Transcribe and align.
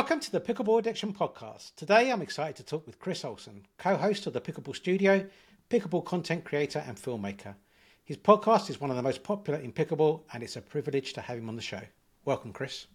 Welcome 0.00 0.20
to 0.20 0.32
the 0.32 0.40
Pickleball 0.40 0.78
Addiction 0.78 1.12
Podcast. 1.12 1.74
Today 1.74 2.10
I'm 2.10 2.22
excited 2.22 2.56
to 2.56 2.62
talk 2.62 2.86
with 2.86 2.98
Chris 2.98 3.22
Olson, 3.22 3.66
co 3.76 3.96
host 3.98 4.26
of 4.26 4.32
the 4.32 4.40
Pickleball 4.40 4.74
Studio, 4.74 5.26
pickleball 5.68 6.06
content 6.06 6.42
creator, 6.42 6.82
and 6.86 6.96
filmmaker. 6.96 7.54
His 8.02 8.16
podcast 8.16 8.70
is 8.70 8.80
one 8.80 8.88
of 8.88 8.96
the 8.96 9.02
most 9.02 9.22
popular 9.22 9.58
in 9.58 9.74
pickleball, 9.74 10.22
and 10.32 10.42
it's 10.42 10.56
a 10.56 10.62
privilege 10.62 11.12
to 11.12 11.20
have 11.20 11.36
him 11.36 11.50
on 11.50 11.56
the 11.56 11.60
show. 11.60 11.82
Welcome, 12.24 12.54
Chris. 12.54 12.86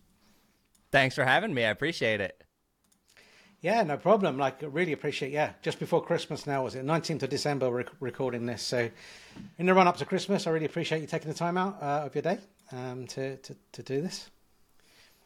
Thanks 0.92 1.14
for 1.14 1.24
having 1.24 1.54
me. 1.54 1.64
I 1.64 1.70
appreciate 1.70 2.22
it. 2.22 2.44
Yeah, 3.62 3.84
no 3.84 3.98
problem. 3.98 4.40
Like, 4.40 4.64
really 4.64 4.92
appreciate. 4.92 5.32
Yeah, 5.32 5.52
just 5.62 5.78
before 5.78 6.04
Christmas 6.04 6.48
now 6.48 6.64
was 6.64 6.74
it? 6.74 6.86
Nineteenth 6.86 7.22
of 7.22 7.30
December. 7.30 7.70
We're 7.70 7.86
recording 8.00 8.48
this, 8.48 8.64
so 8.64 8.90
in 9.60 9.68
the 9.68 9.76
run 9.76 9.88
up 9.88 9.98
to 9.98 10.06
Christmas, 10.06 10.48
I 10.48 10.50
really 10.50 10.66
appreciate 10.66 11.02
you 11.02 11.08
taking 11.08 11.30
the 11.30 11.38
time 11.38 11.56
out 11.56 11.78
uh, 11.84 12.02
of 12.08 12.16
your 12.16 12.24
day 12.24 12.40
um, 12.72 13.06
to, 13.10 13.38
to 13.38 13.56
to 13.74 13.84
do 13.84 14.02
this. 14.02 14.32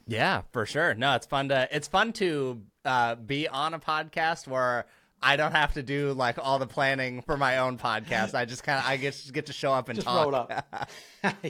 Yeah, 0.10 0.42
for 0.52 0.66
sure. 0.66 0.94
No, 0.96 1.16
it's 1.16 1.28
fun 1.28 1.50
to 1.50 1.68
it's 1.72 1.88
fun 1.88 2.14
to 2.14 2.62
uh, 2.84 3.16
be 3.16 3.48
on 3.48 3.74
a 3.74 3.80
podcast 3.80 4.48
where 4.48 4.86
I 5.22 5.36
don't 5.36 5.52
have 5.52 5.74
to 5.74 5.84
do 5.84 6.14
like 6.14 6.38
all 6.42 6.58
the 6.58 6.68
planning 6.68 7.22
for 7.22 7.38
my 7.38 7.60
own 7.60 7.78
podcast. 7.78 8.34
I 8.34 8.46
just 8.46 8.64
kind 8.64 8.80
of 8.80 8.86
I 8.86 8.98
get 8.98 9.22
get 9.32 9.46
to 9.48 9.54
show 9.54 9.72
up 9.72 9.88
and 9.90 9.98
just 9.98 10.08
talk. 10.08 10.26
roll 10.26 10.36
up. 10.36 10.92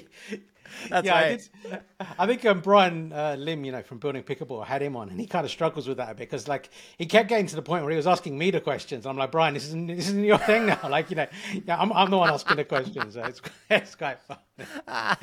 That's 0.87 1.05
yeah, 1.07 1.13
right. 1.13 1.49
I, 1.65 1.69
did, 1.69 1.81
I 2.19 2.27
think 2.27 2.45
um, 2.45 2.59
Brian 2.59 3.11
uh, 3.11 3.35
Lim, 3.39 3.63
you 3.63 3.71
know, 3.71 3.81
from 3.81 3.97
Building 3.97 4.21
Pickleball, 4.21 4.63
had 4.63 4.83
him 4.83 4.95
on, 4.95 5.09
and 5.09 5.19
he 5.19 5.25
kind 5.25 5.43
of 5.43 5.49
struggles 5.49 5.87
with 5.87 5.97
that 5.97 6.11
a 6.11 6.13
bit 6.13 6.29
because, 6.29 6.47
like, 6.47 6.69
he 6.99 7.07
kept 7.07 7.27
getting 7.27 7.47
to 7.47 7.55
the 7.55 7.63
point 7.63 7.83
where 7.83 7.89
he 7.89 7.97
was 7.97 8.05
asking 8.05 8.37
me 8.37 8.51
the 8.51 8.61
questions. 8.61 9.07
I'm 9.07 9.17
like, 9.17 9.31
Brian, 9.31 9.55
this 9.55 9.65
isn't 9.65 9.87
this 9.87 10.09
isn't 10.09 10.23
your 10.23 10.37
thing 10.37 10.67
now. 10.67 10.79
Like, 10.89 11.09
you 11.09 11.15
know, 11.15 11.25
yeah, 11.65 11.79
I'm 11.79 11.91
I'm 11.91 12.11
the 12.11 12.17
one 12.17 12.29
asking 12.29 12.57
the 12.57 12.65
questions, 12.65 13.15
so 13.15 13.23
it's 13.23 13.41
it's 13.69 13.95
quite 13.95 14.19
fun. 14.19 15.17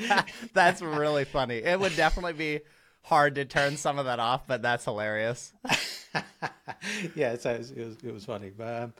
that's 0.52 0.82
really 0.82 1.24
funny. 1.24 1.58
It 1.58 1.78
would 1.78 1.94
definitely 1.94 2.32
be 2.32 2.60
hard 3.06 3.36
to 3.36 3.44
turn 3.44 3.76
some 3.76 4.00
of 4.00 4.06
that 4.06 4.18
off, 4.18 4.48
but 4.48 4.62
that's 4.62 4.84
hilarious. 4.84 5.52
yeah, 7.14 7.36
so 7.36 7.52
it 7.52 7.58
was, 7.58 7.70
it 7.70 7.86
was, 7.86 7.96
it 8.02 8.12
was 8.12 8.24
funny, 8.24 8.50
but 8.50 8.82
um, 8.82 8.94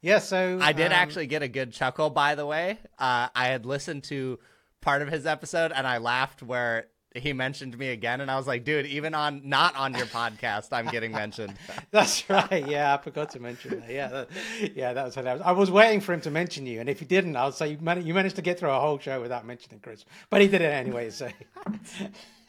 yeah. 0.00 0.20
So 0.20 0.60
I 0.62 0.72
did 0.72 0.86
um, 0.86 0.92
actually 0.92 1.26
get 1.26 1.42
a 1.42 1.48
good 1.48 1.72
chuckle, 1.72 2.08
by 2.08 2.36
the 2.36 2.46
way. 2.46 2.78
Uh, 2.98 3.28
I 3.34 3.48
had 3.48 3.66
listened 3.66 4.04
to 4.04 4.38
part 4.80 5.02
of 5.02 5.08
his 5.08 5.26
episode 5.26 5.72
and 5.74 5.88
I 5.88 5.98
laughed 5.98 6.40
where 6.40 6.86
he 7.14 7.32
mentioned 7.32 7.76
me 7.78 7.88
again 7.88 8.20
and 8.20 8.30
I 8.30 8.36
was 8.36 8.46
like, 8.46 8.64
dude, 8.64 8.86
even 8.86 9.14
on 9.14 9.40
not 9.48 9.74
on 9.76 9.94
your 9.94 10.06
podcast, 10.06 10.68
I'm 10.72 10.86
getting 10.86 11.10
mentioned. 11.12 11.54
That's 11.90 12.28
right. 12.28 12.66
Yeah, 12.68 12.94
I 12.94 12.98
forgot 13.02 13.30
to 13.30 13.40
mention 13.40 13.80
that. 13.80 13.90
Yeah, 13.90 14.08
that, 14.08 14.28
yeah, 14.76 14.92
that 14.92 15.04
was 15.06 15.14
hilarious. 15.14 15.42
I 15.44 15.52
was 15.52 15.70
waiting 15.70 16.00
for 16.00 16.12
him 16.12 16.20
to 16.22 16.30
mention 16.30 16.66
you, 16.66 16.80
and 16.80 16.88
if 16.88 16.98
he 17.00 17.06
didn't, 17.06 17.34
I'll 17.36 17.50
say 17.52 17.68
you, 17.72 17.78
man- 17.80 18.06
you 18.06 18.12
managed 18.14 18.36
to 18.36 18.42
get 18.42 18.58
through 18.58 18.70
a 18.70 18.78
whole 18.78 18.98
show 18.98 19.20
without 19.20 19.46
mentioning 19.46 19.80
Chris, 19.80 20.04
but 20.30 20.40
he 20.42 20.48
did 20.48 20.60
it 20.60 20.66
anyway. 20.72 21.10
So 21.18 21.28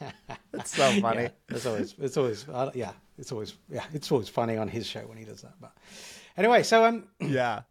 it's 0.54 0.76
so 0.76 1.00
funny. 1.00 1.22
Yeah, 1.24 1.28
it's 1.48 1.66
always, 1.66 1.94
it's 1.98 2.16
always, 2.16 2.48
uh, 2.48 2.70
yeah, 2.74 2.92
it's 3.18 3.32
always, 3.32 3.54
yeah, 3.70 3.84
it's 3.92 4.10
always 4.12 4.28
funny 4.28 4.56
on 4.56 4.68
his 4.68 4.86
show 4.86 5.00
when 5.00 5.18
he 5.18 5.24
does 5.24 5.42
that. 5.42 5.54
But 5.60 5.72
anyway, 6.36 6.62
so 6.62 6.84
um, 6.84 7.04
Yeah. 7.20 7.62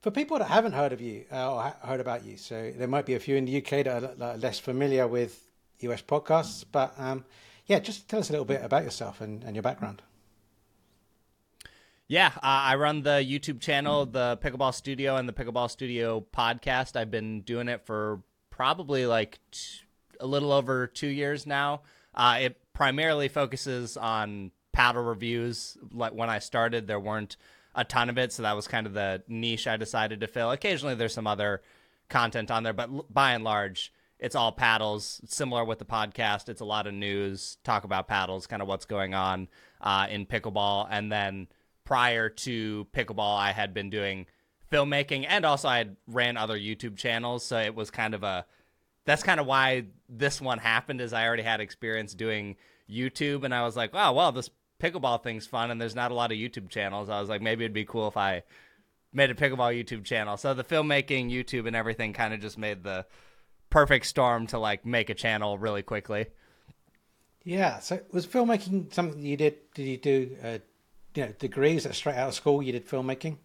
for 0.00 0.10
people 0.10 0.38
that 0.38 0.48
haven't 0.48 0.72
heard 0.72 0.92
of 0.92 1.00
you 1.00 1.24
uh, 1.32 1.52
or 1.54 1.62
ha- 1.62 1.76
heard 1.82 2.00
about 2.00 2.24
you, 2.24 2.36
so 2.36 2.72
there 2.76 2.88
might 2.88 3.06
be 3.06 3.14
a 3.14 3.20
few 3.20 3.36
in 3.36 3.44
the 3.44 3.56
UK 3.58 3.84
that 3.84 3.88
are 3.88 4.10
l- 4.32 4.36
less 4.38 4.58
familiar 4.58 5.06
with 5.06 5.49
US 5.80 6.02
podcasts, 6.02 6.64
but 6.70 6.94
um, 6.98 7.24
yeah, 7.66 7.78
just 7.78 8.08
tell 8.08 8.20
us 8.20 8.28
a 8.28 8.32
little 8.32 8.44
bit 8.44 8.62
about 8.64 8.84
yourself 8.84 9.20
and, 9.20 9.44
and 9.44 9.54
your 9.54 9.62
background. 9.62 10.02
Yeah, 12.08 12.32
uh, 12.36 12.40
I 12.42 12.74
run 12.74 13.02
the 13.02 13.24
YouTube 13.24 13.60
channel, 13.60 14.04
the 14.04 14.36
Pickleball 14.42 14.74
Studio, 14.74 15.14
and 15.14 15.28
the 15.28 15.32
Pickleball 15.32 15.70
Studio 15.70 16.26
podcast. 16.36 16.96
I've 16.96 17.10
been 17.12 17.42
doing 17.42 17.68
it 17.68 17.86
for 17.86 18.20
probably 18.50 19.06
like 19.06 19.38
t- 19.52 19.82
a 20.18 20.26
little 20.26 20.50
over 20.50 20.88
two 20.88 21.06
years 21.06 21.46
now. 21.46 21.82
Uh, 22.12 22.38
it 22.40 22.60
primarily 22.72 23.28
focuses 23.28 23.96
on 23.96 24.50
paddle 24.72 25.04
reviews. 25.04 25.78
Like 25.92 26.12
when 26.12 26.28
I 26.28 26.40
started, 26.40 26.88
there 26.88 26.98
weren't 26.98 27.36
a 27.76 27.84
ton 27.84 28.10
of 28.10 28.18
it, 28.18 28.32
so 28.32 28.42
that 28.42 28.56
was 28.56 28.66
kind 28.66 28.88
of 28.88 28.92
the 28.92 29.22
niche 29.28 29.68
I 29.68 29.76
decided 29.76 30.20
to 30.20 30.26
fill. 30.26 30.50
Occasionally, 30.50 30.96
there's 30.96 31.14
some 31.14 31.28
other 31.28 31.62
content 32.08 32.50
on 32.50 32.64
there, 32.64 32.72
but 32.72 32.90
l- 32.90 33.06
by 33.08 33.34
and 33.34 33.44
large, 33.44 33.92
it's 34.20 34.36
all 34.36 34.52
paddles. 34.52 35.20
Similar 35.26 35.64
with 35.64 35.78
the 35.78 35.84
podcast, 35.84 36.48
it's 36.48 36.60
a 36.60 36.64
lot 36.64 36.86
of 36.86 36.94
news, 36.94 37.56
talk 37.64 37.84
about 37.84 38.06
paddles, 38.06 38.46
kind 38.46 38.62
of 38.62 38.68
what's 38.68 38.84
going 38.84 39.14
on 39.14 39.48
uh, 39.80 40.06
in 40.08 40.26
pickleball, 40.26 40.86
and 40.90 41.10
then 41.10 41.48
prior 41.84 42.28
to 42.28 42.86
pickleball, 42.94 43.36
I 43.36 43.52
had 43.52 43.74
been 43.74 43.90
doing 43.90 44.26
filmmaking 44.70 45.26
and 45.28 45.44
also 45.44 45.66
I 45.66 45.78
had 45.78 45.96
ran 46.06 46.36
other 46.36 46.56
YouTube 46.56 46.96
channels. 46.96 47.44
So 47.44 47.58
it 47.58 47.74
was 47.74 47.90
kind 47.90 48.14
of 48.14 48.22
a 48.22 48.46
that's 49.06 49.22
kind 49.22 49.40
of 49.40 49.46
why 49.46 49.86
this 50.08 50.40
one 50.40 50.58
happened 50.58 51.00
is 51.00 51.12
I 51.12 51.26
already 51.26 51.42
had 51.42 51.60
experience 51.60 52.14
doing 52.14 52.56
YouTube 52.88 53.44
and 53.44 53.54
I 53.54 53.62
was 53.62 53.76
like, 53.76 53.92
wow, 53.92 54.12
well, 54.12 54.30
this 54.30 54.50
pickleball 54.80 55.22
thing's 55.22 55.46
fun 55.46 55.70
and 55.70 55.80
there's 55.80 55.96
not 55.96 56.12
a 56.12 56.14
lot 56.14 56.30
of 56.30 56.38
YouTube 56.38 56.68
channels. 56.68 57.08
I 57.08 57.18
was 57.18 57.28
like, 57.28 57.42
maybe 57.42 57.64
it'd 57.64 57.74
be 57.74 57.84
cool 57.84 58.06
if 58.06 58.16
I 58.16 58.44
made 59.12 59.30
a 59.30 59.34
pickleball 59.34 59.76
YouTube 59.76 60.04
channel. 60.04 60.36
So 60.36 60.54
the 60.54 60.62
filmmaking, 60.62 61.32
YouTube 61.32 61.66
and 61.66 61.74
everything 61.74 62.12
kind 62.12 62.32
of 62.32 62.40
just 62.40 62.58
made 62.58 62.84
the 62.84 63.06
perfect 63.70 64.06
storm 64.06 64.46
to 64.48 64.58
like 64.58 64.84
make 64.84 65.10
a 65.10 65.14
channel 65.14 65.58
really 65.58 65.82
quickly. 65.82 66.26
Yeah. 67.44 67.78
So 67.78 68.00
was 68.12 68.26
filmmaking 68.26 68.92
something 68.92 69.24
you 69.24 69.36
did? 69.36 69.56
Did 69.74 69.86
you 69.86 69.96
do, 69.96 70.36
uh, 70.42 70.58
you 71.14 71.26
know, 71.26 71.32
degrees 71.38 71.84
that 71.84 71.94
straight 71.94 72.16
out 72.16 72.28
of 72.28 72.34
school? 72.34 72.62
You 72.62 72.72
did 72.72 72.86
filmmaking. 72.86 73.38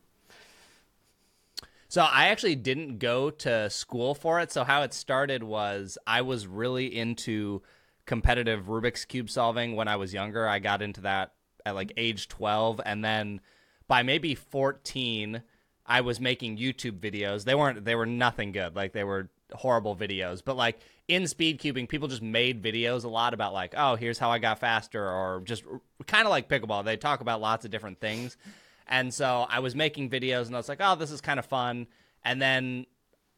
So 1.87 2.01
I 2.01 2.27
actually 2.27 2.55
didn't 2.55 2.97
go 2.97 3.29
to 3.29 3.69
school 3.69 4.15
for 4.15 4.39
it. 4.41 4.51
So 4.51 4.63
how 4.63 4.81
it 4.81 4.93
started 4.93 5.43
was 5.43 5.97
I 6.05 6.23
was 6.23 6.45
really 6.45 6.93
into 6.93 7.61
competitive 8.05 8.65
Rubik's 8.65 9.05
cube 9.05 9.29
solving 9.29 9.75
when 9.75 9.87
I 9.87 9.95
was 9.95 10.13
younger. 10.13 10.47
I 10.47 10.59
got 10.59 10.81
into 10.81 11.01
that 11.01 11.33
at 11.65 11.75
like 11.75 11.93
age 11.97 12.27
12 12.27 12.81
and 12.85 13.03
then 13.03 13.41
by 13.87 14.03
maybe 14.03 14.35
14 14.35 15.41
I 15.85 16.01
was 16.01 16.19
making 16.19 16.57
YouTube 16.57 16.99
videos. 16.99 17.43
They 17.43 17.55
weren't 17.55 17.85
they 17.85 17.95
were 17.95 18.05
nothing 18.05 18.51
good. 18.51 18.75
Like 18.75 18.93
they 18.93 19.03
were 19.03 19.29
horrible 19.53 19.95
videos. 19.95 20.43
But 20.43 20.57
like 20.57 20.79
in 21.07 21.27
speed 21.27 21.59
cubing, 21.59 21.87
people 21.87 22.07
just 22.07 22.21
made 22.21 22.63
videos 22.63 23.03
a 23.03 23.09
lot 23.09 23.33
about 23.33 23.53
like, 23.53 23.73
oh, 23.77 23.95
here's 23.95 24.17
how 24.17 24.31
I 24.31 24.39
got 24.39 24.59
faster 24.59 25.03
or 25.03 25.41
just 25.43 25.63
kind 26.07 26.25
of 26.25 26.29
like 26.29 26.49
pickleball. 26.49 26.83
They 26.85 26.97
talk 26.97 27.21
about 27.21 27.41
lots 27.41 27.65
of 27.65 27.71
different 27.71 27.99
things. 27.99 28.37
And 28.87 29.13
so 29.13 29.45
I 29.49 29.59
was 29.59 29.75
making 29.75 30.09
videos 30.09 30.45
and 30.45 30.55
I 30.55 30.59
was 30.59 30.69
like, 30.69 30.81
oh, 30.81 30.95
this 30.95 31.11
is 31.11 31.21
kind 31.21 31.39
of 31.39 31.45
fun. 31.45 31.87
And 32.23 32.41
then 32.41 32.85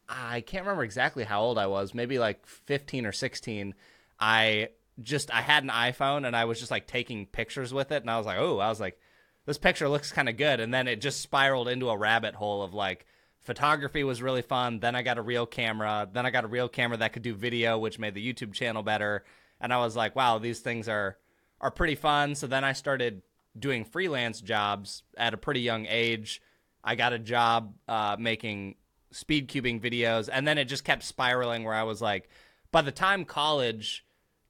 I 0.08 0.40
can't 0.40 0.64
remember 0.64 0.84
exactly 0.84 1.24
how 1.24 1.42
old 1.42 1.58
I 1.58 1.66
was, 1.66 1.94
maybe 1.94 2.18
like 2.18 2.46
15 2.46 3.06
or 3.06 3.12
16. 3.12 3.74
I 4.18 4.68
just 5.02 5.32
I 5.32 5.42
had 5.42 5.62
an 5.62 5.70
iPhone 5.70 6.26
and 6.26 6.34
I 6.34 6.46
was 6.46 6.58
just 6.58 6.70
like 6.70 6.86
taking 6.86 7.26
pictures 7.26 7.72
with 7.72 7.92
it 7.92 8.02
and 8.02 8.10
I 8.10 8.16
was 8.16 8.26
like, 8.26 8.38
"Oh, 8.38 8.58
I 8.58 8.68
was 8.68 8.80
like 8.80 8.98
this 9.46 9.58
picture 9.58 9.88
looks 9.88 10.10
kind 10.10 10.28
of 10.28 10.36
good." 10.36 10.60
And 10.60 10.72
then 10.72 10.88
it 10.88 11.00
just 11.00 11.20
spiraled 11.20 11.68
into 11.68 11.90
a 11.90 11.96
rabbit 11.96 12.34
hole 12.34 12.62
of 12.62 12.74
like 12.74 13.06
photography 13.48 14.04
was 14.04 14.20
really 14.20 14.42
fun. 14.42 14.78
Then 14.78 14.94
I 14.94 15.00
got 15.00 15.16
a 15.16 15.22
real 15.22 15.46
camera. 15.46 16.06
Then 16.12 16.26
I 16.26 16.30
got 16.30 16.44
a 16.44 16.48
real 16.48 16.68
camera 16.68 16.98
that 16.98 17.14
could 17.14 17.22
do 17.22 17.34
video, 17.34 17.78
which 17.78 17.98
made 17.98 18.12
the 18.12 18.22
YouTube 18.22 18.52
channel 18.52 18.82
better. 18.82 19.24
And 19.58 19.72
I 19.72 19.78
was 19.78 19.96
like, 19.96 20.14
"Wow, 20.14 20.36
these 20.36 20.60
things 20.60 20.86
are 20.86 21.16
are 21.58 21.70
pretty 21.70 21.94
fun." 21.94 22.34
So 22.34 22.46
then 22.46 22.62
I 22.62 22.74
started 22.74 23.22
doing 23.58 23.86
freelance 23.86 24.42
jobs 24.42 25.02
at 25.16 25.32
a 25.32 25.38
pretty 25.38 25.60
young 25.60 25.86
age. 25.86 26.42
I 26.84 26.94
got 26.94 27.14
a 27.14 27.18
job 27.18 27.72
uh, 27.88 28.16
making 28.18 28.74
speed 29.12 29.48
cubing 29.48 29.80
videos, 29.80 30.28
and 30.30 30.46
then 30.46 30.58
it 30.58 30.66
just 30.66 30.84
kept 30.84 31.02
spiraling 31.02 31.64
where 31.64 31.74
I 31.74 31.84
was 31.84 32.02
like, 32.02 32.28
by 32.70 32.82
the 32.82 32.92
time 32.92 33.24
college 33.24 34.04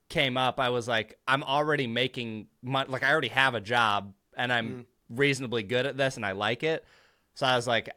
came 0.09 0.37
up, 0.37 0.59
I 0.59 0.71
was 0.71 0.89
like, 0.89 1.21
I'm 1.29 1.45
already 1.45 1.87
making 1.87 2.49
money. 2.63 2.91
Like, 2.91 3.05
I 3.05 3.13
already 3.13 3.29
have 3.29 3.55
a 3.55 3.61
job 3.61 4.13
and 4.37 4.53
I'm 4.53 4.69
mm. 4.69 4.85
reasonably 5.09 5.63
good 5.63 5.87
at 5.87 5.97
this 5.97 6.17
and 6.17 6.27
I 6.27 6.33
like 6.33 6.65
it. 6.65 6.85
So 7.35 7.47
I 7.47 7.55
was 7.55 7.69
like, 7.69 7.91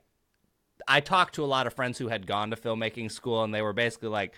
I 0.91 0.99
talked 0.99 1.35
to 1.35 1.43
a 1.43 1.45
lot 1.45 1.67
of 1.67 1.73
friends 1.73 1.97
who 1.97 2.09
had 2.09 2.27
gone 2.27 2.49
to 2.49 2.57
filmmaking 2.57 3.13
school 3.13 3.45
and 3.45 3.53
they 3.53 3.61
were 3.61 3.71
basically 3.71 4.09
like, 4.09 4.33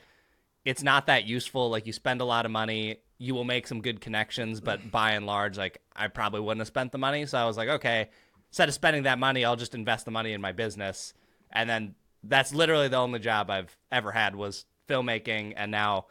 it's 0.64 0.84
not 0.84 1.08
that 1.08 1.26
useful. 1.26 1.72
Like, 1.72 1.88
you 1.88 1.94
spend 1.94 2.22
a 2.22 2.26
lot 2.26 2.46
of 2.46 2.52
money, 2.52 2.98
you 3.18 3.34
will 3.34 3.44
make 3.44 3.66
some 3.66 3.82
good 3.82 4.00
connections, 4.00 4.62
but 4.62 4.92
by 4.92 5.14
and 5.14 5.26
large, 5.26 5.58
like, 5.58 5.82
I 5.96 6.10
probably 6.10 6.42
wouldn't 6.42 6.62
have 6.62 6.68
spent 6.68 6.92
the 6.92 7.00
money. 7.00 7.26
So 7.26 7.40
I 7.40 7.46
was 7.46 7.58
like, 7.58 7.70
okay, 7.70 8.10
instead 8.50 8.70
of 8.70 8.76
spending 8.76 9.04
that 9.04 9.18
money, 9.18 9.44
I'll 9.44 9.56
just 9.56 9.74
invest 9.74 10.06
the 10.06 10.12
money 10.12 10.32
in 10.32 10.42
my 10.42 10.52
business. 10.52 11.16
And 11.52 11.68
then 11.68 11.96
that's 12.24 12.54
literally 12.54 12.88
the 12.88 12.98
only 12.98 13.18
job 13.18 13.50
I've 13.50 13.76
ever 13.92 14.12
had 14.12 14.36
was 14.36 14.66
filmmaking. 14.88 15.54
And 15.58 15.72
now, 15.72 16.06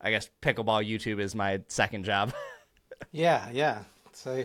I 0.00 0.12
guess 0.12 0.30
pickleball 0.40 0.88
YouTube 0.88 1.18
is 1.18 1.34
my 1.34 1.62
second 1.66 2.04
job. 2.04 2.32
yeah, 3.10 3.50
yeah. 3.52 3.82
So, 4.12 4.44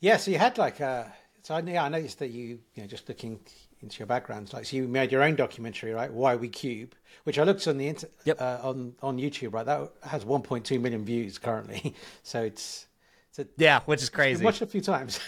yeah, 0.00 0.18
so 0.18 0.30
you 0.30 0.36
had 0.36 0.58
like 0.58 0.80
uh 0.82 1.04
so 1.42 1.54
I, 1.54 1.60
yeah, 1.60 1.84
I 1.84 1.88
noticed 1.88 2.18
that 2.18 2.28
you, 2.28 2.60
you 2.74 2.82
know, 2.82 2.86
just 2.86 3.08
looking 3.08 3.40
into 3.82 3.98
your 3.98 4.06
backgrounds. 4.06 4.52
like 4.52 4.64
so 4.64 4.76
you 4.76 4.88
made 4.88 5.12
your 5.12 5.22
own 5.22 5.36
documentary, 5.36 5.92
right? 5.92 6.12
Why 6.12 6.36
We 6.36 6.48
Cube, 6.48 6.94
which 7.24 7.38
I 7.38 7.44
looked 7.44 7.66
on 7.66 7.78
the 7.78 7.88
inter- 7.88 8.08
yep. 8.24 8.40
uh, 8.40 8.58
on 8.62 8.94
on 9.02 9.18
YouTube, 9.18 9.52
right? 9.52 9.66
That 9.66 9.90
has 10.02 10.24
1.2 10.24 10.80
million 10.80 11.04
views 11.04 11.38
currently, 11.38 11.94
so 12.22 12.42
it's, 12.42 12.86
it's 13.30 13.38
a, 13.38 13.46
yeah, 13.56 13.80
which 13.86 14.02
is 14.02 14.10
crazy. 14.10 14.44
Watched 14.44 14.62
a 14.62 14.66
few 14.66 14.80
times, 14.80 15.20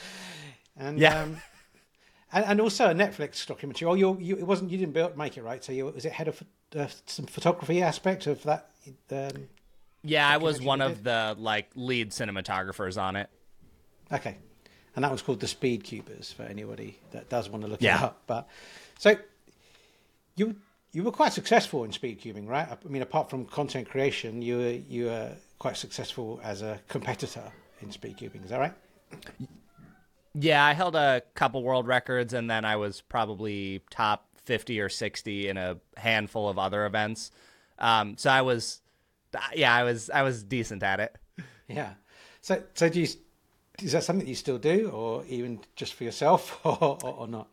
and 0.76 0.98
yeah. 0.98 1.22
Um, 1.22 1.36
and, 2.32 2.44
and 2.46 2.60
also 2.60 2.90
a 2.90 2.94
Netflix 2.94 3.46
documentary. 3.46 3.86
Oh, 3.86 3.94
you, 3.94 4.18
you 4.20 4.36
it 4.36 4.46
wasn't 4.46 4.70
you 4.70 4.78
didn't 4.78 4.92
build, 4.92 5.16
make 5.16 5.36
it 5.36 5.42
right. 5.42 5.62
So 5.62 5.72
you 5.72 5.86
was 5.86 6.04
it 6.04 6.12
head 6.12 6.28
of 6.28 6.42
uh, 6.76 6.88
some 7.06 7.26
photography 7.26 7.80
aspect 7.80 8.26
of 8.26 8.42
that? 8.42 8.70
Um... 9.10 9.48
Yeah, 10.02 10.28
I 10.28 10.36
was 10.36 10.60
one 10.60 10.82
of 10.82 11.02
the 11.02 11.34
like 11.38 11.70
lead 11.74 12.10
cinematographers 12.10 13.00
on 13.00 13.16
it. 13.16 13.30
Okay, 14.12 14.36
and 14.96 15.04
that 15.04 15.10
was 15.12 15.22
called 15.22 15.40
the 15.40 15.46
Speed 15.48 15.84
Cubers 15.84 16.32
for 16.32 16.42
anybody 16.44 16.98
that 17.12 17.28
does 17.28 17.48
want 17.48 17.64
to 17.64 17.68
look 17.70 17.82
Yeah. 17.82 17.98
it 17.98 18.02
up. 18.04 18.22
But 18.26 18.48
so 18.98 19.16
you 20.36 20.56
you 20.92 21.02
were 21.02 21.10
quite 21.12 21.32
successful 21.32 21.82
in 21.84 21.90
speed 21.92 22.20
cubing, 22.20 22.48
right? 22.48 22.68
I 22.70 22.88
mean, 22.88 23.02
apart 23.02 23.28
from 23.28 23.46
content 23.46 23.88
creation, 23.88 24.42
you 24.42 24.58
were 24.58 24.70
you 24.88 25.06
were 25.06 25.32
quite 25.58 25.76
successful 25.76 26.40
as 26.44 26.62
a 26.62 26.80
competitor 26.88 27.50
in 27.80 27.90
speed 27.90 28.16
cubing. 28.18 28.44
Is 28.44 28.50
that 28.50 28.60
right? 28.60 28.74
Yeah, 30.34 30.64
I 30.64 30.72
held 30.72 30.96
a 30.96 31.22
couple 31.34 31.62
world 31.62 31.86
records, 31.86 32.32
and 32.32 32.50
then 32.50 32.64
I 32.64 32.76
was 32.76 33.00
probably 33.00 33.82
top 33.90 34.26
fifty 34.44 34.80
or 34.80 34.88
sixty 34.88 35.48
in 35.48 35.56
a 35.56 35.78
handful 35.96 36.48
of 36.48 36.58
other 36.58 36.86
events. 36.86 37.30
Um, 37.78 38.16
so 38.16 38.30
I 38.30 38.42
was, 38.42 38.80
yeah, 39.54 39.74
I 39.74 39.82
was 39.84 40.10
I 40.10 40.22
was 40.22 40.42
decent 40.42 40.82
at 40.82 41.00
it. 41.00 41.16
Yeah. 41.68 41.94
So 42.40 42.62
so 42.74 42.88
do 42.88 43.00
you? 43.00 43.08
Is 43.82 43.92
that 43.92 44.04
something 44.04 44.26
you 44.26 44.34
still 44.34 44.58
do, 44.58 44.90
or 44.90 45.24
even 45.26 45.60
just 45.76 45.94
for 45.94 46.04
yourself, 46.04 46.60
or, 46.64 46.78
or, 46.80 47.14
or 47.14 47.28
not? 47.28 47.48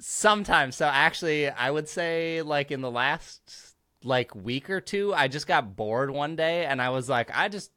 Sometimes. 0.00 0.76
So 0.76 0.86
actually, 0.86 1.48
I 1.48 1.70
would 1.70 1.88
say 1.88 2.42
like 2.42 2.70
in 2.70 2.80
the 2.80 2.90
last 2.90 3.74
like 4.04 4.34
week 4.34 4.68
or 4.68 4.80
two, 4.80 5.14
I 5.14 5.28
just 5.28 5.46
got 5.46 5.76
bored 5.76 6.10
one 6.10 6.34
day 6.34 6.64
and 6.64 6.82
I 6.82 6.90
was 6.90 7.08
like, 7.08 7.30
I 7.32 7.48
just 7.48 7.70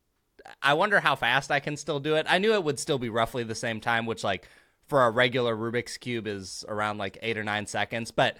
I 0.62 0.74
wonder 0.74 1.00
how 1.00 1.16
fast 1.16 1.52
I 1.52 1.60
can 1.60 1.78
still 1.78 2.00
do 2.00 2.16
it. 2.16 2.26
I 2.30 2.40
knew 2.40 2.54
it 2.54 2.64
would 2.64 2.80
still 2.80 2.98
be 2.98 3.10
roughly 3.10 3.44
the 3.44 3.56
same 3.56 3.80
time, 3.80 4.06
which 4.06 4.24
like 4.24 4.48
for 4.88 5.04
a 5.04 5.12
regular 5.12 5.56
Rubik's 5.56 5.98
cube 5.98 6.28
is 6.28 6.64
around 6.68 6.98
like 6.98 7.18
8 7.22 7.38
or 7.38 7.44
9 7.44 7.66
seconds, 7.66 8.12
but 8.12 8.38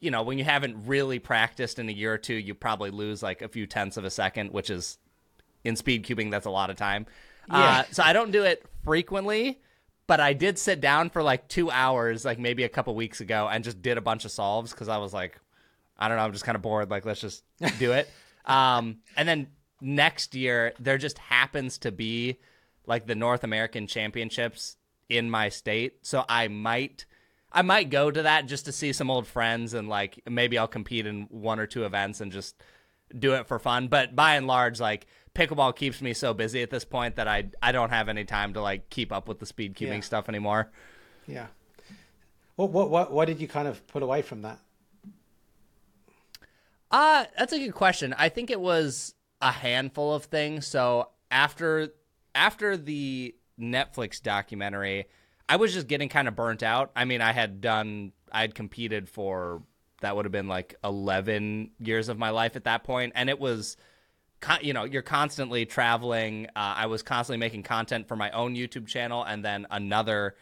you 0.00 0.10
know, 0.10 0.22
when 0.22 0.38
you 0.38 0.44
haven't 0.44 0.86
really 0.86 1.18
practiced 1.18 1.78
in 1.78 1.88
a 1.88 1.92
year 1.92 2.12
or 2.12 2.18
two, 2.18 2.34
you 2.34 2.54
probably 2.54 2.90
lose 2.90 3.22
like 3.22 3.40
a 3.40 3.48
few 3.48 3.66
tenths 3.66 3.96
of 3.96 4.04
a 4.04 4.10
second, 4.10 4.50
which 4.50 4.68
is 4.68 4.98
in 5.62 5.76
speed 5.76 6.04
cubing 6.04 6.30
that's 6.30 6.46
a 6.46 6.50
lot 6.50 6.68
of 6.68 6.76
time. 6.76 7.06
Uh, 7.50 7.58
Yeah. 7.58 7.84
so 7.92 8.02
I 8.02 8.12
don't 8.12 8.30
do 8.30 8.42
it 8.44 8.64
frequently, 8.84 9.60
but 10.06 10.20
I 10.20 10.32
did 10.32 10.58
sit 10.58 10.80
down 10.80 11.10
for 11.10 11.22
like 11.22 11.48
two 11.48 11.70
hours, 11.70 12.24
like 12.24 12.38
maybe 12.38 12.62
a 12.64 12.68
couple 12.68 12.94
weeks 12.94 13.20
ago, 13.20 13.48
and 13.50 13.64
just 13.64 13.80
did 13.82 13.98
a 13.98 14.00
bunch 14.02 14.24
of 14.24 14.30
solves 14.30 14.70
because 14.72 14.88
I 14.88 14.98
was 14.98 15.12
like, 15.12 15.38
I 15.98 16.08
don't 16.08 16.16
know, 16.18 16.24
I'm 16.24 16.32
just 16.32 16.44
kind 16.44 16.56
of 16.56 16.62
bored. 16.62 16.90
Like, 16.90 17.04
let's 17.04 17.20
just 17.20 17.44
do 17.78 17.92
it. 17.92 18.08
um, 18.44 18.98
and 19.16 19.28
then 19.28 19.48
next 19.80 20.34
year, 20.34 20.72
there 20.78 20.98
just 20.98 21.18
happens 21.18 21.78
to 21.78 21.92
be 21.92 22.38
like 22.86 23.06
the 23.06 23.14
North 23.14 23.44
American 23.44 23.86
Championships 23.86 24.76
in 25.08 25.30
my 25.30 25.48
state, 25.48 25.94
so 26.02 26.24
I 26.28 26.48
might. 26.48 27.06
I 27.56 27.62
might 27.62 27.88
go 27.88 28.10
to 28.10 28.22
that 28.22 28.46
just 28.46 28.64
to 28.64 28.72
see 28.72 28.92
some 28.92 29.10
old 29.12 29.28
friends 29.28 29.74
and 29.74 29.88
like 29.88 30.20
maybe 30.28 30.58
I'll 30.58 30.66
compete 30.66 31.06
in 31.06 31.28
one 31.30 31.60
or 31.60 31.68
two 31.68 31.84
events 31.84 32.20
and 32.20 32.32
just 32.32 32.60
do 33.16 33.34
it 33.34 33.46
for 33.46 33.58
fun. 33.58 33.88
But 33.88 34.14
by 34.16 34.36
and 34.36 34.46
large, 34.46 34.80
like 34.80 35.06
pickleball 35.34 35.74
keeps 35.76 36.00
me 36.00 36.14
so 36.14 36.32
busy 36.34 36.62
at 36.62 36.70
this 36.70 36.84
point 36.84 37.16
that 37.16 37.26
I 37.28 37.48
I 37.62 37.72
don't 37.72 37.90
have 37.90 38.08
any 38.08 38.24
time 38.24 38.54
to 38.54 38.60
like 38.62 38.88
keep 38.90 39.12
up 39.12 39.28
with 39.28 39.38
the 39.40 39.46
speed 39.46 39.74
cubing 39.76 39.94
Yeah. 39.96 40.00
stuff 40.00 40.28
anymore. 40.28 40.70
Yeah. 41.26 41.46
What 42.56 42.70
what 42.70 42.90
what? 42.90 43.12
Why 43.12 43.24
did 43.24 43.40
you 43.40 43.48
kind 43.48 43.66
of 43.68 43.84
put 43.88 44.02
away 44.02 44.22
from 44.22 44.42
that? 44.42 44.58
Uh, 46.90 47.24
that's 47.36 47.52
a 47.52 47.58
good 47.58 47.74
question. 47.74 48.14
I 48.16 48.28
think 48.28 48.50
it 48.50 48.60
was 48.60 49.14
a 49.40 49.50
handful 49.50 50.14
of 50.14 50.24
things. 50.26 50.66
So 50.66 51.08
after 51.30 51.88
after 52.34 52.76
the 52.76 53.34
Netflix 53.60 54.22
documentary, 54.22 55.06
I 55.48 55.56
was 55.56 55.72
just 55.72 55.88
getting 55.88 56.08
kind 56.08 56.28
of 56.28 56.36
burnt 56.36 56.62
out. 56.62 56.90
I 56.94 57.04
mean, 57.04 57.20
I 57.20 57.32
had 57.32 57.60
done 57.60 58.12
I 58.30 58.42
had 58.42 58.54
competed 58.54 59.08
for 59.08 59.62
that 60.04 60.14
would 60.16 60.24
have 60.24 60.32
been 60.32 60.48
like 60.48 60.76
11 60.84 61.72
years 61.78 62.08
of 62.08 62.18
my 62.18 62.30
life 62.30 62.56
at 62.56 62.64
that 62.64 62.84
point 62.84 63.12
and 63.16 63.28
it 63.28 63.40
was 63.40 63.76
you 64.60 64.72
know, 64.72 64.84
you're 64.84 65.02
constantly 65.02 65.64
traveling. 65.64 66.46
Uh, 66.48 66.74
I 66.76 66.86
was 66.86 67.02
constantly 67.02 67.38
making 67.38 67.62
content 67.62 68.08
for 68.08 68.16
my 68.16 68.30
own 68.30 68.54
YouTube 68.54 68.86
channel 68.86 69.22
and 69.22 69.44
then 69.44 69.66
another 69.70 70.34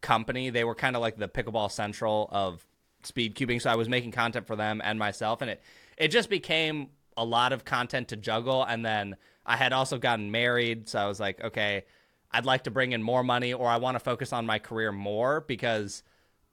company. 0.00 0.50
They 0.50 0.64
were 0.64 0.74
kind 0.74 0.96
of 0.96 1.02
like 1.02 1.16
the 1.16 1.28
Pickleball 1.28 1.70
Central 1.70 2.28
of 2.32 2.66
speed 3.02 3.34
cubing. 3.34 3.60
So 3.60 3.70
I 3.70 3.76
was 3.76 3.88
making 3.88 4.12
content 4.12 4.46
for 4.46 4.56
them 4.56 4.80
and 4.82 4.98
myself, 4.98 5.42
and 5.42 5.50
it 5.50 5.62
it 5.96 6.08
just 6.08 6.30
became 6.30 6.88
a 7.16 7.24
lot 7.24 7.52
of 7.52 7.64
content 7.64 8.08
to 8.08 8.16
juggle. 8.16 8.64
And 8.64 8.84
then 8.84 9.16
I 9.44 9.56
had 9.56 9.72
also 9.72 9.98
gotten 9.98 10.30
married, 10.30 10.88
so 10.88 10.98
I 10.98 11.06
was 11.06 11.20
like, 11.20 11.42
okay, 11.42 11.84
I'd 12.30 12.46
like 12.46 12.64
to 12.64 12.70
bring 12.70 12.92
in 12.92 13.02
more 13.02 13.22
money, 13.22 13.52
or 13.52 13.68
I 13.68 13.76
want 13.76 13.96
to 13.96 14.00
focus 14.00 14.32
on 14.32 14.46
my 14.46 14.58
career 14.58 14.92
more 14.92 15.40
because 15.40 16.02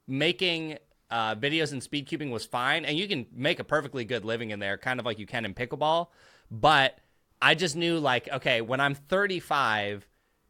making 0.06 0.78
uh, 1.10 1.34
videos 1.34 1.72
and 1.72 1.82
speed 1.82 2.08
cubing 2.08 2.30
was 2.30 2.44
fine, 2.44 2.84
and 2.84 2.96
you 2.96 3.08
can 3.08 3.26
make 3.32 3.60
a 3.60 3.64
perfectly 3.64 4.04
good 4.04 4.24
living 4.24 4.50
in 4.50 4.58
there, 4.58 4.76
kind 4.78 5.00
of 5.00 5.06
like 5.06 5.18
you 5.18 5.26
can 5.26 5.44
in 5.44 5.54
pickleball. 5.54 6.08
But 6.50 6.98
I 7.40 7.54
just 7.54 7.76
knew, 7.76 7.98
like, 7.98 8.28
okay, 8.32 8.60
when 8.60 8.80
I'm 8.80 8.94
35, 8.94 10.06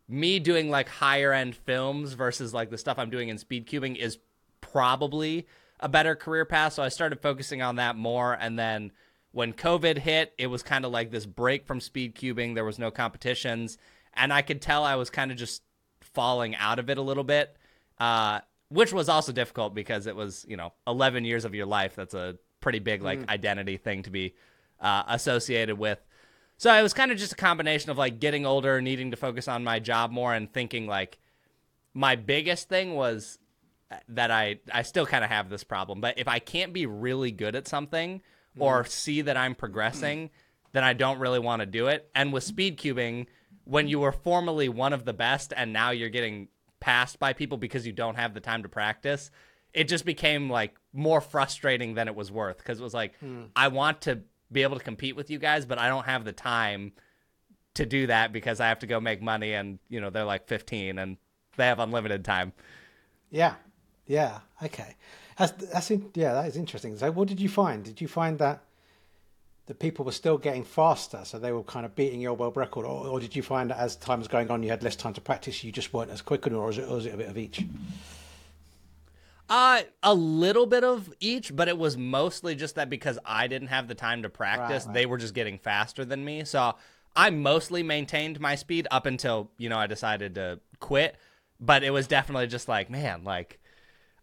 me 0.08 0.38
doing 0.38 0.70
like 0.70 0.88
higher 0.88 1.32
end 1.32 1.54
films 1.54 2.14
versus 2.14 2.54
like 2.54 2.70
the 2.70 2.78
stuff 2.78 2.98
I'm 2.98 3.10
doing 3.10 3.28
in 3.28 3.38
speed 3.38 3.66
cubing 3.66 3.96
is 3.96 4.18
probably 4.60 5.46
a 5.80 5.88
better 5.88 6.16
career 6.16 6.44
path. 6.44 6.72
So 6.72 6.82
I 6.82 6.88
started 6.88 7.20
focusing 7.20 7.62
on 7.62 7.76
that 7.76 7.96
more. 7.96 8.34
And 8.34 8.58
then 8.58 8.92
when 9.32 9.52
COVID 9.52 9.98
hit, 9.98 10.32
it 10.38 10.46
was 10.46 10.62
kind 10.62 10.84
of 10.84 10.90
like 10.90 11.10
this 11.10 11.26
break 11.26 11.66
from 11.66 11.80
speed 11.80 12.14
cubing. 12.14 12.54
There 12.54 12.64
was 12.64 12.78
no 12.78 12.90
competitions. 12.90 13.78
And 14.14 14.32
I 14.32 14.42
could 14.42 14.62
tell 14.62 14.84
I 14.84 14.96
was 14.96 15.10
kind 15.10 15.30
of 15.30 15.36
just 15.36 15.62
falling 16.00 16.56
out 16.56 16.78
of 16.78 16.90
it 16.90 16.98
a 16.98 17.02
little 17.02 17.24
bit, 17.24 17.56
uh, 17.98 18.40
which 18.68 18.92
was 18.92 19.08
also 19.08 19.32
difficult 19.32 19.74
because 19.74 20.06
it 20.06 20.14
was, 20.14 20.44
you 20.48 20.56
know, 20.56 20.72
11 20.86 21.24
years 21.24 21.44
of 21.44 21.54
your 21.54 21.66
life. 21.66 21.94
That's 21.96 22.14
a 22.14 22.36
pretty 22.60 22.78
big 22.78 23.02
like 23.02 23.20
mm. 23.20 23.28
identity 23.28 23.76
thing 23.76 24.02
to 24.02 24.10
be 24.10 24.34
uh, 24.80 25.04
associated 25.08 25.78
with. 25.78 25.98
So 26.56 26.74
it 26.74 26.82
was 26.82 26.92
kind 26.92 27.12
of 27.12 27.18
just 27.18 27.32
a 27.32 27.36
combination 27.36 27.90
of 27.90 27.98
like 27.98 28.18
getting 28.18 28.44
older, 28.44 28.80
needing 28.82 29.12
to 29.12 29.16
focus 29.16 29.48
on 29.48 29.64
my 29.64 29.78
job 29.78 30.10
more, 30.10 30.34
and 30.34 30.52
thinking 30.52 30.86
like 30.86 31.18
my 31.94 32.16
biggest 32.16 32.68
thing 32.68 32.94
was 32.94 33.38
uh, 33.90 33.96
that 34.08 34.30
I 34.30 34.58
I 34.72 34.82
still 34.82 35.06
kind 35.06 35.24
of 35.24 35.30
have 35.30 35.50
this 35.50 35.64
problem. 35.64 36.00
But 36.00 36.18
if 36.18 36.28
I 36.28 36.40
can't 36.40 36.72
be 36.72 36.84
really 36.84 37.30
good 37.30 37.54
at 37.54 37.68
something 37.68 38.18
mm. 38.56 38.62
or 38.62 38.84
see 38.84 39.22
that 39.22 39.36
I'm 39.36 39.54
progressing, 39.54 40.30
then 40.72 40.84
I 40.84 40.92
don't 40.92 41.20
really 41.20 41.38
want 41.38 41.60
to 41.60 41.66
do 41.66 41.86
it. 41.86 42.10
And 42.14 42.32
with 42.32 42.44
mm. 42.44 42.48
speed 42.48 42.78
cubing, 42.78 43.26
when 43.64 43.86
you 43.86 44.00
were 44.00 44.12
formerly 44.12 44.68
one 44.68 44.92
of 44.92 45.04
the 45.04 45.12
best 45.12 45.52
and 45.56 45.72
now 45.72 45.90
you're 45.90 46.08
getting 46.08 46.48
passed 46.80 47.18
by 47.18 47.32
people 47.32 47.58
because 47.58 47.86
you 47.86 47.92
don't 47.92 48.16
have 48.16 48.34
the 48.34 48.40
time 48.40 48.62
to 48.62 48.68
practice, 48.68 49.30
it 49.72 49.84
just 49.84 50.04
became 50.04 50.50
like 50.50 50.74
more 50.92 51.20
frustrating 51.20 51.94
than 51.94 52.08
it 52.08 52.14
was 52.14 52.32
worth 52.32 52.58
because 52.58 52.80
it 52.80 52.82
was 52.82 52.94
like 52.94 53.18
hmm. 53.18 53.44
I 53.54 53.68
want 53.68 54.02
to 54.02 54.20
be 54.50 54.62
able 54.62 54.78
to 54.78 54.84
compete 54.84 55.16
with 55.16 55.30
you 55.30 55.38
guys, 55.38 55.66
but 55.66 55.78
I 55.78 55.88
don't 55.88 56.06
have 56.06 56.24
the 56.24 56.32
time 56.32 56.92
to 57.74 57.86
do 57.86 58.06
that 58.08 58.32
because 58.32 58.60
I 58.60 58.68
have 58.68 58.80
to 58.80 58.86
go 58.86 59.00
make 59.00 59.22
money 59.22 59.52
and 59.52 59.78
you 59.88 60.00
know 60.00 60.10
they're 60.10 60.24
like 60.24 60.48
15 60.48 60.98
and 60.98 61.16
they 61.56 61.66
have 61.66 61.78
unlimited 61.78 62.24
time. 62.24 62.52
Yeah, 63.30 63.54
yeah, 64.06 64.40
okay. 64.62 64.96
That's 65.36 65.52
that's 65.52 65.90
in, 65.90 66.10
yeah, 66.14 66.32
that 66.34 66.46
is 66.46 66.56
interesting. 66.56 66.96
So, 66.96 67.10
what 67.12 67.28
did 67.28 67.40
you 67.40 67.48
find? 67.48 67.84
Did 67.84 68.00
you 68.00 68.08
find 68.08 68.38
that 68.38 68.62
the 69.68 69.74
people 69.74 70.02
were 70.04 70.12
still 70.12 70.38
getting 70.38 70.64
faster, 70.64 71.20
so 71.24 71.38
they 71.38 71.52
were 71.52 71.62
kind 71.62 71.84
of 71.84 71.94
beating 71.94 72.20
your 72.22 72.32
world 72.32 72.56
record, 72.56 72.86
or, 72.86 73.06
or 73.06 73.20
did 73.20 73.36
you 73.36 73.42
find 73.42 73.68
that 73.70 73.78
as 73.78 73.96
time 73.96 74.18
was 74.18 74.26
going 74.26 74.50
on, 74.50 74.62
you 74.62 74.70
had 74.70 74.82
less 74.82 74.96
time 74.96 75.12
to 75.12 75.20
practice, 75.20 75.62
you 75.62 75.70
just 75.70 75.92
weren't 75.92 76.10
as 76.10 76.22
quick, 76.22 76.46
or 76.46 76.66
was 76.66 76.78
it, 76.78 76.88
or 76.88 76.96
was 76.96 77.04
it 77.04 77.12
a 77.12 77.16
bit 77.18 77.28
of 77.28 77.36
each? 77.36 77.64
Uh, 79.50 79.82
a 80.02 80.14
little 80.14 80.64
bit 80.64 80.84
of 80.84 81.12
each, 81.20 81.54
but 81.54 81.68
it 81.68 81.76
was 81.76 81.96
mostly 81.98 82.54
just 82.54 82.76
that 82.76 82.88
because 82.88 83.18
I 83.26 83.46
didn't 83.46 83.68
have 83.68 83.88
the 83.88 83.94
time 83.94 84.22
to 84.22 84.30
practice, 84.30 84.84
Right, 84.84 84.88
right. 84.88 84.94
they 84.94 85.06
were 85.06 85.18
just 85.18 85.34
getting 85.34 85.58
faster 85.58 86.04
than 86.04 86.24
me. 86.24 86.44
So 86.44 86.74
I 87.14 87.30
mostly 87.30 87.82
maintained 87.82 88.40
my 88.40 88.54
speed 88.56 88.88
up 88.90 89.06
until, 89.06 89.50
you 89.58 89.68
know, 89.68 89.78
I 89.78 89.86
decided 89.86 90.34
to 90.36 90.60
quit. 90.80 91.16
But 91.60 91.82
it 91.82 91.90
was 91.90 92.06
definitely 92.06 92.46
just 92.46 92.68
like, 92.68 92.88
man, 92.90 93.24
like 93.24 93.58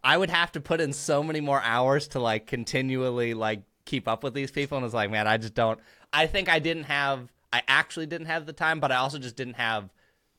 I 0.03 0.15
would 0.15 0.29
have 0.29 0.51
to 0.53 0.61
put 0.61 0.79
in 0.79 0.93
so 0.93 1.21
many 1.23 1.41
more 1.41 1.61
hours 1.61 2.07
to 2.09 2.19
like 2.19 2.45
continually 2.47 3.33
like 3.33 3.63
keep 3.85 4.07
up 4.07 4.23
with 4.23 4.33
these 4.33 4.51
people. 4.51 4.77
And 4.77 4.85
it's 4.85 4.93
like, 4.93 5.09
man, 5.11 5.27
I 5.27 5.37
just 5.37 5.53
don't. 5.53 5.79
I 6.11 6.27
think 6.27 6.49
I 6.49 6.59
didn't 6.59 6.83
have, 6.85 7.31
I 7.53 7.61
actually 7.67 8.05
didn't 8.05 8.27
have 8.27 8.45
the 8.45 8.53
time, 8.53 8.79
but 8.79 8.91
I 8.91 8.95
also 8.97 9.17
just 9.19 9.35
didn't 9.35 9.55
have 9.55 9.89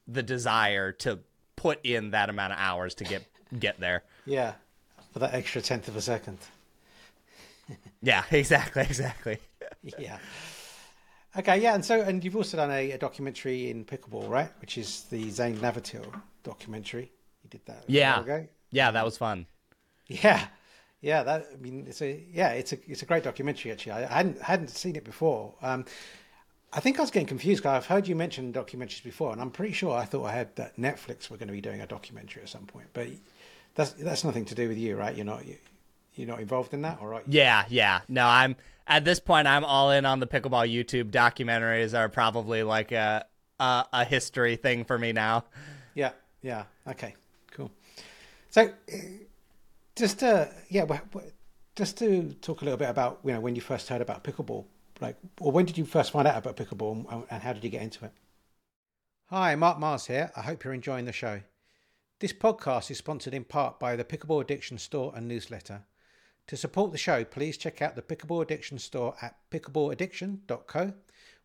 the 0.06 0.22
desire 0.22 0.92
to 0.92 1.20
put 1.56 1.84
in 1.84 2.10
that 2.10 2.28
amount 2.28 2.52
of 2.52 2.58
hours 2.58 2.94
to 2.96 3.04
get 3.04 3.24
get 3.58 3.78
there. 3.80 4.02
Yeah, 4.24 4.52
for 5.12 5.20
that 5.20 5.34
extra 5.34 5.62
tenth 5.62 5.88
of 5.88 5.96
a 5.96 6.02
second. 6.02 6.38
Yeah, 8.02 8.22
exactly, 8.30 8.82
exactly. 8.82 9.38
yeah. 9.98 10.18
Okay, 11.36 11.58
yeah, 11.60 11.74
and 11.74 11.84
so 11.84 12.00
and 12.00 12.22
you've 12.22 12.36
also 12.36 12.56
done 12.56 12.70
a, 12.70 12.92
a 12.92 12.98
documentary 12.98 13.70
in 13.70 13.84
pickleball, 13.84 14.28
right? 14.28 14.50
Which 14.60 14.78
is 14.78 15.02
the 15.10 15.28
Zane 15.30 15.56
Navratil 15.56 16.04
documentary. 16.44 17.10
You 17.42 17.50
did 17.50 17.62
that. 17.66 17.84
a 17.88 17.92
Yeah. 17.92 18.20
ago. 18.20 18.46
Yeah, 18.70 18.92
that 18.92 19.04
was 19.04 19.16
fun. 19.16 19.46
Yeah, 20.06 20.46
yeah. 21.00 21.22
That 21.22 21.46
I 21.52 21.56
mean, 21.56 21.86
it's 21.88 22.02
a 22.02 22.24
yeah, 22.32 22.50
it's 22.50 22.72
a 22.72 22.78
it's 22.86 23.02
a 23.02 23.06
great 23.06 23.24
documentary. 23.24 23.72
Actually, 23.72 23.92
I 23.92 24.06
hadn't 24.06 24.40
hadn't 24.40 24.68
seen 24.68 24.96
it 24.96 25.04
before. 25.04 25.54
Um, 25.62 25.84
I 26.72 26.80
think 26.80 26.98
I 26.98 27.02
was 27.02 27.10
getting 27.10 27.26
confused 27.26 27.62
because 27.62 27.76
I've 27.76 27.86
heard 27.86 28.06
you 28.06 28.16
mention 28.16 28.52
documentaries 28.52 29.02
before, 29.02 29.32
and 29.32 29.40
I'm 29.40 29.50
pretty 29.50 29.72
sure 29.72 29.96
I 29.96 30.04
thought 30.04 30.24
I 30.26 30.32
had 30.32 30.54
that 30.56 30.76
Netflix 30.76 31.30
were 31.30 31.36
going 31.36 31.48
to 31.48 31.54
be 31.54 31.60
doing 31.60 31.80
a 31.80 31.86
documentary 31.86 32.42
at 32.42 32.48
some 32.48 32.66
point. 32.66 32.88
But 32.92 33.08
that's 33.74 33.92
that's 33.92 34.24
nothing 34.24 34.44
to 34.46 34.54
do 34.54 34.68
with 34.68 34.78
you, 34.78 34.96
right? 34.96 35.14
You're 35.14 35.24
not 35.24 35.46
you, 35.46 35.56
you're 36.14 36.28
not 36.28 36.40
involved 36.40 36.74
in 36.74 36.82
that, 36.82 36.98
all 37.00 37.06
right? 37.06 37.22
Yeah, 37.28 37.64
yeah. 37.68 38.00
No, 38.08 38.26
I'm 38.26 38.56
at 38.86 39.04
this 39.04 39.20
point, 39.20 39.46
I'm 39.46 39.64
all 39.64 39.90
in 39.90 40.04
on 40.04 40.20
the 40.20 40.26
pickleball 40.26 40.72
YouTube 40.72 41.10
documentaries. 41.10 41.96
Are 41.96 42.08
probably 42.08 42.62
like 42.62 42.92
a 42.92 43.24
a, 43.60 43.84
a 43.92 44.04
history 44.04 44.56
thing 44.56 44.84
for 44.84 44.98
me 44.98 45.12
now. 45.12 45.44
Yeah, 45.94 46.10
yeah. 46.42 46.64
Okay, 46.86 47.14
cool. 47.52 47.70
So, 48.50 48.70
just 49.96 50.20
to 50.20 50.52
yeah, 50.68 50.86
just 51.74 51.98
to 51.98 52.34
talk 52.34 52.60
a 52.62 52.64
little 52.64 52.78
bit 52.78 52.90
about 52.90 53.20
you 53.24 53.32
know 53.32 53.40
when 53.40 53.56
you 53.56 53.62
first 53.62 53.88
heard 53.88 54.02
about 54.02 54.22
pickleball, 54.22 54.66
like, 55.00 55.16
or 55.40 55.50
when 55.50 55.64
did 55.64 55.76
you 55.76 55.84
first 55.84 56.12
find 56.12 56.28
out 56.28 56.36
about 56.36 56.56
pickleball, 56.56 57.24
and 57.30 57.42
how 57.42 57.52
did 57.52 57.64
you 57.64 57.70
get 57.70 57.82
into 57.82 58.04
it? 58.04 58.12
Hi, 59.30 59.56
Mark 59.56 59.80
Mars 59.80 60.06
here. 60.06 60.30
I 60.36 60.42
hope 60.42 60.62
you're 60.62 60.72
enjoying 60.74 61.06
the 61.06 61.12
show. 61.12 61.40
This 62.20 62.32
podcast 62.32 62.90
is 62.90 62.98
sponsored 62.98 63.34
in 63.34 63.44
part 63.44 63.80
by 63.80 63.96
the 63.96 64.04
Pickleball 64.04 64.40
Addiction 64.40 64.78
Store 64.78 65.12
and 65.16 65.26
newsletter. 65.26 65.84
To 66.46 66.56
support 66.56 66.92
the 66.92 66.98
show, 66.98 67.24
please 67.24 67.58
check 67.58 67.82
out 67.82 67.96
the 67.96 68.02
Pickleball 68.02 68.42
Addiction 68.42 68.78
Store 68.78 69.16
at 69.20 69.36
pickleballaddiction.co, 69.50 70.92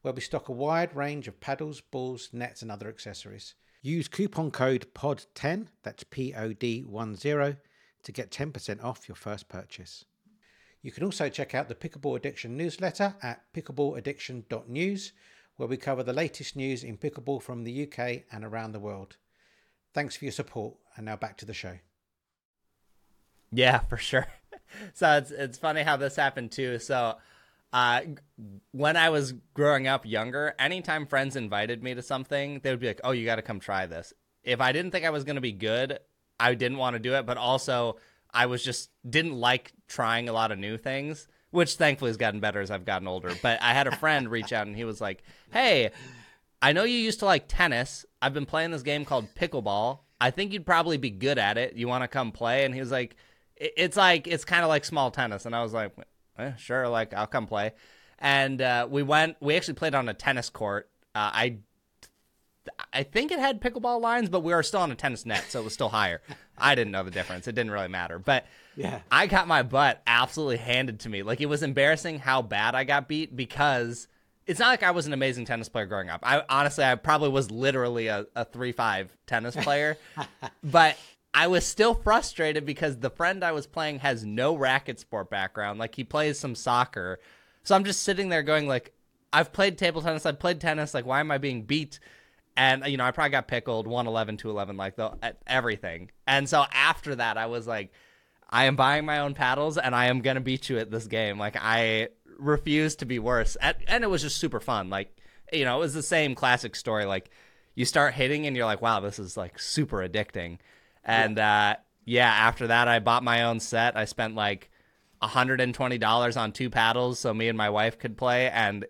where 0.01 0.13
we 0.13 0.21
stock 0.21 0.47
a 0.47 0.51
wide 0.51 0.95
range 0.95 1.27
of 1.27 1.39
paddles, 1.39 1.81
balls, 1.81 2.29
nets, 2.31 2.61
and 2.61 2.71
other 2.71 2.87
accessories. 2.87 3.55
Use 3.81 4.07
coupon 4.07 4.51
code 4.51 4.85
POD10, 4.93 5.67
that's 5.81 6.03
P 6.03 6.35
O 6.35 6.53
D 6.53 6.83
10, 6.83 7.57
to 8.03 8.11
get 8.11 8.31
10% 8.31 8.83
off 8.83 9.07
your 9.07 9.15
first 9.15 9.47
purchase. 9.47 10.05
You 10.81 10.91
can 10.91 11.03
also 11.03 11.29
check 11.29 11.53
out 11.53 11.67
the 11.67 11.75
Pickleball 11.75 12.17
Addiction 12.17 12.57
newsletter 12.57 13.15
at 13.21 13.43
pickleballaddiction.news, 13.53 15.13
where 15.57 15.67
we 15.67 15.77
cover 15.77 16.01
the 16.01 16.13
latest 16.13 16.55
news 16.55 16.83
in 16.83 16.97
pickleball 16.97 17.41
from 17.41 17.63
the 17.63 17.83
UK 17.83 18.23
and 18.31 18.43
around 18.43 18.71
the 18.71 18.79
world. 18.79 19.17
Thanks 19.93 20.15
for 20.15 20.25
your 20.25 20.31
support, 20.31 20.75
and 20.95 21.05
now 21.05 21.17
back 21.17 21.37
to 21.37 21.45
the 21.45 21.53
show. 21.53 21.77
Yeah, 23.51 23.79
for 23.79 23.97
sure. 23.97 24.27
so 24.93 25.17
it's 25.17 25.31
it's 25.31 25.57
funny 25.57 25.83
how 25.83 25.97
this 25.97 26.15
happened 26.15 26.51
too. 26.51 26.79
So 26.79 27.17
uh, 27.73 28.01
when 28.71 28.97
I 28.97 29.09
was 29.09 29.33
growing 29.53 29.87
up 29.87 30.05
younger, 30.05 30.55
anytime 30.57 31.05
friends 31.05 31.35
invited 31.35 31.83
me 31.83 31.93
to 31.93 32.01
something, 32.01 32.61
they 32.63 32.71
would 32.71 32.79
be 32.79 32.87
like, 32.87 33.01
"Oh, 33.03 33.11
you 33.11 33.25
got 33.25 33.35
to 33.35 33.41
come 33.41 33.59
try 33.59 33.85
this." 33.85 34.13
If 34.43 34.61
I 34.61 34.71
didn't 34.71 34.91
think 34.91 35.05
I 35.05 35.11
was 35.11 35.23
going 35.23 35.35
to 35.35 35.41
be 35.41 35.51
good, 35.51 35.99
I 36.41 36.53
didn't 36.55 36.77
want 36.77 36.95
to 36.95 36.99
do 36.99 37.13
it. 37.15 37.25
But 37.25 37.37
also, 37.37 37.97
I 38.33 38.45
was 38.47 38.63
just 38.63 38.89
didn't 39.07 39.33
like 39.33 39.73
trying 39.87 40.29
a 40.29 40.33
lot 40.33 40.51
of 40.51 40.59
new 40.59 40.77
things, 40.77 41.27
which 41.51 41.75
thankfully 41.75 42.09
has 42.09 42.17
gotten 42.17 42.39
better 42.39 42.61
as 42.61 42.71
I've 42.71 42.85
gotten 42.85 43.07
older. 43.07 43.33
But 43.41 43.61
I 43.61 43.73
had 43.73 43.87
a 43.87 43.95
friend 43.95 44.29
reach 44.29 44.51
out 44.51 44.67
and 44.67 44.75
he 44.75 44.83
was 44.83 44.99
like, 45.01 45.23
"Hey, 45.51 45.91
I 46.61 46.73
know 46.73 46.83
you 46.83 46.97
used 46.97 47.19
to 47.19 47.25
like 47.25 47.45
tennis. 47.47 48.05
I've 48.21 48.33
been 48.33 48.45
playing 48.45 48.71
this 48.71 48.83
game 48.83 49.05
called 49.05 49.27
pickleball. 49.35 49.99
I 50.19 50.31
think 50.31 50.53
you'd 50.53 50.65
probably 50.65 50.97
be 50.97 51.09
good 51.09 51.37
at 51.37 51.57
it. 51.57 51.75
You 51.75 51.87
want 51.87 52.03
to 52.03 52.07
come 52.07 52.31
play?" 52.31 52.65
And 52.65 52.73
he 52.73 52.79
was 52.79 52.91
like, 52.91 53.15
"It's 53.55 53.97
like 53.97 54.27
it's 54.27 54.45
kind 54.45 54.63
of 54.63 54.69
like 54.69 54.85
small 54.85 55.11
tennis." 55.11 55.45
And 55.45 55.55
I 55.55 55.61
was 55.61 55.73
like, 55.73 55.93
eh, 56.37 56.55
sure, 56.57 56.87
like 56.87 57.13
I'll 57.13 57.27
come 57.27 57.47
play. 57.47 57.73
And 58.19 58.61
uh, 58.61 58.87
we 58.89 59.03
went. 59.03 59.37
We 59.39 59.55
actually 59.55 59.75
played 59.75 59.95
on 59.95 60.07
a 60.09 60.13
tennis 60.13 60.49
court. 60.49 60.89
Uh, 61.15 61.31
I 61.33 61.57
I 62.93 63.03
think 63.03 63.31
it 63.31 63.39
had 63.39 63.61
pickleball 63.61 64.01
lines, 64.01 64.29
but 64.29 64.43
we 64.43 64.53
were 64.53 64.63
still 64.63 64.81
on 64.81 64.91
a 64.91 64.95
tennis 64.95 65.25
net, 65.25 65.45
so 65.49 65.61
it 65.61 65.63
was 65.63 65.73
still 65.73 65.89
higher. 65.89 66.21
I 66.57 66.75
didn't 66.75 66.91
know 66.91 67.03
the 67.03 67.11
difference. 67.11 67.47
It 67.47 67.55
didn't 67.55 67.71
really 67.71 67.87
matter. 67.87 68.19
But 68.19 68.45
yeah, 68.75 68.99
I 69.11 69.27
got 69.27 69.47
my 69.47 69.63
butt 69.63 70.01
absolutely 70.05 70.57
handed 70.57 70.99
to 71.01 71.09
me. 71.09 71.23
Like 71.23 71.41
it 71.41 71.47
was 71.47 71.63
embarrassing 71.63 72.19
how 72.19 72.41
bad 72.41 72.75
I 72.75 72.83
got 72.83 73.07
beat 73.07 73.35
because 73.35 74.07
it's 74.45 74.59
not 74.59 74.67
like 74.67 74.83
I 74.83 74.91
was 74.91 75.07
an 75.07 75.13
amazing 75.13 75.45
tennis 75.45 75.69
player 75.69 75.85
growing 75.85 76.09
up. 76.09 76.21
I 76.23 76.43
honestly, 76.49 76.83
I 76.83 76.95
probably 76.95 77.29
was 77.29 77.49
literally 77.49 78.07
a, 78.07 78.25
a 78.35 78.45
three 78.45 78.71
five 78.71 79.15
tennis 79.25 79.55
player, 79.55 79.97
but 80.63 80.97
I 81.33 81.47
was 81.47 81.65
still 81.65 81.93
frustrated 81.93 82.65
because 82.65 82.97
the 82.97 83.09
friend 83.09 83.43
I 83.43 83.53
was 83.53 83.65
playing 83.65 83.99
has 83.99 84.25
no 84.25 84.55
racket 84.55 84.99
sport 84.99 85.29
background. 85.29 85.79
Like 85.79 85.95
he 85.95 86.03
plays 86.03 86.37
some 86.37 86.55
soccer. 86.55 87.19
So 87.63 87.75
I'm 87.75 87.85
just 87.85 88.03
sitting 88.03 88.29
there 88.29 88.43
going 88.43 88.67
like 88.67 88.93
I've 89.33 89.53
played 89.53 89.77
table 89.77 90.01
tennis, 90.01 90.25
I've 90.25 90.39
played 90.39 90.59
tennis, 90.59 90.93
like 90.93 91.05
why 91.05 91.19
am 91.19 91.31
I 91.31 91.37
being 91.37 91.63
beat? 91.63 91.99
And 92.61 92.85
you 92.85 92.95
know, 92.95 93.05
I 93.05 93.09
probably 93.09 93.31
got 93.31 93.47
pickled 93.47 93.87
111 93.87 94.37
to 94.37 94.51
11 94.51 94.77
like 94.77 94.95
the 94.95 95.35
everything. 95.47 96.11
And 96.27 96.47
so 96.47 96.63
after 96.71 97.15
that 97.15 97.35
I 97.35 97.47
was 97.47 97.65
like 97.65 97.91
I 98.51 98.65
am 98.65 98.75
buying 98.75 99.03
my 99.03 99.19
own 99.19 99.33
paddles 99.33 99.79
and 99.79 99.95
I 99.95 100.05
am 100.05 100.21
going 100.21 100.35
to 100.35 100.41
beat 100.41 100.69
you 100.69 100.77
at 100.77 100.91
this 100.91 101.07
game. 101.07 101.39
Like 101.39 101.55
I 101.59 102.09
refuse 102.37 102.97
to 102.97 103.05
be 103.05 103.17
worse. 103.17 103.55
And, 103.55 103.75
and 103.87 104.03
it 104.03 104.07
was 104.11 104.21
just 104.21 104.37
super 104.37 104.59
fun. 104.59 104.91
Like 104.91 105.17
you 105.51 105.65
know, 105.65 105.77
it 105.77 105.79
was 105.79 105.95
the 105.95 106.03
same 106.03 106.35
classic 106.35 106.75
story 106.75 107.05
like 107.05 107.31
you 107.73 107.83
start 107.83 108.13
hitting 108.13 108.45
and 108.45 108.55
you're 108.55 108.67
like 108.67 108.81
wow, 108.81 108.99
this 108.99 109.17
is 109.17 109.35
like 109.35 109.57
super 109.57 110.07
addicting 110.07 110.59
and 111.03 111.37
yeah. 111.37 111.71
Uh, 111.71 111.75
yeah, 112.05 112.31
after 112.31 112.67
that, 112.67 112.87
I 112.87 112.99
bought 112.99 113.23
my 113.23 113.43
own 113.43 113.59
set. 113.59 113.97
I 113.97 114.05
spent 114.05 114.35
like 114.35 114.69
$120 115.23 116.37
on 116.37 116.51
two 116.51 116.69
paddles 116.69 117.19
so 117.19 117.33
me 117.33 117.47
and 117.47 117.57
my 117.57 117.71
wife 117.71 117.97
could 117.97 118.17
play. 118.17 118.49
And 118.51 118.85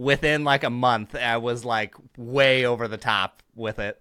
within 0.00 0.44
like 0.44 0.64
a 0.64 0.70
month, 0.70 1.14
I 1.14 1.36
was 1.36 1.64
like 1.64 1.94
way 2.16 2.64
over 2.64 2.88
the 2.88 2.96
top 2.96 3.42
with 3.54 3.78
it. 3.78 4.00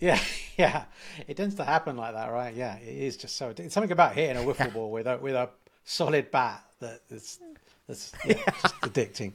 Yeah, 0.00 0.18
yeah, 0.56 0.84
it 1.28 1.36
tends 1.36 1.54
to 1.56 1.64
happen 1.64 1.96
like 1.96 2.14
that, 2.14 2.30
right? 2.30 2.54
Yeah, 2.54 2.76
it 2.76 2.88
is 2.88 3.16
just 3.16 3.36
so. 3.36 3.54
It's 3.56 3.72
something 3.72 3.92
about 3.92 4.14
hitting 4.14 4.36
a 4.36 4.40
wiffle 4.40 4.72
ball 4.72 4.90
with 4.90 5.06
a 5.06 5.16
with 5.18 5.34
a 5.34 5.50
solid 5.84 6.30
bat 6.30 6.64
that 6.80 7.02
is 7.08 7.38
that's 7.86 8.12
yeah, 8.26 8.34
just 8.62 8.80
addicting. 8.80 9.32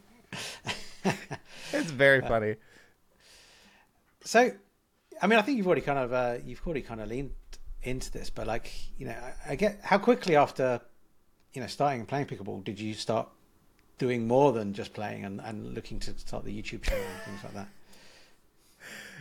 it's 1.72 1.92
very 1.92 2.22
funny. 2.22 2.56
So, 4.26 4.52
I 5.22 5.28
mean, 5.28 5.40
I 5.40 5.42
think 5.44 5.58
you've 5.58 5.68
already 5.68 5.82
kind 5.82 6.00
of 6.00 6.14
uh, 6.14 6.38
you've 6.44 6.62
already 6.66 6.82
kind 6.82 7.00
of 7.00 7.08
leaned 7.08 7.32
into 7.84 8.12
this, 8.12 8.30
but 8.30 8.46
like 8.46 8.72
you 8.98 9.06
know, 9.06 9.14
I, 9.14 9.52
I 9.52 9.56
get 9.56 9.80
how 9.84 10.00
quickly 10.00 10.36
after 10.36 10.82
you 11.54 11.62
know 11.62 11.68
starting 11.68 12.06
playing 12.06 12.26
pickleball 12.26 12.64
did 12.64 12.80
you 12.80 12.94
start 12.94 13.30
doing 13.98 14.28
more 14.28 14.52
than 14.52 14.74
just 14.74 14.94
playing 14.94 15.26
and, 15.26 15.42
and 15.42 15.74
looking 15.74 16.00
to 16.00 16.18
start 16.18 16.46
the 16.46 16.52
YouTube 16.52 16.84
channel 16.84 17.04
and 17.04 17.24
things 17.24 17.44
like 17.44 17.54
that? 17.54 17.68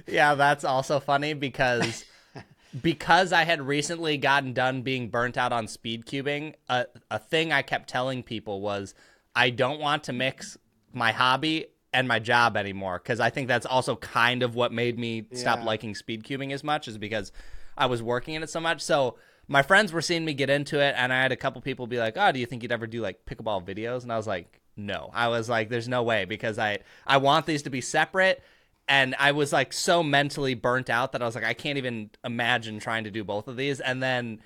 Yeah, 0.06 0.34
that's 0.34 0.64
also 0.64 1.00
funny 1.00 1.34
because 1.34 2.04
because 2.82 3.32
I 3.32 3.44
had 3.44 3.62
recently 3.62 4.16
gotten 4.16 4.52
done 4.52 4.82
being 4.82 5.08
burnt 5.08 5.36
out 5.36 5.52
on 5.52 5.68
speed 5.68 6.06
cubing, 6.06 6.54
a, 6.68 6.86
a 7.10 7.18
thing 7.18 7.52
I 7.52 7.62
kept 7.62 7.88
telling 7.88 8.22
people 8.22 8.60
was 8.60 8.94
I 9.34 9.50
don't 9.50 9.80
want 9.80 10.04
to 10.04 10.12
mix 10.12 10.58
my 10.92 11.12
hobby 11.12 11.66
and 11.92 12.08
my 12.08 12.18
job 12.18 12.56
anymore 12.56 13.00
because 13.02 13.20
I 13.20 13.30
think 13.30 13.46
that's 13.48 13.66
also 13.66 13.96
kind 13.96 14.42
of 14.42 14.54
what 14.54 14.72
made 14.72 14.98
me 14.98 15.26
stop 15.32 15.64
liking 15.64 15.94
speed 15.94 16.24
cubing 16.24 16.52
as 16.52 16.64
much 16.64 16.88
is 16.88 16.98
because 16.98 17.30
I 17.76 17.86
was 17.86 18.02
working 18.02 18.34
in 18.34 18.42
it 18.42 18.50
so 18.50 18.60
much. 18.60 18.80
So 18.80 19.16
my 19.46 19.62
friends 19.62 19.92
were 19.92 20.02
seeing 20.02 20.24
me 20.24 20.34
get 20.34 20.50
into 20.50 20.80
it, 20.80 20.94
and 20.96 21.12
I 21.12 21.22
had 21.22 21.32
a 21.32 21.36
couple 21.36 21.60
people 21.60 21.86
be 21.86 21.98
like, 21.98 22.14
"Oh, 22.16 22.32
do 22.32 22.40
you 22.40 22.46
think 22.46 22.62
you'd 22.62 22.72
ever 22.72 22.86
do 22.86 23.00
like 23.00 23.24
pickleball 23.26 23.64
videos?" 23.64 24.02
And 24.02 24.12
I 24.12 24.16
was 24.16 24.26
like, 24.26 24.60
"No." 24.76 25.10
I 25.14 25.28
was 25.28 25.48
like, 25.48 25.68
"There's 25.68 25.88
no 25.88 26.02
way," 26.02 26.24
because 26.24 26.58
I 26.58 26.80
I 27.06 27.16
want 27.18 27.46
these 27.46 27.62
to 27.62 27.70
be 27.70 27.80
separate. 27.80 28.42
And 28.86 29.14
I 29.18 29.32
was 29.32 29.52
like 29.52 29.72
so 29.72 30.02
mentally 30.02 30.54
burnt 30.54 30.90
out 30.90 31.12
that 31.12 31.22
I 31.22 31.24
was 31.24 31.34
like, 31.34 31.44
I 31.44 31.54
can't 31.54 31.78
even 31.78 32.10
imagine 32.22 32.78
trying 32.78 33.04
to 33.04 33.10
do 33.10 33.24
both 33.24 33.48
of 33.48 33.56
these. 33.56 33.80
And 33.80 34.02
then 34.02 34.40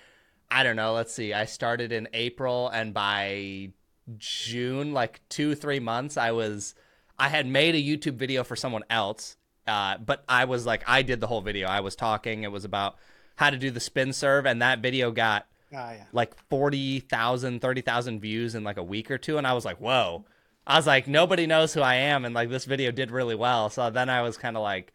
I 0.50 0.62
don't 0.62 0.76
know. 0.76 0.94
Let's 0.94 1.12
see. 1.12 1.34
I 1.34 1.44
started 1.44 1.92
in 1.92 2.08
April, 2.14 2.68
and 2.68 2.94
by 2.94 3.70
June, 4.16 4.92
like 4.92 5.20
two, 5.28 5.54
three 5.54 5.80
months, 5.80 6.16
I 6.16 6.30
was 6.32 6.74
I 7.18 7.28
had 7.28 7.46
made 7.46 7.74
a 7.74 7.82
YouTube 7.82 8.14
video 8.14 8.44
for 8.44 8.56
someone 8.56 8.84
else, 8.88 9.36
uh, 9.66 9.98
but 9.98 10.24
I 10.28 10.44
was 10.44 10.64
like, 10.64 10.84
I 10.86 11.02
did 11.02 11.20
the 11.20 11.26
whole 11.26 11.40
video. 11.40 11.68
I 11.68 11.80
was 11.80 11.96
talking. 11.96 12.44
It 12.44 12.52
was 12.52 12.64
about 12.64 12.96
how 13.36 13.50
to 13.50 13.58
do 13.58 13.70
the 13.70 13.80
spin 13.80 14.12
serve, 14.12 14.46
and 14.46 14.62
that 14.62 14.80
video 14.80 15.10
got 15.10 15.46
oh, 15.72 15.90
yeah. 15.90 16.04
like 16.12 16.34
40,000, 16.48 17.60
30,000 17.60 18.20
views 18.20 18.54
in 18.54 18.64
like 18.64 18.76
a 18.76 18.82
week 18.82 19.10
or 19.10 19.18
two. 19.18 19.38
And 19.38 19.46
I 19.46 19.52
was 19.52 19.64
like, 19.64 19.78
whoa. 19.78 20.24
I 20.66 20.76
was 20.76 20.86
like, 20.86 21.08
nobody 21.08 21.46
knows 21.46 21.72
who 21.72 21.80
I 21.80 21.94
am. 21.94 22.24
And 22.24 22.34
like, 22.34 22.50
this 22.50 22.64
video 22.66 22.90
did 22.90 23.10
really 23.10 23.34
well. 23.34 23.70
So 23.70 23.88
then 23.90 24.10
I 24.10 24.22
was 24.22 24.36
kind 24.36 24.56
of 24.56 24.62
like, 24.62 24.92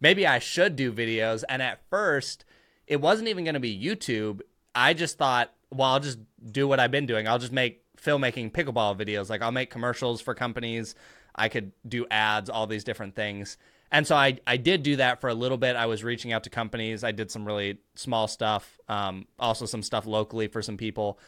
maybe 0.00 0.26
I 0.26 0.38
should 0.38 0.76
do 0.76 0.92
videos. 0.92 1.42
And 1.48 1.60
at 1.60 1.80
first, 1.90 2.44
it 2.86 3.00
wasn't 3.00 3.28
even 3.28 3.44
going 3.44 3.54
to 3.54 3.60
be 3.60 3.78
YouTube. 3.78 4.40
I 4.74 4.94
just 4.94 5.18
thought, 5.18 5.52
well, 5.70 5.88
I'll 5.88 6.00
just 6.00 6.18
do 6.52 6.68
what 6.68 6.80
I've 6.80 6.90
been 6.90 7.06
doing. 7.06 7.26
I'll 7.26 7.38
just 7.38 7.52
make 7.52 7.82
filmmaking 8.00 8.52
pickleball 8.52 8.98
videos. 8.98 9.28
Like, 9.28 9.42
I'll 9.42 9.52
make 9.52 9.70
commercials 9.70 10.20
for 10.20 10.34
companies. 10.34 10.94
I 11.34 11.48
could 11.48 11.72
do 11.86 12.06
ads, 12.10 12.48
all 12.48 12.66
these 12.66 12.84
different 12.84 13.14
things. 13.14 13.58
And 13.90 14.06
so 14.06 14.14
I, 14.16 14.38
I 14.46 14.58
did 14.58 14.82
do 14.82 14.96
that 14.96 15.20
for 15.20 15.28
a 15.28 15.34
little 15.34 15.56
bit. 15.56 15.76
I 15.76 15.86
was 15.86 16.04
reaching 16.04 16.32
out 16.32 16.44
to 16.44 16.50
companies. 16.50 17.04
I 17.04 17.12
did 17.12 17.30
some 17.30 17.44
really 17.44 17.78
small 17.94 18.28
stuff, 18.28 18.78
um, 18.88 19.26
also 19.38 19.66
some 19.66 19.82
stuff 19.82 20.06
locally 20.06 20.46
for 20.48 20.60
some 20.60 20.76
people. 20.76 21.18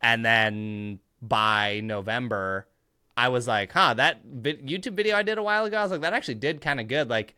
And 0.00 0.24
then 0.24 1.00
by 1.20 1.80
November, 1.82 2.68
I 3.16 3.28
was 3.28 3.48
like, 3.48 3.72
huh, 3.72 3.94
that 3.94 4.26
YouTube 4.26 4.94
video 4.94 5.16
I 5.16 5.22
did 5.22 5.38
a 5.38 5.42
while 5.42 5.64
ago, 5.64 5.78
I 5.78 5.82
was 5.82 5.92
like, 5.92 6.02
that 6.02 6.12
actually 6.12 6.34
did 6.34 6.60
kind 6.60 6.80
of 6.80 6.88
good. 6.88 7.08
Like, 7.08 7.34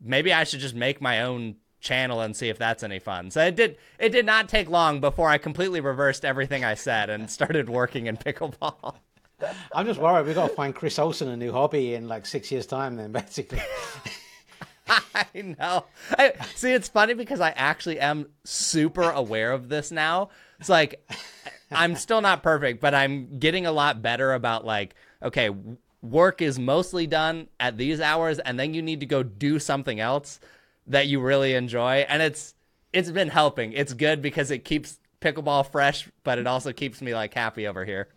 maybe 0.00 0.32
I 0.32 0.44
should 0.44 0.60
just 0.60 0.74
make 0.74 1.00
my 1.00 1.22
own 1.22 1.56
channel 1.80 2.20
and 2.20 2.36
see 2.36 2.48
if 2.48 2.58
that's 2.58 2.82
any 2.82 2.98
fun. 2.98 3.30
So 3.30 3.42
it 3.44 3.56
did 3.56 3.76
it 3.98 4.10
did 4.10 4.26
not 4.26 4.48
take 4.48 4.68
long 4.68 5.00
before 5.00 5.28
I 5.28 5.38
completely 5.38 5.80
reversed 5.80 6.24
everything 6.24 6.64
I 6.64 6.74
said 6.74 7.10
and 7.10 7.30
started 7.30 7.68
working 7.68 8.06
in 8.06 8.16
pickleball. 8.16 8.96
I'm 9.74 9.86
just 9.86 10.00
worried 10.00 10.26
we've 10.26 10.34
got 10.34 10.50
to 10.50 10.54
find 10.54 10.74
Chris 10.74 10.98
Olson 10.98 11.28
a 11.28 11.36
new 11.36 11.52
hobby 11.52 11.94
in 11.94 12.08
like 12.08 12.26
six 12.26 12.50
years' 12.50 12.66
time. 12.66 12.96
Then 12.96 13.12
basically. 13.12 13.60
I 15.14 15.54
know. 15.58 15.84
I, 16.18 16.32
see, 16.56 16.72
it's 16.72 16.88
funny 16.88 17.14
because 17.14 17.40
I 17.40 17.50
actually 17.50 18.00
am 18.00 18.26
super 18.44 19.08
aware 19.10 19.52
of 19.52 19.68
this 19.68 19.92
now. 19.92 20.30
It's 20.58 20.68
like 20.68 21.08
I'm 21.70 21.94
still 21.96 22.20
not 22.20 22.42
perfect, 22.42 22.80
but 22.80 22.94
I'm 22.94 23.38
getting 23.38 23.66
a 23.66 23.72
lot 23.72 24.02
better 24.02 24.32
about 24.32 24.64
like, 24.64 24.94
okay, 25.22 25.50
work 26.02 26.42
is 26.42 26.58
mostly 26.58 27.06
done 27.06 27.48
at 27.58 27.76
these 27.76 28.00
hours, 28.00 28.38
and 28.38 28.58
then 28.58 28.74
you 28.74 28.82
need 28.82 29.00
to 29.00 29.06
go 29.06 29.22
do 29.22 29.58
something 29.58 30.00
else 30.00 30.40
that 30.86 31.06
you 31.06 31.20
really 31.20 31.54
enjoy, 31.54 32.06
and 32.08 32.22
it's 32.22 32.54
it's 32.92 33.10
been 33.10 33.28
helping. 33.28 33.72
It's 33.72 33.92
good 33.92 34.20
because 34.20 34.50
it 34.50 34.64
keeps 34.64 34.98
pickleball 35.20 35.70
fresh, 35.70 36.08
but 36.24 36.38
it 36.38 36.46
also 36.46 36.72
keeps 36.72 37.00
me 37.00 37.14
like 37.14 37.34
happy 37.34 37.66
over 37.66 37.84
here. 37.84 38.08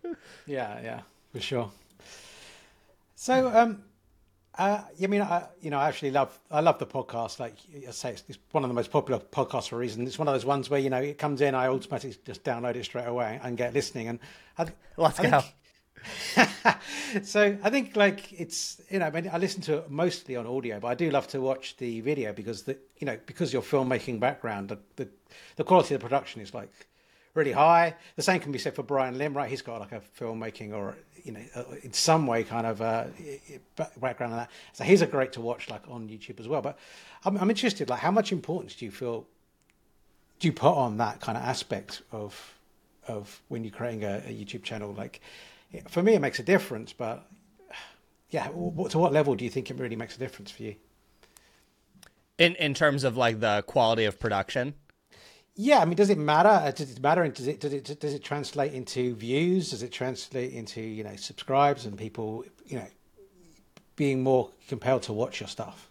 Yeah, 0.48 0.80
yeah, 0.82 1.02
for 1.34 1.42
sure. 1.42 1.72
So, 3.16 3.48
um, 3.54 3.84
uh, 4.56 4.82
I 5.02 5.08
mean, 5.08 5.22
I, 5.22 5.46
you 5.62 5.72
know, 5.72 5.80
I 5.80 5.88
actually 5.88 6.12
love, 6.12 6.38
I 6.52 6.60
love 6.60 6.78
the 6.78 6.86
podcast. 6.86 7.40
Like 7.40 7.56
I 7.88 7.92
say, 7.92 8.12
it's, 8.12 8.24
it's 8.28 8.38
one 8.52 8.64
of 8.64 8.70
the 8.70 8.76
most 8.76 8.92
popular 8.92 9.20
podcasts 9.20 9.70
for 9.70 9.78
a 9.78 9.80
reason. 9.80 10.06
It's 10.06 10.20
one 10.20 10.28
of 10.28 10.34
those 10.34 10.46
ones 10.46 10.70
where 10.70 10.80
you 10.80 10.92
know 10.92 11.02
it 11.02 11.18
comes 11.18 11.42
in, 11.42 11.56
I 11.56 11.68
automatically 11.68 12.16
just 12.26 12.44
download 12.44 12.76
it 12.76 12.86
straight 12.86 13.08
away 13.08 13.40
and 13.44 13.58
get 13.58 13.74
listening. 13.74 14.10
And 14.10 14.20
I, 14.58 14.68
let's 14.96 15.20
I 15.20 15.30
go. 15.30 15.40
Think, 16.36 17.24
so 17.24 17.58
I 17.64 17.70
think 17.70 17.96
like 17.96 18.34
it's 18.40 18.82
you 18.90 19.00
know 19.00 19.06
I, 19.06 19.12
mean, 19.12 19.30
I 19.32 19.38
listen 19.38 19.62
to 19.64 19.78
it 19.78 19.90
mostly 19.90 20.36
on 20.36 20.46
audio, 20.46 20.80
but 20.80 20.90
I 20.90 20.96
do 20.96 21.10
love 21.10 21.28
to 21.30 21.42
watch 21.42 21.78
the 21.78 22.02
video 22.02 22.32
because 22.34 22.64
the 22.64 22.78
you 22.98 23.08
know 23.08 23.18
because 23.26 23.54
your 23.54 23.64
filmmaking 23.64 24.20
background, 24.20 24.70
the, 24.70 24.78
the 24.98 25.08
the 25.56 25.64
quality 25.64 25.96
of 25.96 26.02
the 26.02 26.08
production 26.08 26.42
is 26.42 26.54
like 26.54 26.70
really 27.34 27.52
high. 27.52 27.96
The 28.16 28.22
same 28.22 28.40
can 28.40 28.52
be 28.52 28.60
said 28.60 28.76
for 28.76 28.84
Brian 28.84 29.18
Lim, 29.18 29.36
right? 29.36 29.50
He's 29.50 29.62
got 29.62 29.80
like 29.80 29.92
a 29.92 30.02
filmmaking 30.20 30.74
or 30.74 30.96
you 31.24 31.32
know 31.32 31.42
uh, 31.56 31.64
in 31.82 31.94
some 31.94 32.28
way 32.28 32.44
kind 32.44 32.68
of 32.68 32.82
uh, 32.82 33.06
background 34.00 34.34
on 34.34 34.40
that. 34.40 34.52
So 34.74 34.84
he's 34.84 35.02
a 35.02 35.08
great 35.08 35.34
to 35.34 35.42
watch 35.42 35.70
like 35.70 35.84
on 35.90 36.08
YouTube 36.08 36.40
as 36.40 36.48
well. 36.48 36.62
But 36.62 36.78
I'm, 37.26 37.38
I'm 37.38 37.50
interested, 37.50 37.90
like 37.90 38.00
how 38.00 38.12
much 38.12 38.32
importance 38.32 38.76
do 38.76 38.86
you 38.86 38.92
feel 38.92 39.26
do 40.40 40.48
you 40.48 40.54
put 40.54 40.74
on 40.74 40.98
that 40.98 41.22
kind 41.22 41.38
of 41.38 41.44
aspect 41.44 42.02
of 42.12 42.54
of 43.08 43.42
when 43.48 43.64
you're 43.64 43.74
creating 43.74 44.04
a, 44.04 44.18
a 44.28 44.32
YouTube 44.32 44.64
channel? 44.64 44.94
Like 44.94 45.22
for 45.88 46.04
me, 46.04 46.14
it 46.14 46.20
makes 46.20 46.40
a 46.40 46.44
difference, 46.44 46.94
but 46.94 47.26
yeah, 48.30 48.48
to 48.48 48.54
what 49.00 49.14
level 49.14 49.36
do 49.36 49.44
you 49.44 49.50
think 49.50 49.70
it 49.72 49.80
really 49.80 49.96
makes 49.96 50.16
a 50.16 50.20
difference 50.20 50.52
for 50.52 50.64
you? 50.64 50.76
In 52.38 52.56
in 52.56 52.74
terms 52.74 53.04
of 53.04 53.16
like 53.18 53.40
the 53.40 53.64
quality 53.68 54.06
of 54.06 54.20
production. 54.20 54.76
Yeah, 55.56 55.80
I 55.80 55.86
mean, 55.86 55.96
does 55.96 56.10
it 56.10 56.18
matter? 56.18 56.50
Uh, 56.50 56.72
does 56.72 56.92
it 56.92 57.02
matter? 57.02 57.28
Does 57.28 57.48
it 57.48 57.60
does 57.60 57.74
it 57.74 58.00
does 58.00 58.14
it 58.14 58.24
translate 58.24 58.74
into 58.74 59.16
views? 59.16 59.70
Does 59.70 59.84
it 59.84 59.92
translate 59.92 60.52
into 60.54 60.82
you 60.82 61.04
know 61.04 61.16
subscribes 61.16 61.86
and 61.86 61.98
people 61.98 62.44
you 62.66 62.78
know 62.78 62.88
being 63.96 64.24
more 64.24 64.50
compelled 64.68 65.04
to 65.04 65.14
watch 65.14 65.40
your 65.40 65.48
stuff? 65.48 65.90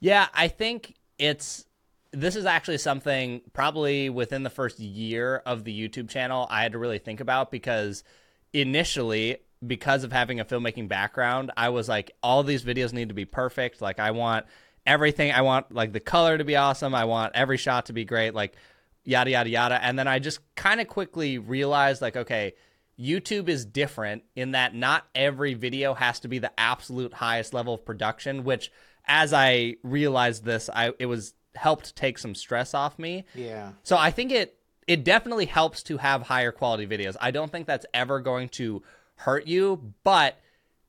Yeah, 0.00 0.26
I 0.34 0.48
think 0.48 0.94
it's 1.18 1.64
this 2.12 2.36
is 2.36 2.44
actually 2.44 2.78
something 2.78 3.40
probably 3.52 4.10
within 4.10 4.42
the 4.42 4.50
first 4.50 4.78
year 4.78 5.42
of 5.46 5.64
the 5.64 5.88
YouTube 5.88 6.08
channel 6.08 6.46
I 6.50 6.62
had 6.62 6.72
to 6.72 6.78
really 6.78 6.98
think 6.98 7.20
about 7.20 7.50
because 7.50 8.04
initially 8.52 9.38
because 9.66 10.04
of 10.04 10.12
having 10.12 10.40
a 10.40 10.44
filmmaking 10.44 10.88
background, 10.88 11.50
I 11.56 11.70
was 11.70 11.88
like 11.88 12.12
all 12.22 12.42
these 12.42 12.64
videos 12.64 12.92
need 12.92 13.08
to 13.08 13.14
be 13.14 13.24
perfect. 13.24 13.82
Like 13.82 13.98
I 13.98 14.12
want 14.12 14.46
everything. 14.88 15.30
I 15.30 15.42
want 15.42 15.72
like 15.72 15.92
the 15.92 16.00
color 16.00 16.38
to 16.38 16.44
be 16.44 16.56
awesome. 16.56 16.94
I 16.94 17.04
want 17.04 17.36
every 17.36 17.58
shot 17.58 17.86
to 17.86 17.92
be 17.92 18.04
great. 18.04 18.34
Like 18.34 18.56
yada 19.04 19.30
yada 19.30 19.50
yada. 19.50 19.84
And 19.84 19.98
then 19.98 20.08
I 20.08 20.18
just 20.18 20.40
kind 20.56 20.80
of 20.80 20.88
quickly 20.88 21.38
realized 21.38 22.02
like, 22.02 22.16
okay, 22.16 22.54
YouTube 22.98 23.48
is 23.48 23.64
different 23.64 24.24
in 24.34 24.52
that 24.52 24.74
not 24.74 25.06
every 25.14 25.54
video 25.54 25.94
has 25.94 26.20
to 26.20 26.28
be 26.28 26.38
the 26.38 26.50
absolute 26.58 27.14
highest 27.14 27.54
level 27.54 27.74
of 27.74 27.84
production. 27.84 28.42
Which, 28.42 28.72
as 29.06 29.32
I 29.32 29.76
realized 29.84 30.44
this, 30.44 30.68
I 30.74 30.92
it 30.98 31.06
was 31.06 31.34
helped 31.54 31.94
take 31.94 32.18
some 32.18 32.34
stress 32.34 32.74
off 32.74 32.98
me. 32.98 33.24
Yeah. 33.34 33.72
So 33.82 33.96
I 33.96 34.10
think 34.10 34.32
it 34.32 34.58
it 34.86 35.04
definitely 35.04 35.46
helps 35.46 35.82
to 35.84 35.98
have 35.98 36.22
higher 36.22 36.50
quality 36.50 36.86
videos. 36.86 37.14
I 37.20 37.30
don't 37.30 37.52
think 37.52 37.66
that's 37.66 37.86
ever 37.92 38.20
going 38.20 38.48
to 38.50 38.82
hurt 39.16 39.46
you, 39.46 39.92
but 40.02 40.40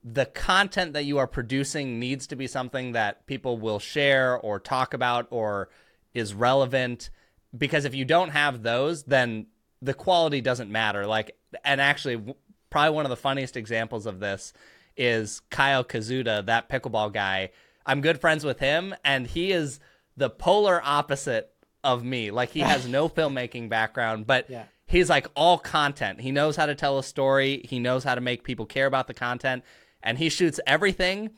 the 0.02 0.26
content 0.26 0.94
that 0.94 1.04
you 1.04 1.18
are 1.18 1.26
producing 1.26 1.98
needs 1.98 2.26
to 2.28 2.36
be 2.36 2.46
something 2.46 2.92
that 2.92 3.26
people 3.26 3.58
will 3.58 3.78
share 3.78 4.36
or 4.36 4.58
talk 4.58 4.94
about 4.94 5.26
or 5.30 5.68
is 6.14 6.32
relevant. 6.32 7.10
Because 7.56 7.84
if 7.84 7.94
you 7.94 8.04
don't 8.04 8.30
have 8.30 8.62
those 8.62 9.02
then 9.04 9.46
the 9.82 9.94
quality 9.94 10.40
doesn't 10.40 10.70
matter. 10.70 11.06
Like 11.06 11.36
and 11.64 11.80
actually 11.80 12.34
probably 12.70 12.94
one 12.94 13.04
of 13.04 13.10
the 13.10 13.16
funniest 13.16 13.56
examples 13.56 14.06
of 14.06 14.20
this 14.20 14.52
is 14.96 15.40
Kyle 15.50 15.84
Koszuta 15.84 16.44
that 16.46 16.68
pickleball 16.68 17.12
guy. 17.12 17.50
I'm 17.84 18.00
good 18.00 18.20
friends 18.20 18.44
with 18.44 18.58
him 18.58 18.94
and 19.04 19.26
he 19.26 19.52
is 19.52 19.80
the 20.16 20.30
polar 20.30 20.80
opposite 20.82 21.52
of 21.84 22.04
me. 22.04 22.30
Like 22.30 22.50
he 22.50 22.60
has 22.60 22.88
no 22.88 23.08
filmmaking 23.10 23.68
background 23.68 24.26
but 24.26 24.48
yeah. 24.48 24.64
he's 24.86 25.10
like 25.10 25.26
all 25.36 25.58
content. 25.58 26.22
He 26.22 26.32
knows 26.32 26.56
how 26.56 26.64
to 26.64 26.74
tell 26.74 26.98
a 26.98 27.04
story. 27.04 27.66
He 27.68 27.78
knows 27.78 28.02
how 28.02 28.14
to 28.14 28.22
make 28.22 28.44
people 28.44 28.64
care 28.64 28.86
about 28.86 29.06
the 29.06 29.14
content 29.14 29.62
and 30.02 30.18
he 30.18 30.28
shoots 30.28 30.60
everything 30.66 31.30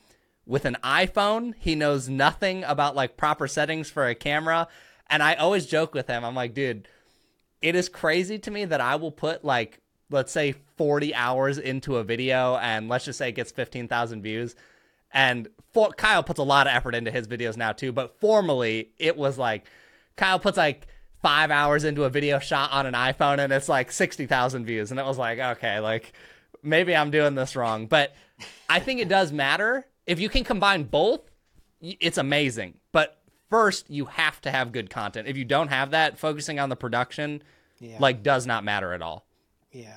with 0.46 0.64
an 0.64 0.76
iPhone. 0.82 1.54
He 1.58 1.74
knows 1.74 2.08
nothing 2.08 2.64
about 2.64 2.96
like 2.96 3.16
proper 3.16 3.48
settings 3.48 3.90
for 3.90 4.06
a 4.06 4.14
camera. 4.14 4.68
And 5.08 5.22
I 5.22 5.34
always 5.34 5.66
joke 5.66 5.94
with 5.94 6.06
him. 6.06 6.24
I'm 6.24 6.34
like, 6.34 6.54
dude, 6.54 6.88
it 7.60 7.74
is 7.74 7.88
crazy 7.88 8.38
to 8.40 8.50
me 8.50 8.64
that 8.64 8.80
I 8.80 8.96
will 8.96 9.12
put 9.12 9.44
like 9.44 9.78
let's 10.10 10.32
say 10.32 10.54
40 10.76 11.14
hours 11.14 11.56
into 11.56 11.96
a 11.96 12.04
video 12.04 12.56
and 12.56 12.88
let's 12.88 13.06
just 13.06 13.18
say 13.18 13.30
it 13.30 13.32
gets 13.32 13.50
15,000 13.50 14.20
views. 14.22 14.54
And 15.10 15.48
for, 15.72 15.90
Kyle 15.90 16.22
puts 16.22 16.38
a 16.38 16.44
lot 16.44 16.66
of 16.66 16.74
effort 16.74 16.94
into 16.94 17.10
his 17.10 17.26
videos 17.26 17.56
now 17.56 17.72
too, 17.72 17.92
but 17.92 18.20
formally 18.20 18.90
it 18.98 19.16
was 19.16 19.38
like 19.38 19.64
Kyle 20.16 20.38
puts 20.38 20.58
like 20.58 20.86
5 21.22 21.50
hours 21.50 21.84
into 21.84 22.04
a 22.04 22.10
video 22.10 22.38
shot 22.40 22.72
on 22.72 22.84
an 22.84 22.94
iPhone 22.94 23.38
and 23.38 23.52
it's 23.52 23.68
like 23.68 23.90
60,000 23.90 24.66
views 24.66 24.90
and 24.90 25.00
it 25.00 25.06
was 25.06 25.18
like 25.18 25.38
okay, 25.38 25.80
like 25.80 26.12
maybe 26.62 26.94
I'm 26.94 27.10
doing 27.10 27.34
this 27.34 27.56
wrong, 27.56 27.86
but 27.86 28.14
I 28.68 28.80
think 28.80 29.00
it 29.00 29.08
does 29.08 29.32
matter. 29.32 29.86
If 30.06 30.20
you 30.20 30.28
can 30.28 30.44
combine 30.44 30.84
both, 30.84 31.20
it's 31.80 32.18
amazing. 32.18 32.74
But 32.92 33.22
first, 33.50 33.90
you 33.90 34.06
have 34.06 34.40
to 34.42 34.50
have 34.50 34.72
good 34.72 34.90
content. 34.90 35.28
If 35.28 35.36
you 35.36 35.44
don't 35.44 35.68
have 35.68 35.90
that, 35.90 36.18
focusing 36.18 36.58
on 36.58 36.68
the 36.68 36.76
production 36.76 37.42
yeah. 37.82 37.96
like 37.98 38.22
does 38.22 38.46
not 38.46 38.64
matter 38.64 38.92
at 38.92 39.02
all. 39.02 39.26
Yeah. 39.72 39.94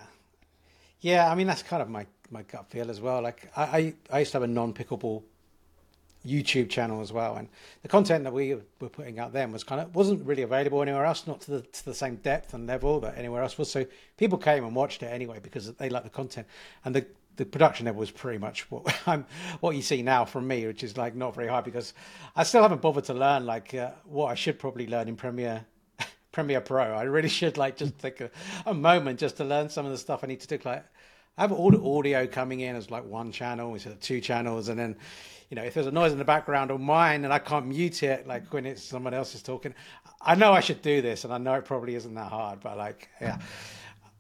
Yeah, 1.01 1.31
I 1.31 1.35
mean 1.35 1.47
that's 1.47 1.63
kind 1.63 1.81
of 1.81 1.89
my 1.89 2.07
my 2.31 2.41
gut 2.43 2.67
feel 2.69 2.89
as 2.89 2.99
well. 2.99 3.21
Like 3.21 3.51
I 3.55 3.63
I, 3.63 3.93
I 4.11 4.19
used 4.19 4.31
to 4.31 4.37
have 4.37 4.43
a 4.43 4.47
non 4.47 4.73
pickleball 4.73 5.23
YouTube 6.25 6.69
channel 6.69 7.01
as 7.01 7.13
well, 7.13 7.35
and 7.35 7.47
the 7.83 7.87
content 7.87 8.23
that 8.23 8.33
we 8.33 8.55
were 8.79 8.89
putting 8.89 9.19
out 9.19 9.31
then 9.31 9.51
was 9.51 9.63
kind 9.63 9.79
of 9.79 9.93
wasn't 9.93 10.25
really 10.25 10.41
available 10.41 10.81
anywhere 10.81 11.05
else, 11.05 11.27
not 11.27 11.41
to 11.41 11.51
the 11.51 11.61
to 11.61 11.85
the 11.85 11.93
same 11.93 12.15
depth 12.17 12.53
and 12.55 12.65
level 12.65 12.99
that 13.01 13.17
anywhere 13.17 13.43
else 13.43 13.57
was. 13.57 13.69
So 13.69 13.85
people 14.17 14.39
came 14.39 14.63
and 14.63 14.75
watched 14.75 15.03
it 15.03 15.07
anyway 15.07 15.39
because 15.41 15.71
they 15.73 15.89
liked 15.89 16.05
the 16.05 16.09
content, 16.09 16.47
and 16.83 16.95
the 16.95 17.05
the 17.37 17.45
production 17.45 17.85
level 17.85 17.99
was 17.99 18.11
pretty 18.11 18.37
much 18.37 18.69
what 18.71 18.95
I'm 19.07 19.25
what 19.59 19.75
you 19.75 19.81
see 19.81 20.01
now 20.01 20.25
from 20.25 20.47
me, 20.47 20.65
which 20.65 20.83
is 20.83 20.97
like 20.97 21.15
not 21.15 21.35
very 21.35 21.47
high 21.47 21.61
because 21.61 21.93
I 22.35 22.43
still 22.43 22.61
haven't 22.61 22.81
bothered 22.81 23.05
to 23.05 23.13
learn 23.13 23.45
like 23.45 23.73
uh, 23.73 23.91
what 24.05 24.27
I 24.27 24.35
should 24.35 24.59
probably 24.59 24.87
learn 24.87 25.07
in 25.07 25.15
Premiere. 25.15 25.65
Premiere 26.31 26.61
Pro. 26.61 26.83
I 26.83 27.03
really 27.03 27.29
should 27.29 27.57
like 27.57 27.77
just 27.77 27.97
take 27.99 28.21
a, 28.21 28.29
a 28.65 28.73
moment 28.73 29.19
just 29.19 29.37
to 29.37 29.45
learn 29.45 29.69
some 29.69 29.85
of 29.85 29.91
the 29.91 29.97
stuff 29.97 30.23
I 30.23 30.27
need 30.27 30.41
to 30.41 30.47
do. 30.47 30.59
Like 30.63 30.85
I 31.37 31.41
have 31.41 31.51
all 31.51 31.71
the 31.71 31.81
audio 31.81 32.27
coming 32.27 32.61
in 32.61 32.75
as 32.75 32.89
like 32.89 33.05
one 33.05 33.31
channel 33.31 33.73
instead 33.73 33.93
of 33.93 33.99
two 33.99 34.21
channels, 34.21 34.69
and 34.69 34.79
then 34.79 34.95
you 35.49 35.55
know, 35.55 35.63
if 35.63 35.73
there's 35.75 35.87
a 35.87 35.91
noise 35.91 36.11
in 36.11 36.17
the 36.17 36.25
background 36.25 36.71
of 36.71 36.81
mine 36.81 37.23
and 37.23 37.31
I 37.31 37.39
can't 37.39 37.67
mute 37.67 38.01
it, 38.03 38.27
like 38.27 38.51
when 38.51 38.65
it's 38.65 38.81
someone 38.83 39.13
else 39.13 39.35
is 39.35 39.43
talking, 39.43 39.75
I 40.21 40.35
know 40.35 40.53
I 40.53 40.59
should 40.59 40.81
do 40.81 41.01
this, 41.01 41.23
and 41.23 41.33
I 41.33 41.37
know 41.37 41.53
it 41.53 41.65
probably 41.65 41.95
isn't 41.95 42.15
that 42.15 42.29
hard, 42.29 42.61
but 42.61 42.77
like, 42.77 43.09
yeah. 43.21 43.37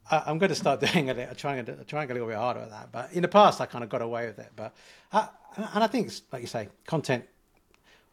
I, 0.09 0.29
am 0.29 0.37
going 0.37 0.49
to 0.49 0.55
start 0.55 0.79
doing 0.93 1.09
it, 1.09 1.37
trying 1.37 1.65
to 1.65 1.83
trying 1.85 2.09
a 2.09 2.13
little 2.13 2.27
bit 2.27 2.37
harder 2.37 2.61
at 2.61 2.69
that. 2.69 2.91
But 2.91 3.13
in 3.13 3.21
the 3.21 3.27
past, 3.27 3.61
I 3.61 3.65
kind 3.65 3.83
of 3.83 3.89
got 3.89 4.01
away 4.01 4.27
with 4.27 4.39
it. 4.39 4.51
But 4.55 4.73
I, 5.11 5.27
and 5.57 5.83
I 5.83 5.87
think, 5.87 6.11
like 6.31 6.41
you 6.41 6.47
say, 6.47 6.69
content. 6.85 7.25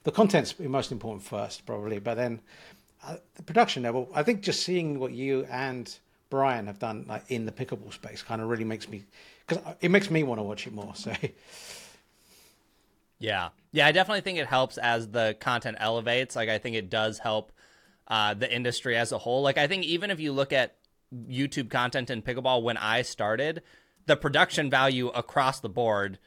The 0.05 0.11
content's 0.11 0.59
most 0.59 0.91
important 0.91 1.25
first, 1.25 1.65
probably, 1.65 2.01
but 2.01 2.17
then 2.17 2.41
uh, 3.05 3.17
the 3.37 3.43
production 3.45 3.85
level. 3.85 4.09
I 4.13 4.25
think 4.25 4.43
just 4.43 4.65
seeing 4.65 4.99
what 4.99 5.13
you 5.13 5.47
and 5.49 5.97
Brian 6.29 6.67
have 6.67 6.81
done, 6.81 7.05
like 7.09 7.25
in 7.29 7.47
the 7.47 7.53
pickleball 7.53 7.93
space, 7.93 8.23
kind 8.23 8.43
of 8.43 8.49
really 8.49 8.65
makes 8.65 8.89
me 8.89 9.05
because 9.47 9.63
it 9.81 9.91
makes 9.91 10.11
me 10.11 10.23
want 10.23 10.39
to 10.39 10.43
watch 10.43 10.67
it 10.67 10.73
more. 10.73 10.95
So. 10.97 11.13
Yeah. 13.19 13.51
Yeah, 13.71 13.87
I 13.87 13.93
definitely 13.93 14.23
think 14.23 14.39
it 14.39 14.49
helps 14.49 14.79
as 14.79 15.09
the 15.09 15.37
content 15.39 15.77
elevates. 15.79 16.35
Like 16.35 16.49
I 16.49 16.59
think 16.59 16.75
it 16.75 16.91
does 16.91 17.21
help 17.21 17.53
uh, 18.09 18.35
the 18.35 18.53
industry 18.53 18.97
as 18.97 19.13
a 19.13 19.19
whole. 19.19 19.43
Like 19.43 19.59
I 19.59 19.69
think 19.69 19.85
even 19.85 20.11
if 20.11 20.19
you 20.19 20.33
look 20.33 20.53
at 20.53 20.75
YouTube 21.29 21.71
content 21.71 22.11
in 22.11 22.23
pickleball 22.23 22.63
when 22.63 22.77
I 22.77 23.03
started, 23.03 23.63
the 24.07 24.17
production 24.17 24.71
value 24.71 25.09
across 25.09 25.61
the 25.61 25.69
board 25.69 26.19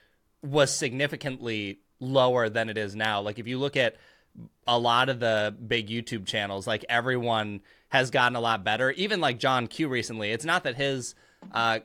was 0.41 0.75
significantly 0.75 1.79
lower 1.99 2.49
than 2.49 2.69
it 2.69 2.77
is 2.77 2.95
now. 2.95 3.21
Like 3.21 3.39
if 3.39 3.47
you 3.47 3.57
look 3.57 3.75
at 3.75 3.95
a 4.67 4.77
lot 4.77 5.09
of 5.09 5.19
the 5.19 5.55
big 5.65 5.87
YouTube 5.87 6.25
channels, 6.25 6.67
like 6.67 6.85
everyone 6.89 7.61
has 7.89 8.11
gotten 8.11 8.35
a 8.35 8.41
lot 8.41 8.63
better. 8.63 8.91
Even 8.91 9.21
like 9.21 9.39
John 9.39 9.67
Q 9.67 9.87
recently, 9.87 10.31
it's 10.31 10.45
not 10.45 10.63
that 10.63 10.75
his 10.75 11.15
uh, 11.51 11.79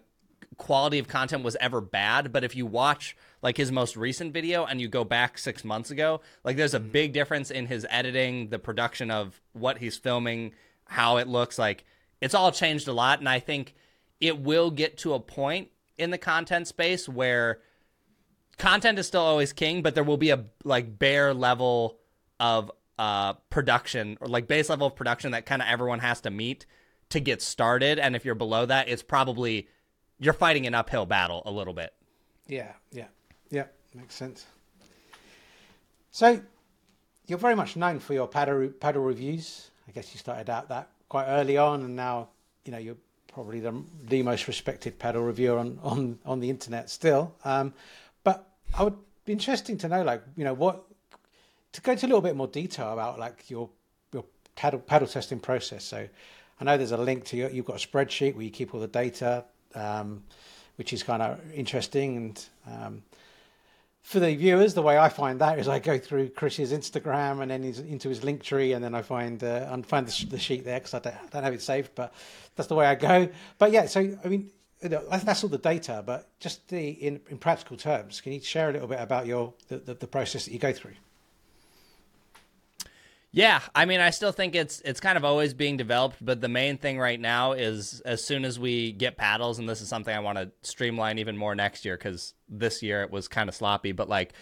quality 0.56 0.98
of 0.98 1.08
content 1.08 1.44
was 1.44 1.56
ever 1.60 1.80
bad, 1.80 2.32
but 2.32 2.44
if 2.44 2.56
you 2.56 2.66
watch 2.66 3.16
like 3.42 3.56
his 3.56 3.72
most 3.72 3.96
recent 3.96 4.34
video 4.34 4.64
and 4.64 4.80
you 4.80 4.88
go 4.88 5.04
back 5.04 5.38
six 5.38 5.64
months 5.64 5.90
ago, 5.90 6.20
like 6.44 6.56
there's 6.56 6.74
a 6.74 6.80
big 6.80 7.12
difference 7.12 7.50
in 7.50 7.66
his 7.66 7.86
editing, 7.88 8.48
the 8.48 8.58
production 8.58 9.10
of 9.10 9.40
what 9.52 9.78
he's 9.78 9.96
filming, 9.96 10.52
how 10.84 11.16
it 11.16 11.28
looks 11.28 11.58
like. 11.58 11.84
It's 12.20 12.34
all 12.34 12.52
changed 12.52 12.88
a 12.88 12.92
lot, 12.92 13.18
and 13.18 13.28
I 13.28 13.38
think 13.38 13.74
it 14.20 14.38
will 14.38 14.70
get 14.70 14.98
to 14.98 15.14
a 15.14 15.20
point 15.20 15.68
in 15.96 16.10
the 16.10 16.18
content 16.18 16.66
space 16.66 17.08
where 17.08 17.60
content 18.58 18.98
is 18.98 19.06
still 19.06 19.22
always 19.22 19.52
king, 19.52 19.82
but 19.82 19.94
there 19.94 20.04
will 20.04 20.16
be 20.16 20.30
a 20.30 20.44
like 20.64 20.98
bare 20.98 21.32
level 21.32 21.98
of 22.38 22.70
uh, 22.98 23.32
production 23.48 24.18
or 24.20 24.28
like 24.28 24.46
base 24.46 24.68
level 24.68 24.86
of 24.86 24.94
production 24.94 25.32
that 25.32 25.46
kind 25.46 25.62
of 25.62 25.68
everyone 25.68 25.98
has 26.00 26.20
to 26.20 26.30
meet 26.30 26.66
to 27.08 27.20
get 27.20 27.40
started. 27.42 27.98
And 27.98 28.14
if 28.14 28.24
you're 28.24 28.34
below 28.34 28.66
that, 28.66 28.88
it's 28.88 29.02
probably 29.02 29.68
you're 30.18 30.34
fighting 30.34 30.66
an 30.66 30.74
uphill 30.74 31.06
battle 31.06 31.42
a 31.46 31.50
little 31.50 31.74
bit. 31.74 31.94
Yeah, 32.46 32.72
yeah, 32.92 33.06
yeah, 33.50 33.66
makes 33.94 34.14
sense. 34.14 34.46
So 36.10 36.40
you're 37.26 37.38
very 37.38 37.54
much 37.54 37.76
known 37.76 38.00
for 38.00 38.12
your 38.12 38.26
paddle 38.26 38.68
paddle 38.68 39.02
reviews. 39.02 39.70
I 39.88 39.92
guess 39.92 40.12
you 40.12 40.18
started 40.18 40.50
out 40.50 40.68
that 40.68 40.90
quite 41.10 41.26
early 41.26 41.58
on, 41.58 41.82
and 41.82 41.94
now 41.94 42.28
you 42.64 42.72
know 42.72 42.78
you're 42.78 42.96
probably 43.30 43.60
the, 43.60 43.82
the 44.04 44.22
most 44.22 44.48
respected 44.48 44.98
paddle 44.98 45.22
reviewer 45.22 45.58
on 45.58 45.78
on 45.82 46.18
on 46.24 46.40
the 46.40 46.48
internet 46.48 46.88
still. 46.88 47.34
Um, 47.44 47.74
but 48.24 48.48
I 48.74 48.84
would 48.84 48.96
be 49.26 49.34
interesting 49.34 49.76
to 49.78 49.88
know, 49.88 50.02
like 50.02 50.22
you 50.36 50.44
know, 50.44 50.54
what 50.54 50.86
to 51.72 51.82
go 51.82 51.92
into 51.92 52.06
a 52.06 52.08
little 52.08 52.22
bit 52.22 52.34
more 52.34 52.48
detail 52.48 52.94
about 52.94 53.18
like 53.18 53.50
your 53.50 53.68
your 54.14 54.24
paddle 54.56 54.80
paddle 54.80 55.08
testing 55.08 55.40
process. 55.40 55.84
So 55.84 56.08
I 56.60 56.64
know 56.64 56.78
there's 56.78 56.92
a 56.92 56.96
link 56.96 57.26
to 57.26 57.36
your, 57.36 57.50
you've 57.50 57.66
got 57.66 57.84
a 57.84 57.86
spreadsheet 57.86 58.34
where 58.34 58.44
you 58.44 58.50
keep 58.50 58.72
all 58.72 58.80
the 58.80 58.88
data, 58.88 59.44
um, 59.74 60.22
which 60.76 60.94
is 60.94 61.02
kind 61.02 61.20
of 61.20 61.38
interesting 61.52 62.16
and. 62.16 62.44
Um, 62.66 63.02
for 64.02 64.18
the 64.18 64.34
viewers, 64.34 64.74
the 64.74 64.82
way 64.82 64.98
I 64.98 65.08
find 65.08 65.40
that 65.40 65.58
is 65.58 65.68
I 65.68 65.78
go 65.78 65.98
through 65.98 66.30
Chris's 66.30 66.72
Instagram 66.72 67.42
and 67.42 67.50
then 67.50 67.62
he's 67.62 67.78
into 67.78 68.08
his 68.08 68.24
link 68.24 68.42
tree, 68.42 68.72
and 68.72 68.82
then 68.82 68.94
I 68.94 69.02
find 69.02 69.42
uh, 69.44 69.68
and 69.70 69.86
find 69.86 70.06
the, 70.06 70.26
the, 70.26 70.38
sheet 70.38 70.64
there 70.64 70.78
because 70.78 70.94
I 70.94 70.98
don't, 71.00 71.30
don't, 71.30 71.44
have 71.44 71.52
it 71.52 71.62
saved, 71.62 71.92
but 71.94 72.12
that's 72.56 72.68
the 72.68 72.74
way 72.74 72.86
I 72.86 72.94
go. 72.94 73.28
But 73.58 73.72
yeah, 73.72 73.86
so 73.86 74.16
I 74.24 74.28
mean, 74.28 74.50
that's 74.80 75.44
all 75.44 75.50
the 75.50 75.58
data, 75.58 76.02
but 76.04 76.28
just 76.40 76.68
the 76.68 76.88
in, 76.90 77.20
in 77.28 77.38
practical 77.38 77.76
terms, 77.76 78.20
can 78.20 78.32
you 78.32 78.40
share 78.40 78.70
a 78.70 78.72
little 78.72 78.88
bit 78.88 79.00
about 79.00 79.26
your 79.26 79.52
the, 79.68 79.76
the, 79.76 79.94
the 79.94 80.06
process 80.06 80.46
that 80.46 80.52
you 80.52 80.58
go 80.58 80.72
through? 80.72 80.94
Yeah, 83.32 83.60
I 83.76 83.84
mean, 83.84 84.00
I 84.00 84.10
still 84.10 84.32
think 84.32 84.56
it's 84.56 84.80
it's 84.80 84.98
kind 84.98 85.16
of 85.16 85.24
always 85.24 85.54
being 85.54 85.76
developed, 85.76 86.16
but 86.20 86.40
the 86.40 86.48
main 86.48 86.78
thing 86.78 86.98
right 86.98 87.20
now 87.20 87.52
is 87.52 88.00
as 88.00 88.24
soon 88.24 88.44
as 88.44 88.58
we 88.58 88.90
get 88.90 89.16
paddles, 89.16 89.60
and 89.60 89.68
this 89.68 89.80
is 89.80 89.88
something 89.88 90.14
I 90.14 90.18
want 90.18 90.38
to 90.38 90.50
streamline 90.62 91.18
even 91.18 91.36
more 91.36 91.54
next 91.54 91.84
year 91.84 91.96
because 91.96 92.34
this 92.48 92.82
year 92.82 93.02
it 93.02 93.10
was 93.10 93.28
kind 93.28 93.48
of 93.48 93.54
sloppy. 93.54 93.92
But 93.92 94.08
like 94.08 94.32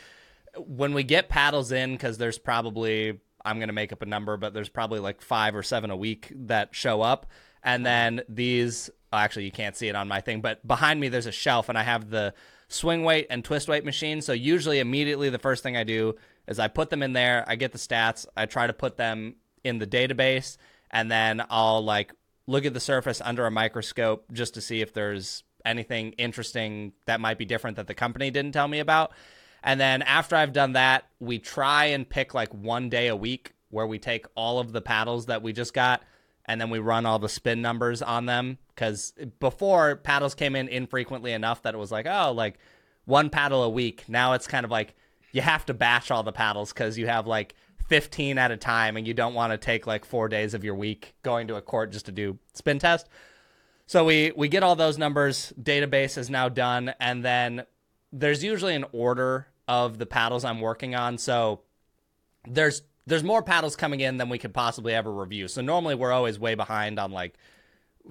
when 0.57 0.95
we 0.95 1.03
get 1.03 1.29
paddles 1.29 1.71
in, 1.71 1.93
because 1.93 2.17
there's 2.17 2.39
probably 2.39 3.21
I'm 3.45 3.61
gonna 3.61 3.75
make 3.75 3.93
up 3.93 4.01
a 4.01 4.07
number, 4.07 4.39
but 4.39 4.55
there's 4.55 4.71
probably 4.71 5.01
like 5.01 5.21
five 5.21 5.55
or 5.55 5.63
seven 5.63 5.91
a 5.91 5.97
week 5.97 6.33
that 6.35 6.75
show 6.75 7.03
up, 7.03 7.27
and 7.63 7.85
then 7.85 8.23
these 8.27 8.89
oh, 9.13 9.19
actually 9.19 9.45
you 9.45 9.53
can't 9.53 9.77
see 9.77 9.89
it 9.89 9.97
on 9.97 10.09
my 10.09 10.23
thing, 10.23 10.41
but 10.41 10.67
behind 10.67 10.99
me 10.99 11.11
there's 11.11 11.27
a 11.27 11.33
shelf, 11.33 11.69
and 11.69 11.77
I 11.77 11.83
have 11.83 12.09
the 12.09 12.33
swing 12.69 13.05
weight 13.05 13.27
and 13.29 13.45
twist 13.45 13.69
weight 13.69 13.85
machine. 13.85 14.23
So 14.23 14.33
usually 14.33 14.79
immediately 14.79 15.29
the 15.29 15.39
first 15.39 15.63
thing 15.63 15.77
I 15.77 15.85
do 15.85 16.17
is 16.49 16.59
I 16.59 16.67
put 16.69 16.91
them 16.91 17.03
in 17.03 17.13
there, 17.13 17.45
I 17.47 17.55
get 17.55 17.73
the 17.73 17.79
stats, 17.79 18.27
I 18.37 18.47
try 18.47 18.67
to 18.67 18.73
put 18.73 18.97
them 18.97 19.37
in 19.63 19.79
the 19.79 19.87
database, 19.87 20.57
and 20.91 21.11
then 21.11 21.45
I'll 21.51 21.85
like 21.85 22.13
look 22.47 22.65
at 22.65 22.75
the 22.75 22.81
surface 22.81 23.21
under 23.21 23.47
a 23.47 23.51
microscope 23.51 24.33
just 24.33 24.55
to 24.55 24.61
see 24.61 24.81
if 24.81 24.93
there's 24.93 25.45
anything 25.65 26.13
interesting 26.13 26.93
that 27.07 27.21
might 27.21 27.39
be 27.39 27.45
different 27.45 27.77
that 27.77 27.87
the 27.87 27.95
company 27.95 28.31
didn't 28.31 28.53
tell 28.53 28.67
me 28.67 28.79
about. 28.79 29.13
And 29.63 29.79
then 29.79 30.03
after 30.03 30.35
I've 30.35 30.53
done 30.53 30.73
that, 30.73 31.05
we 31.21 31.39
try 31.39 31.87
and 31.87 32.09
pick 32.09 32.33
like 32.33 32.53
one 32.55 32.89
day 32.89 33.09
a 33.09 33.17
week 33.17 33.55
where 33.71 33.87
we 33.87 33.99
take 33.99 34.27
all 34.35 34.59
of 34.59 34.73
the 34.73 34.81
paddles 34.81 35.27
that 35.27 35.43
we 35.43 35.53
just 35.53 35.75
got 35.75 36.03
and 36.47 36.59
then 36.59 36.71
we 36.71 36.79
run 36.79 37.05
all 37.05 37.19
the 37.19 37.29
spin 37.29 37.61
numbers 37.61 38.01
on 38.01 38.27
them 38.27 38.59
because 38.75 39.13
before 39.39 39.97
paddles 39.97 40.35
came 40.35 40.57
in 40.57 40.69
infrequently 40.69 41.33
enough 41.33 41.63
that 41.63 41.75
it 41.75 41.79
was 41.79 41.93
like 41.93 42.07
oh 42.07 42.33
like 42.33 42.59
one 43.05 43.29
paddle 43.29 43.63
a 43.63 43.69
week 43.69 44.05
now 44.09 44.33
it's 44.33 44.47
kind 44.47 44.65
of 44.65 44.71
like 44.71 44.97
you 45.33 45.41
have 45.41 45.67
to 45.67 45.75
batch 45.75 46.11
all 46.11 46.23
the 46.23 46.33
paddles 46.33 46.73
because 46.73 46.99
you 46.99 47.07
have 47.07 47.27
like 47.27 47.55
15 47.89 48.39
at 48.39 48.51
a 48.51 48.57
time 48.57 48.97
and 48.97 49.07
you 49.07 49.15
don't 49.15 49.35
want 49.35 49.53
to 49.53 49.59
take 49.59 49.87
like 49.87 50.05
four 50.05 50.29
days 50.29 50.55
of 50.55 50.65
your 50.65 50.75
week 50.75 51.15
going 51.23 51.49
to 51.49 51.57
a 51.57 51.63
court 51.63 51.91
just 51.91 52.07
to 52.07 52.13
do 52.13 52.39
spin 52.55 52.79
test. 52.79 53.09
So 53.87 54.05
we 54.05 54.33
we 54.37 54.49
get 54.49 54.63
all 54.63 54.77
those 54.77 54.99
numbers. 54.99 55.53
Database 55.61 56.19
is 56.19 56.29
now 56.29 56.51
done, 56.51 56.93
and 57.01 57.25
then 57.25 57.65
there's 58.13 58.45
usually 58.45 58.75
an 58.75 58.85
order 58.93 59.47
of 59.67 59.99
the 59.99 60.05
paddles 60.05 60.45
I'm 60.45 60.61
working 60.61 60.95
on. 60.95 61.17
So 61.17 61.63
there's 62.47 62.83
there's 63.07 63.25
more 63.25 63.43
paddles 63.43 63.77
coming 63.77 64.01
in 64.01 64.19
than 64.19 64.29
we 64.29 64.37
could 64.39 64.53
possibly 64.53 64.93
ever 64.93 65.11
review. 65.11 65.49
So 65.49 65.63
normally 65.63 65.95
we're 65.95 66.13
always 66.13 66.39
way 66.39 66.55
behind 66.55 66.99
on 66.99 67.13
like 67.13 67.39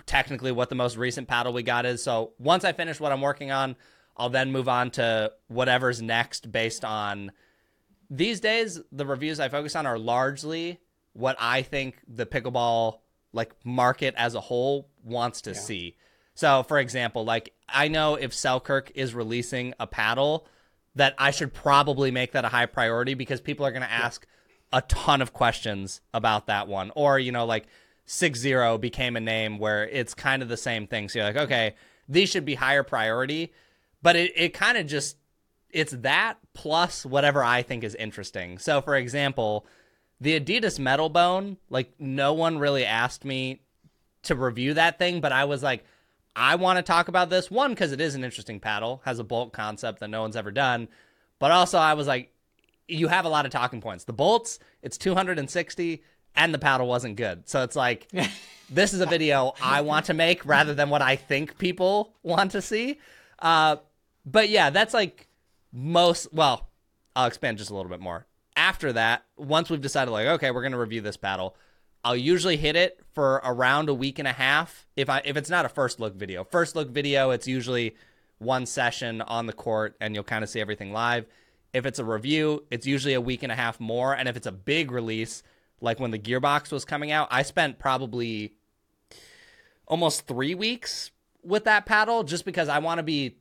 technically 0.07 0.51
what 0.51 0.69
the 0.69 0.75
most 0.75 0.97
recent 0.97 1.27
paddle 1.27 1.53
we 1.53 1.61
got 1.61 1.85
is. 1.85 2.01
So 2.01 2.31
once 2.39 2.63
I 2.63 2.73
finish 2.73 2.99
what 2.99 3.11
I'm 3.11 3.21
working 3.21 3.51
on, 3.51 3.75
I'll 4.17 4.29
then 4.29 4.51
move 4.51 4.67
on 4.67 4.91
to 4.91 5.31
whatever's 5.47 6.01
next 6.01 6.51
based 6.51 6.83
on 6.83 7.31
these 8.09 8.39
days 8.39 8.81
the 8.91 9.05
reviews 9.05 9.39
I 9.39 9.49
focus 9.49 9.75
on 9.75 9.85
are 9.85 9.97
largely 9.97 10.79
what 11.13 11.35
I 11.39 11.61
think 11.61 11.97
the 12.07 12.25
pickleball 12.25 12.99
like 13.33 13.53
market 13.63 14.13
as 14.17 14.35
a 14.35 14.41
whole 14.41 14.89
wants 15.03 15.41
to 15.41 15.51
yeah. 15.51 15.59
see. 15.59 15.97
So 16.33 16.63
for 16.63 16.79
example, 16.79 17.25
like 17.25 17.53
I 17.67 17.87
know 17.87 18.15
if 18.15 18.33
Selkirk 18.33 18.91
is 18.95 19.13
releasing 19.13 19.73
a 19.79 19.87
paddle 19.87 20.47
that 20.95 21.13
I 21.17 21.31
should 21.31 21.53
probably 21.53 22.11
make 22.11 22.31
that 22.31 22.45
a 22.45 22.49
high 22.49 22.65
priority 22.65 23.13
because 23.13 23.41
people 23.41 23.65
are 23.65 23.71
going 23.71 23.83
to 23.83 23.91
ask 23.91 24.25
yeah. 24.71 24.79
a 24.79 24.81
ton 24.83 25.21
of 25.21 25.33
questions 25.33 26.01
about 26.13 26.47
that 26.47 26.67
one 26.67 26.91
or 26.95 27.19
you 27.19 27.31
know 27.31 27.45
like 27.45 27.67
6-0 28.07 28.79
became 28.79 29.15
a 29.15 29.19
name 29.19 29.59
where 29.59 29.87
it's 29.87 30.13
kind 30.13 30.41
of 30.41 30.47
the 30.47 30.57
same 30.57 30.87
thing. 30.87 31.09
So 31.09 31.19
you're 31.19 31.27
like, 31.27 31.35
okay, 31.35 31.75
these 32.07 32.29
should 32.29 32.45
be 32.45 32.55
higher 32.55 32.83
priority 32.83 33.51
but 34.01 34.15
it, 34.15 34.31
it 34.35 34.53
kind 34.53 34.77
of 34.77 34.87
just 34.87 35.17
it's 35.69 35.91
that 35.91 36.37
plus 36.53 37.05
whatever 37.05 37.43
I 37.43 37.61
think 37.61 37.83
is 37.83 37.95
interesting. 37.95 38.57
So 38.57 38.81
for 38.81 38.95
example, 38.95 39.65
the 40.19 40.39
Adidas 40.39 40.79
Metalbone, 40.79 41.57
like 41.69 41.91
no 41.99 42.33
one 42.33 42.57
really 42.57 42.85
asked 42.85 43.25
me 43.25 43.61
to 44.23 44.35
review 44.35 44.73
that 44.75 44.97
thing, 44.97 45.21
but 45.21 45.31
I 45.31 45.45
was 45.45 45.61
like, 45.61 45.83
I 46.35 46.55
want 46.55 46.77
to 46.77 46.83
talk 46.83 47.07
about 47.07 47.29
this 47.29 47.49
one 47.51 47.71
because 47.71 47.91
it 47.91 48.01
is 48.01 48.15
an 48.15 48.23
interesting 48.23 48.59
paddle, 48.59 49.01
has 49.05 49.19
a 49.19 49.23
bolt 49.23 49.53
concept 49.53 49.99
that 49.99 50.09
no 50.09 50.21
one's 50.21 50.35
ever 50.35 50.51
done, 50.51 50.87
but 51.39 51.51
also 51.51 51.77
I 51.77 51.93
was 51.93 52.07
like, 52.07 52.31
you 52.87 53.09
have 53.09 53.25
a 53.25 53.29
lot 53.29 53.45
of 53.45 53.51
talking 53.51 53.81
points. 53.81 54.05
The 54.05 54.13
bolts, 54.13 54.59
it's 54.81 54.97
260, 54.97 56.03
and 56.35 56.53
the 56.53 56.59
paddle 56.59 56.87
wasn't 56.87 57.17
good, 57.17 57.49
so 57.49 57.63
it's 57.63 57.75
like. 57.75 58.07
this 58.69 58.93
is 58.93 59.01
a 59.01 59.05
video 59.05 59.53
I 59.61 59.81
want 59.81 60.05
to 60.07 60.13
make 60.13 60.45
rather 60.45 60.73
than 60.73 60.89
what 60.89 61.01
I 61.01 61.15
think 61.15 61.57
people 61.57 62.13
want 62.23 62.51
to 62.51 62.61
see. 62.61 62.99
Uh, 63.39 63.77
but 64.27 64.49
yeah, 64.49 64.69
that's 64.69 64.93
like 64.93 65.27
most. 65.71 66.27
Well, 66.33 66.69
I'll 67.15 67.27
expand 67.27 67.57
just 67.57 67.71
a 67.71 67.75
little 67.75 67.89
bit 67.89 68.01
more. 68.01 68.27
After 68.55 68.91
that, 68.93 69.23
once 69.37 69.69
we've 69.69 69.81
decided, 69.81 70.11
like, 70.11 70.27
okay, 70.27 70.51
we're 70.51 70.63
gonna 70.63 70.77
review 70.77 71.01
this 71.01 71.17
battle, 71.17 71.55
I'll 72.03 72.15
usually 72.15 72.57
hit 72.57 72.75
it 72.75 72.99
for 73.13 73.41
around 73.43 73.89
a 73.89 73.93
week 73.93 74.19
and 74.19 74.27
a 74.27 74.33
half. 74.33 74.85
If 74.95 75.09
I 75.09 75.21
if 75.23 75.37
it's 75.37 75.49
not 75.49 75.65
a 75.65 75.69
first 75.69 75.99
look 75.99 76.15
video, 76.15 76.43
first 76.43 76.75
look 76.75 76.89
video, 76.89 77.31
it's 77.31 77.47
usually 77.47 77.95
one 78.39 78.65
session 78.65 79.21
on 79.21 79.47
the 79.47 79.53
court, 79.53 79.95
and 80.01 80.13
you'll 80.13 80.23
kind 80.23 80.43
of 80.43 80.49
see 80.49 80.59
everything 80.59 80.91
live. 80.91 81.25
If 81.73 81.85
it's 81.85 81.99
a 81.99 82.05
review, 82.05 82.65
it's 82.69 82.85
usually 82.85 83.13
a 83.13 83.21
week 83.21 83.43
and 83.43 83.51
a 83.51 83.55
half 83.55 83.79
more. 83.79 84.13
And 84.13 84.27
if 84.27 84.35
it's 84.35 84.47
a 84.47 84.51
big 84.51 84.91
release, 84.91 85.41
like 85.79 85.99
when 85.99 86.11
the 86.11 86.19
Gearbox 86.19 86.71
was 86.71 86.85
coming 86.85 87.11
out, 87.11 87.27
I 87.31 87.43
spent 87.43 87.79
probably 87.79 88.53
almost 89.87 90.27
three 90.27 90.55
weeks 90.55 91.11
with 91.43 91.63
that 91.65 91.85
paddle 91.85 92.23
just 92.23 92.45
because 92.45 92.67
I 92.67 92.79
want 92.79 92.99
to 92.99 93.03
be 93.03 93.37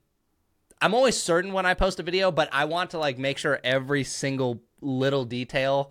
I'm 0.81 0.95
always 0.95 1.17
certain 1.17 1.53
when 1.53 1.67
I 1.67 1.75
post 1.75 2.01
a 2.01 2.03
video, 2.03 2.31
but 2.31 2.49
I 2.53 2.67
want 2.67 2.91
to 2.91 2.99
like 2.99 3.19
make 3.19 3.39
sure 3.39 3.59
every 3.65 4.05
single 4.05 4.63
little 4.81 5.25
detail 5.25 5.91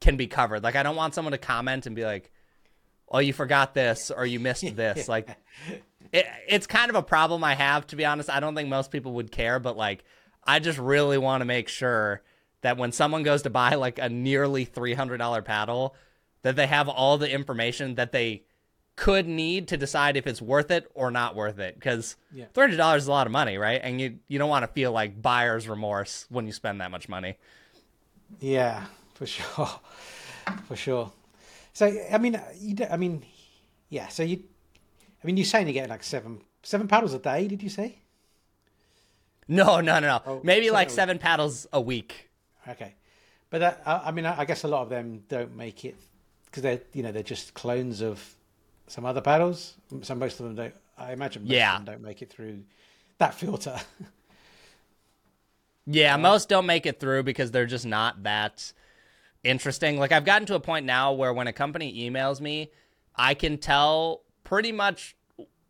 can 0.00 0.16
be 0.16 0.26
covered. 0.26 0.62
Like 0.62 0.76
I 0.76 0.82
don't 0.82 0.96
want 0.96 1.14
someone 1.14 1.32
to 1.32 1.38
comment 1.38 1.86
and 1.86 1.94
be 1.94 2.04
like, 2.04 2.30
"Oh, 3.08 3.18
you 3.18 3.32
forgot 3.32 3.74
this 3.74 4.10
or 4.10 4.24
you 4.24 4.40
missed 4.40 4.74
this." 4.76 5.08
like 5.08 5.28
it, 6.12 6.26
it's 6.48 6.66
kind 6.66 6.90
of 6.90 6.96
a 6.96 7.02
problem 7.02 7.44
I 7.44 7.54
have 7.54 7.86
to 7.88 7.96
be 7.96 8.04
honest. 8.04 8.30
I 8.30 8.40
don't 8.40 8.54
think 8.54 8.68
most 8.68 8.90
people 8.90 9.12
would 9.12 9.30
care, 9.30 9.58
but 9.58 9.76
like 9.76 10.04
I 10.44 10.60
just 10.60 10.78
really 10.78 11.18
want 11.18 11.42
to 11.42 11.46
make 11.46 11.68
sure 11.68 12.22
that 12.62 12.78
when 12.78 12.92
someone 12.92 13.22
goes 13.22 13.42
to 13.42 13.50
buy 13.50 13.74
like 13.74 13.98
a 13.98 14.08
nearly 14.08 14.64
$300 14.64 15.44
paddle 15.44 15.94
that 16.42 16.56
they 16.56 16.66
have 16.66 16.88
all 16.88 17.18
the 17.18 17.30
information 17.30 17.96
that 17.96 18.12
they 18.12 18.44
could 18.96 19.28
need 19.28 19.68
to 19.68 19.76
decide 19.76 20.16
if 20.16 20.26
it's 20.26 20.40
worth 20.40 20.70
it 20.70 20.90
or 20.94 21.10
not 21.10 21.36
worth 21.36 21.58
it 21.58 21.74
because 21.74 22.16
yeah. 22.32 22.46
$300 22.54 22.96
is 22.96 23.06
a 23.06 23.10
lot 23.10 23.26
of 23.26 23.32
money 23.32 23.58
right? 23.58 23.80
And 23.82 24.00
you 24.00 24.18
you 24.26 24.38
don't 24.38 24.48
want 24.48 24.64
to 24.64 24.72
feel 24.72 24.90
like 24.90 25.20
buyer's 25.20 25.68
remorse 25.68 26.26
when 26.30 26.46
you 26.46 26.52
spend 26.52 26.80
that 26.80 26.90
much 26.90 27.08
money. 27.08 27.36
Yeah 28.40 28.86
for 29.14 29.26
sure 29.34 29.70
for 30.64 30.76
sure. 30.76 31.12
So 31.74 31.94
i 32.10 32.16
mean 32.16 32.40
you 32.58 32.74
i 32.90 32.96
mean 32.96 33.22
yeah 33.90 34.08
so 34.08 34.22
you 34.22 34.42
i 35.22 35.26
mean 35.26 35.36
you're 35.36 35.44
saying 35.44 35.66
you 35.66 35.74
get 35.74 35.90
like 35.90 36.02
seven 36.02 36.40
seven 36.62 36.88
paddles 36.88 37.12
a 37.12 37.18
day 37.18 37.46
did 37.48 37.62
you 37.62 37.68
say? 37.68 37.98
No 39.46 39.80
no 39.80 40.00
no 40.00 40.06
no. 40.06 40.22
Oh, 40.26 40.40
maybe 40.42 40.70
like 40.70 40.88
seven 40.88 41.18
paddles 41.18 41.66
a 41.72 41.80
week. 41.80 42.30
Okay. 42.66 42.94
But 43.50 43.58
that, 43.60 43.82
I, 43.86 44.06
I 44.06 44.10
mean 44.10 44.24
I 44.24 44.46
guess 44.46 44.64
a 44.64 44.68
lot 44.68 44.82
of 44.82 44.88
them 44.88 45.24
don't 45.28 45.54
make 45.54 45.84
it 45.84 45.96
because 46.46 46.62
they're 46.62 46.80
you 46.94 47.02
know 47.02 47.12
they're 47.12 47.22
just 47.22 47.52
clones 47.52 48.00
of 48.00 48.35
some 48.86 49.04
other 49.04 49.20
paddles. 49.20 49.74
Some 50.02 50.18
most 50.18 50.40
of 50.40 50.46
them 50.46 50.54
don't. 50.54 50.74
I 50.98 51.12
imagine 51.12 51.42
most 51.44 51.52
Yeah. 51.52 51.76
of 51.76 51.84
them 51.84 51.94
don't 51.94 52.02
make 52.02 52.22
it 52.22 52.30
through 52.30 52.62
that 53.18 53.34
filter. 53.34 53.78
Yeah, 55.88 56.16
most 56.16 56.48
don't 56.48 56.66
make 56.66 56.84
it 56.84 56.98
through 56.98 57.22
because 57.22 57.52
they're 57.52 57.66
just 57.66 57.86
not 57.86 58.24
that 58.24 58.72
interesting. 59.44 59.98
Like 59.98 60.10
I've 60.10 60.24
gotten 60.24 60.46
to 60.48 60.56
a 60.56 60.60
point 60.60 60.84
now 60.84 61.12
where 61.12 61.32
when 61.32 61.46
a 61.46 61.52
company 61.52 62.10
emails 62.10 62.40
me, 62.40 62.70
I 63.14 63.34
can 63.34 63.56
tell 63.58 64.22
pretty 64.42 64.72
much 64.72 65.14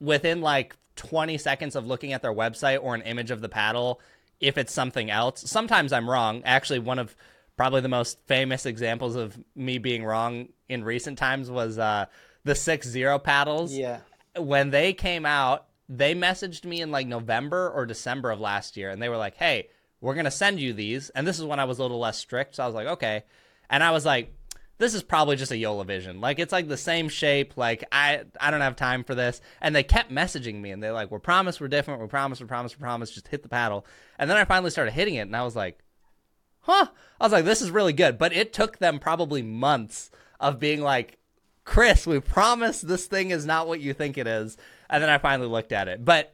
within 0.01 0.41
like 0.41 0.75
20 0.97 1.37
seconds 1.37 1.77
of 1.77 1.87
looking 1.87 2.15
at 2.15 2.23
their 2.23 2.33
website 2.33 2.83
or 2.83 2.95
an 2.95 3.03
image 3.03 3.31
of 3.31 3.43
the 3.43 3.49
paddle 3.51 4.01
if 4.41 4.57
it's 4.57 4.73
something 4.73 5.11
else. 5.11 5.43
Sometimes 5.51 5.93
I'm 5.93 6.09
wrong. 6.09 6.43
Actually, 6.47 6.79
one 6.79 6.99
of 6.99 7.15
probably 7.59 7.83
the 7.83 7.89
most 7.89 8.19
famous 8.27 8.65
examples 8.65 9.17
of 9.17 9.39
me 9.55 9.77
being 9.77 10.03
wrong 10.03 10.49
in 10.71 10.83
recent 10.83 11.19
times 11.19 11.51
was 11.51 11.79
uh 11.79 12.07
the 12.47 12.53
6-0 12.53 13.23
paddles 13.25 13.77
yeah. 13.77 13.99
when 14.37 14.71
they 14.71 14.93
came 14.93 15.27
out, 15.27 15.67
they 15.89 16.15
messaged 16.15 16.65
me 16.65 16.81
in 16.81 16.93
like 16.93 17.07
November 17.07 17.71
or 17.71 17.85
December 17.87 18.31
of 18.31 18.41
last 18.41 18.77
year, 18.77 18.91
and 18.91 19.03
they 19.03 19.09
were 19.09 19.17
like, 19.17 19.35
"Hey, 19.35 19.69
we're 20.01 20.15
gonna 20.15 20.31
send 20.31 20.61
you 20.61 20.73
these." 20.73 21.11
And 21.11 21.27
this 21.27 21.39
is 21.39 21.45
when 21.45 21.61
I 21.61 21.65
was 21.65 21.79
a 21.79 21.83
little 21.83 21.99
less 21.99 22.19
strict, 22.19 22.55
so 22.55 22.63
I 22.63 22.67
was 22.67 22.75
like, 22.75 22.87
"Okay," 22.87 23.25
and 23.69 23.83
I 23.83 23.91
was 23.91 24.07
like. 24.07 24.33
This 24.79 24.93
is 24.93 25.03
probably 25.03 25.37
just 25.37 25.53
a 25.53 25.55
JOOLA 25.55 25.87
Vision. 25.87 26.21
Like 26.21 26.39
it's 26.39 26.53
like 26.53 26.69
the 26.69 26.77
same 26.77 27.09
shape. 27.09 27.57
Like 27.57 27.85
I 27.91 28.25
I 28.39 28.51
don't 28.51 28.61
have 28.61 28.77
time 28.77 29.05
for 29.05 29.15
this. 29.15 29.41
And 29.63 29.75
they 29.75 29.83
kept 29.83 30.13
messaging 30.13 30.61
me 30.61 30.71
and 30.71 30.83
they're 30.83 30.93
like, 30.93 31.11
We're 31.11 31.19
promised 31.19 31.63
we're 31.63 31.69
different, 31.69 32.03
we 32.03 32.09
promise, 32.09 32.41
we 32.41 32.47
promise, 32.47 32.77
we 32.77 32.83
promise, 32.83 33.11
just 33.11 33.29
hit 33.29 33.43
the 33.43 33.49
paddle. 33.49 33.87
And 34.19 34.29
then 34.29 34.37
I 34.37 34.45
finally 34.45 34.69
started 34.69 34.91
hitting 34.91 35.15
it 35.15 35.21
and 35.21 35.35
I 35.35 35.45
was 35.45 35.57
like, 35.57 35.79
huh? 36.61 36.89
I 37.19 37.25
was 37.25 37.33
like, 37.33 37.47
this 37.47 37.63
is 37.63 37.71
really 37.71 37.95
good. 37.95 38.19
But 38.19 38.35
it 38.35 38.53
took 38.53 38.77
them 38.77 38.99
probably 38.99 39.41
months 39.41 40.11
of 40.39 40.59
being 40.59 40.83
like, 40.83 41.16
Chris, 41.67 42.07
we 42.07 42.21
promise 42.21 42.81
this 42.81 43.05
thing 43.07 43.31
is 43.33 43.45
not 43.45 43.69
what 43.69 43.81
you 43.81 43.93
think 43.93 44.17
it 44.17 44.27
is. 44.27 44.57
And 44.89 45.03
then 45.03 45.11
I 45.11 45.19
finally 45.19 45.49
looked 45.49 45.73
at 45.73 45.89
it. 45.89 46.03
But 46.05 46.33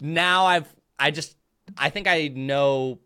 now 0.00 0.44
I've, 0.44 0.68
I 0.98 1.10
just, 1.12 1.36
I 1.78 1.88
think 1.88 2.06
I 2.08 2.28
know 2.28 2.98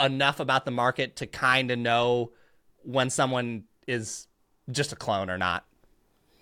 enough 0.00 0.40
about 0.40 0.64
the 0.64 0.70
market 0.70 1.16
to 1.16 1.26
kind 1.26 1.70
of 1.70 1.78
know 1.78 2.32
when 2.82 3.10
someone 3.10 3.64
is 3.86 4.26
just 4.70 4.92
a 4.92 4.96
clone 4.96 5.28
or 5.30 5.36
not. 5.38 5.64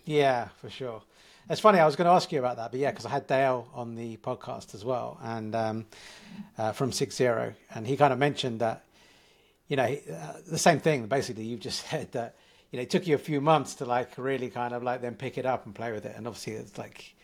Yeah, 0.06 0.48
for 0.60 0.70
sure. 0.70 1.02
It's 1.50 1.60
funny. 1.60 1.80
I 1.80 1.84
was 1.84 1.96
going 1.96 2.06
to 2.06 2.12
ask 2.12 2.30
you 2.30 2.38
about 2.38 2.56
that, 2.58 2.70
but 2.70 2.78
yeah, 2.78 2.90
because 2.90 3.06
I 3.06 3.10
had 3.10 3.26
Dale 3.26 3.68
on 3.74 3.96
the 3.96 4.16
podcast 4.18 4.72
as 4.72 4.84
well, 4.84 5.18
and 5.20 5.52
um, 5.56 5.86
uh, 6.56 6.70
from 6.70 6.92
Six 6.92 7.16
Zero, 7.16 7.54
and 7.74 7.88
he 7.88 7.96
kind 7.96 8.12
of 8.12 8.20
mentioned 8.20 8.60
that, 8.60 8.84
you 9.66 9.76
know, 9.76 9.84
he- 9.86 10.00
uh, 10.12 10.34
the 10.48 10.58
same 10.58 10.78
thing. 10.78 11.06
Basically, 11.06 11.42
you've 11.42 11.58
just 11.60 11.86
said 11.90 12.12
that, 12.12 12.36
you 12.70 12.76
know, 12.76 12.82
it 12.82 12.90
took 12.90 13.06
you 13.06 13.14
a 13.14 13.18
few 13.18 13.40
months 13.40 13.74
to 13.76 13.84
like 13.84 14.10
really 14.16 14.50
kind 14.50 14.74
of 14.74 14.82
like 14.82 15.00
then 15.00 15.14
pick 15.14 15.38
it 15.38 15.46
up 15.46 15.66
and 15.66 15.74
play 15.74 15.92
with 15.92 16.04
it, 16.04 16.14
and 16.16 16.26
obviously 16.26 16.54
it's 16.54 16.78
like, 16.78 17.14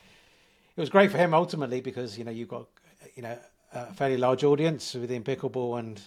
it 0.76 0.80
was 0.80 0.90
great 0.90 1.10
for 1.10 1.18
him 1.18 1.34
ultimately 1.34 1.80
because 1.80 2.18
you 2.18 2.24
know 2.24 2.30
you 2.30 2.46
got, 2.46 2.66
you 3.14 3.22
know, 3.22 3.38
a 3.72 3.92
fairly 3.92 4.16
large 4.16 4.44
audience 4.44 4.94
within 4.94 5.22
pickleball, 5.22 5.78
and 5.78 6.00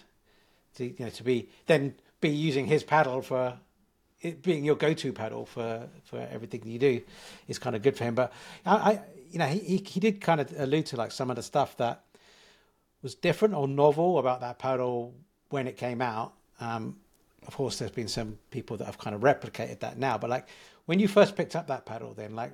to 0.76 0.84
you 0.84 1.04
know 1.04 1.10
to 1.10 1.22
be 1.22 1.48
then 1.66 1.94
be 2.20 2.28
using 2.28 2.66
his 2.66 2.82
paddle 2.82 3.22
for 3.22 3.58
it 4.20 4.42
being 4.42 4.64
your 4.64 4.76
go-to 4.76 5.12
paddle 5.12 5.46
for 5.46 5.88
for 6.04 6.18
everything 6.30 6.62
you 6.66 6.78
do 6.78 7.00
is 7.48 7.58
kind 7.58 7.74
of 7.74 7.82
good 7.82 7.96
for 7.96 8.04
him. 8.04 8.14
But 8.14 8.32
I, 8.66 8.76
I 8.76 9.00
you 9.30 9.38
know, 9.38 9.46
he, 9.46 9.76
he 9.76 10.00
did 10.00 10.20
kind 10.20 10.40
of 10.40 10.52
allude 10.58 10.86
to 10.86 10.96
like 10.96 11.12
some 11.12 11.30
of 11.30 11.36
the 11.36 11.42
stuff 11.42 11.76
that 11.76 12.02
was 13.02 13.14
different 13.14 13.54
or 13.54 13.68
novel 13.68 14.18
about 14.18 14.40
that 14.40 14.58
paddle 14.58 15.14
when 15.50 15.66
it 15.66 15.76
came 15.76 16.02
out. 16.02 16.34
Um, 16.60 16.96
of 17.50 17.56
course, 17.56 17.80
there's 17.80 17.90
been 17.90 18.06
some 18.06 18.38
people 18.52 18.76
that 18.76 18.84
have 18.84 18.96
kind 18.98 19.16
of 19.16 19.22
replicated 19.22 19.80
that 19.80 19.98
now. 19.98 20.16
But 20.16 20.30
like 20.30 20.48
when 20.86 21.00
you 21.00 21.08
first 21.08 21.34
picked 21.34 21.56
up 21.56 21.66
that 21.66 21.84
paddle, 21.84 22.14
then 22.14 22.36
like 22.36 22.52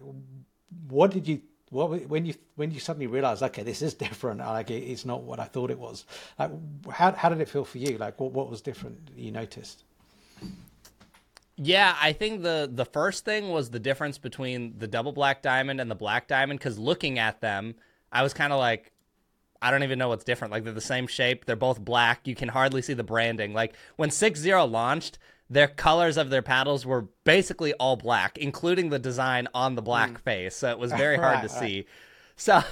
what 0.88 1.10
did 1.10 1.28
you 1.28 1.42
what 1.68 2.08
when 2.08 2.24
you 2.24 2.34
when 2.54 2.70
you 2.70 2.80
suddenly 2.80 3.06
realized 3.06 3.42
okay 3.42 3.62
this 3.62 3.82
is 3.82 3.92
different 4.06 4.40
like 4.40 4.70
it, 4.70 4.84
it's 4.84 5.04
not 5.04 5.22
what 5.22 5.38
I 5.38 5.44
thought 5.44 5.70
it 5.70 5.78
was 5.78 6.06
like 6.38 6.50
how 6.90 7.12
how 7.12 7.28
did 7.28 7.40
it 7.42 7.48
feel 7.50 7.64
for 7.64 7.76
you 7.76 7.98
like 7.98 8.18
what 8.18 8.32
what 8.32 8.48
was 8.48 8.62
different 8.62 9.10
you 9.14 9.32
noticed 9.32 9.84
Yeah, 11.56 11.96
I 12.00 12.12
think 12.12 12.42
the 12.42 12.70
the 12.72 12.84
first 12.84 13.24
thing 13.24 13.50
was 13.50 13.70
the 13.70 13.78
difference 13.78 14.18
between 14.18 14.78
the 14.78 14.86
double 14.86 15.12
black 15.12 15.42
diamond 15.42 15.80
and 15.80 15.90
the 15.90 15.94
black 15.94 16.28
diamond 16.28 16.60
because 16.60 16.78
looking 16.78 17.18
at 17.18 17.40
them, 17.40 17.76
I 18.12 18.22
was 18.22 18.34
kind 18.34 18.52
of 18.52 18.58
like, 18.58 18.92
I 19.60 19.70
don't 19.70 19.82
even 19.82 19.98
know 19.98 20.08
what's 20.08 20.24
different. 20.24 20.52
Like 20.52 20.64
they're 20.64 20.72
the 20.72 20.80
same 20.80 21.06
shape, 21.06 21.44
they're 21.44 21.56
both 21.56 21.80
black. 21.80 22.26
You 22.26 22.34
can 22.34 22.48
hardly 22.48 22.82
see 22.82 22.94
the 22.94 23.04
branding. 23.04 23.52
Like 23.52 23.74
when 23.96 24.10
6-0 24.10 24.70
launched, 24.70 25.18
their 25.48 25.68
colors 25.68 26.16
of 26.16 26.30
their 26.30 26.42
paddles 26.42 26.84
were 26.84 27.08
basically 27.24 27.72
all 27.74 27.96
black, 27.96 28.38
including 28.38 28.90
the 28.90 28.98
design 28.98 29.48
on 29.54 29.74
the 29.74 29.82
black 29.82 30.10
hmm. 30.10 30.16
face. 30.16 30.56
So 30.56 30.70
it 30.70 30.78
was 30.78 30.92
very 30.92 31.16
hard 31.18 31.42
to 31.42 31.48
see. 31.48 31.86
So 32.36 32.62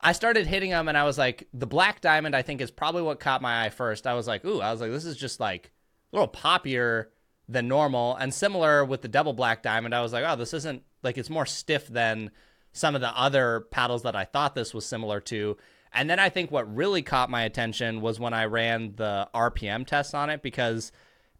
I 0.00 0.12
started 0.12 0.46
hitting 0.46 0.70
them, 0.70 0.88
and 0.88 0.96
I 0.96 1.04
was 1.04 1.18
like, 1.18 1.48
the 1.52 1.66
black 1.66 2.00
diamond, 2.00 2.36
I 2.36 2.42
think, 2.42 2.60
is 2.60 2.70
probably 2.70 3.02
what 3.02 3.18
caught 3.18 3.42
my 3.42 3.64
eye 3.64 3.70
first. 3.70 4.06
I 4.06 4.14
was 4.14 4.28
like, 4.28 4.44
ooh, 4.44 4.60
I 4.60 4.70
was 4.70 4.80
like, 4.80 4.90
this 4.90 5.04
is 5.04 5.16
just 5.16 5.40
like 5.40 5.72
a 6.12 6.16
little 6.16 6.32
poppier 6.32 7.06
than 7.48 7.66
normal. 7.66 8.14
And 8.16 8.32
similar 8.32 8.84
with 8.84 9.02
the 9.02 9.08
double 9.08 9.32
black 9.32 9.62
diamond, 9.62 9.94
I 9.94 10.02
was 10.02 10.12
like, 10.12 10.24
oh, 10.26 10.36
this 10.36 10.54
isn't 10.54 10.82
like 11.02 11.18
it's 11.18 11.30
more 11.30 11.46
stiff 11.46 11.88
than 11.88 12.30
some 12.72 12.94
of 12.94 13.00
the 13.00 13.16
other 13.18 13.66
paddles 13.70 14.02
that 14.02 14.14
I 14.14 14.24
thought 14.24 14.54
this 14.54 14.74
was 14.74 14.84
similar 14.84 15.20
to. 15.22 15.56
And 15.92 16.08
then 16.08 16.18
I 16.18 16.28
think 16.28 16.50
what 16.50 16.74
really 16.74 17.02
caught 17.02 17.30
my 17.30 17.42
attention 17.42 18.00
was 18.00 18.20
when 18.20 18.34
I 18.34 18.44
ran 18.44 18.94
the 18.96 19.28
RPM 19.34 19.86
tests 19.86 20.14
on 20.14 20.30
it 20.30 20.42
because 20.42 20.92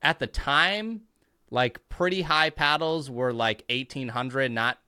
at 0.02 0.18
the 0.18 0.26
time, 0.26 1.02
like 1.50 1.88
pretty 1.88 2.22
high 2.22 2.50
paddles 2.50 3.10
were 3.10 3.32
like 3.32 3.64
1800, 3.70 4.50
not 4.50 4.78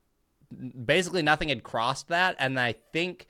basically 0.85 1.23
nothing 1.23 1.49
had 1.49 1.63
crossed 1.63 2.09
that. 2.09 2.37
And 2.39 2.59
I 2.59 2.75
think 2.93 3.27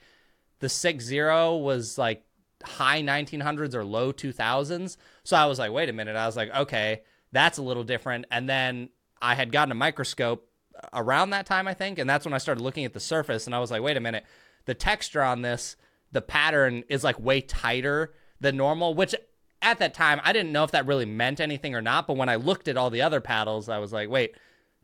the 0.59 0.67
6-0 0.67 1.61
was 1.61 1.97
like 1.97 2.23
high 2.63 3.01
1900s 3.01 3.73
or 3.73 3.83
low 3.83 4.11
2000s. 4.11 4.97
So 5.23 5.37
I 5.37 5.45
was 5.45 5.59
like, 5.59 5.71
wait 5.71 5.89
a 5.89 5.93
minute. 5.93 6.15
I 6.15 6.25
was 6.25 6.37
like, 6.37 6.53
okay, 6.55 7.01
that's 7.31 7.57
a 7.57 7.63
little 7.63 7.83
different. 7.83 8.25
And 8.31 8.49
then 8.49 8.89
I 9.21 9.35
had 9.35 9.51
gotten 9.51 9.71
a 9.71 9.75
microscope 9.75 10.47
around 10.93 11.29
that 11.31 11.45
time, 11.45 11.67
I 11.67 11.73
think. 11.73 11.99
And 11.99 12.09
that's 12.09 12.25
when 12.25 12.33
I 12.33 12.39
started 12.39 12.61
looking 12.61 12.85
at 12.85 12.93
the 12.93 12.99
surface 12.99 13.45
and 13.45 13.55
I 13.55 13.59
was 13.59 13.71
like, 13.71 13.81
wait 13.81 13.97
a 13.97 14.01
minute. 14.01 14.25
The 14.65 14.73
texture 14.73 15.23
on 15.23 15.41
this, 15.41 15.75
the 16.11 16.21
pattern 16.21 16.83
is 16.89 17.03
like 17.03 17.19
way 17.19 17.41
tighter 17.41 18.13
than 18.39 18.57
normal, 18.57 18.93
which 18.93 19.15
at 19.61 19.79
that 19.79 19.93
time 19.93 20.19
I 20.23 20.33
didn't 20.33 20.51
know 20.51 20.63
if 20.63 20.71
that 20.71 20.85
really 20.85 21.05
meant 21.05 21.39
anything 21.39 21.75
or 21.75 21.81
not. 21.81 22.07
But 22.07 22.17
when 22.17 22.29
I 22.29 22.35
looked 22.35 22.67
at 22.67 22.77
all 22.77 22.89
the 22.89 23.01
other 23.01 23.21
paddles, 23.21 23.69
I 23.69 23.77
was 23.79 23.93
like, 23.93 24.09
wait, 24.09 24.35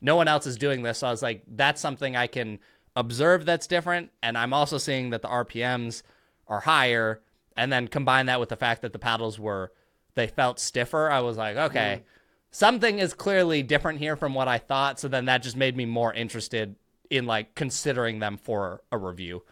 no 0.01 0.15
one 0.15 0.27
else 0.27 0.45
is 0.45 0.57
doing 0.57 0.83
this. 0.83 0.99
So 0.99 1.07
I 1.07 1.11
was 1.11 1.23
like, 1.23 1.43
that's 1.47 1.81
something 1.81 2.15
I 2.15 2.27
can 2.27 2.59
observe 2.95 3.45
that's 3.45 3.67
different. 3.67 4.11
And 4.21 4.37
I'm 4.37 4.53
also 4.53 4.77
seeing 4.77 5.09
that 5.09 5.21
the 5.21 5.27
RPMs 5.27 6.03
are 6.47 6.61
higher. 6.61 7.21
And 7.55 7.71
then 7.71 7.87
combine 7.87 8.27
that 8.27 8.39
with 8.39 8.49
the 8.49 8.55
fact 8.55 8.83
that 8.83 8.93
the 8.93 8.99
paddles 8.99 9.39
were, 9.39 9.71
they 10.15 10.27
felt 10.27 10.59
stiffer. 10.59 11.09
I 11.09 11.21
was 11.21 11.37
like, 11.37 11.57
okay, 11.57 11.95
mm-hmm. 11.97 12.07
something 12.51 12.99
is 12.99 13.15
clearly 13.15 13.63
different 13.63 13.99
here 13.99 14.15
from 14.15 14.35
what 14.35 14.47
I 14.47 14.59
thought. 14.59 14.99
So 14.99 15.07
then 15.07 15.25
that 15.25 15.41
just 15.41 15.57
made 15.57 15.75
me 15.75 15.85
more 15.85 16.13
interested 16.13 16.75
in 17.09 17.25
like 17.25 17.55
considering 17.55 18.19
them 18.19 18.37
for 18.37 18.81
a 18.91 18.97
review. 18.97 19.43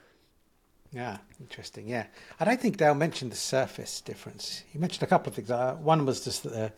Yeah, 0.96 1.18
interesting. 1.42 1.90
Yeah, 1.90 2.06
I 2.40 2.46
don't 2.46 2.60
think 2.60 2.78
Dale 2.78 2.96
mentioned 2.96 3.34
the 3.34 3.36
surface 3.36 4.00
difference. 4.00 4.64
He 4.72 4.80
mentioned 4.80 5.04
a 5.04 5.08
couple 5.08 5.30
of 5.30 5.36
things. 5.36 5.52
Uh, 5.52 5.76
one 5.76 6.06
was 6.06 6.24
just 6.24 6.44
that 6.44 6.74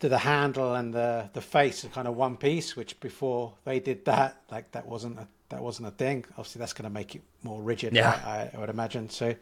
the, 0.00 0.08
the 0.10 0.18
handle 0.18 0.74
and 0.74 0.92
the 0.92 1.30
the 1.32 1.40
face 1.40 1.84
are 1.86 1.88
kind 1.88 2.06
of 2.06 2.16
one 2.16 2.36
piece, 2.36 2.76
which 2.76 3.00
before 3.00 3.54
they 3.64 3.80
did 3.80 4.04
that, 4.04 4.42
like 4.50 4.70
that 4.72 4.86
wasn't 4.86 5.18
a 5.18 5.26
that 5.48 5.62
wasn't 5.62 5.88
a 5.88 5.90
thing. 5.92 6.24
Obviously, 6.32 6.58
that's 6.58 6.74
going 6.74 6.84
to 6.84 6.90
make 6.90 7.14
it 7.14 7.22
more 7.42 7.62
rigid. 7.62 7.94
Yeah. 7.94 8.10
I, 8.10 8.54
I 8.54 8.60
would 8.60 8.70
imagine. 8.70 9.08
So, 9.08 9.34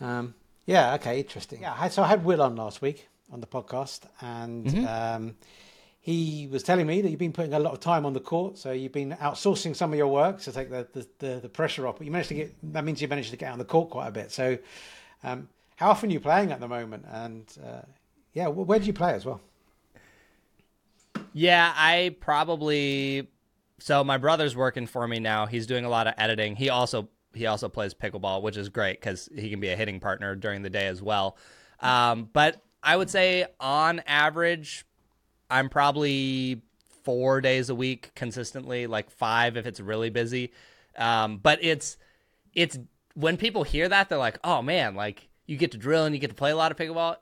um, 0.00 0.34
yeah, 0.66 0.94
okay, 0.94 1.20
interesting. 1.20 1.62
Yeah, 1.62 1.88
so 1.88 2.02
I 2.02 2.08
had 2.08 2.24
Will 2.24 2.42
on 2.42 2.56
last 2.56 2.82
week 2.82 3.08
on 3.32 3.40
the 3.40 3.46
podcast, 3.46 4.00
and 4.20 4.86
um, 4.86 5.36
he 6.04 6.46
was 6.52 6.62
telling 6.62 6.86
me 6.86 7.00
that 7.00 7.08
you've 7.08 7.18
been 7.18 7.32
putting 7.32 7.54
a 7.54 7.58
lot 7.58 7.72
of 7.72 7.80
time 7.80 8.04
on 8.04 8.12
the 8.12 8.20
court, 8.20 8.58
so 8.58 8.72
you've 8.72 8.92
been 8.92 9.12
outsourcing 9.12 9.74
some 9.74 9.90
of 9.90 9.96
your 9.96 10.08
work 10.08 10.38
to 10.42 10.52
take 10.52 10.68
the, 10.68 10.86
the, 10.92 11.06
the, 11.18 11.40
the 11.40 11.48
pressure 11.48 11.86
off. 11.86 11.96
But 11.96 12.04
you 12.04 12.12
managed 12.12 12.28
to 12.28 12.34
get 12.34 12.54
that 12.74 12.84
means 12.84 13.00
you 13.00 13.08
managed 13.08 13.30
to 13.30 13.38
get 13.38 13.50
on 13.50 13.58
the 13.58 13.64
court 13.64 13.88
quite 13.88 14.08
a 14.08 14.10
bit. 14.10 14.30
So, 14.30 14.58
um, 15.22 15.48
how 15.76 15.88
often 15.88 16.10
are 16.10 16.12
you 16.12 16.20
playing 16.20 16.52
at 16.52 16.60
the 16.60 16.68
moment? 16.68 17.06
And 17.10 17.50
uh, 17.66 17.80
yeah, 18.34 18.48
where 18.48 18.78
do 18.78 18.84
you 18.84 18.92
play 18.92 19.14
as 19.14 19.24
well? 19.24 19.40
Yeah, 21.32 21.72
I 21.74 22.14
probably 22.20 23.26
so 23.78 24.04
my 24.04 24.18
brother's 24.18 24.54
working 24.54 24.86
for 24.86 25.08
me 25.08 25.20
now. 25.20 25.46
He's 25.46 25.66
doing 25.66 25.86
a 25.86 25.88
lot 25.88 26.06
of 26.06 26.12
editing. 26.18 26.54
He 26.54 26.68
also 26.68 27.08
he 27.32 27.46
also 27.46 27.70
plays 27.70 27.94
pickleball, 27.94 28.42
which 28.42 28.58
is 28.58 28.68
great 28.68 29.00
because 29.00 29.30
he 29.34 29.48
can 29.48 29.58
be 29.58 29.70
a 29.70 29.76
hitting 29.76 30.00
partner 30.00 30.36
during 30.36 30.60
the 30.60 30.70
day 30.70 30.86
as 30.86 31.00
well. 31.00 31.38
Um, 31.80 32.28
but 32.30 32.62
I 32.82 32.94
would 32.94 33.08
say 33.08 33.46
on 33.58 34.00
average, 34.00 34.84
I'm 35.50 35.68
probably 35.68 36.62
four 37.04 37.40
days 37.40 37.68
a 37.68 37.74
week 37.74 38.10
consistently, 38.14 38.86
like 38.86 39.10
five 39.10 39.56
if 39.56 39.66
it's 39.66 39.80
really 39.80 40.10
busy. 40.10 40.52
Um, 40.96 41.38
but 41.38 41.62
it's 41.62 41.96
it's 42.54 42.78
when 43.14 43.36
people 43.36 43.62
hear 43.62 43.88
that 43.88 44.08
they're 44.08 44.18
like, 44.18 44.38
oh 44.44 44.62
man, 44.62 44.94
like 44.94 45.28
you 45.46 45.56
get 45.56 45.72
to 45.72 45.78
drill 45.78 46.04
and 46.04 46.14
you 46.14 46.20
get 46.20 46.30
to 46.30 46.36
play 46.36 46.50
a 46.50 46.56
lot 46.56 46.72
of 46.72 46.78
pickleball. 46.78 47.16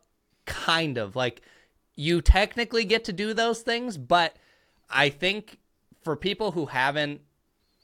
Kind 0.45 0.99
of 0.99 1.17
like 1.17 1.43
you 1.95 2.21
technically 2.21 2.85
get 2.85 3.05
to 3.05 3.13
do 3.13 3.35
those 3.35 3.61
things, 3.61 3.97
but 3.97 4.37
I 4.89 5.09
think 5.09 5.59
for 6.03 6.17
people 6.17 6.53
who 6.53 6.67
haven't 6.67 7.21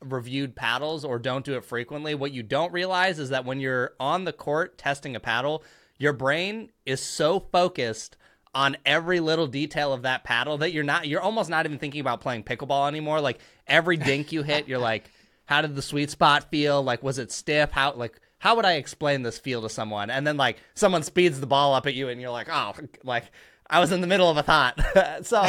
reviewed 0.00 0.54
paddles 0.54 1.04
or 1.04 1.18
don't 1.18 1.44
do 1.44 1.54
it 1.54 1.64
frequently, 1.64 2.14
what 2.14 2.32
you 2.32 2.42
don't 2.42 2.72
realize 2.72 3.18
is 3.18 3.30
that 3.30 3.44
when 3.44 3.60
you're 3.60 3.92
on 3.98 4.24
the 4.24 4.32
court 4.32 4.78
testing 4.78 5.16
a 5.16 5.20
paddle, 5.20 5.62
your 5.98 6.12
brain 6.12 6.70
is 6.86 7.00
so 7.00 7.40
focused 7.40 8.16
on 8.54 8.76
every 8.84 9.20
little 9.20 9.46
detail 9.46 9.92
of 9.92 10.02
that 10.02 10.24
paddle 10.24 10.58
that 10.58 10.72
you're 10.72 10.84
not 10.84 11.06
you're 11.06 11.20
almost 11.20 11.50
not 11.50 11.66
even 11.66 11.78
thinking 11.78 12.00
about 12.00 12.20
playing 12.20 12.44
pickleball 12.44 12.88
anymore. 12.88 13.20
Like 13.20 13.38
every 13.66 13.96
dink 13.96 14.32
you 14.32 14.42
hit, 14.42 14.68
you're 14.68 14.78
like, 14.78 15.10
how 15.46 15.62
did 15.62 15.74
the 15.74 15.82
sweet 15.82 16.10
spot 16.10 16.50
feel? 16.50 16.82
Like 16.82 17.02
was 17.02 17.18
it 17.18 17.32
stiff? 17.32 17.70
How 17.70 17.92
like 17.94 18.20
how 18.38 18.56
would 18.56 18.64
I 18.64 18.74
explain 18.74 19.22
this 19.22 19.38
feel 19.38 19.62
to 19.62 19.68
someone? 19.68 20.10
And 20.10 20.26
then 20.26 20.36
like 20.36 20.58
someone 20.74 21.02
speeds 21.02 21.40
the 21.40 21.46
ball 21.46 21.74
up 21.74 21.86
at 21.86 21.94
you 21.94 22.08
and 22.08 22.20
you're 22.20 22.30
like, 22.30 22.48
oh 22.50 22.74
like 23.04 23.24
I 23.68 23.80
was 23.80 23.92
in 23.92 24.00
the 24.00 24.06
middle 24.06 24.30
of 24.30 24.36
a 24.36 24.42
thought. 24.42 24.80
so 25.26 25.46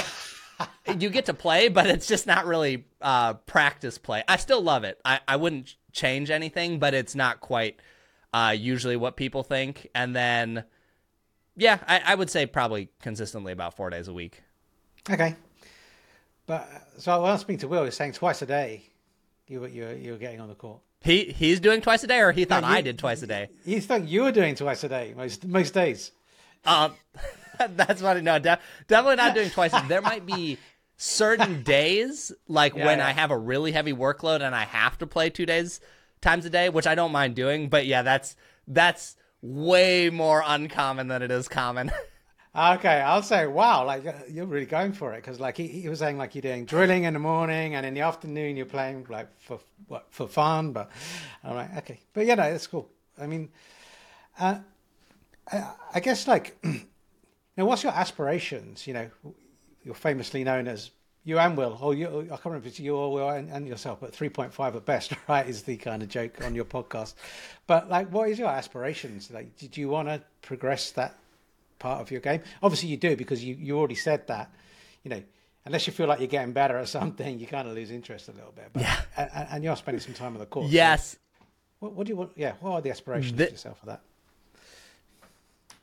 you 0.97 1.09
get 1.09 1.25
to 1.25 1.33
play, 1.33 1.69
but 1.69 1.87
it's 1.87 2.07
just 2.07 2.27
not 2.27 2.45
really 2.45 2.85
uh, 3.01 3.33
practice 3.33 3.97
play. 3.97 4.23
I 4.27 4.37
still 4.37 4.61
love 4.61 4.83
it. 4.83 4.99
I, 5.05 5.19
I 5.27 5.35
wouldn't 5.37 5.75
change 5.91 6.29
anything, 6.29 6.79
but 6.79 6.93
it's 6.93 7.15
not 7.15 7.39
quite 7.39 7.79
uh, 8.33 8.55
usually 8.57 8.95
what 8.95 9.15
people 9.15 9.43
think. 9.43 9.89
And 9.95 10.15
then, 10.15 10.65
yeah, 11.59 11.79
I, 11.87 12.01
I 12.05 12.15
would 12.15 12.29
say 12.29 12.45
probably 12.45 12.89
consistently 13.01 13.51
about 13.51 13.75
four 13.75 13.89
days 13.89 14.07
a 14.07 14.13
week. 14.13 14.41
Okay. 15.09 15.35
But 16.47 16.67
so 16.97 17.21
when 17.21 17.29
I 17.29 17.33
was 17.33 17.41
speaking 17.41 17.59
to 17.59 17.67
Will, 17.67 17.85
he's 17.85 17.95
saying 17.95 18.13
twice 18.13 18.41
a 18.41 18.45
day 18.45 18.83
you 19.47 19.61
were, 19.61 19.67
you 19.67 19.83
were, 19.83 19.93
you 19.93 20.11
were 20.13 20.17
getting 20.17 20.39
on 20.39 20.47
the 20.47 20.55
court. 20.55 20.79
He 21.01 21.25
he's 21.25 21.59
doing 21.59 21.81
twice 21.81 22.03
a 22.03 22.07
day, 22.07 22.19
or 22.19 22.31
he 22.31 22.43
thought 22.43 22.63
no, 22.63 22.69
you, 22.69 22.75
I 22.75 22.81
did 22.81 22.99
twice 22.99 23.21
a 23.21 23.27
day. 23.27 23.49
He 23.63 23.79
thought 23.79 24.07
you 24.07 24.23
were 24.23 24.31
doing 24.31 24.55
twice 24.55 24.83
a 24.83 24.89
day 24.89 25.13
most 25.15 25.45
most 25.45 25.73
days. 25.73 26.11
Um, 26.65 26.93
that's 27.69 28.01
funny. 28.01 28.21
No, 28.21 28.37
de- 28.37 28.59
definitely 28.87 29.15
not 29.15 29.33
doing 29.33 29.49
twice. 29.49 29.71
There 29.87 30.01
might 30.01 30.25
be 30.25 30.57
certain 30.97 31.63
days, 31.63 32.33
like 32.47 32.75
yeah, 32.75 32.85
when 32.85 32.99
yeah. 32.99 33.07
I 33.07 33.11
have 33.11 33.31
a 33.31 33.37
really 33.37 33.71
heavy 33.71 33.93
workload 33.93 34.41
and 34.41 34.53
I 34.53 34.65
have 34.65 34.97
to 34.97 35.07
play 35.07 35.29
two 35.29 35.45
days 35.45 35.79
times 36.21 36.45
a 36.45 36.49
day, 36.49 36.69
which 36.69 36.85
I 36.85 36.95
don't 36.95 37.13
mind 37.13 37.35
doing. 37.35 37.69
But 37.69 37.85
yeah, 37.85 38.01
that's 38.01 38.35
that's 38.67 39.15
way 39.41 40.09
more 40.09 40.43
uncommon 40.45 41.07
than 41.07 41.21
it 41.21 41.31
is 41.31 41.47
common. 41.47 41.91
Okay, 42.55 42.99
I'll 42.99 43.21
say, 43.21 43.45
wow, 43.45 43.85
like 43.85 44.07
uh, 44.07 44.13
you're 44.27 44.47
really 44.47 44.65
going 44.65 44.91
for 44.91 45.13
it 45.13 45.17
because, 45.17 45.39
like, 45.39 45.55
he, 45.55 45.67
he, 45.67 45.87
was 45.87 45.99
saying, 45.99 46.17
like, 46.17 46.33
you're 46.33 46.41
doing 46.41 46.65
drilling 46.65 47.03
in 47.03 47.13
the 47.13 47.19
morning 47.19 47.75
and 47.75 47.85
in 47.85 47.93
the 47.93 48.01
afternoon 48.01 48.57
you're 48.57 48.65
playing 48.65 49.05
like 49.07 49.27
for 49.39 49.59
what 49.87 50.07
for 50.09 50.27
fun. 50.27 50.71
But 50.73 50.89
I'm 51.43 51.55
like, 51.55 51.77
okay, 51.77 51.99
but 52.11 52.25
yeah, 52.25 52.33
no, 52.33 52.43
it's 52.43 52.65
cool. 52.65 52.89
I 53.21 53.27
mean, 53.27 53.49
uh, 54.39 54.57
I, 55.49 55.63
I 55.93 55.99
guess 55.99 56.27
like 56.27 56.57
Now, 57.59 57.65
what's 57.65 57.83
your 57.83 57.91
aspirations? 57.91 58.87
You 58.87 58.93
know, 58.93 59.09
you're 59.83 59.93
famously 59.93 60.45
known 60.45 60.65
as 60.69 60.91
you 61.29 61.37
and 61.37 61.55
Will, 61.55 61.77
or 61.79 61.93
you, 61.93 62.07
I 62.07 62.27
can't 62.27 62.45
remember 62.45 62.65
if 62.65 62.71
it's 62.71 62.79
you 62.79 62.95
or 62.95 63.13
Will 63.13 63.29
and, 63.29 63.49
and 63.51 63.67
yourself, 63.67 63.99
but 64.01 64.11
3.5 64.13 64.75
at 64.75 64.85
best, 64.85 65.13
right? 65.29 65.47
Is 65.47 65.61
the 65.61 65.77
kind 65.77 66.01
of 66.01 66.09
joke 66.09 66.43
on 66.43 66.55
your 66.55 66.65
podcast. 66.65 67.13
But 67.67 67.87
like, 67.87 68.11
what 68.11 68.29
is 68.29 68.39
your 68.39 68.49
aspirations? 68.49 69.29
Like, 69.31 69.55
did 69.57 69.77
you 69.77 69.89
want 69.89 70.07
to 70.07 70.21
progress 70.41 70.91
that 70.91 71.15
part 71.77 72.01
of 72.01 72.09
your 72.09 72.19
game? 72.19 72.41
Obviously, 72.63 72.89
you 72.89 72.97
do 72.97 73.15
because 73.15 73.43
you, 73.43 73.55
you 73.55 73.77
already 73.77 73.95
said 73.95 74.25
that. 74.27 74.51
You 75.03 75.11
know, 75.11 75.23
unless 75.65 75.85
you 75.85 75.93
feel 75.93 76.07
like 76.07 76.19
you're 76.19 76.27
getting 76.27 76.51
better 76.51 76.77
at 76.77 76.89
something, 76.89 77.39
you 77.39 77.45
kind 77.45 77.67
of 77.67 77.75
lose 77.75 77.91
interest 77.91 78.27
a 78.27 78.31
little 78.31 78.51
bit. 78.51 78.69
But, 78.73 78.81
yeah. 78.81 79.01
And, 79.15 79.47
and, 79.51 79.63
you're 79.63 79.75
spending 79.75 80.01
some 80.01 80.15
time 80.15 80.33
on 80.33 80.39
the 80.39 80.47
course. 80.47 80.71
Yes. 80.71 81.11
So 81.11 81.17
what, 81.79 81.93
what, 81.93 82.07
do 82.07 82.11
you 82.11 82.17
want? 82.17 82.31
Yeah. 82.35 82.53
What 82.59 82.71
are 82.71 82.81
the 82.81 82.89
aspirations 82.89 83.37
the, 83.37 83.51
yourself 83.51 83.79
for 83.79 83.85
that? 83.85 84.01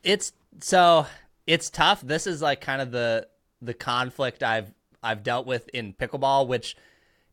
It's 0.03 0.33
so 0.59 1.07
it's 1.47 1.69
tough. 1.69 2.01
This 2.01 2.27
is 2.27 2.41
like 2.41 2.59
kind 2.59 2.81
of 2.81 2.91
the 2.91 3.27
the 3.61 3.73
conflict 3.73 4.43
I've 4.43 4.71
I've 5.07 5.23
dealt 5.23 5.47
with 5.47 5.69
in 5.69 5.93
pickleball, 5.93 6.47
which 6.47 6.75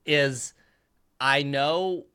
is 0.06 0.54
I 1.20 1.42
know 1.42 2.06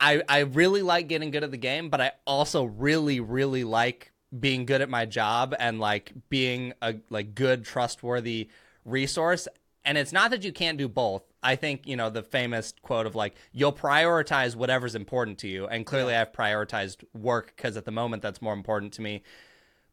I 0.00 0.22
I 0.28 0.40
really 0.40 0.82
like 0.82 1.08
getting 1.08 1.30
good 1.30 1.44
at 1.44 1.50
the 1.50 1.56
game, 1.56 1.90
but 1.90 2.00
I 2.00 2.12
also 2.26 2.64
really 2.64 3.20
really 3.20 3.64
like 3.64 4.12
being 4.38 4.66
good 4.66 4.80
at 4.80 4.88
my 4.88 5.04
job 5.04 5.54
and 5.58 5.78
like 5.78 6.12
being 6.28 6.72
a 6.82 6.96
like 7.10 7.34
good 7.34 7.64
trustworthy 7.64 8.48
resource. 8.84 9.48
And 9.84 9.96
it's 9.96 10.12
not 10.12 10.30
that 10.32 10.44
you 10.44 10.52
can't 10.52 10.78
do 10.78 10.88
both. 10.88 11.22
I 11.42 11.54
think, 11.54 11.86
you 11.86 11.94
know, 11.94 12.10
the 12.10 12.24
famous 12.24 12.74
quote 12.82 13.06
of 13.06 13.14
like, 13.14 13.36
you'll 13.52 13.72
prioritize 13.72 14.56
whatever's 14.56 14.96
important 14.96 15.38
to 15.38 15.48
you. 15.48 15.68
And 15.68 15.86
clearly 15.86 16.14
I've 16.14 16.32
prioritized 16.32 17.04
work 17.14 17.52
because 17.54 17.76
at 17.76 17.84
the 17.84 17.92
moment 17.92 18.20
that's 18.20 18.42
more 18.42 18.52
important 18.52 18.94
to 18.94 19.02
me. 19.02 19.22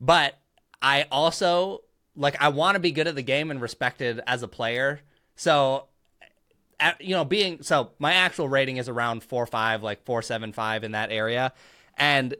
But 0.02 0.40
I 0.82 1.06
also 1.12 1.84
like 2.16 2.42
I 2.42 2.50
want 2.50 2.76
to 2.76 2.80
be 2.80 2.92
good 2.92 3.08
at 3.08 3.16
the 3.16 3.22
game 3.22 3.52
and 3.52 3.62
respected 3.62 4.22
as 4.28 4.44
a 4.44 4.48
player. 4.48 5.02
So 5.36 5.88
at, 6.80 7.02
you 7.02 7.16
know, 7.16 7.26
being 7.26 7.62
so 7.64 7.92
my 8.00 8.14
actual 8.14 8.48
rating 8.50 8.78
is 8.78 8.90
around 8.90 9.24
four 9.24 9.46
five, 9.46 9.84
like 9.84 10.06
4.75 10.06 10.84
in 10.84 10.92
that 10.92 11.12
area. 11.12 11.54
And 11.98 12.36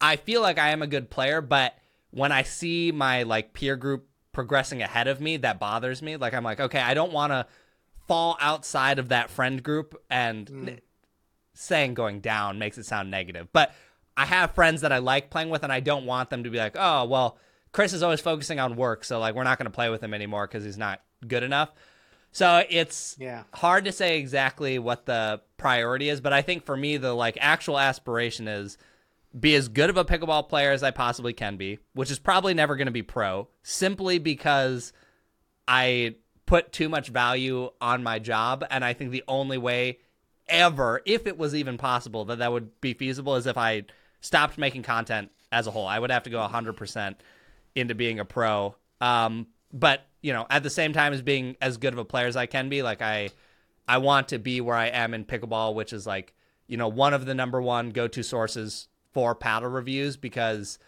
I 0.00 0.16
feel 0.16 0.42
like 0.42 0.58
I 0.58 0.70
am 0.70 0.82
a 0.82 0.86
good 0.86 1.10
player, 1.10 1.40
but 1.40 1.76
when 2.10 2.32
I 2.32 2.42
see 2.42 2.92
my 2.92 3.22
like 3.22 3.52
peer 3.52 3.76
group 3.76 4.08
progressing 4.32 4.82
ahead 4.82 5.08
of 5.08 5.20
me, 5.20 5.38
that 5.38 5.58
bothers 5.58 6.02
me. 6.02 6.16
Like 6.16 6.34
I'm 6.34 6.44
like, 6.44 6.60
okay, 6.60 6.80
I 6.80 6.94
don't 6.94 7.12
want 7.12 7.32
to 7.32 7.46
fall 8.06 8.36
outside 8.40 8.98
of 8.98 9.08
that 9.08 9.30
friend 9.30 9.62
group 9.62 10.00
and 10.10 10.46
mm. 10.46 10.78
saying 11.54 11.94
going 11.94 12.20
down 12.20 12.58
makes 12.58 12.78
it 12.78 12.86
sound 12.86 13.10
negative. 13.10 13.48
But 13.52 13.74
I 14.16 14.26
have 14.26 14.52
friends 14.52 14.82
that 14.82 14.92
I 14.92 14.98
like 14.98 15.30
playing 15.30 15.50
with 15.50 15.62
and 15.62 15.72
I 15.72 15.80
don't 15.80 16.06
want 16.06 16.30
them 16.30 16.44
to 16.44 16.50
be 16.50 16.58
like, 16.58 16.76
"Oh, 16.78 17.04
well, 17.04 17.38
Chris 17.76 17.92
is 17.92 18.02
always 18.02 18.22
focusing 18.22 18.58
on 18.58 18.74
work, 18.74 19.04
so 19.04 19.20
like 19.20 19.34
we're 19.34 19.44
not 19.44 19.58
going 19.58 19.66
to 19.66 19.70
play 19.70 19.90
with 19.90 20.02
him 20.02 20.14
anymore 20.14 20.46
because 20.46 20.64
he's 20.64 20.78
not 20.78 21.02
good 21.28 21.42
enough. 21.42 21.70
So 22.32 22.64
it's 22.70 23.18
yeah. 23.20 23.42
hard 23.52 23.84
to 23.84 23.92
say 23.92 24.18
exactly 24.18 24.78
what 24.78 25.04
the 25.04 25.42
priority 25.58 26.08
is, 26.08 26.22
but 26.22 26.32
I 26.32 26.40
think 26.40 26.64
for 26.64 26.74
me 26.74 26.96
the 26.96 27.12
like 27.12 27.36
actual 27.38 27.78
aspiration 27.78 28.48
is 28.48 28.78
be 29.38 29.54
as 29.54 29.68
good 29.68 29.90
of 29.90 29.98
a 29.98 30.06
pickleball 30.06 30.48
player 30.48 30.72
as 30.72 30.82
I 30.82 30.90
possibly 30.90 31.34
can 31.34 31.58
be, 31.58 31.78
which 31.92 32.10
is 32.10 32.18
probably 32.18 32.54
never 32.54 32.76
going 32.76 32.86
to 32.86 32.92
be 32.92 33.02
pro, 33.02 33.46
simply 33.62 34.18
because 34.18 34.94
I 35.68 36.14
put 36.46 36.72
too 36.72 36.88
much 36.88 37.08
value 37.08 37.68
on 37.82 38.02
my 38.02 38.18
job 38.20 38.64
and 38.70 38.86
I 38.86 38.94
think 38.94 39.10
the 39.10 39.24
only 39.28 39.58
way 39.58 39.98
ever 40.48 41.02
if 41.04 41.26
it 41.26 41.36
was 41.36 41.54
even 41.54 41.76
possible 41.76 42.24
that 42.24 42.38
that 42.38 42.52
would 42.52 42.80
be 42.80 42.94
feasible 42.94 43.36
is 43.36 43.46
if 43.46 43.58
I 43.58 43.84
stopped 44.22 44.56
making 44.56 44.82
content 44.82 45.30
as 45.52 45.66
a 45.66 45.70
whole. 45.70 45.86
I 45.86 45.98
would 45.98 46.10
have 46.10 46.22
to 46.22 46.30
go 46.30 46.38
100% 46.38 47.16
into 47.76 47.94
being 47.94 48.18
a 48.18 48.24
pro. 48.24 48.74
Um, 49.00 49.46
but 49.72 50.06
you 50.22 50.32
know, 50.32 50.46
at 50.50 50.64
the 50.64 50.70
same 50.70 50.92
time 50.92 51.12
as 51.12 51.22
being 51.22 51.56
as 51.60 51.76
good 51.76 51.92
of 51.92 51.98
a 51.98 52.04
player 52.04 52.26
as 52.26 52.36
I 52.36 52.46
can 52.46 52.68
be, 52.68 52.82
like 52.82 53.02
I, 53.02 53.28
I 53.86 53.98
want 53.98 54.28
to 54.28 54.38
be 54.38 54.60
where 54.60 54.74
I 54.74 54.86
am 54.86 55.14
in 55.14 55.24
pickleball, 55.24 55.74
which 55.74 55.92
is 55.92 56.06
like 56.06 56.34
you 56.66 56.76
know 56.76 56.88
one 56.88 57.14
of 57.14 57.26
the 57.26 57.34
number 57.34 57.62
one 57.62 57.90
go 57.90 58.08
to 58.08 58.22
sources 58.24 58.88
for 59.12 59.34
paddle 59.34 59.70
reviews 59.70 60.16
because 60.16 60.78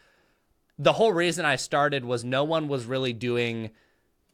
the 0.79 0.93
whole 0.93 1.13
reason 1.13 1.45
I 1.45 1.57
started 1.57 2.05
was 2.05 2.25
no 2.25 2.45
one 2.45 2.69
was 2.69 2.87
really 2.87 3.13
doing 3.13 3.71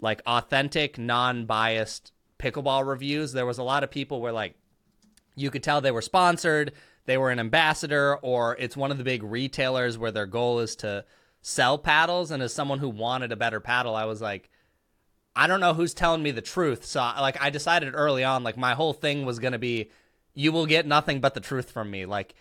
like 0.00 0.22
authentic, 0.26 0.98
non 0.98 1.46
biased 1.46 2.12
pickleball 2.38 2.86
reviews. 2.86 3.32
There 3.32 3.46
was 3.46 3.58
a 3.58 3.62
lot 3.62 3.84
of 3.84 3.90
people 3.90 4.20
where 4.20 4.32
like 4.32 4.54
you 5.34 5.50
could 5.50 5.62
tell 5.62 5.80
they 5.80 5.90
were 5.90 6.02
sponsored, 6.02 6.72
they 7.06 7.18
were 7.18 7.30
an 7.30 7.40
ambassador, 7.40 8.16
or 8.16 8.56
it's 8.58 8.76
one 8.76 8.90
of 8.90 8.98
the 8.98 9.04
big 9.04 9.22
retailers 9.22 9.98
where 9.98 10.12
their 10.12 10.26
goal 10.26 10.60
is 10.60 10.76
to 10.76 11.04
sell 11.46 11.76
paddles 11.76 12.30
and 12.30 12.42
as 12.42 12.54
someone 12.54 12.78
who 12.78 12.88
wanted 12.88 13.30
a 13.30 13.37
better 13.37 13.61
paddle 13.61 13.94
i 13.94 14.07
was 14.07 14.22
like 14.22 14.48
i 15.37 15.46
don't 15.46 15.61
know 15.61 15.74
who's 15.74 15.92
telling 15.92 16.22
me 16.22 16.30
the 16.30 16.40
truth. 16.40 16.87
So 16.87 17.00
like 17.00 17.40
i 17.40 17.50
decided 17.50 17.94
early 17.94 18.24
on 18.24 18.42
like 18.42 18.57
my 18.57 18.72
whole 18.72 18.95
thing 18.95 19.26
was 19.26 19.38
to 19.38 19.59
be 19.59 19.90
you 20.32 20.53
will 20.53 20.64
get 20.64 20.86
nothing 20.86 21.20
but 21.20 21.34
the 21.34 21.40
truth 21.40 21.70
from 21.70 21.90
me. 21.90 22.07
Like 22.07 22.34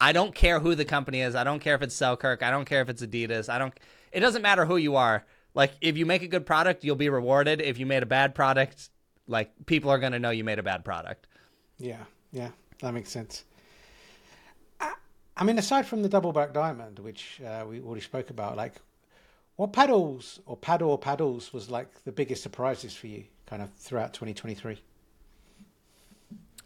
i 0.00 0.12
don't 0.12 0.34
care 0.34 0.58
who 0.58 0.74
the 0.74 0.84
company 0.84 1.20
is. 1.20 1.36
I 1.36 1.44
don't 1.44 1.60
care 1.60 1.76
if 1.76 1.82
it's 1.82 1.94
selkirk. 1.94 2.42
I 2.42 2.50
don't 2.50 2.64
care 2.64 2.82
if 2.82 2.88
it's 2.88 3.00
adidas. 3.00 3.48
I 3.48 3.58
don't 3.58 3.72
it 4.10 4.20
doesn't 4.20 4.42
matter 4.42 4.64
who 4.64 4.76
you 4.76 4.96
are. 4.96 5.24
Like 5.54 5.74
if 5.80 5.96
you 5.96 6.04
make 6.04 6.22
a 6.22 6.28
good 6.28 6.46
product 6.46 6.82
you'll 6.82 6.96
be 6.96 7.08
rewarded. 7.08 7.60
If 7.60 7.78
you 7.78 7.86
made 7.86 8.02
a 8.02 8.06
bad 8.06 8.34
product 8.34 8.90
like 9.28 9.52
people 9.66 9.90
are 9.90 10.00
to 10.00 10.18
know 10.18 10.30
you 10.30 10.42
made 10.42 10.58
a 10.58 10.64
bad 10.64 10.84
product. 10.84 11.28
Yeah 11.78 12.02
yeah 12.32 12.50
that 12.80 12.92
makes 12.92 13.10
sense 13.10 13.44
I 15.36 15.44
mean, 15.44 15.58
aside 15.58 15.86
from 15.86 16.02
the 16.02 16.08
double 16.08 16.32
back 16.32 16.52
diamond, 16.52 16.98
which 16.98 17.40
uh, 17.46 17.64
we 17.68 17.80
already 17.80 18.00
spoke 18.00 18.30
about, 18.30 18.56
like 18.56 18.74
what 19.56 19.72
paddles 19.72 20.40
or 20.46 20.56
paddle 20.56 20.90
or 20.90 20.98
paddles 20.98 21.52
was 21.52 21.70
like 21.70 22.04
the 22.04 22.12
biggest 22.12 22.42
surprises 22.42 22.94
for 22.94 23.06
you 23.06 23.24
kind 23.46 23.62
of 23.62 23.72
throughout 23.74 24.12
2023? 24.14 24.78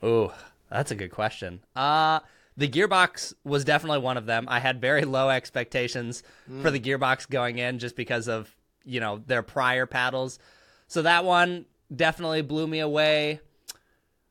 Oh, 0.03 0.35
that's 0.71 0.91
a 0.91 0.95
good 0.95 1.11
question. 1.11 1.61
Uh, 1.75 2.21
the 2.57 2.69
gearbox 2.69 3.35
was 3.45 3.65
definitely 3.65 4.01
one 4.01 4.17
of 4.17 4.27
them. 4.27 4.47
I 4.49 4.61
had 4.61 4.81
very 4.81 5.05
low 5.05 5.31
expectations 5.31 6.23
mm. 6.51 6.63
for 6.63 6.71
the 6.71 6.81
gearbox 6.81 7.29
going 7.29 7.59
in 7.59 7.79
just 7.79 7.97
because 7.97 8.29
of, 8.29 8.55
you 8.85 9.01
know, 9.01 9.21
their 9.27 9.43
prior 9.43 9.87
paddles. 9.87 10.39
So 10.87 11.03
that 11.03 11.25
one 11.25 11.67
definitely 11.95 12.43
blew 12.43 12.67
me 12.67 12.81
away. 12.81 13.41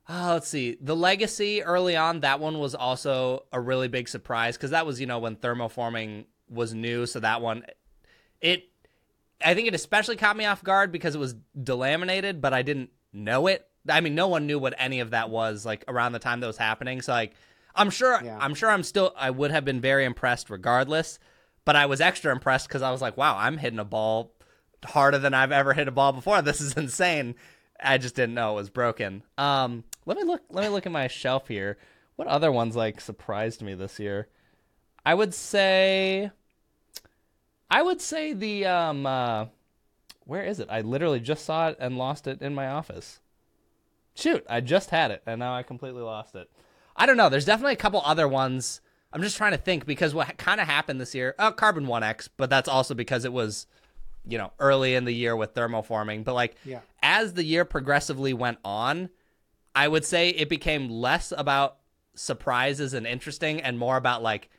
Uh, 0.09 0.33
let's 0.33 0.47
see. 0.47 0.75
The 0.81 0.95
Legacy 0.95 1.61
early 1.61 1.95
on, 1.95 2.21
that 2.21 2.39
one 2.39 2.57
was 2.57 2.73
also 2.73 3.45
a 3.53 3.61
really 3.61 3.87
big 3.87 4.09
surprise 4.09 4.57
because 4.57 4.71
that 4.71 4.85
was, 4.85 4.99
you 4.99 5.05
know, 5.05 5.19
when 5.19 5.35
thermoforming 5.35 6.25
was 6.49 6.73
new. 6.73 7.05
So 7.05 7.19
that 7.19 7.41
one, 7.41 7.63
it, 8.41 8.69
I 9.45 9.53
think 9.53 9.67
it 9.67 9.75
especially 9.75 10.15
caught 10.15 10.35
me 10.35 10.45
off 10.45 10.63
guard 10.63 10.91
because 10.91 11.13
it 11.13 11.19
was 11.19 11.35
delaminated, 11.55 12.41
but 12.41 12.53
I 12.53 12.63
didn't 12.63 12.89
know 13.13 13.47
it 13.47 13.69
I 13.87 14.01
mean, 14.01 14.15
no 14.15 14.27
one 14.27 14.45
knew 14.45 14.59
what 14.59 14.73
any 14.77 14.99
of 14.99 15.11
that 15.11 15.29
was 15.29 15.65
like 15.65 15.83
around 15.87 16.11
the 16.11 16.19
time 16.19 16.39
that 16.41 16.47
was 16.47 16.57
happening. 16.57 17.01
So 17.01 17.13
like, 17.13 17.33
I'm 17.75 17.89
sure, 17.89 18.21
Yeah. 18.23 18.37
I'm 18.39 18.55
sure, 18.55 18.69
I'm 18.69 18.83
still, 18.83 19.13
I 19.17 19.29
would 19.29 19.51
have 19.51 19.63
been 19.63 19.79
very 19.79 20.05
impressed 20.05 20.49
regardless. 20.49 21.19
But 21.65 21.75
I 21.75 21.85
was 21.85 22.01
extra 22.01 22.31
impressed 22.31 22.67
because 22.67 22.81
I 22.81 22.91
was 22.91 23.01
like, 23.01 23.15
wow, 23.15 23.37
I'm 23.37 23.57
hitting 23.57 23.79
a 23.79 23.85
ball 23.85 24.33
harder 24.83 25.19
than 25.19 25.33
I've 25.33 25.51
ever 25.51 25.73
hit 25.73 25.87
a 25.87 25.91
ball 25.91 26.13
before. 26.13 26.41
This 26.41 26.61
is 26.61 26.73
insane. 26.73 27.35
I 27.81 27.97
just 27.97 28.15
didn't 28.15 28.33
know 28.33 28.53
it 28.53 28.55
was 28.55 28.69
broken. 28.69 29.23
Um, 29.37 29.83
let 30.09 30.17
me 30.17 30.23
look. 30.23 30.41
Let 30.49 30.63
me 30.63 30.69
look 30.69 30.85
at 30.87 30.91
my 30.91 31.07
shelf 31.07 31.47
here. 31.47 31.77
What 32.15 32.27
other 32.27 32.51
ones 32.51 32.75
like 32.75 32.99
surprised 32.99 33.61
me 33.61 33.75
this 33.75 33.99
year? 33.99 34.27
I 35.05 35.13
would 35.13 35.33
say, 35.35 36.31
I 37.69 37.81
would 37.83 38.01
say 38.01 38.33
the 38.33 38.65
um, 38.65 39.05
uh, 39.05 39.45
where 40.25 40.43
is 40.43 40.59
it? 40.59 40.67
I 40.71 40.81
literally 40.81 41.19
just 41.19 41.45
saw 41.45 41.69
it 41.69 41.77
and 41.79 41.97
lost 41.97 42.25
it 42.27 42.41
in 42.41 42.55
my 42.55 42.67
office. 42.67 43.19
Shoot, 44.15 44.43
I 44.49 44.61
just 44.61 44.89
had 44.89 45.11
it 45.11 45.21
and 45.27 45.39
now 45.39 45.53
I 45.55 45.61
completely 45.63 46.01
lost 46.01 46.35
it. 46.35 46.49
I 46.95 47.05
don't 47.05 47.15
know. 47.15 47.29
There's 47.29 47.45
definitely 47.45 47.73
a 47.73 47.77
couple 47.77 48.01
other 48.03 48.27
ones. 48.27 48.81
I'm 49.13 49.21
just 49.21 49.37
trying 49.37 49.51
to 49.51 49.57
think 49.57 49.85
because 49.85 50.13
what 50.13 50.37
kind 50.37 50.59
of 50.59 50.67
happened 50.67 50.99
this 50.99 51.15
year? 51.15 51.35
Oh, 51.39 51.51
CRBN 51.51 51.85
1X, 51.85 52.29
but 52.35 52.49
that's 52.49 52.67
also 52.67 52.93
because 52.95 53.25
it 53.25 53.31
was, 53.31 53.67
you 54.27 54.37
know, 54.37 54.51
early 54.59 54.95
in 54.95 55.05
the 55.05 55.13
year 55.13 55.35
with 55.35 55.53
thermoforming. 55.53 56.23
But 56.23 56.33
like, 56.33 56.55
Yeah. 56.65 56.81
as 57.01 57.33
the 57.33 57.43
year 57.43 57.63
progressively 57.63 58.33
went 58.33 58.57
on, 58.65 59.09
I 59.79 59.87
would 59.87 60.03
say 60.03 60.31
it 60.31 60.49
became 60.49 60.89
less 60.89 61.31
about 61.31 61.77
surprises 62.13 62.93
and 62.93 63.07
interesting 63.07 63.61
and 63.61 63.79
more 63.79 63.95
about 63.95 64.21
like 64.21 64.49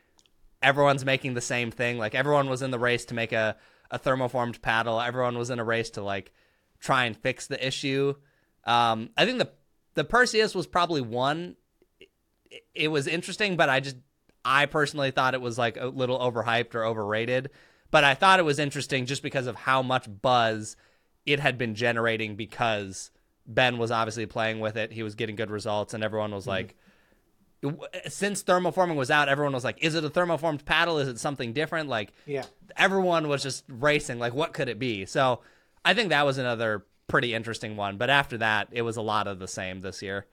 everyone's 0.63 1.05
making 1.05 1.35
the 1.35 1.41
same 1.41 1.69
thing. 1.69 1.99
Like 1.99 2.15
everyone 2.15 2.49
was 2.49 2.63
in 2.63 2.71
the 2.71 2.79
race 2.79 3.05
to 3.05 3.13
make 3.13 3.31
a, 3.31 3.55
a 3.91 3.99
thermoformed 3.99 4.63
paddle. 4.63 4.99
Everyone 4.99 5.37
was 5.37 5.51
in 5.51 5.59
a 5.59 5.63
race 5.63 5.91
to 5.91 6.01
like 6.01 6.31
try 6.79 7.05
and 7.05 7.15
fix 7.15 7.45
the 7.45 7.63
issue. 7.63 8.15
Um, 8.65 9.11
I 9.15 9.27
think 9.27 9.37
the 9.37 9.51
the 9.93 10.03
Perseus 10.03 10.55
was 10.55 10.65
probably 10.65 11.01
one. 11.01 11.55
It, 12.49 12.63
it 12.73 12.87
was 12.87 13.05
interesting, 13.05 13.57
but 13.57 13.69
I 13.69 13.79
just 13.79 13.97
I 14.43 14.65
personally 14.65 15.11
thought 15.11 15.35
it 15.35 15.41
was 15.41 15.55
like 15.55 15.77
a 15.77 15.85
little 15.85 16.17
overhyped 16.17 16.73
or 16.73 16.83
overrated. 16.83 17.51
But 17.91 18.03
I 18.03 18.15
thought 18.15 18.39
it 18.39 18.43
was 18.43 18.57
interesting 18.57 19.05
just 19.05 19.21
because 19.21 19.45
of 19.45 19.55
how 19.55 19.83
much 19.83 20.07
buzz 20.23 20.77
it 21.27 21.39
had 21.39 21.59
been 21.59 21.75
generating 21.75 22.35
because 22.35 23.11
Ben 23.47 23.77
was 23.77 23.91
obviously 23.91 24.25
playing 24.25 24.59
with 24.59 24.77
it. 24.77 24.91
He 24.91 25.03
was 25.03 25.15
getting 25.15 25.35
good 25.35 25.51
results, 25.51 25.93
and 25.93 26.03
everyone 26.03 26.33
was 26.33 26.45
mhm. 26.45 26.49
like, 26.49 26.75
since 28.07 28.43
thermoforming 28.43 28.95
was 28.95 29.11
out, 29.11 29.29
everyone 29.29 29.53
was 29.53 29.63
like, 29.63 29.83
"Is 29.83 29.95
it 29.95 30.03
a 30.03 30.09
thermoformed 30.09 30.65
paddle? 30.65 30.97
Is 30.97 31.07
it 31.07 31.19
something 31.19 31.53
different?" 31.53 31.89
Like, 31.89 32.11
Yeah. 32.25 32.45
everyone 32.75 33.27
was 33.27 33.43
just 33.43 33.63
racing. 33.67 34.19
Like, 34.19 34.33
what 34.33 34.53
could 34.53 34.67
it 34.67 34.79
be? 34.79 35.05
So, 35.05 35.41
I 35.85 35.93
think 35.93 36.09
that 36.09 36.25
was 36.25 36.37
another 36.37 36.85
pretty 37.07 37.33
interesting 37.33 37.75
one. 37.75 37.97
But 37.97 38.09
after 38.09 38.37
that, 38.39 38.69
it 38.71 38.81
was 38.83 38.97
a 38.97 39.01
lot 39.01 39.27
of 39.27 39.39
the 39.39 39.47
same 39.47 39.81
this 39.81 40.01
year. 40.01 40.25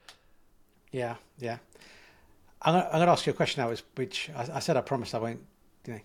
Yeah, 0.91 1.15
yeah. 1.37 1.57
I'm 2.61 2.73
gonna, 2.73 2.85
I'm 2.85 2.99
gonna 2.99 3.11
ask 3.11 3.25
you 3.25 3.33
a 3.33 3.35
question 3.35 3.61
now, 3.61 3.69
which, 3.69 3.83
which 3.95 4.29
I, 4.35 4.47
I 4.55 4.59
said 4.59 4.75
I 4.77 4.81
promised 4.81 5.13
I 5.13 5.19
won't, 5.19 5.41
you 5.85 5.93
know, 5.93 5.99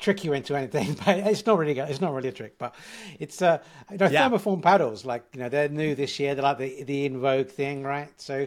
trick 0.00 0.24
you 0.24 0.32
into 0.32 0.56
anything, 0.56 0.94
but 1.04 1.18
it's 1.18 1.44
not 1.46 1.58
really 1.58 1.78
it's 1.78 2.00
not 2.00 2.12
really 2.12 2.30
a 2.30 2.32
trick, 2.32 2.58
but 2.58 2.74
it's 3.18 3.40
uh, 3.42 3.58
you 3.90 3.98
know, 3.98 4.08
Yeah. 4.08 4.28
thermoform 4.28 4.62
paddles 4.62 5.04
like 5.04 5.24
you 5.34 5.40
know 5.40 5.48
they're 5.48 5.68
new 5.68 5.94
this 5.94 6.18
year. 6.18 6.34
They're 6.34 6.42
like 6.42 6.58
the 6.58 6.82
the 6.84 7.04
in 7.06 7.20
vogue 7.20 7.48
thing, 7.48 7.82
right? 7.84 8.08
So, 8.20 8.46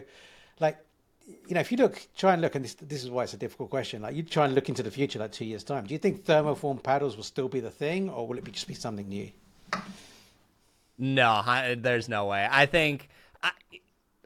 like, 0.60 0.76
you 1.48 1.54
know, 1.54 1.60
if 1.60 1.70
you 1.72 1.78
look, 1.78 2.06
try 2.16 2.32
and 2.34 2.42
look, 2.42 2.54
and 2.54 2.64
this 2.64 2.74
this 2.74 3.02
is 3.04 3.10
why 3.10 3.22
it's 3.24 3.32
a 3.34 3.38
difficult 3.38 3.70
question. 3.70 4.02
Like, 4.02 4.14
you 4.14 4.22
try 4.22 4.44
and 4.44 4.54
look 4.54 4.68
into 4.68 4.82
the 4.82 4.90
future, 4.90 5.18
like 5.18 5.32
two 5.32 5.44
years 5.46 5.64
time. 5.64 5.86
Do 5.86 5.94
you 5.94 5.98
think 5.98 6.24
thermoform 6.26 6.82
paddles 6.82 7.16
will 7.16 7.24
still 7.24 7.48
be 7.48 7.60
the 7.60 7.70
thing, 7.70 8.10
or 8.10 8.26
will 8.28 8.36
it 8.36 8.44
be 8.44 8.50
just 8.50 8.68
be 8.68 8.74
something 8.74 9.08
new? 9.08 9.30
No, 10.98 11.28
I- 11.44 11.76
there's 11.78 12.08
no 12.08 12.26
way. 12.26 12.46
I 12.50 12.66
think 12.66 13.08
I, 13.42 13.50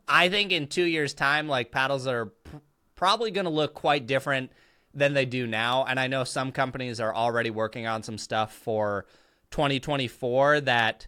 I 0.07 0.29
think 0.29 0.53
in 0.53 0.67
2 0.67 0.83
years 0.85 1.15
time 1.15 1.49
like 1.49 1.71
paddles 1.71 2.07
are 2.07 2.27
pr- 2.27 2.57
probably 2.95 3.31
going 3.31 3.45
to 3.47 3.51
look 3.51 3.75
quite 3.75 4.07
different 4.07 4.51
than 4.99 5.15
they 5.15 5.25
do 5.25 5.47
now 5.47 5.85
and 5.85 5.99
I 5.99 6.07
know 6.07 6.25
some 6.25 6.53
companies 6.53 7.01
are 7.01 7.15
already 7.15 7.51
working 7.51 7.87
on 7.87 8.03
some 8.03 8.19
stuff 8.19 8.53
for 8.53 9.07
2024 9.51 10.63
that 10.63 11.07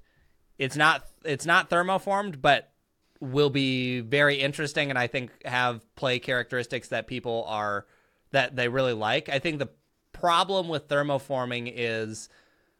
it's 0.58 0.76
not 0.76 1.06
it's 1.24 1.46
not 1.46 1.70
thermoformed 1.70 2.40
but 2.40 2.72
will 3.20 3.50
be 3.50 4.00
very 4.00 4.36
interesting 4.36 4.90
and 4.90 4.98
I 4.98 5.06
think 5.06 5.30
have 5.44 5.94
play 5.94 6.18
characteristics 6.18 6.88
that 6.88 7.06
people 7.06 7.44
are 7.46 7.86
that 8.32 8.56
they 8.56 8.68
really 8.68 8.92
like. 8.92 9.28
I 9.28 9.38
think 9.38 9.58
the 9.58 9.68
problem 10.12 10.68
with 10.68 10.88
thermoforming 10.88 11.72
is 11.74 12.28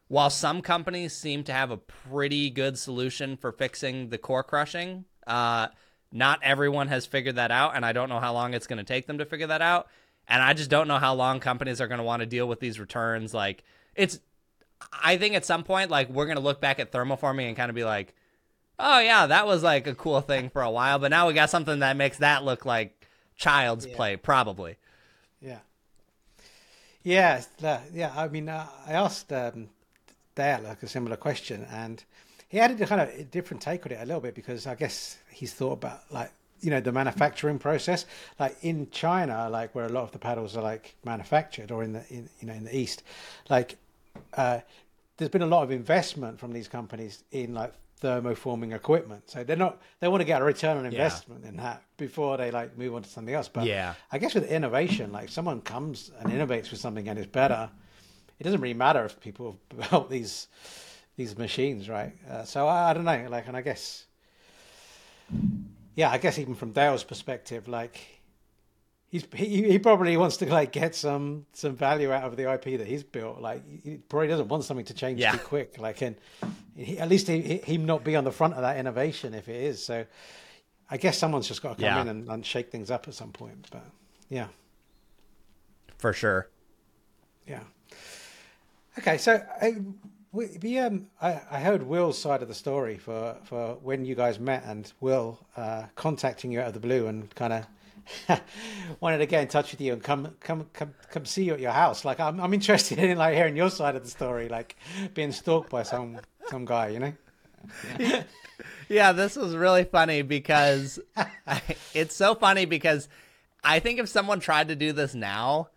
while 0.08 0.30
some 0.30 0.62
companies 0.62 1.14
seem 1.14 1.44
to 1.44 1.52
have 1.52 1.70
a 1.70 1.76
pretty 1.76 2.50
good 2.50 2.78
solution 2.78 3.36
for 3.36 3.52
fixing 3.52 4.08
the 4.08 4.18
core 4.18 4.42
crushing, 4.42 5.04
uh, 5.26 5.68
not 6.12 6.40
everyone 6.42 6.88
has 6.88 7.06
figured 7.06 7.36
that 7.36 7.52
out, 7.52 7.76
and 7.76 7.86
I 7.86 7.92
don't 7.92 8.08
know 8.08 8.18
how 8.18 8.32
long 8.32 8.52
it's 8.54 8.66
going 8.66 8.78
to 8.78 8.84
take 8.84 9.06
them 9.06 9.18
to 9.18 9.24
figure 9.24 9.46
that 9.46 9.62
out. 9.62 9.88
And 10.28 10.42
I 10.42 10.52
just 10.52 10.70
don't 10.70 10.88
know 10.88 10.98
how 10.98 11.14
long 11.14 11.40
companies 11.40 11.80
are 11.80 11.88
going 11.88 11.98
to 11.98 12.04
want 12.04 12.20
to 12.20 12.26
deal 12.26 12.46
with 12.46 12.60
these 12.60 12.78
returns. 12.78 13.34
Like, 13.34 13.64
it's, 13.94 14.20
I 14.92 15.16
think 15.16 15.34
at 15.34 15.44
some 15.44 15.64
point, 15.64 15.90
like, 15.90 16.08
we're 16.08 16.26
going 16.26 16.36
to 16.36 16.42
look 16.42 16.60
back 16.60 16.78
at 16.78 16.92
thermoforming 16.92 17.48
and 17.48 17.56
kind 17.56 17.68
of 17.68 17.74
be 17.74 17.84
like, 17.84 18.14
oh, 18.78 19.00
yeah, 19.00 19.26
that 19.26 19.46
was 19.46 19.62
like 19.62 19.86
a 19.86 19.94
cool 19.94 20.20
thing 20.20 20.50
for 20.50 20.62
a 20.62 20.70
while, 20.70 20.98
but 20.98 21.10
now 21.10 21.26
we 21.26 21.34
got 21.34 21.50
something 21.50 21.80
that 21.80 21.96
makes 21.96 22.18
that 22.18 22.44
look 22.44 22.64
like 22.64 23.06
child's 23.36 23.86
play, 23.86 24.16
probably. 24.16 24.76
Yeah. 25.40 25.58
Yeah, 27.02 27.42
yeah. 27.92 28.12
I 28.14 28.28
mean, 28.28 28.48
uh, 28.48 28.66
I 28.86 28.92
asked 28.92 29.32
um, 29.32 29.68
Dale 30.34 30.60
like 30.62 30.82
a 30.82 30.88
similar 30.88 31.16
question, 31.16 31.66
and 31.70 32.02
he 32.48 32.58
had 32.58 32.78
a 32.78 32.86
kind 32.86 33.00
of 33.00 33.08
a 33.08 33.24
different 33.24 33.62
take 33.62 33.86
on 33.86 33.92
it 33.92 33.98
a 34.00 34.04
little 34.04 34.20
bit 34.20 34.34
because 34.34 34.66
I 34.66 34.74
guess 34.74 35.18
he's 35.30 35.52
thought 35.52 35.72
about 35.72 36.00
like 36.10 36.30
you 36.60 36.70
know 36.70 36.80
the 36.80 36.92
manufacturing 36.92 37.58
process, 37.58 38.06
like 38.38 38.56
in 38.62 38.90
China, 38.90 39.48
like 39.50 39.74
where 39.74 39.86
a 39.86 39.88
lot 39.88 40.04
of 40.04 40.12
the 40.12 40.18
paddles 40.18 40.56
are 40.56 40.62
like 40.62 40.94
manufactured, 41.04 41.70
or 41.70 41.82
in 41.82 41.92
the 41.92 42.04
in, 42.08 42.28
you 42.40 42.46
know 42.46 42.54
in 42.54 42.64
the 42.64 42.76
East, 42.76 43.02
like 43.48 43.76
uh, 44.34 44.60
there's 45.16 45.30
been 45.30 45.42
a 45.42 45.46
lot 45.46 45.62
of 45.62 45.70
investment 45.70 46.38
from 46.38 46.52
these 46.52 46.68
companies 46.68 47.24
in 47.32 47.54
like 47.54 47.74
thermoforming 48.00 48.74
equipment. 48.74 49.28
So 49.28 49.44
they're 49.44 49.56
not 49.56 49.80
they 50.00 50.08
want 50.08 50.22
to 50.22 50.24
get 50.24 50.40
a 50.40 50.44
return 50.44 50.78
on 50.78 50.86
investment 50.86 51.44
in 51.44 51.56
that 51.58 51.82
before 51.98 52.36
they 52.38 52.50
like 52.50 52.76
move 52.78 52.94
on 52.94 53.02
to 53.02 53.08
something 53.08 53.34
else. 53.34 53.48
But 53.48 53.66
Yeah. 53.66 53.94
I 54.10 54.18
guess 54.18 54.34
with 54.34 54.50
innovation, 54.50 55.12
like 55.12 55.28
someone 55.28 55.60
comes 55.60 56.10
and 56.18 56.32
innovates 56.32 56.70
with 56.70 56.80
something 56.80 57.08
and 57.08 57.18
it's 57.18 57.26
better, 57.30 57.70
it 58.38 58.44
doesn't 58.44 58.60
really 58.60 58.74
matter 58.74 59.04
if 59.04 59.20
people 59.20 59.58
have 59.78 59.90
built 59.90 60.10
these 60.10 60.48
these 61.16 61.36
machines, 61.36 61.86
right? 61.90 62.14
Uh, 62.30 62.44
so 62.44 62.66
I, 62.66 62.90
I 62.90 62.94
don't 62.94 63.04
know, 63.04 63.26
like, 63.28 63.46
and 63.46 63.54
I 63.54 63.60
guess, 63.60 64.06
yeah, 66.00 66.10
I 66.10 66.16
guess 66.18 66.38
even 66.38 66.54
from 66.54 66.72
Dale's 66.72 67.04
perspective, 67.04 67.68
like, 67.68 68.00
he's 69.10 69.24
he, 69.34 69.70
he 69.72 69.78
probably 69.78 70.16
wants 70.16 70.38
to 70.38 70.46
like 70.46 70.72
get 70.72 70.94
some 70.94 71.44
some 71.52 71.76
value 71.76 72.10
out 72.10 72.24
of 72.24 72.36
the 72.36 72.50
IP 72.50 72.78
that 72.78 72.86
he's 72.86 73.02
built. 73.02 73.40
Like, 73.40 73.62
he 73.84 73.98
probably 74.08 74.28
doesn't 74.28 74.48
want 74.48 74.64
something 74.64 74.86
to 74.86 74.94
change 74.94 75.20
Yeah. 75.20 75.32
too 75.32 75.38
quick. 75.38 75.78
Like, 75.78 76.00
and 76.00 76.16
he, 76.74 76.98
at 76.98 77.08
least 77.10 77.26
he, 77.28 77.40
him 77.58 77.84
not 77.84 78.02
be 78.02 78.16
on 78.16 78.24
the 78.24 78.32
front 78.32 78.54
of 78.54 78.62
that 78.62 78.78
innovation 78.78 79.34
if 79.34 79.46
it 79.48 79.60
is. 79.62 79.84
So, 79.84 80.06
I 80.90 80.96
guess 80.96 81.18
someone's 81.18 81.46
just 81.48 81.62
got 81.62 81.76
to 81.76 81.84
come 81.84 81.96
Yeah. 81.96 82.00
in 82.00 82.08
and, 82.08 82.28
and 82.30 82.46
shake 82.46 82.70
things 82.70 82.90
up 82.90 83.06
at 83.06 83.12
some 83.14 83.30
point. 83.32 83.68
But 83.70 83.84
yeah. 84.30 84.48
For 85.98 86.14
sure. 86.14 86.48
Yeah. 87.46 87.64
Okay, 88.98 89.18
so 89.18 89.42
I, 89.60 89.76
we, 90.32 90.78
um, 90.78 91.06
I, 91.20 91.40
I 91.50 91.60
heard 91.60 91.82
Will's 91.82 92.18
side 92.18 92.42
of 92.42 92.48
the 92.48 92.54
story 92.54 92.98
for, 92.98 93.36
for 93.44 93.74
when 93.82 94.04
you 94.04 94.14
guys 94.14 94.38
met, 94.38 94.64
and 94.64 94.92
Will 95.00 95.38
uh, 95.56 95.84
contacting 95.94 96.52
you 96.52 96.60
out 96.60 96.68
of 96.68 96.74
the 96.74 96.80
blue 96.80 97.06
and 97.06 97.34
kind 97.34 97.52
of 98.28 98.40
wanted 99.00 99.18
to 99.18 99.26
get 99.26 99.42
in 99.42 99.48
touch 99.48 99.72
with 99.72 99.80
you 99.80 99.92
and 99.92 100.02
come 100.02 100.34
come 100.40 100.66
come 100.72 100.94
come 101.10 101.24
see 101.24 101.44
you 101.44 101.54
at 101.54 101.60
your 101.60 101.72
house. 101.72 102.04
Like 102.04 102.20
I'm 102.20 102.40
I'm 102.40 102.54
interested 102.54 102.98
in 102.98 103.18
like 103.18 103.34
hearing 103.34 103.56
your 103.56 103.70
side 103.70 103.96
of 103.96 104.04
the 104.04 104.10
story, 104.10 104.48
like 104.48 104.76
being 105.14 105.32
stalked 105.32 105.70
by 105.70 105.82
some 105.82 106.18
some 106.48 106.64
guy, 106.64 106.88
you 106.88 106.98
know. 106.98 108.22
Yeah, 108.90 109.12
this 109.12 109.36
was 109.36 109.54
really 109.54 109.84
funny 109.84 110.22
because 110.22 110.98
it's 111.94 112.16
so 112.16 112.34
funny 112.34 112.64
because 112.64 113.08
I 113.62 113.78
think 113.78 114.00
if 114.00 114.08
someone 114.08 114.40
tried 114.40 114.68
to 114.68 114.76
do 114.76 114.92
this 114.92 115.14
now, 115.14 115.68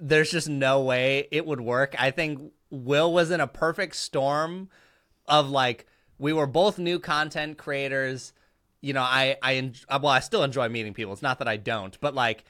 there's 0.00 0.30
just 0.30 0.48
no 0.48 0.80
way 0.80 1.28
it 1.30 1.46
would 1.46 1.60
work. 1.60 1.94
I 1.98 2.10
think 2.10 2.52
Will 2.70 3.12
was 3.12 3.30
in 3.30 3.40
a 3.40 3.46
perfect 3.46 3.96
storm 3.96 4.68
of 5.26 5.50
like 5.50 5.86
we 6.18 6.32
were 6.32 6.46
both 6.46 6.78
new 6.78 6.98
content 6.98 7.58
creators. 7.58 8.32
You 8.80 8.94
know, 8.94 9.02
I 9.02 9.36
I 9.42 9.72
well, 9.90 10.06
I 10.06 10.20
still 10.20 10.42
enjoy 10.42 10.68
meeting 10.68 10.94
people. 10.94 11.12
It's 11.12 11.22
not 11.22 11.38
that 11.38 11.48
I 11.48 11.56
don't, 11.56 11.98
but 12.00 12.14
like 12.14 12.44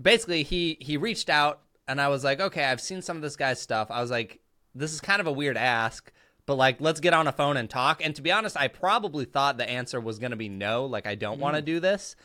basically 0.00 0.42
he 0.42 0.78
he 0.80 0.96
reached 0.96 1.28
out 1.28 1.60
and 1.88 2.00
I 2.00 2.08
was 2.08 2.24
like, 2.24 2.40
"Okay, 2.40 2.64
I've 2.64 2.80
seen 2.80 3.02
some 3.02 3.16
of 3.16 3.22
this 3.22 3.36
guy's 3.36 3.60
stuff." 3.60 3.90
I 3.90 4.00
was 4.00 4.10
like, 4.10 4.40
"This 4.74 4.92
is 4.92 5.00
kind 5.00 5.20
of 5.20 5.26
a 5.26 5.32
weird 5.32 5.56
ask." 5.56 6.12
But 6.46 6.56
like, 6.56 6.80
let's 6.80 7.00
get 7.00 7.14
on 7.14 7.28
a 7.28 7.32
phone 7.32 7.56
and 7.56 7.70
talk. 7.70 8.04
And 8.04 8.14
to 8.16 8.22
be 8.22 8.32
honest, 8.32 8.56
I 8.56 8.68
probably 8.68 9.24
thought 9.24 9.58
the 9.58 9.68
answer 9.68 10.00
was 10.00 10.18
going 10.18 10.32
to 10.32 10.36
be 10.36 10.48
no. 10.48 10.86
Like, 10.86 11.06
I 11.06 11.14
don't 11.14 11.38
want 11.38 11.54
to 11.54 11.60
mm-hmm. 11.60 11.66
do 11.66 11.80
this. 11.80 12.16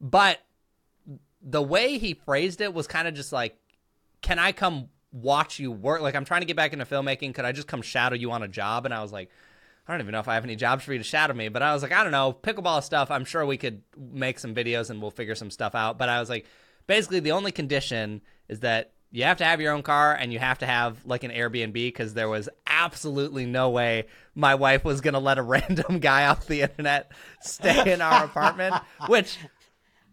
But 0.00 0.38
the 1.40 1.62
way 1.62 1.98
he 1.98 2.14
phrased 2.14 2.60
it 2.60 2.74
was 2.74 2.88
kind 2.88 3.06
of 3.06 3.14
just 3.14 3.32
like, 3.32 3.56
can 4.22 4.38
I 4.38 4.52
come 4.52 4.88
watch 5.12 5.58
you 5.58 5.70
work? 5.72 6.00
Like, 6.00 6.14
I'm 6.14 6.24
trying 6.24 6.42
to 6.42 6.46
get 6.46 6.56
back 6.56 6.72
into 6.72 6.84
filmmaking. 6.84 7.34
Could 7.34 7.44
I 7.44 7.52
just 7.52 7.68
come 7.68 7.82
shadow 7.82 8.16
you 8.16 8.30
on 8.32 8.42
a 8.42 8.48
job? 8.48 8.84
And 8.84 8.94
I 8.94 9.02
was 9.02 9.12
like, 9.12 9.30
I 9.86 9.92
don't 9.92 10.02
even 10.02 10.12
know 10.12 10.20
if 10.20 10.28
I 10.28 10.34
have 10.34 10.44
any 10.44 10.56
jobs 10.56 10.84
for 10.84 10.92
you 10.92 10.98
to 10.98 11.04
shadow 11.04 11.34
me, 11.34 11.48
but 11.48 11.62
I 11.62 11.72
was 11.72 11.82
like, 11.82 11.92
I 11.92 12.02
don't 12.02 12.12
know, 12.12 12.32
pickleball 12.32 12.82
stuff. 12.82 13.10
I'm 13.10 13.24
sure 13.24 13.44
we 13.44 13.56
could 13.56 13.82
make 13.98 14.38
some 14.38 14.54
videos 14.54 14.90
and 14.90 15.02
we'll 15.02 15.10
figure 15.10 15.34
some 15.34 15.50
stuff 15.50 15.74
out. 15.74 15.98
But 15.98 16.08
I 16.08 16.20
was 16.20 16.28
like, 16.28 16.46
basically, 16.86 17.20
the 17.20 17.32
only 17.32 17.50
condition 17.50 18.20
is 18.48 18.60
that 18.60 18.92
you 19.10 19.24
have 19.24 19.38
to 19.38 19.44
have 19.44 19.60
your 19.60 19.72
own 19.72 19.82
car 19.82 20.14
and 20.14 20.32
you 20.32 20.38
have 20.38 20.58
to 20.58 20.66
have 20.66 21.04
like 21.04 21.24
an 21.24 21.32
Airbnb 21.32 21.72
because 21.72 22.14
there 22.14 22.28
was 22.28 22.48
absolutely 22.66 23.46
no 23.46 23.70
way 23.70 24.06
my 24.34 24.54
wife 24.54 24.84
was 24.84 25.00
going 25.00 25.14
to 25.14 25.20
let 25.20 25.38
a 25.38 25.42
random 25.42 25.98
guy 25.98 26.26
off 26.26 26.46
the 26.46 26.62
internet 26.62 27.10
stay 27.40 27.92
in 27.92 28.00
our 28.00 28.24
apartment, 28.24 28.76
which 29.08 29.38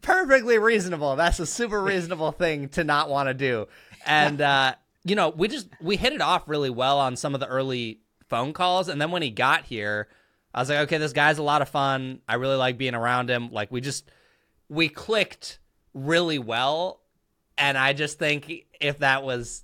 perfectly 0.02 0.58
reasonable. 0.58 1.16
That's 1.16 1.40
a 1.40 1.46
super 1.46 1.82
reasonable 1.82 2.32
thing 2.32 2.70
to 2.70 2.84
not 2.84 3.10
want 3.10 3.28
to 3.28 3.34
do. 3.34 3.68
And, 4.08 4.42
uh, 4.42 4.76
you 5.04 5.16
know, 5.16 5.30
we 5.30 5.48
just, 5.48 5.68
we 5.82 5.98
hit 5.98 6.14
it 6.14 6.22
off 6.22 6.48
really 6.48 6.70
well 6.70 7.00
on 7.00 7.16
some 7.16 7.34
of 7.34 7.40
the 7.40 7.48
early 7.48 8.00
phone 8.28 8.54
calls. 8.54 8.88
And 8.90 9.02
then 9.02 9.12
when 9.12 9.22
he 9.22 9.30
got 9.30 9.66
here, 9.66 10.08
I 10.54 10.60
was 10.60 10.70
like, 10.70 10.80
okay, 10.80 10.98
this 10.98 11.14
guy's 11.14 11.38
a 11.38 11.44
lot 11.44 11.62
of 11.62 11.70
fun. 11.70 12.22
I 12.28 12.36
really 12.36 12.56
like 12.56 12.78
being 12.78 12.96
around 12.96 13.30
him. 13.30 13.52
Like, 13.52 13.72
we 13.72 13.82
just, 13.82 14.10
we 14.70 14.90
clicked 14.90 15.60
really 15.94 16.40
well. 16.40 17.02
And 17.58 17.78
I 17.78 17.94
just 17.94 18.20
think 18.20 18.52
if 18.80 19.00
that 19.00 19.24
was 19.24 19.64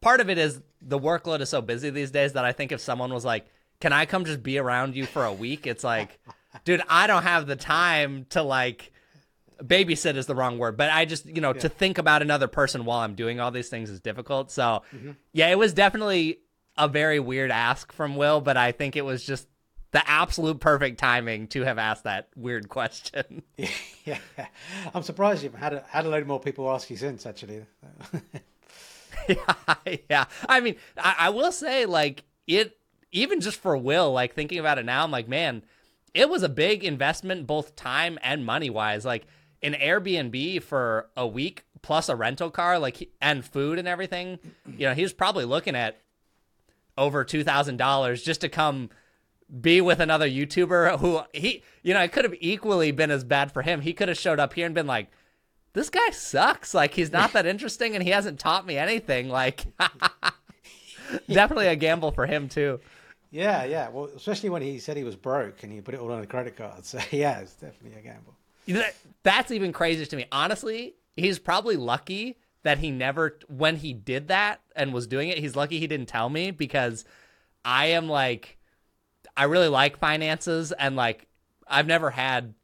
part 0.00 0.20
of 0.20 0.30
it 0.30 0.38
is 0.38 0.60
the 0.82 0.98
workload 0.98 1.40
is 1.40 1.48
so 1.48 1.60
busy 1.60 1.90
these 1.90 2.10
days 2.10 2.32
that 2.32 2.44
I 2.44 2.52
think 2.52 2.72
if 2.72 2.80
someone 2.80 3.12
was 3.12 3.24
like, 3.24 3.46
can 3.80 3.92
I 3.92 4.06
come 4.06 4.24
just 4.24 4.42
be 4.42 4.58
around 4.58 4.96
you 4.96 5.06
for 5.06 5.24
a 5.24 5.32
week? 5.32 5.66
It's 5.66 5.84
like, 5.84 6.18
dude, 6.64 6.82
I 6.88 7.06
don't 7.06 7.22
have 7.22 7.46
the 7.46 7.56
time 7.56 8.26
to 8.30 8.42
like, 8.42 8.92
babysit 9.64 10.16
is 10.16 10.26
the 10.26 10.34
wrong 10.34 10.58
word, 10.58 10.76
but 10.76 10.90
I 10.90 11.04
just, 11.04 11.26
you 11.26 11.40
know, 11.40 11.54
yeah. 11.54 11.60
to 11.60 11.68
think 11.68 11.98
about 11.98 12.22
another 12.22 12.48
person 12.48 12.84
while 12.84 13.00
I'm 13.00 13.14
doing 13.14 13.40
all 13.40 13.50
these 13.50 13.68
things 13.68 13.90
is 13.90 14.00
difficult. 14.00 14.50
So, 14.50 14.82
mm-hmm. 14.94 15.12
yeah, 15.32 15.48
it 15.48 15.58
was 15.58 15.72
definitely 15.74 16.40
a 16.76 16.88
very 16.88 17.20
weird 17.20 17.50
ask 17.50 17.92
from 17.92 18.16
Will, 18.16 18.40
but 18.40 18.56
I 18.56 18.72
think 18.72 18.96
it 18.96 19.04
was 19.04 19.24
just 19.24 19.46
the 19.92 20.08
absolute 20.08 20.60
perfect 20.60 20.98
timing 20.98 21.48
to 21.48 21.62
have 21.62 21.78
asked 21.78 22.04
that 22.04 22.28
weird 22.36 22.68
question. 22.68 23.42
yeah, 24.04 24.18
I'm 24.94 25.02
surprised 25.02 25.42
you've 25.42 25.54
had 25.54 25.74
a, 25.74 25.84
had 25.88 26.06
a 26.06 26.08
load 26.08 26.26
more 26.26 26.40
people 26.40 26.70
ask 26.70 26.88
you 26.90 26.96
since, 26.96 27.26
actually. 27.26 27.64
yeah, 29.28 29.54
yeah. 30.08 30.24
I 30.48 30.60
mean, 30.60 30.76
I, 30.96 31.16
I 31.18 31.30
will 31.30 31.52
say, 31.52 31.86
like, 31.86 32.24
it, 32.46 32.78
even 33.10 33.40
just 33.40 33.58
for 33.58 33.76
Will, 33.76 34.12
like, 34.12 34.34
thinking 34.34 34.58
about 34.58 34.78
it 34.78 34.84
now, 34.84 35.02
I'm 35.02 35.10
like, 35.10 35.28
man, 35.28 35.62
it 36.14 36.28
was 36.28 36.42
a 36.42 36.48
big 36.48 36.84
investment, 36.84 37.46
both 37.46 37.74
time 37.76 38.18
and 38.22 38.46
money 38.46 38.70
wise. 38.70 39.04
Like, 39.04 39.26
an 39.62 39.74
Airbnb 39.74 40.62
for 40.62 41.08
a 41.16 41.26
week 41.26 41.64
plus 41.82 42.08
a 42.08 42.16
rental 42.16 42.50
car, 42.50 42.78
like, 42.78 43.10
and 43.20 43.44
food 43.44 43.78
and 43.78 43.88
everything, 43.88 44.38
you 44.66 44.86
know, 44.86 44.94
he 44.94 45.02
was 45.02 45.12
probably 45.12 45.44
looking 45.44 45.74
at 45.74 46.00
over 46.98 47.24
two 47.24 47.42
thousand 47.44 47.76
dollars 47.78 48.22
just 48.22 48.42
to 48.42 48.48
come 48.48 48.90
be 49.60 49.80
with 49.80 50.00
another 50.00 50.28
YouTuber 50.28 50.98
who 50.98 51.20
he, 51.32 51.62
you 51.82 51.94
know, 51.94 52.02
it 52.02 52.12
could 52.12 52.24
have 52.24 52.34
equally 52.40 52.92
been 52.92 53.10
as 53.10 53.24
bad 53.24 53.52
for 53.52 53.62
him. 53.62 53.80
He 53.80 53.92
could 53.92 54.08
have 54.08 54.18
showed 54.18 54.38
up 54.38 54.52
here 54.52 54.66
and 54.66 54.74
been 54.74 54.86
like, 54.86 55.08
"This 55.72 55.90
guy 55.90 56.10
sucks. 56.10 56.74
Like 56.74 56.94
he's 56.94 57.12
not 57.12 57.32
that 57.32 57.46
interesting, 57.46 57.94
and 57.94 58.04
he 58.04 58.10
hasn't 58.10 58.38
taught 58.38 58.66
me 58.66 58.76
anything." 58.76 59.28
Like, 59.28 59.66
definitely 61.28 61.66
a 61.66 61.76
gamble 61.76 62.12
for 62.12 62.26
him 62.26 62.48
too. 62.48 62.80
Yeah, 63.30 63.64
yeah. 63.64 63.88
Well, 63.88 64.10
especially 64.16 64.50
when 64.50 64.62
he 64.62 64.78
said 64.78 64.96
he 64.96 65.04
was 65.04 65.16
broke 65.16 65.62
and 65.62 65.72
he 65.72 65.80
put 65.80 65.94
it 65.94 66.00
all 66.00 66.12
on 66.12 66.22
a 66.22 66.26
credit 66.26 66.56
card. 66.56 66.84
So 66.84 66.98
yeah, 67.10 67.40
it's 67.40 67.54
definitely 67.54 67.98
a 67.98 68.02
gamble. 68.02 68.36
That's 69.22 69.50
even 69.50 69.72
crazier 69.72 70.06
to 70.06 70.16
me. 70.16 70.26
Honestly, 70.32 70.94
he's 71.16 71.38
probably 71.38 71.76
lucky 71.76 72.36
that 72.62 72.78
he 72.78 72.90
never 72.90 73.38
when 73.48 73.76
he 73.76 73.92
did 73.92 74.28
that 74.28 74.60
and 74.76 74.92
was 74.92 75.06
doing 75.06 75.28
it 75.28 75.38
he's 75.38 75.56
lucky 75.56 75.78
he 75.78 75.86
didn't 75.86 76.08
tell 76.08 76.28
me 76.28 76.50
because 76.50 77.04
i 77.64 77.86
am 77.86 78.08
like 78.08 78.58
i 79.36 79.44
really 79.44 79.68
like 79.68 79.98
finances 79.98 80.72
and 80.72 80.96
like 80.96 81.26
i've 81.66 81.86
never 81.86 82.10
had 82.10 82.54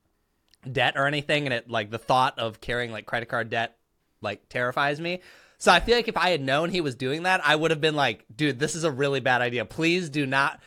debt 0.70 0.94
or 0.96 1.06
anything 1.06 1.46
and 1.46 1.54
it 1.54 1.70
like 1.70 1.90
the 1.90 1.98
thought 1.98 2.38
of 2.38 2.60
carrying 2.60 2.90
like 2.90 3.06
credit 3.06 3.28
card 3.28 3.48
debt 3.48 3.76
like 4.20 4.48
terrifies 4.48 5.00
me 5.00 5.20
so 5.58 5.72
i 5.72 5.80
feel 5.80 5.96
like 5.96 6.08
if 6.08 6.16
i 6.16 6.30
had 6.30 6.40
known 6.40 6.70
he 6.70 6.80
was 6.80 6.94
doing 6.94 7.22
that 7.22 7.40
i 7.44 7.54
would 7.54 7.70
have 7.70 7.80
been 7.80 7.96
like 7.96 8.24
dude 8.34 8.58
this 8.58 8.74
is 8.74 8.84
a 8.84 8.90
really 8.90 9.20
bad 9.20 9.40
idea 9.40 9.64
please 9.64 10.10
do 10.10 10.26
not 10.26 10.60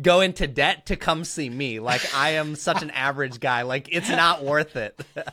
go 0.00 0.20
into 0.20 0.46
debt 0.46 0.86
to 0.86 0.96
come 0.96 1.24
see 1.24 1.50
me. 1.50 1.80
Like 1.80 2.14
I 2.14 2.30
am 2.30 2.56
such 2.56 2.82
an 2.82 2.90
average 2.90 3.40
guy. 3.40 3.62
Like 3.62 3.88
it's 3.90 4.08
not 4.08 4.44
worth 4.44 4.76
it. 4.76 5.00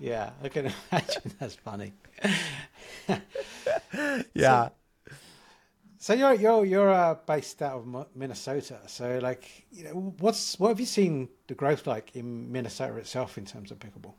yeah, 0.00 0.30
I 0.42 0.48
can 0.48 0.72
imagine 0.90 1.32
that's 1.38 1.54
funny. 1.54 1.92
yeah. 4.34 4.68
So, 4.68 4.72
so 5.98 6.14
you're 6.14 6.34
you're 6.34 6.64
you're 6.64 6.90
uh, 6.90 7.14
based 7.26 7.62
out 7.62 7.80
of 7.80 8.06
Minnesota. 8.14 8.80
So 8.86 9.18
like, 9.22 9.66
you 9.70 9.84
know, 9.84 10.14
what's 10.18 10.58
what 10.58 10.68
have 10.68 10.80
you 10.80 10.86
seen 10.86 11.28
the 11.46 11.54
growth 11.54 11.86
like 11.86 12.14
in 12.14 12.52
Minnesota 12.52 12.96
itself 12.96 13.38
in 13.38 13.44
terms 13.44 13.70
of 13.70 13.78
pickleball? 13.78 14.14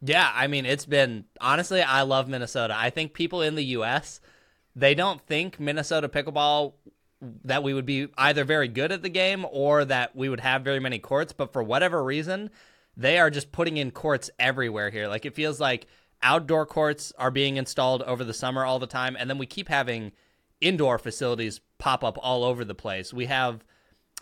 Yeah, 0.00 0.30
I 0.32 0.46
mean, 0.46 0.64
it's 0.64 0.86
been 0.86 1.24
honestly, 1.40 1.82
I 1.82 2.02
love 2.02 2.28
Minnesota. 2.28 2.74
I 2.76 2.90
think 2.90 3.14
people 3.14 3.42
in 3.42 3.56
the 3.56 3.64
U.S 3.64 4.20
they 4.78 4.94
don't 4.94 5.20
think 5.26 5.58
Minnesota 5.58 6.08
pickleball 6.08 6.74
that 7.20 7.64
we 7.64 7.74
would 7.74 7.86
be 7.86 8.08
either 8.16 8.44
very 8.44 8.68
good 8.68 8.92
at 8.92 9.02
the 9.02 9.08
game 9.08 9.44
or 9.50 9.84
that 9.84 10.14
we 10.14 10.28
would 10.28 10.40
have 10.40 10.62
very 10.62 10.78
many 10.78 11.00
courts, 11.00 11.32
but 11.32 11.52
for 11.52 11.62
whatever 11.62 12.02
reason, 12.04 12.48
they 12.96 13.18
are 13.18 13.28
just 13.28 13.50
putting 13.50 13.76
in 13.76 13.90
courts 13.90 14.30
everywhere 14.38 14.90
here. 14.90 15.08
Like 15.08 15.26
it 15.26 15.34
feels 15.34 15.58
like 15.58 15.86
outdoor 16.22 16.64
courts 16.64 17.12
are 17.18 17.32
being 17.32 17.56
installed 17.56 18.02
over 18.02 18.22
the 18.22 18.34
summer 18.34 18.64
all 18.64 18.78
the 18.78 18.86
time, 18.86 19.16
and 19.18 19.28
then 19.28 19.38
we 19.38 19.46
keep 19.46 19.68
having 19.68 20.12
indoor 20.60 20.98
facilities 20.98 21.60
pop 21.78 22.04
up 22.04 22.16
all 22.22 22.44
over 22.44 22.64
the 22.64 22.74
place. 22.74 23.12
We 23.12 23.26
have 23.26 23.64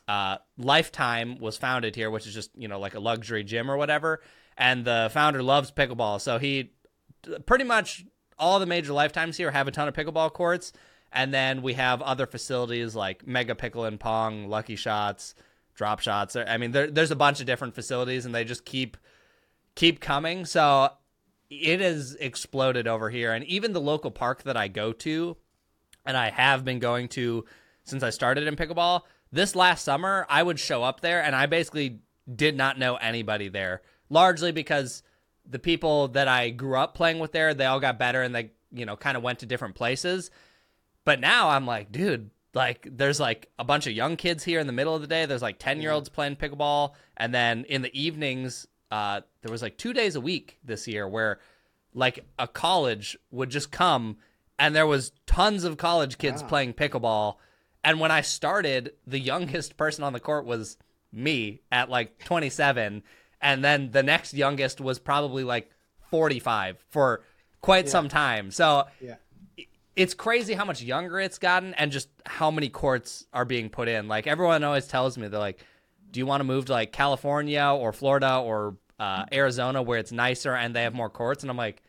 uh, 0.09 0.39
Lifetime 0.57 1.39
was 1.39 1.59
founded 1.59 1.97
here, 1.97 2.11
which 2.11 2.27
is 2.27 2.33
just 2.33 2.51
you 2.57 2.69
know 2.69 2.81
like 2.81 2.95
a 2.95 3.01
luxury 3.01 3.45
gym 3.45 3.71
or 3.71 3.77
whatever, 3.77 4.23
and 4.57 4.87
the 4.87 5.11
founder 5.13 5.43
loves 5.43 5.71
pickleball, 5.71 6.19
so 6.19 6.39
he 6.39 6.73
pretty 7.45 7.65
much 7.65 8.07
all 8.39 8.59
the 8.59 8.67
major 8.67 8.93
lifetimes 8.93 9.37
here 9.37 9.51
have 9.51 9.69
a 9.69 9.71
ton 9.71 9.89
of 9.89 9.95
pickleball 9.95 10.33
courts, 10.33 10.73
and 11.13 11.33
then 11.33 11.63
we 11.63 11.75
have 11.75 12.03
other 12.03 12.27
facilities 12.27 12.95
like 12.95 13.27
Mega 13.27 13.55
Pickle 13.55 13.85
and 13.85 13.99
Pong, 13.99 14.49
Lucky 14.49 14.77
Shots, 14.77 15.35
Drop 15.75 16.01
Shots. 16.01 16.37
I 16.37 16.57
mean, 16.57 16.73
there, 16.73 16.91
there's 16.91 17.11
a 17.11 17.17
bunch 17.17 17.41
of 17.41 17.47
different 17.47 17.75
facilities, 17.75 18.27
and 18.27 18.35
they 18.35 18.45
just 18.45 18.65
keep 18.65 18.97
keep 19.75 20.01
coming. 20.01 20.45
So 20.45 20.91
it 21.51 21.81
has 21.81 22.17
exploded 22.19 22.89
over 22.89 23.11
here, 23.11 23.33
and 23.33 23.45
even 23.45 23.73
the 23.73 23.81
local 23.81 24.11
park 24.11 24.43
that 24.45 24.57
I 24.57 24.69
go 24.69 24.93
to, 24.93 25.37
and 26.05 26.17
I 26.17 26.31
have 26.31 26.65
been 26.65 26.79
going 26.79 27.09
to 27.09 27.45
since 27.85 28.03
I 28.03 28.11
started 28.11 28.47
in 28.47 28.57
pickleball. 28.57 29.03
This 29.33 29.57
last 29.57 29.85
summer, 29.85 30.27
I 30.29 30.43
would 30.43 30.59
show 30.59 30.83
up 30.83 31.01
there, 31.01 31.23
and 31.23 31.35
I 31.35 31.47
basically 31.47 32.01
did 32.33 32.57
not 32.57 32.79
know 32.79 32.97
anybody 32.97 33.49
there, 33.49 33.83
largely 34.09 34.53
because 34.53 35.03
the 35.49 35.59
people 35.59 36.09
that 36.09 36.29
I 36.29 36.51
grew 36.51 36.77
up 36.77 36.95
playing 36.95 37.19
with 37.19 37.33
there, 37.33 37.55
they 37.55 37.67
all 37.67 37.81
got 37.81 37.99
better 37.99 38.23
and 38.23 38.35
they, 38.35 38.51
you 38.73 38.87
know, 38.87 38.97
kind 38.97 39.17
of 39.17 39.23
went 39.23 39.41
to 39.41 39.47
different 39.47 39.75
places. 39.75 40.31
But 41.05 41.21
now 41.21 41.51
I'm 41.51 41.67
like, 41.67 41.93
dude, 41.93 42.31
like 42.55 42.89
there's 42.91 43.21
like 43.21 43.51
a 43.59 43.65
bunch 43.65 43.87
of 43.87 43.93
young 43.93 44.17
kids 44.17 44.43
here 44.43 44.61
in 44.61 44.67
the 44.67 44.73
middle 44.73 44.95
of 44.95 45.03
the 45.03 45.07
day. 45.07 45.27
There's 45.27 45.43
like 45.43 45.59
10 45.59 45.81
year 45.81 45.93
olds 45.93 46.09
playing 46.09 46.37
pickleball. 46.37 46.95
And 47.17 47.35
then 47.35 47.65
in 47.65 47.83
the 47.83 48.01
evenings, 48.01 48.67
uh, 48.91 49.21
there 49.43 49.53
was 49.53 49.63
like 49.63 49.77
two 49.77 49.93
days 49.93 50.17
a 50.17 50.21
week 50.21 50.59
this 50.65 50.89
year 50.89 51.07
where 51.07 51.39
like 51.95 52.25
a 52.39 52.49
college 52.49 53.17
would 53.31 53.51
just 53.51 53.71
come 53.71 54.17
and 54.59 54.75
there 54.75 54.87
was 54.87 55.13
tons 55.27 55.65
of 55.65 55.77
college 55.77 56.19
kids 56.19 56.43
wow. 56.43 56.49
playing 56.49 56.75
pickleball. 56.75 57.37
And 57.85 58.01
when 58.01 58.11
I 58.11 58.23
started, 58.23 58.95
the 59.07 59.19
youngest 59.21 59.77
person 59.77 60.03
on 60.03 60.13
the 60.13 60.21
court 60.21 60.45
was 60.45 60.77
me 61.13 61.61
at 61.71 61.91
like 61.91 62.19
27 62.25 63.03
and 63.41 63.65
then 63.65 63.91
the 63.91 64.03
next 64.03 64.35
youngest 64.35 64.81
was 64.81 64.99
probably 64.99 65.45
like 65.45 65.71
45 66.11 66.85
for 66.89 67.23
quite 67.61 67.87
yeah. 67.87 67.91
some 67.91 68.09
time. 68.09 68.51
So 68.51 68.85
yeah. 69.01 69.17
it's 69.95 70.15
crazy 70.15 70.55
how 70.55 70.65
much 70.65 70.83
younger 70.83 71.21
it's 71.21 71.39
gotten 71.39 71.75
and 71.75 71.93
just 71.93 72.09
how 72.25 72.51
many 72.51 72.69
courts 72.69 73.27
are 73.33 73.45
being 73.45 73.69
put 73.69 73.89
in. 73.89 74.09
Like 74.09 74.27
everyone 74.27 74.65
always 74.65 74.87
tells 74.87 75.19
me 75.19 75.29
they're 75.29 75.41
like, 75.41 75.65
"Do 76.11 76.21
you 76.21 76.27
want 76.27 76.41
to 76.41 76.45
move 76.45 76.67
to 76.67 76.73
like 76.73 76.93
California 76.93 77.65
or 77.65 77.93
Florida 77.93 78.39
or 78.39 78.77
uh, 78.99 79.25
Arizona 79.33 79.83
where 79.83 79.99
it's 79.99 80.13
nicer 80.13 80.55
and 80.55 80.75
they 80.75 80.83
have 80.83 80.95
more 80.95 81.11
courts?" 81.11 81.43
And 81.43 81.51
I'm 81.51 81.57
like, 81.57 81.83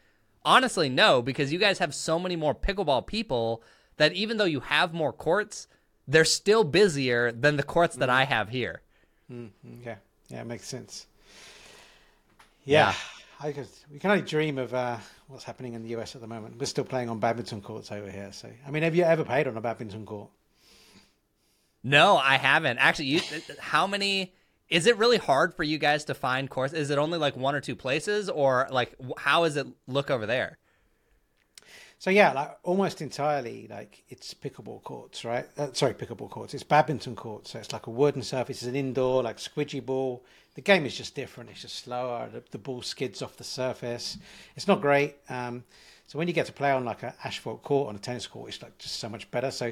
honestly, 0.48 0.90
no, 0.90 1.22
because 1.22 1.54
you 1.54 1.60
guys 1.60 1.80
have 1.80 1.94
so 1.94 2.18
many 2.18 2.36
more 2.36 2.56
pickleball 2.56 3.06
people 3.06 3.62
that 3.98 4.14
even 4.14 4.38
though 4.38 4.46
you 4.46 4.62
have 4.62 4.94
more 4.94 5.14
courts, 5.14 5.68
they're 6.08 6.26
still 6.26 6.64
busier 6.64 7.32
than 7.32 7.58
the 7.58 7.64
courts 7.64 7.98
that 7.98 8.10
mm-hmm. 8.10 8.18
I 8.18 8.24
have 8.26 8.50
here. 8.50 8.82
Mm-hmm. 9.32 9.84
Yeah, 9.84 9.96
yeah, 10.30 10.42
it 10.42 10.48
makes 10.48 10.68
sense. 10.68 11.08
Yeah, 12.68 12.94
I 13.40 13.52
could, 13.52 13.68
we 13.92 14.00
can 14.00 14.12
only 14.12 14.24
dream 14.24 14.58
of 14.58 14.74
uh, 14.74 14.98
what's 15.28 15.44
happening 15.44 15.74
in 15.74 15.84
the 15.84 15.90
US 15.98 16.16
at 16.16 16.22
the 16.22 16.28
moment. 16.28 16.60
We're 16.60 16.66
still 16.66 16.84
playing 16.84 17.10
on 17.10 17.20
badminton 17.20 17.62
courts 17.62 17.92
over 17.92 18.10
here. 18.10 18.30
So, 18.32 18.50
I 18.66 18.72
mean, 18.72 18.84
have 18.84 18.96
you 18.96 19.04
ever 19.04 19.24
played 19.24 19.48
on 19.48 19.56
a 19.58 19.62
badminton 19.62 20.06
court? 20.06 20.30
No, 21.84 22.18
I 22.18 22.38
haven't. 22.38 22.80
Actually, 22.80 23.06
you, 23.06 23.22
how 23.60 23.88
many? 23.88 24.34
Is 24.70 24.86
it 24.86 24.98
really 24.98 25.18
hard 25.18 25.54
for 25.54 25.64
you 25.64 25.78
guys 25.78 26.04
to 26.06 26.14
find 26.14 26.50
courts? 26.50 26.74
Is 26.74 26.90
it 26.90 26.98
only 26.98 27.18
like 27.18 27.38
one 27.38 27.56
or 27.56 27.62
two 27.62 27.76
places, 27.76 28.30
or 28.30 28.68
like 28.70 28.94
how 29.18 29.44
does 29.44 29.56
it 29.56 29.68
look 29.88 30.12
over 30.12 30.26
there? 30.26 30.58
so 32.00 32.12
yeah, 32.12 32.32
like 32.32 32.58
almost 32.64 33.02
entirely, 33.02 33.68
like 33.70 34.04
it's 34.10 34.34
pickleball 34.34 34.84
courts, 34.84 35.26
right? 35.26 35.46
Uh, 35.58 35.70
sorry, 35.74 35.94
pickleball 35.96 36.30
courts. 36.30 36.54
It's 36.54 36.64
badminton 36.64 37.16
courts, 37.16 37.52
so 37.52 37.60
it's 37.60 37.74
like 37.74 37.88
a 37.88 37.90
wooden 37.90 38.22
surface. 38.22 38.58
It's 38.58 38.68
an 38.68 38.76
indoor, 38.76 39.24
like 39.24 39.38
squidgy 39.38 39.84
ball. 39.84 40.24
The 40.58 40.64
game 40.64 40.88
is 40.88 40.98
just 40.98 41.14
different. 41.14 41.52
It's 41.52 41.62
just 41.62 41.84
slower. 41.84 42.30
The, 42.34 42.42
the 42.50 42.58
ball 42.58 42.82
skids 42.82 43.22
off 43.22 43.38
the 43.38 43.44
surface. 43.44 44.18
It's 44.56 44.68
not 44.68 44.82
great. 44.82 45.18
Um, 45.30 45.64
so 46.08 46.18
when 46.18 46.28
you 46.28 46.34
get 46.34 46.48
to 46.48 46.52
play 46.52 46.72
on 46.72 46.84
like 46.84 47.04
an 47.04 47.14
asphalt 47.24 47.62
court 47.62 47.90
on 47.90 47.96
a 47.96 48.00
tennis 48.00 48.26
court, 48.26 48.50
it's 48.50 48.64
like 48.64 48.76
just 48.80 48.96
so 48.96 49.08
much 49.08 49.30
better. 49.30 49.52
So 49.52 49.72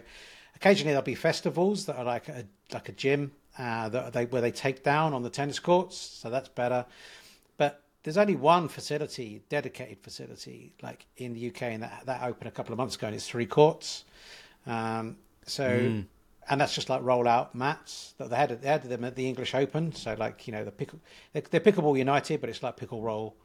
occasionally 0.55 0.91
there'll 0.91 1.01
be 1.01 1.15
festivals 1.15 1.87
that 1.87 1.97
are 1.97 2.03
like 2.03 2.29
a 2.29 2.45
like 2.71 2.87
a 2.87 2.91
gym 2.91 3.31
uh, 3.57 3.89
that 3.89 4.13
they 4.13 4.25
where 4.25 4.43
they 4.43 4.51
take 4.51 4.83
down 4.83 5.15
on 5.15 5.23
the 5.23 5.29
tennis 5.31 5.57
courts. 5.57 5.97
So 5.97 6.29
that's 6.29 6.49
better. 6.49 6.85
But 7.57 7.81
there's 8.03 8.17
only 8.17 8.35
one 8.35 8.67
facility, 8.67 9.41
dedicated 9.49 9.97
facility, 10.03 10.71
like 10.83 11.07
in 11.17 11.33
the 11.33 11.47
UK, 11.47 11.63
and 11.63 11.81
that 11.81 12.03
that 12.05 12.21
opened 12.21 12.47
a 12.47 12.51
couple 12.51 12.73
of 12.73 12.77
months 12.77 12.95
ago, 12.95 13.07
and 13.07 13.15
it's 13.15 13.27
three 13.27 13.47
courts. 13.47 14.03
Um, 14.67 15.17
so, 15.47 15.67
mm. 15.67 16.05
And 16.49 16.61
that's 16.61 16.73
just 16.73 16.89
like 16.89 17.01
roll 17.03 17.27
out 17.27 17.55
mats 17.55 18.13
that 18.17 18.29
they 18.29 18.35
had. 18.35 18.61
They 18.61 18.67
had 18.67 18.83
them 18.83 19.03
at 19.03 19.15
the 19.15 19.27
English 19.27 19.55
Open. 19.55 19.93
So, 19.93 20.15
like 20.17 20.47
you 20.47 20.53
know, 20.53 20.63
the 20.63 20.71
pickle, 20.71 20.99
they're, 21.33 21.43
they're 21.49 21.59
pickleball 21.59 21.97
United, 21.97 22.41
but 22.41 22.49
it's 22.49 22.61
like 22.61 22.77
pickle 22.77 23.01
roll 23.01 23.35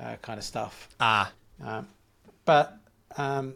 uh, 0.00 0.16
kind 0.22 0.38
of 0.38 0.44
stuff. 0.44 0.88
Ah, 0.98 1.32
um, 1.62 1.86
but 2.44 2.76
um, 3.16 3.54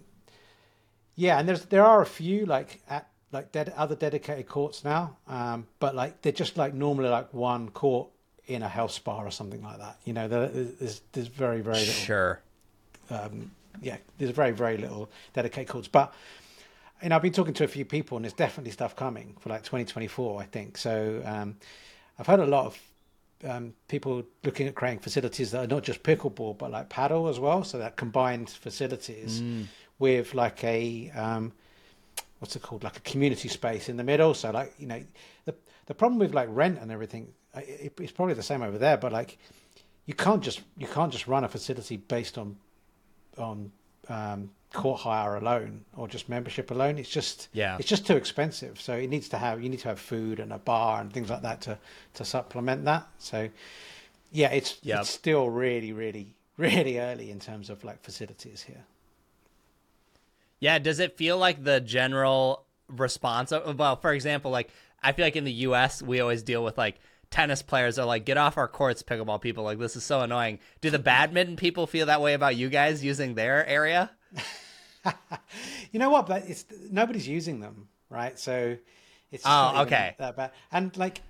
yeah, 1.17 1.39
and 1.39 1.49
there's 1.49 1.65
there 1.67 1.85
are 1.85 2.03
a 2.03 2.07
few 2.07 2.47
like 2.47 2.83
at 2.89 3.09
like 3.33 3.53
ded- 3.53 3.75
other 3.77 3.97
dedicated 3.97 4.49
courts 4.49 4.85
now, 4.85 5.17
um, 5.29 5.67
but 5.81 5.95
like 5.95 6.23
they're 6.23 6.33
just 6.33 6.57
like 6.57 6.75
normally 6.75 7.09
like 7.09 7.33
one 7.35 7.71
court 7.71 8.09
in 8.47 8.63
a 8.63 8.69
health 8.69 8.93
spa 8.93 9.19
or 9.19 9.31
something 9.31 9.63
like 9.63 9.79
that. 9.79 9.99
You 10.05 10.13
know, 10.13 10.29
there's 10.29 11.03
there's 11.13 11.29
very 11.29 11.61
very 11.61 11.79
little. 11.79 11.95
Sure. 11.95 12.41
Um, 13.11 13.51
yeah, 13.83 13.97
there's 14.19 14.31
very 14.31 14.53
very 14.53 14.77
little 14.77 15.11
dedicated 15.33 15.69
courts, 15.69 15.89
but 15.89 16.15
you 17.03 17.09
know, 17.09 17.17
I've 17.17 17.23
been 17.23 17.33
talking 17.33 17.55
to 17.55 17.65
a 17.65 17.69
few 17.69 17.85
people, 17.85 18.17
and 18.17 18.25
there's 18.25 18.33
definitely 18.33 18.71
stuff 18.71 18.97
coming 18.97 19.37
for 19.41 19.49
like 19.49 19.63
2024. 19.63 20.41
I 20.41 20.45
think 20.47 20.79
so. 20.79 21.23
Um, 21.25 21.57
I've 22.19 22.27
heard 22.27 22.41
a 22.41 22.47
lot 22.47 22.67
of 22.67 22.79
um, 23.45 23.75
people 23.89 24.25
looking 24.45 24.67
at 24.67 24.75
creating 24.75 25.01
facilities 25.01 25.51
that 25.51 25.65
are 25.65 25.67
not 25.67 25.83
just 25.83 26.03
pickleball 26.03 26.57
but 26.57 26.71
like 26.71 26.89
paddle 26.89 27.29
as 27.29 27.39
well. 27.39 27.65
So 27.65 27.79
that 27.79 27.97
combined 27.97 28.49
facilities 28.51 29.43
mm. 29.43 29.67
with 29.99 30.35
like 30.35 30.63
a 30.65 31.11
um, 31.15 31.53
what's 32.39 32.57
it 32.57 32.63
called, 32.63 32.85
like 32.85 32.97
a 32.97 33.01
community 33.01 33.49
space 33.49 33.89
in 33.89 33.97
the 33.97 34.05
middle. 34.05 34.35
So 34.35 34.51
like 34.51 34.75
you 34.79 34.87
know, 34.87 35.03
the 35.45 35.55
the 35.87 35.95
problem 35.95 36.19
with 36.19 36.35
like 36.35 36.49
rent 36.51 36.79
and 36.81 36.91
everything 36.91 37.29
it's 37.57 38.13
probably 38.13 38.35
the 38.35 38.43
same 38.43 38.63
over 38.63 38.79
there, 38.79 38.97
but 38.97 39.13
like 39.13 39.39
you 40.07 40.15
can't 40.15 40.43
just 40.43 40.63
you 40.77 40.87
can't 40.87 41.13
just 41.13 41.27
run 41.27 41.45
a 41.45 41.49
facility 41.49 41.97
based 41.97 42.39
on 42.39 42.57
on 43.39 43.73
um, 44.09 44.51
court 44.75 45.01
hire 45.01 45.37
alone 45.37 45.85
or 45.97 46.07
just 46.07 46.29
membership 46.29 46.71
alone. 46.71 46.99
It's 46.99 47.09
just 47.09 47.49
yeah, 47.53 47.77
it's 47.79 47.89
just 47.89 48.07
too 48.07 48.17
expensive. 48.17 48.81
So 48.81 48.95
it 48.95 49.09
needs 49.09 49.29
to 49.31 49.39
have 49.39 49.63
you 49.63 49.69
need 49.69 49.81
to 49.81 49.89
have 49.89 49.99
food 49.99 50.41
and 50.41 50.53
a 50.53 50.59
bar 50.59 51.01
and 51.01 51.13
things 51.13 51.31
like 51.31 51.43
that 51.43 51.63
to 51.63 51.79
to 52.15 52.25
supplement 52.25 52.85
that. 52.85 53.07
So 53.19 53.49
yeah, 54.33 54.51
it's 54.51 54.79
yep. 54.83 55.01
it's 55.01 55.11
still 55.11 55.49
really 55.49 55.93
really 55.93 56.35
really 56.59 56.99
early 56.99 57.31
in 57.31 57.41
terms 57.41 57.71
of 57.71 57.85
like 57.85 58.03
facilities 58.03 58.63
here. 58.63 58.85
Yeah, 60.61 60.79
does 60.79 60.99
it 60.99 61.17
feel 61.17 61.39
like 61.39 61.65
the 61.65 61.81
general 61.81 62.65
response? 62.89 63.53
Of, 63.53 63.79
well, 63.79 63.97
for 63.97 64.13
example, 64.13 64.51
like 64.51 64.71
I 65.03 65.13
feel 65.13 65.27
like 65.27 65.37
in 65.37 65.45
the 65.45 65.53
U.S. 65.69 66.03
we 66.03 66.21
always 66.21 66.43
deal 66.43 66.65
with 66.65 66.79
like 66.79 66.97
tennis 67.31 67.63
players 67.63 67.99
are 67.99 68.07
like, 68.07 68.25
get 68.25 68.37
off 68.37 68.57
our 68.57 68.69
courts, 68.69 69.03
pickleball 69.03 69.41
people. 69.41 69.65
Like, 69.65 69.79
this 69.79 69.97
is 69.97 70.05
so 70.05 70.21
annoying. 70.21 70.59
Do 70.81 70.91
the 70.91 70.99
badminton 70.99 71.57
people 71.57 71.87
feel 71.87 72.07
that 72.07 72.21
way 72.21 72.35
about 72.35 72.57
you 72.57 72.69
guys 72.69 73.05
using 73.05 73.35
their 73.35 73.67
area? 73.67 74.11
you 75.93 75.99
know 75.99 76.11
what? 76.11 76.27
But 76.27 76.49
it's 76.49 76.65
nobody's 76.91 77.29
using 77.29 77.61
them, 77.61 77.89
right? 78.11 78.39
So 78.39 78.77
it's 79.31 79.45
oh, 79.47 79.83
okay. 79.83 80.15
That 80.19 80.37
bad. 80.37 80.53
And 80.73 80.97
like 80.97 81.21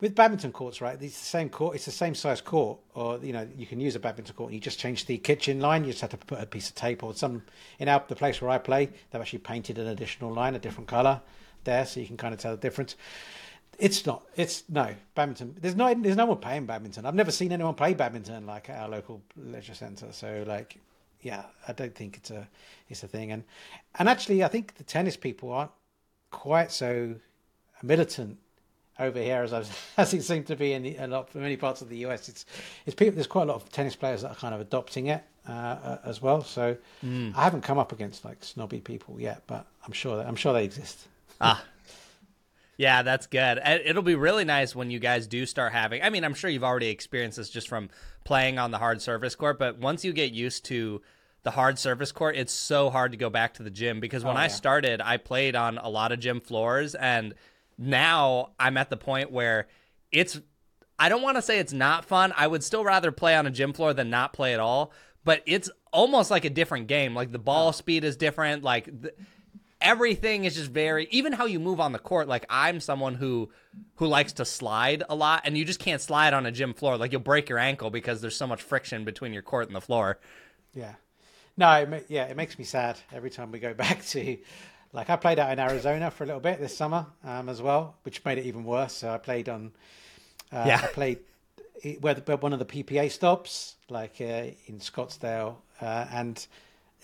with 0.00 0.14
badminton 0.14 0.52
courts, 0.52 0.80
right? 0.80 1.00
It's 1.00 1.18
the 1.18 1.24
same 1.24 1.48
court. 1.48 1.76
It's 1.76 1.84
the 1.84 1.90
same 1.90 2.14
size 2.14 2.40
court, 2.40 2.78
or 2.94 3.18
you 3.22 3.32
know, 3.32 3.48
you 3.56 3.66
can 3.66 3.80
use 3.80 3.94
a 3.94 4.00
badminton 4.00 4.34
court. 4.34 4.48
and 4.48 4.54
You 4.54 4.60
just 4.60 4.78
change 4.78 5.06
the 5.06 5.18
kitchen 5.18 5.60
line. 5.60 5.84
You 5.84 5.90
just 5.90 6.02
have 6.02 6.10
to 6.10 6.16
put 6.16 6.40
a 6.40 6.46
piece 6.46 6.68
of 6.68 6.74
tape 6.74 7.02
or 7.02 7.14
some. 7.14 7.42
In 7.78 7.88
our 7.88 8.04
the 8.06 8.16
place 8.16 8.40
where 8.40 8.50
I 8.50 8.58
play, 8.58 8.90
they've 9.10 9.20
actually 9.20 9.40
painted 9.40 9.78
an 9.78 9.86
additional 9.86 10.32
line, 10.32 10.54
a 10.54 10.58
different 10.58 10.88
color 10.88 11.20
there, 11.64 11.86
so 11.86 12.00
you 12.00 12.06
can 12.06 12.16
kind 12.16 12.34
of 12.34 12.40
tell 12.40 12.52
the 12.52 12.60
difference. 12.60 12.96
It's 13.78 14.06
not. 14.06 14.22
It's 14.36 14.64
no 14.68 14.94
badminton. 15.14 15.56
There's 15.60 15.76
no. 15.76 15.92
There's 15.94 16.16
no 16.16 16.26
one 16.26 16.38
playing 16.38 16.66
badminton. 16.66 17.06
I've 17.06 17.14
never 17.14 17.30
seen 17.30 17.52
anyone 17.52 17.74
play 17.74 17.94
badminton 17.94 18.46
like 18.46 18.70
at 18.70 18.80
our 18.80 18.88
local 18.88 19.22
leisure 19.36 19.74
centre. 19.74 20.08
So 20.12 20.44
like, 20.46 20.78
yeah, 21.20 21.44
I 21.66 21.72
don't 21.72 21.94
think 21.94 22.16
it's 22.16 22.30
a 22.30 22.48
it's 22.88 23.02
a 23.02 23.08
thing. 23.08 23.32
And 23.32 23.44
and 23.98 24.08
actually, 24.08 24.44
I 24.44 24.48
think 24.48 24.76
the 24.76 24.84
tennis 24.84 25.16
people 25.16 25.52
aren't 25.52 25.72
quite 26.30 26.72
so 26.72 27.14
militant 27.82 28.38
over 28.98 29.18
here 29.18 29.42
as 29.42 29.52
I've, 29.52 29.92
as 29.96 30.14
it 30.14 30.22
seemed 30.22 30.46
to 30.46 30.56
be 30.56 30.72
in 30.72 30.82
the, 30.82 30.96
a 30.96 31.06
lot 31.06 31.30
for 31.30 31.38
many 31.38 31.56
parts 31.56 31.82
of 31.82 31.88
the 31.88 31.98
US. 32.06 32.28
It's 32.28 32.46
it's 32.86 32.94
people. 32.94 33.14
There's 33.14 33.26
quite 33.26 33.44
a 33.44 33.46
lot 33.46 33.56
of 33.56 33.70
tennis 33.70 33.96
players 33.96 34.22
that 34.22 34.30
are 34.30 34.36
kind 34.36 34.54
of 34.54 34.60
adopting 34.60 35.06
it 35.06 35.24
uh, 35.48 35.98
as 36.04 36.22
well. 36.22 36.42
So 36.42 36.76
mm. 37.04 37.34
I 37.34 37.44
haven't 37.44 37.62
come 37.62 37.78
up 37.78 37.92
against 37.92 38.24
like 38.24 38.42
snobby 38.42 38.80
people 38.80 39.20
yet, 39.20 39.42
but 39.46 39.66
I'm 39.86 39.92
sure 39.92 40.16
that, 40.16 40.26
I'm 40.26 40.36
sure 40.36 40.52
they 40.52 40.64
exist. 40.64 41.08
Ah, 41.40 41.64
yeah, 42.76 43.02
that's 43.02 43.26
good. 43.26 43.60
It'll 43.64 44.02
be 44.02 44.14
really 44.14 44.44
nice 44.44 44.74
when 44.74 44.90
you 44.90 44.98
guys 44.98 45.26
do 45.26 45.46
start 45.46 45.72
having. 45.72 46.02
I 46.02 46.10
mean, 46.10 46.24
I'm 46.24 46.34
sure 46.34 46.50
you've 46.50 46.64
already 46.64 46.88
experienced 46.88 47.36
this 47.36 47.50
just 47.50 47.68
from 47.68 47.90
playing 48.24 48.58
on 48.58 48.70
the 48.70 48.78
hard 48.78 49.00
surface 49.00 49.34
court, 49.34 49.58
but 49.58 49.78
once 49.78 50.04
you 50.04 50.12
get 50.12 50.32
used 50.32 50.64
to 50.66 51.02
the 51.44 51.50
hard 51.50 51.78
surface 51.78 52.10
court, 52.10 52.36
it's 52.36 52.52
so 52.52 52.90
hard 52.90 53.12
to 53.12 53.18
go 53.18 53.30
back 53.30 53.54
to 53.54 53.62
the 53.62 53.70
gym 53.70 54.00
because 54.00 54.24
when 54.24 54.36
oh, 54.36 54.38
yeah. 54.38 54.46
I 54.46 54.48
started, 54.48 55.00
I 55.00 55.18
played 55.18 55.54
on 55.54 55.78
a 55.78 55.88
lot 55.88 56.10
of 56.10 56.18
gym 56.18 56.40
floors 56.40 56.94
and 56.94 57.34
now 57.78 58.50
I'm 58.58 58.76
at 58.76 58.90
the 58.90 58.96
point 58.96 59.30
where 59.30 59.68
it's 60.10 60.40
I 60.98 61.08
don't 61.08 61.22
want 61.22 61.36
to 61.36 61.42
say 61.42 61.58
it's 61.58 61.72
not 61.72 62.04
fun. 62.04 62.32
I 62.36 62.46
would 62.46 62.62
still 62.62 62.84
rather 62.84 63.10
play 63.12 63.34
on 63.34 63.46
a 63.46 63.50
gym 63.50 63.72
floor 63.72 63.92
than 63.92 64.10
not 64.10 64.32
play 64.32 64.54
at 64.54 64.60
all, 64.60 64.92
but 65.24 65.42
it's 65.44 65.68
almost 65.92 66.30
like 66.30 66.44
a 66.44 66.50
different 66.50 66.86
game. 66.86 67.14
Like 67.14 67.32
the 67.32 67.38
ball 67.38 67.72
speed 67.72 68.04
is 68.04 68.16
different, 68.16 68.62
like 68.62 68.84
the, 68.86 69.12
everything 69.84 70.44
is 70.44 70.56
just 70.56 70.70
very 70.70 71.06
even 71.10 71.32
how 71.32 71.44
you 71.46 71.60
move 71.60 71.78
on 71.78 71.92
the 71.92 71.98
court 71.98 72.26
like 72.26 72.44
i'm 72.50 72.80
someone 72.80 73.14
who 73.14 73.48
who 73.96 74.06
likes 74.06 74.32
to 74.34 74.44
slide 74.44 75.02
a 75.08 75.14
lot 75.14 75.42
and 75.44 75.56
you 75.56 75.64
just 75.64 75.80
can't 75.80 76.00
slide 76.00 76.34
on 76.34 76.46
a 76.46 76.52
gym 76.52 76.74
floor. 76.74 76.96
Like 76.96 77.12
you'll 77.12 77.20
break 77.20 77.48
your 77.48 77.58
ankle 77.58 77.90
because 77.90 78.20
there's 78.20 78.36
so 78.36 78.46
much 78.46 78.62
friction 78.62 79.04
between 79.04 79.32
your 79.32 79.42
court 79.42 79.66
and 79.66 79.76
the 79.76 79.80
floor. 79.80 80.18
Yeah. 80.72 80.94
No 81.56 81.72
it, 81.72 82.06
yeah 82.08 82.24
it 82.24 82.36
makes 82.36 82.58
me 82.58 82.64
sad 82.64 82.98
every 83.12 83.30
time 83.30 83.52
we 83.52 83.60
go 83.60 83.74
back 83.84 84.04
to 84.06 84.38
like 84.92 85.10
i 85.10 85.16
played 85.16 85.38
out 85.38 85.52
in 85.52 85.58
arizona 85.58 86.10
for 86.10 86.24
a 86.24 86.26
little 86.26 86.40
bit 86.40 86.60
this 86.60 86.76
summer 86.76 87.06
um, 87.24 87.48
as 87.48 87.62
well 87.62 87.96
which 88.02 88.24
made 88.24 88.38
it 88.38 88.46
even 88.46 88.64
worse. 88.64 88.92
So 88.92 89.10
i 89.10 89.18
played 89.18 89.48
on 89.48 89.72
uh, 90.52 90.64
yeah. 90.66 90.80
I 90.82 90.86
played 90.88 91.18
where 92.00 92.14
the, 92.14 92.36
one 92.36 92.52
of 92.52 92.58
the 92.58 92.64
ppa 92.64 93.10
stops 93.10 93.76
like 93.88 94.16
uh, 94.20 94.50
in 94.66 94.78
scottsdale 94.78 95.56
uh, 95.80 96.06
and 96.10 96.46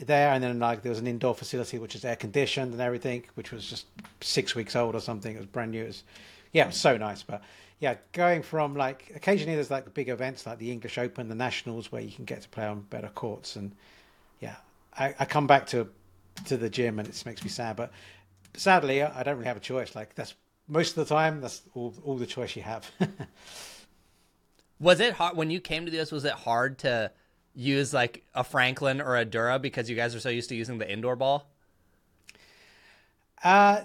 there, 0.07 0.33
and 0.33 0.43
then 0.43 0.59
like 0.59 0.83
there 0.83 0.91
was 0.91 0.99
an 0.99 1.07
indoor 1.07 1.35
facility 1.35 1.79
which 1.79 1.95
is 1.95 2.05
air 2.05 2.17
conditioned 2.17 2.73
and 2.73 2.81
everything, 2.81 3.25
which 3.35 3.53
was 3.53 3.69
just 3.69 3.87
six 4.21 4.55
weeks 4.55 4.77
old 4.77 4.95
or 4.95 5.01
something. 5.01 5.35
It 5.35 5.39
was 5.39 5.47
brand 5.47 5.73
new. 5.73 5.85
It 5.85 5.89
was, 5.89 6.05
yeah, 6.53 6.65
it 6.65 6.69
was 6.69 6.77
so 6.77 6.97
nice. 6.97 7.23
But 7.23 7.43
yeah, 7.81 7.97
going 8.13 8.43
from 8.43 8.75
like 8.75 9.13
occasionally 9.15 9.55
there's 9.55 9.71
like 9.71 9.93
big 9.95 10.09
events 10.09 10.47
like 10.47 10.59
the 10.59 10.71
English 10.71 10.99
Open, 10.99 11.29
the 11.29 11.35
Nationals, 11.35 11.91
where 11.91 12.03
you 12.03 12.13
can 12.13 12.25
get 12.25 12.43
to 12.43 12.49
play 12.49 12.67
on 12.67 12.81
better 12.83 13.09
courts, 13.09 13.57
and 13.57 13.73
yeah, 14.41 14.57
I, 14.99 15.15
I 15.19 15.25
come 15.25 15.47
back 15.47 15.67
to 15.69 15.89
to 16.47 16.57
the 16.57 16.71
gym 16.71 16.99
and 16.99 17.09
it 17.09 17.23
makes 17.27 17.43
me 17.43 17.51
sad. 17.51 17.77
But 17.77 17.93
sadly, 18.57 19.03
I 19.03 19.23
don't 19.23 19.37
really 19.37 19.47
have 19.47 19.57
a 19.57 19.61
choice. 19.61 19.95
Like 19.95 20.15
that's 20.15 20.35
most 20.69 20.97
of 20.97 21.09
the 21.09 21.15
time, 21.15 21.41
that's 21.41 21.63
all 21.75 21.95
all 22.05 22.17
the 22.17 22.27
choice 22.27 22.57
you 22.57 22.63
have. 22.63 22.91
was 24.81 25.01
it 25.01 25.15
hard 25.15 25.37
when 25.37 25.51
you 25.51 25.61
came 25.61 25.85
to 25.85 25.91
this? 25.91 26.13
Was 26.13 26.25
it 26.25 26.33
hard 26.33 26.79
to 26.81 27.11
use 27.55 27.93
like 27.93 28.25
a 28.35 28.45
Franklin 28.45 29.01
or 29.01 29.17
a 29.17 29.25
Dura 29.25 29.59
because 29.59 29.91
you 29.91 29.97
guys 29.97 30.15
are 30.15 30.21
so 30.21 30.29
used 30.29 30.49
to 30.51 30.55
using 30.55 30.79
the 30.79 30.91
indoor 30.91 31.17
ball? 31.17 31.47
Uh, 33.43 33.81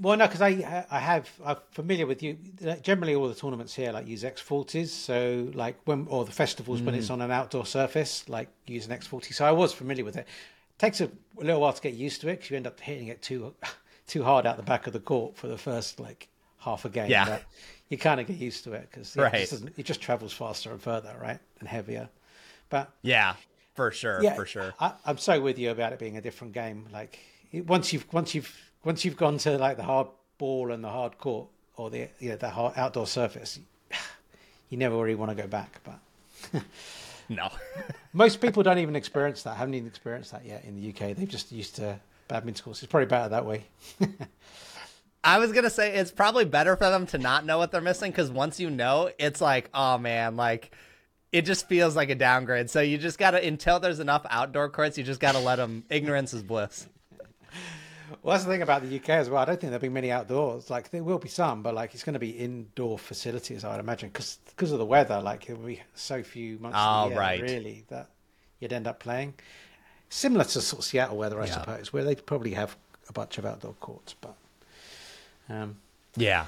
well, 0.00 0.18
no, 0.18 0.26
because 0.26 0.42
I 0.42 0.84
I 0.90 0.98
have 0.98 1.30
I'm 1.44 1.56
familiar 1.70 2.06
with 2.06 2.22
you. 2.22 2.36
Generally, 2.82 3.14
all 3.14 3.28
the 3.28 3.34
tournaments 3.34 3.74
here 3.74 3.90
like 3.90 4.06
use 4.06 4.22
X 4.22 4.40
forties. 4.40 4.92
So 4.92 5.48
like 5.54 5.78
when 5.86 6.06
or 6.10 6.26
the 6.26 6.32
festivals 6.32 6.80
mm. 6.82 6.86
when 6.86 6.94
it's 6.94 7.08
mm. 7.08 7.12
on 7.12 7.22
an 7.22 7.30
outdoor 7.30 7.64
surface, 7.64 8.28
like 8.28 8.48
use 8.66 8.84
an 8.84 8.92
X 8.92 9.06
forty. 9.06 9.32
So 9.32 9.46
I 9.46 9.52
was 9.52 9.72
familiar 9.72 10.04
with 10.04 10.16
it. 10.16 10.20
it 10.20 10.78
takes 10.78 11.00
a, 11.00 11.06
a, 11.06 11.10
little 11.42 11.62
while 11.62 11.72
to 11.72 11.80
get 11.80 11.94
used 11.94 12.20
to 12.20 12.28
it 12.28 12.36
because 12.36 12.50
you 12.50 12.56
end 12.58 12.66
up 12.66 12.78
hitting 12.80 13.08
it 13.08 13.22
too 13.22 13.54
too 14.06 14.24
hard 14.24 14.44
out 14.44 14.58
the 14.58 14.62
back 14.62 14.86
of 14.86 14.92
the 14.92 15.00
court 15.00 15.38
for 15.38 15.46
the 15.46 15.58
first 15.58 16.00
like 16.00 16.28
half 16.58 16.84
a 16.84 16.90
game. 16.90 17.10
Yeah. 17.10 17.24
But 17.24 17.44
you 17.88 17.96
kind 17.96 18.20
of 18.20 18.26
get 18.26 18.36
used 18.36 18.64
to 18.64 18.72
it 18.72 18.88
because 18.90 19.16
right. 19.16 19.32
it, 19.34 19.48
just 19.48 19.64
it 19.78 19.86
just 19.86 20.02
travels 20.02 20.34
faster 20.34 20.70
and 20.70 20.82
further, 20.82 21.16
right, 21.18 21.38
and 21.60 21.68
heavier. 21.68 22.10
But 22.68 22.92
yeah, 23.02 23.34
for 23.74 23.90
sure, 23.90 24.22
yeah, 24.22 24.34
for 24.34 24.46
sure. 24.46 24.74
I, 24.78 24.92
am 25.06 25.18
so 25.18 25.40
with 25.40 25.58
you 25.58 25.70
about 25.70 25.92
it 25.92 25.98
being 25.98 26.16
a 26.16 26.20
different 26.20 26.52
game. 26.52 26.86
Like 26.92 27.18
once 27.52 27.92
you've 27.92 28.12
once 28.12 28.34
you've 28.34 28.54
once 28.84 29.04
you've 29.04 29.16
gone 29.16 29.38
to 29.38 29.58
like 29.58 29.76
the 29.76 29.84
hard 29.84 30.08
ball 30.38 30.72
and 30.72 30.82
the 30.82 30.90
hard 30.90 31.18
court 31.18 31.48
or 31.76 31.90
the 31.90 32.08
you 32.18 32.30
know, 32.30 32.36
the 32.36 32.50
hard 32.50 32.74
outdoor 32.76 33.06
surface, 33.06 33.58
you 34.68 34.78
never 34.78 34.96
really 34.96 35.14
want 35.14 35.30
to 35.30 35.40
go 35.40 35.48
back. 35.48 35.80
But 35.84 36.62
No. 37.28 37.50
Most 38.12 38.40
people 38.40 38.62
don't 38.62 38.78
even 38.78 38.96
experience 38.96 39.42
that. 39.42 39.56
Haven't 39.56 39.74
even 39.74 39.86
experienced 39.86 40.32
that 40.32 40.44
yet 40.44 40.64
in 40.64 40.76
the 40.80 40.88
UK. 40.88 41.16
They've 41.16 41.28
just 41.28 41.52
used 41.52 41.76
to 41.76 42.00
badminton 42.26 42.64
courses. 42.64 42.84
It's 42.84 42.90
probably 42.90 43.06
better 43.06 43.28
that 43.28 43.44
way. 43.44 43.64
I 45.24 45.38
was 45.38 45.52
gonna 45.52 45.70
say 45.70 45.94
it's 45.94 46.10
probably 46.10 46.44
better 46.44 46.76
for 46.76 46.88
them 46.90 47.06
to 47.08 47.18
not 47.18 47.44
know 47.44 47.58
what 47.58 47.70
they're 47.70 47.80
missing 47.80 48.10
because 48.12 48.30
once 48.30 48.60
you 48.60 48.70
know, 48.70 49.10
it's 49.18 49.40
like, 49.40 49.68
oh 49.74 49.98
man, 49.98 50.36
like 50.36 50.70
it 51.32 51.42
just 51.42 51.68
feels 51.68 51.94
like 51.96 52.10
a 52.10 52.14
downgrade. 52.14 52.70
So 52.70 52.80
you 52.80 52.98
just 52.98 53.18
gotta 53.18 53.46
until 53.46 53.80
there's 53.80 54.00
enough 54.00 54.24
outdoor 54.30 54.68
courts, 54.68 54.98
you 54.98 55.04
just 55.04 55.20
gotta 55.20 55.38
let 55.38 55.56
them. 55.56 55.84
Ignorance 55.90 56.32
is 56.34 56.42
bliss. 56.42 56.86
Well, 58.22 58.32
that's 58.34 58.44
the 58.44 58.50
thing 58.50 58.62
about 58.62 58.82
the 58.82 58.96
UK 58.96 59.10
as 59.10 59.28
well. 59.28 59.42
I 59.42 59.44
don't 59.44 59.60
think 59.60 59.70
there'll 59.70 59.82
be 59.82 59.88
many 59.88 60.10
outdoors. 60.10 60.70
Like 60.70 60.90
there 60.90 61.04
will 61.04 61.18
be 61.18 61.28
some, 61.28 61.62
but 61.62 61.74
like 61.74 61.92
it's 61.94 62.04
going 62.04 62.14
to 62.14 62.18
be 62.18 62.30
indoor 62.30 62.98
facilities, 62.98 63.64
I 63.64 63.72
would 63.72 63.80
imagine, 63.80 64.08
because 64.08 64.38
because 64.46 64.72
of 64.72 64.78
the 64.78 64.86
weather. 64.86 65.20
Like 65.20 65.46
there 65.46 65.56
will 65.56 65.66
be 65.66 65.82
so 65.94 66.22
few 66.22 66.58
months 66.58 66.78
oh, 66.80 66.82
of 66.82 67.04
the 67.04 67.14
year, 67.14 67.20
right. 67.20 67.40
really, 67.40 67.84
that 67.88 68.08
you'd 68.60 68.72
end 68.72 68.86
up 68.86 68.98
playing. 68.98 69.34
Similar 70.08 70.44
to 70.44 70.60
sort 70.62 70.80
of 70.80 70.84
Seattle 70.86 71.18
weather, 71.18 71.40
I 71.40 71.46
Yeah. 71.46 71.54
suppose, 71.60 71.92
where 71.92 72.02
they'd 72.02 72.24
probably 72.24 72.54
have 72.54 72.76
a 73.08 73.12
bunch 73.12 73.36
of 73.36 73.44
outdoor 73.44 73.74
courts. 73.74 74.14
But 74.18 74.34
um, 75.50 75.76
Yeah. 76.16 76.46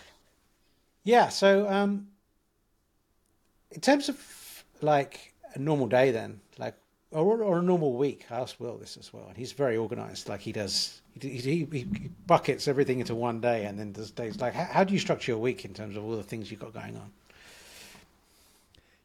yeah, 1.04 1.28
so 1.28 1.68
um, 1.68 2.08
in 3.70 3.80
terms 3.80 4.08
of 4.08 4.16
like 4.82 5.34
a 5.54 5.58
normal 5.58 5.86
day, 5.86 6.10
then 6.10 6.40
like 6.58 6.74
or, 7.12 7.42
or 7.42 7.58
a 7.58 7.62
normal 7.62 7.94
week, 7.94 8.26
I 8.30 8.38
asked 8.38 8.60
Will 8.60 8.76
this 8.76 8.96
as 8.96 9.12
well, 9.12 9.26
and 9.28 9.36
he's 9.36 9.52
very 9.52 9.76
organised. 9.76 10.28
Like 10.28 10.40
he 10.40 10.52
does, 10.52 11.00
he, 11.20 11.28
he, 11.28 11.68
he 11.72 11.84
buckets 12.26 12.68
everything 12.68 13.00
into 13.00 13.14
one 13.14 13.40
day, 13.40 13.64
and 13.64 13.78
then 13.78 13.92
does 13.92 14.10
days. 14.10 14.40
Like 14.40 14.54
how, 14.54 14.64
how 14.64 14.84
do 14.84 14.92
you 14.92 15.00
structure 15.00 15.32
your 15.32 15.40
week 15.40 15.64
in 15.64 15.74
terms 15.74 15.96
of 15.96 16.04
all 16.04 16.16
the 16.16 16.22
things 16.22 16.50
you've 16.50 16.60
got 16.60 16.72
going 16.72 16.96
on? 16.96 17.10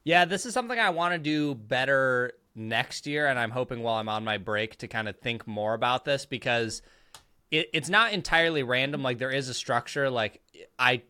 Yeah, 0.04 0.26
this 0.26 0.46
is 0.46 0.54
something 0.54 0.78
I 0.78 0.92
want 0.92 1.14
to 1.14 1.18
do 1.18 1.56
better 1.56 2.34
next 2.54 3.08
year, 3.08 3.28
and 3.28 3.40
I'm 3.40 3.52
hoping 3.52 3.82
while 3.82 3.96
I'm 3.96 4.10
on 4.10 4.24
my 4.24 4.38
break 4.38 4.78
to 4.78 4.88
kind 4.88 5.10
of 5.10 5.20
think 5.20 5.48
more 5.48 5.74
about 5.74 6.06
this 6.06 6.28
because 6.28 6.84
it, 7.50 7.70
it's 7.74 7.90
not 7.90 8.14
entirely 8.14 8.62
random. 8.62 9.02
Like 9.02 9.18
there 9.18 9.32
is 9.32 9.50
a 9.50 9.54
structure. 9.54 10.12
Like 10.12 10.42
I 10.78 11.02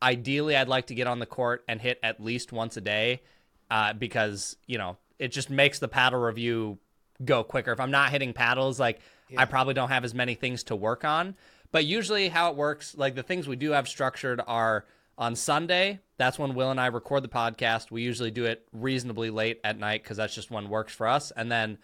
ideally, 0.00 0.54
I'd 0.54 0.68
like 0.68 0.86
to 0.86 0.94
get 0.94 1.08
on 1.08 1.18
the 1.18 1.26
court 1.26 1.64
and 1.66 1.80
hit 1.80 1.98
at 2.04 2.22
least 2.22 2.52
once 2.52 2.76
a 2.76 2.80
day 2.80 3.22
uh, 3.70 3.92
because 3.92 4.56
you 4.66 4.78
know 4.78 4.96
it 5.18 5.28
just 5.28 5.50
makes 5.50 5.78
the 5.78 5.88
paddle 5.88 6.20
review 6.20 6.78
go 7.24 7.44
quicker. 7.44 7.72
If 7.72 7.80
I'm 7.80 7.90
not 7.90 8.10
hitting 8.10 8.32
paddles, 8.32 8.80
like 8.80 9.00
I 9.36 9.44
probably 9.44 9.74
don't 9.74 9.88
have 9.88 10.04
as 10.04 10.14
many 10.14 10.34
things 10.34 10.64
to 10.64 10.76
work 10.76 11.04
on. 11.04 11.34
But 11.72 11.84
usually, 11.84 12.28
how 12.28 12.50
it 12.50 12.56
works, 12.56 12.96
like 12.96 13.14
the 13.14 13.22
things 13.22 13.48
we 13.48 13.56
do 13.56 13.72
have 13.72 13.88
structured 13.88 14.40
are 14.46 14.84
on 15.18 15.34
Sunday. 15.34 16.00
That's 16.16 16.38
when 16.38 16.54
Will 16.54 16.70
and 16.70 16.80
I 16.80 16.86
record 16.86 17.24
the 17.24 17.28
podcast. 17.28 17.90
We 17.90 18.02
usually 18.02 18.30
do 18.30 18.44
it 18.44 18.66
reasonably 18.72 19.30
late 19.30 19.60
at 19.64 19.78
night 19.78 20.02
because 20.02 20.16
that's 20.16 20.34
just 20.34 20.50
when 20.50 20.68
works 20.68 20.94
for 20.94 21.08
us. 21.08 21.32
And 21.32 21.50
then 21.50 21.78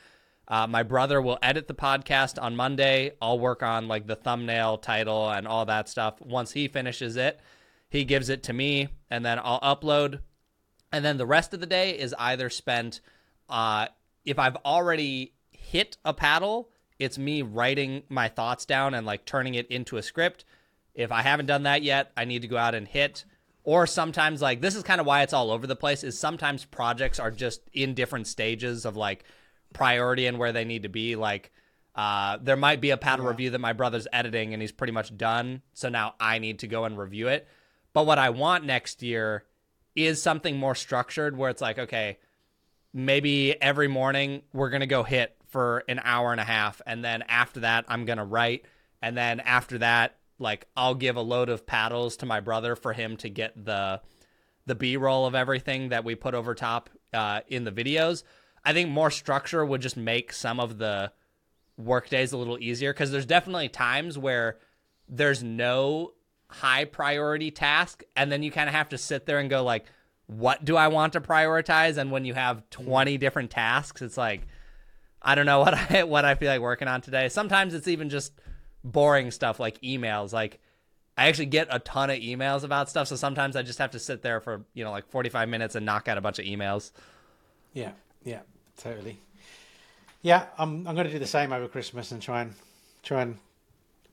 uh, 0.46 0.66
my 0.66 0.82
brother 0.82 1.20
will 1.20 1.38
edit 1.42 1.68
the 1.68 1.74
podcast 1.74 2.40
on 2.40 2.56
Monday. 2.56 3.12
I'll 3.22 3.38
work 3.38 3.62
on 3.62 3.88
like 3.88 4.06
the 4.06 4.16
thumbnail, 4.16 4.78
title, 4.78 5.30
and 5.30 5.46
all 5.46 5.64
that 5.66 5.88
stuff. 5.88 6.20
Once 6.20 6.52
he 6.52 6.68
finishes 6.68 7.16
it, 7.16 7.40
he 7.88 8.04
gives 8.04 8.28
it 8.28 8.44
to 8.44 8.52
me, 8.52 8.88
and 9.10 9.24
then 9.24 9.40
I'll 9.42 9.60
upload. 9.60 10.20
And 10.92 11.04
then 11.04 11.18
the 11.18 11.26
rest 11.26 11.54
of 11.54 11.60
the 11.60 11.66
day 11.66 11.98
is 11.98 12.14
either 12.18 12.50
spent 12.50 13.00
uh, 13.48 13.88
if 14.24 14.38
I've 14.38 14.56
already 14.56 15.34
hit 15.50 15.96
a 16.04 16.14
paddle, 16.14 16.70
it's 16.98 17.18
me 17.18 17.42
writing 17.42 18.02
my 18.08 18.28
thoughts 18.28 18.64
down 18.64 18.94
and 18.94 19.06
like 19.06 19.24
turning 19.24 19.54
it 19.54 19.66
into 19.68 19.96
a 19.96 20.02
script. 20.02 20.44
If 20.94 21.12
I 21.12 21.22
haven't 21.22 21.46
done 21.46 21.62
that 21.64 21.82
yet, 21.82 22.12
I 22.16 22.24
need 22.24 22.42
to 22.42 22.48
go 22.48 22.56
out 22.56 22.74
and 22.74 22.86
hit. 22.86 23.24
Or 23.62 23.86
sometimes, 23.86 24.40
like, 24.40 24.62
this 24.62 24.74
is 24.74 24.82
kind 24.82 25.00
of 25.00 25.06
why 25.06 25.22
it's 25.22 25.34
all 25.34 25.50
over 25.50 25.66
the 25.66 25.76
place, 25.76 26.02
is 26.02 26.18
sometimes 26.18 26.64
projects 26.64 27.20
are 27.20 27.30
just 27.30 27.60
in 27.72 27.94
different 27.94 28.26
stages 28.26 28.84
of 28.86 28.96
like 28.96 29.24
priority 29.74 30.26
and 30.26 30.38
where 30.38 30.52
they 30.52 30.64
need 30.64 30.82
to 30.82 30.88
be. 30.88 31.14
Like, 31.14 31.52
uh, 31.94 32.38
there 32.40 32.56
might 32.56 32.80
be 32.80 32.90
a 32.90 32.96
paddle 32.96 33.26
review 33.26 33.50
that 33.50 33.58
my 33.60 33.72
brother's 33.72 34.08
editing 34.12 34.52
and 34.52 34.62
he's 34.62 34.72
pretty 34.72 34.92
much 34.92 35.16
done. 35.16 35.62
So 35.74 35.88
now 35.88 36.14
I 36.18 36.38
need 36.38 36.60
to 36.60 36.66
go 36.66 36.84
and 36.84 36.98
review 36.98 37.28
it. 37.28 37.46
But 37.92 38.06
what 38.06 38.18
I 38.18 38.30
want 38.30 38.64
next 38.64 39.02
year 39.02 39.44
is 40.06 40.22
something 40.22 40.56
more 40.56 40.74
structured 40.74 41.36
where 41.36 41.50
it's 41.50 41.62
like, 41.62 41.78
okay, 41.78 42.18
maybe 42.92 43.60
every 43.60 43.88
morning 43.88 44.42
we're 44.52 44.70
going 44.70 44.80
to 44.80 44.86
go 44.86 45.02
hit 45.02 45.36
for 45.46 45.84
an 45.88 46.00
hour 46.02 46.32
and 46.32 46.40
a 46.40 46.44
half. 46.44 46.80
And 46.86 47.04
then 47.04 47.22
after 47.28 47.60
that, 47.60 47.84
I'm 47.88 48.04
going 48.04 48.18
to 48.18 48.24
write. 48.24 48.64
And 49.02 49.16
then 49.16 49.40
after 49.40 49.78
that, 49.78 50.16
like 50.40 50.66
I'll 50.76 50.94
give 50.94 51.16
a 51.16 51.20
load 51.20 51.50
of 51.50 51.66
paddles 51.66 52.16
to 52.18 52.26
my 52.26 52.40
brother 52.40 52.74
for 52.74 52.92
him 52.92 53.16
to 53.18 53.28
get 53.28 53.64
the 53.64 54.00
the 54.66 54.74
b-roll 54.74 55.26
of 55.26 55.34
everything 55.34 55.90
that 55.90 56.04
we 56.04 56.14
put 56.14 56.34
over 56.34 56.54
top 56.54 56.90
uh, 57.12 57.40
in 57.48 57.64
the 57.64 57.72
videos 57.72 58.22
i 58.64 58.72
think 58.72 58.88
more 58.88 59.10
structure 59.10 59.64
would 59.64 59.80
just 59.80 59.96
make 59.96 60.32
some 60.32 60.60
of 60.60 60.78
the 60.78 61.12
work 61.76 62.08
days 62.08 62.32
a 62.32 62.36
little 62.36 62.58
easier 62.58 62.92
because 62.92 63.10
there's 63.10 63.26
definitely 63.26 63.68
times 63.68 64.18
where 64.18 64.58
there's 65.08 65.42
no 65.42 66.12
high 66.50 66.84
priority 66.84 67.50
task 67.50 68.02
and 68.16 68.30
then 68.30 68.42
you 68.42 68.50
kind 68.50 68.68
of 68.68 68.74
have 68.74 68.88
to 68.88 68.98
sit 68.98 69.26
there 69.26 69.38
and 69.38 69.48
go 69.48 69.62
like 69.62 69.86
what 70.26 70.64
do 70.64 70.76
i 70.76 70.88
want 70.88 71.12
to 71.14 71.20
prioritize? 71.20 71.96
And 71.96 72.10
when 72.10 72.24
you 72.24 72.34
have 72.34 72.68
20 72.70 73.18
different 73.18 73.50
tasks 73.50 74.02
it's 74.02 74.16
like 74.16 74.42
i 75.22 75.34
don't 75.34 75.46
know 75.46 75.60
what 75.60 75.74
i 75.90 76.04
what 76.04 76.24
i 76.24 76.34
feel 76.34 76.50
like 76.50 76.60
working 76.60 76.88
on 76.88 77.00
today. 77.00 77.28
Sometimes 77.28 77.74
it's 77.74 77.88
even 77.88 78.10
just 78.10 78.32
boring 78.84 79.30
stuff 79.30 79.60
like 79.60 79.80
emails. 79.80 80.32
Like 80.32 80.60
i 81.16 81.28
actually 81.28 81.46
get 81.46 81.68
a 81.70 81.78
ton 81.78 82.10
of 82.10 82.18
emails 82.18 82.64
about 82.64 82.88
stuff 82.88 83.08
so 83.08 83.16
sometimes 83.16 83.54
i 83.54 83.62
just 83.62 83.78
have 83.78 83.90
to 83.90 83.98
sit 83.98 84.22
there 84.22 84.40
for 84.40 84.64
you 84.74 84.82
know 84.84 84.90
like 84.90 85.06
45 85.08 85.48
minutes 85.48 85.74
and 85.74 85.84
knock 85.84 86.08
out 86.08 86.18
a 86.18 86.20
bunch 86.20 86.38
of 86.38 86.44
emails. 86.44 86.92
Yeah, 87.72 87.92
yeah, 88.24 88.40
totally. 88.76 89.18
Yeah, 90.22 90.46
I'm 90.58 90.86
I'm 90.86 90.94
going 90.94 91.06
to 91.06 91.12
do 91.12 91.18
the 91.18 91.26
same 91.26 91.52
over 91.52 91.68
Christmas 91.68 92.12
and 92.12 92.20
try 92.20 92.42
and 92.42 92.54
try 93.02 93.22
and 93.22 93.38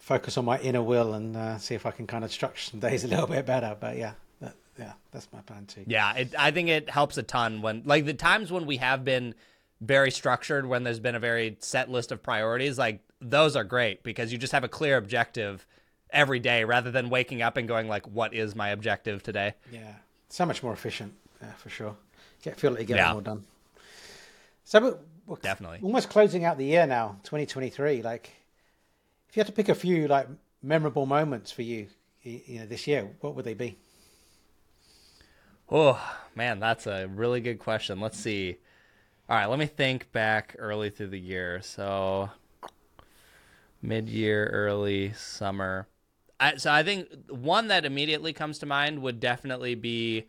focus 0.08 0.38
on 0.38 0.46
my 0.46 0.58
inner 0.60 0.82
will 0.82 1.14
and 1.16 1.36
uh, 1.36 1.58
see 1.58 1.76
if 1.76 1.86
I 1.86 1.92
can 1.92 2.08
kind 2.08 2.24
of 2.24 2.32
structure 2.32 2.72
some 2.72 2.80
days 2.80 3.04
a 3.04 3.10
little 3.10 3.28
bit 3.28 3.46
better. 3.46 3.76
But 3.78 3.98
yeah, 3.98 4.14
that, 4.40 4.56
yeah, 4.80 4.94
that's 5.12 5.28
my 5.34 5.42
plan 5.42 5.66
too. 5.66 5.84
Yeah, 5.86 6.14
it, 6.16 6.34
I 6.40 6.52
think 6.52 6.70
it 6.70 6.90
helps 6.90 7.18
a 7.18 7.24
ton 7.24 7.62
when, 7.62 7.82
like, 7.86 8.06
the 8.06 8.14
times 8.14 8.50
when 8.50 8.66
we 8.66 8.78
have 8.78 9.04
been 9.04 9.36
very 9.82 10.10
structured, 10.10 10.66
when 10.66 10.84
there's 10.86 11.02
been 11.02 11.16
a 11.16 11.20
very 11.20 11.58
set 11.60 11.92
list 11.92 12.14
of 12.14 12.24
priorities, 12.24 12.78
like, 12.78 13.02
those 13.20 13.58
are 13.58 13.66
great 13.66 14.02
because 14.02 14.32
you 14.32 14.38
just 14.38 14.54
have 14.54 14.64
a 14.64 14.70
clear 14.70 14.96
objective 14.96 15.68
every 16.10 16.40
day 16.40 16.64
rather 16.64 16.90
than 16.90 17.10
waking 17.10 17.42
up 17.42 17.58
and 17.58 17.68
going, 17.68 17.90
like, 17.90 18.08
what 18.08 18.34
is 18.34 18.56
my 18.56 18.70
objective 18.70 19.22
today? 19.22 19.56
Yeah, 19.74 19.92
so 20.30 20.46
much 20.46 20.64
more 20.64 20.72
efficient. 20.72 21.14
Yeah, 21.42 21.52
for 21.58 21.70
sure. 21.70 21.96
Get 22.44 22.58
feel 22.58 22.72
like 22.72 22.80
you 22.80 22.86
get 22.88 22.98
Yeah. 22.98 23.12
more 23.12 23.22
done. 23.22 23.44
So 24.64 24.98
we're 25.26 25.36
Definitely. 25.42 25.80
almost 25.84 26.10
closing 26.10 26.46
out 26.46 26.58
the 26.58 26.66
year 26.66 26.88
now, 26.88 27.18
2023. 27.24 28.02
Like, 28.04 28.30
if 29.30 29.36
you 29.36 29.40
had 29.40 29.48
to 29.48 29.54
pick 29.54 29.70
a 29.70 29.76
few 29.76 30.08
like 30.08 30.28
memorable 30.62 31.06
moments 31.06 31.52
for 31.52 31.62
you, 31.62 31.88
you 32.22 32.60
know, 32.60 32.66
this 32.66 32.88
year, 32.88 33.10
what 33.22 33.36
would 33.36 33.46
they 33.46 33.54
be? 33.54 33.78
Oh, 35.70 36.02
man, 36.36 36.60
that's 36.60 36.88
a 36.88 37.08
really 37.08 37.42
good 37.42 37.60
question. 37.60 38.00
Let's 38.00 38.18
see. 38.18 38.58
All 39.30 39.36
right, 39.36 39.48
let 39.48 39.60
me 39.60 39.66
think 39.66 40.12
back 40.14 40.56
early 40.58 40.90
through 40.90 41.10
the 41.10 41.20
year. 41.20 41.62
So, 41.62 42.30
mid 43.82 44.08
year, 44.08 44.46
early 44.46 45.12
summer. 45.14 45.88
I, 46.40 46.56
so, 46.56 46.72
I 46.72 46.84
think 46.84 47.10
one 47.30 47.68
that 47.68 47.84
immediately 47.84 48.32
comes 48.32 48.60
to 48.60 48.66
mind 48.66 49.02
would 49.02 49.20
definitely 49.20 49.76
be 49.76 50.28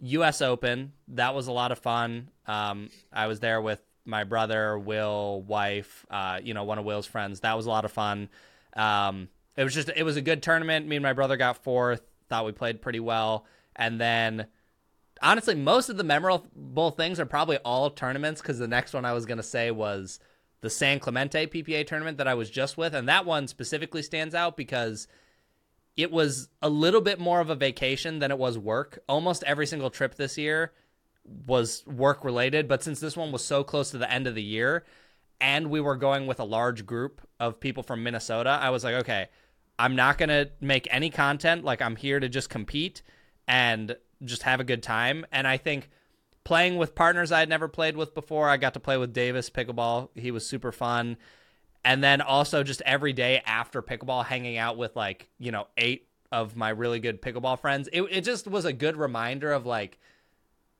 U.S. 0.00 0.40
Open. 0.40 0.92
That 1.08 1.34
was 1.34 1.48
a 1.48 1.52
lot 1.52 1.72
of 1.72 1.80
fun. 1.80 2.28
Um, 2.46 2.90
I 3.12 3.26
was 3.26 3.40
there 3.40 3.60
with 3.60 3.82
my 4.04 4.24
brother, 4.24 4.78
Will, 4.78 5.42
wife, 5.42 6.06
uh, 6.10 6.40
you 6.42 6.54
know, 6.54 6.64
one 6.64 6.78
of 6.78 6.84
Will's 6.84 7.06
friends. 7.06 7.40
That 7.40 7.56
was 7.56 7.66
a 7.66 7.70
lot 7.70 7.84
of 7.84 7.92
fun. 7.92 8.28
Um, 8.74 9.28
it 9.56 9.64
was 9.64 9.74
just, 9.74 9.90
it 9.94 10.02
was 10.02 10.16
a 10.16 10.22
good 10.22 10.42
tournament. 10.42 10.86
Me 10.86 10.96
and 10.96 11.02
my 11.02 11.12
brother 11.12 11.36
got 11.36 11.62
fourth. 11.62 12.02
Thought 12.28 12.46
we 12.46 12.52
played 12.52 12.80
pretty 12.80 13.00
well. 13.00 13.46
And 13.76 14.00
then 14.00 14.46
honestly, 15.22 15.54
most 15.54 15.88
of 15.88 15.96
the 15.96 16.04
memorable 16.04 16.90
things 16.90 17.20
are 17.20 17.26
probably 17.26 17.58
all 17.58 17.90
tournaments 17.90 18.40
because 18.40 18.58
the 18.58 18.68
next 18.68 18.92
one 18.92 19.04
I 19.04 19.12
was 19.12 19.26
going 19.26 19.38
to 19.38 19.42
say 19.42 19.70
was 19.70 20.18
the 20.60 20.70
San 20.70 21.00
Clemente 21.00 21.46
PPA 21.46 21.86
tournament 21.86 22.18
that 22.18 22.28
I 22.28 22.34
was 22.34 22.50
just 22.50 22.76
with. 22.76 22.94
And 22.94 23.08
that 23.08 23.26
one 23.26 23.48
specifically 23.48 24.02
stands 24.02 24.34
out 24.34 24.56
because 24.56 25.08
it 25.96 26.10
was 26.10 26.48
a 26.62 26.68
little 26.68 27.00
bit 27.00 27.18
more 27.18 27.40
of 27.40 27.50
a 27.50 27.54
vacation 27.54 28.18
than 28.18 28.30
it 28.30 28.38
was 28.38 28.58
work. 28.58 29.00
Almost 29.08 29.44
every 29.44 29.66
single 29.66 29.90
trip 29.90 30.14
this 30.14 30.38
year 30.38 30.72
was 31.24 31.84
work 31.86 32.24
related, 32.24 32.68
but 32.68 32.82
since 32.82 33.00
this 33.00 33.16
one 33.16 33.32
was 33.32 33.44
so 33.44 33.62
close 33.62 33.90
to 33.90 33.98
the 33.98 34.10
end 34.10 34.26
of 34.26 34.34
the 34.34 34.42
year 34.42 34.84
and 35.40 35.70
we 35.70 35.80
were 35.80 35.96
going 35.96 36.26
with 36.26 36.40
a 36.40 36.44
large 36.44 36.84
group 36.84 37.20
of 37.38 37.60
people 37.60 37.82
from 37.82 38.02
Minnesota, 38.02 38.50
I 38.50 38.70
was 38.70 38.84
like, 38.84 38.94
okay, 38.96 39.28
I'm 39.78 39.96
not 39.96 40.18
going 40.18 40.28
to 40.28 40.50
make 40.60 40.86
any 40.90 41.08
content. 41.08 41.64
Like, 41.64 41.80
I'm 41.80 41.96
here 41.96 42.20
to 42.20 42.28
just 42.28 42.50
compete 42.50 43.02
and 43.48 43.96
just 44.24 44.42
have 44.42 44.60
a 44.60 44.64
good 44.64 44.82
time. 44.82 45.24
And 45.32 45.46
I 45.46 45.56
think 45.56 45.88
playing 46.44 46.76
with 46.76 46.94
partners 46.94 47.32
I 47.32 47.40
had 47.40 47.48
never 47.48 47.68
played 47.68 47.96
with 47.96 48.14
before, 48.14 48.48
I 48.48 48.58
got 48.58 48.74
to 48.74 48.80
play 48.80 48.98
with 48.98 49.14
Davis 49.14 49.48
pickleball. 49.48 50.10
He 50.14 50.30
was 50.30 50.46
super 50.46 50.72
fun. 50.72 51.16
And 51.82 52.04
then 52.04 52.20
also 52.20 52.62
just 52.62 52.82
every 52.84 53.14
day 53.14 53.40
after 53.46 53.80
pickleball, 53.80 54.26
hanging 54.26 54.58
out 54.58 54.76
with 54.76 54.96
like, 54.96 55.30
you 55.38 55.50
know, 55.50 55.66
eight 55.78 56.08
of 56.30 56.56
my 56.56 56.68
really 56.68 57.00
good 57.00 57.22
pickleball 57.22 57.58
friends. 57.58 57.88
It, 57.92 58.02
it 58.10 58.20
just 58.22 58.46
was 58.46 58.66
a 58.66 58.72
good 58.72 58.96
reminder 58.96 59.50
of 59.52 59.64
like, 59.64 59.98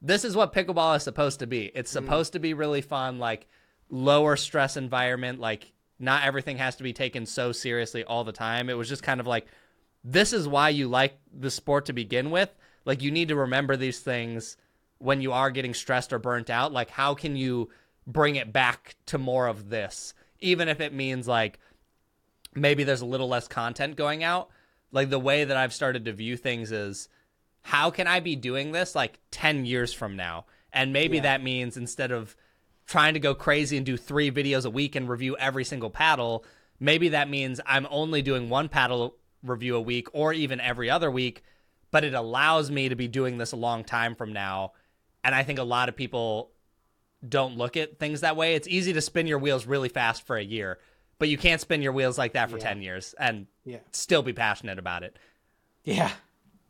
this 0.03 0.24
is 0.24 0.36
what 0.36 0.53
pickleball 0.53 0.96
is 0.96 1.03
supposed 1.03 1.40
to 1.40 1.46
be. 1.46 1.70
It's 1.74 1.92
mm-hmm. 1.92 2.05
supposed 2.05 2.32
to 2.32 2.38
be 2.38 2.55
really 2.55 2.80
fun, 2.80 3.18
like 3.18 3.46
lower 3.88 4.36
stress 4.36 4.76
environment. 4.76 5.40
Like 5.40 5.72
not 5.98 6.24
everything 6.24 6.59
has 6.59 6.76
to 6.76 6.82
be 6.82 6.92
taken 6.92 7.26
so 7.26 7.53
seriously 7.53 8.05
all 8.05 8.24
the 8.24 8.32
time. 8.32 8.70
It 8.70 8.76
was 8.76 8.88
just 8.88 9.03
kind 9.03 9.20
of 9.20 9.26
like, 9.26 9.46
this 10.03 10.32
is 10.32 10.48
why 10.48 10.70
you 10.70 10.88
like 10.88 11.18
the 11.32 11.51
sport 11.51 11.86
to 11.86 11.92
begin 11.92 12.30
with. 12.30 12.51
Like 12.84 13.03
you 13.03 13.11
need 13.11 13.28
to 13.28 13.36
remember 13.36 13.76
these 13.76 14.01
things 14.01 14.57
when 14.98 15.20
you 15.20 15.32
are 15.32 15.51
getting 15.51 15.74
stressed 15.74 16.12
or 16.12 16.18
burnt 16.18 16.48
out. 16.48 16.72
Like 16.72 16.90
how 16.90 17.14
can 17.14 17.36
you 17.36 17.68
bring 18.07 18.36
it 18.36 18.53
back 18.53 18.96
to 19.07 19.18
more 19.18 19.46
of 19.46 19.68
this, 19.68 20.14
even 20.40 20.68
if 20.68 20.80
it 20.80 20.94
means 20.94 21.28
like 21.28 21.59
maybe 22.55 22.84
there's 22.84 23.03
a 23.03 23.07
little 23.07 23.28
less 23.28 23.48
content 23.48 23.96
going 23.96 24.24
out. 24.24 24.48
Like 24.92 25.11
the 25.11 25.18
way 25.18 25.44
that 25.44 25.57
I've 25.57 25.74
started 25.74 26.07
to 26.07 26.12
view 26.12 26.36
things 26.36 26.72
is 26.72 27.09
how 27.62 27.90
can 27.90 28.06
I 28.06 28.20
be 28.20 28.36
doing 28.36 28.72
this 28.72 28.94
like 28.94 29.18
10 29.30 29.64
years 29.64 29.92
from 29.92 30.16
now? 30.16 30.46
And 30.72 30.92
maybe 30.92 31.16
Yeah. 31.16 31.22
that 31.24 31.42
means 31.42 31.76
instead 31.76 32.11
of 32.12 32.36
trying 32.86 33.14
to 33.14 33.20
go 33.20 33.34
crazy 33.34 33.76
and 33.76 33.86
do 33.86 33.96
three 33.96 34.30
videos 34.30 34.64
a 34.64 34.70
week 34.70 34.94
and 34.96 35.08
review 35.08 35.36
every 35.38 35.64
single 35.64 35.90
paddle, 35.90 36.44
maybe 36.78 37.11
that 37.11 37.28
means 37.28 37.61
I'm 37.66 37.86
only 37.90 38.22
doing 38.22 38.48
one 38.48 38.68
paddle 38.68 39.16
review 39.42 39.76
a 39.76 39.80
week 39.80 40.08
or 40.12 40.32
even 40.32 40.61
every 40.61 40.90
other 40.90 41.11
week, 41.11 41.42
but 41.90 42.04
it 42.04 42.14
allows 42.14 42.70
me 42.70 42.88
to 42.88 42.96
be 42.96 43.08
doing 43.08 43.38
this 43.38 43.52
a 43.52 43.56
long 43.56 43.84
time 43.84 44.14
from 44.14 44.32
now. 44.32 44.72
And 45.22 45.34
I 45.34 45.42
think 45.42 45.58
a 45.58 45.64
lot 45.64 45.88
of 45.88 45.96
people 45.96 46.50
don't 47.26 47.56
look 47.56 47.76
at 47.76 47.98
things 47.98 48.22
that 48.22 48.36
way. 48.36 48.54
It's 48.54 48.66
easy 48.68 48.92
to 48.94 49.00
spin 49.00 49.26
your 49.26 49.38
wheels 49.38 49.66
really 49.66 49.88
fast 49.90 50.26
for 50.26 50.36
a 50.36 50.42
year, 50.42 50.78
but 51.18 51.28
you 51.28 51.36
can't 51.36 51.61
spin 51.61 51.82
your 51.82 51.92
wheels 51.92 52.16
like 52.16 52.32
that 52.32 52.50
for 52.50 52.56
Yeah. 52.56 52.64
10 52.64 52.82
years 52.82 53.14
and 53.18 53.46
Yeah. 53.64 53.78
still 53.92 54.22
be 54.22 54.32
passionate 54.32 54.78
about 54.78 55.02
it. 55.02 55.16
Yeah, 55.84 56.12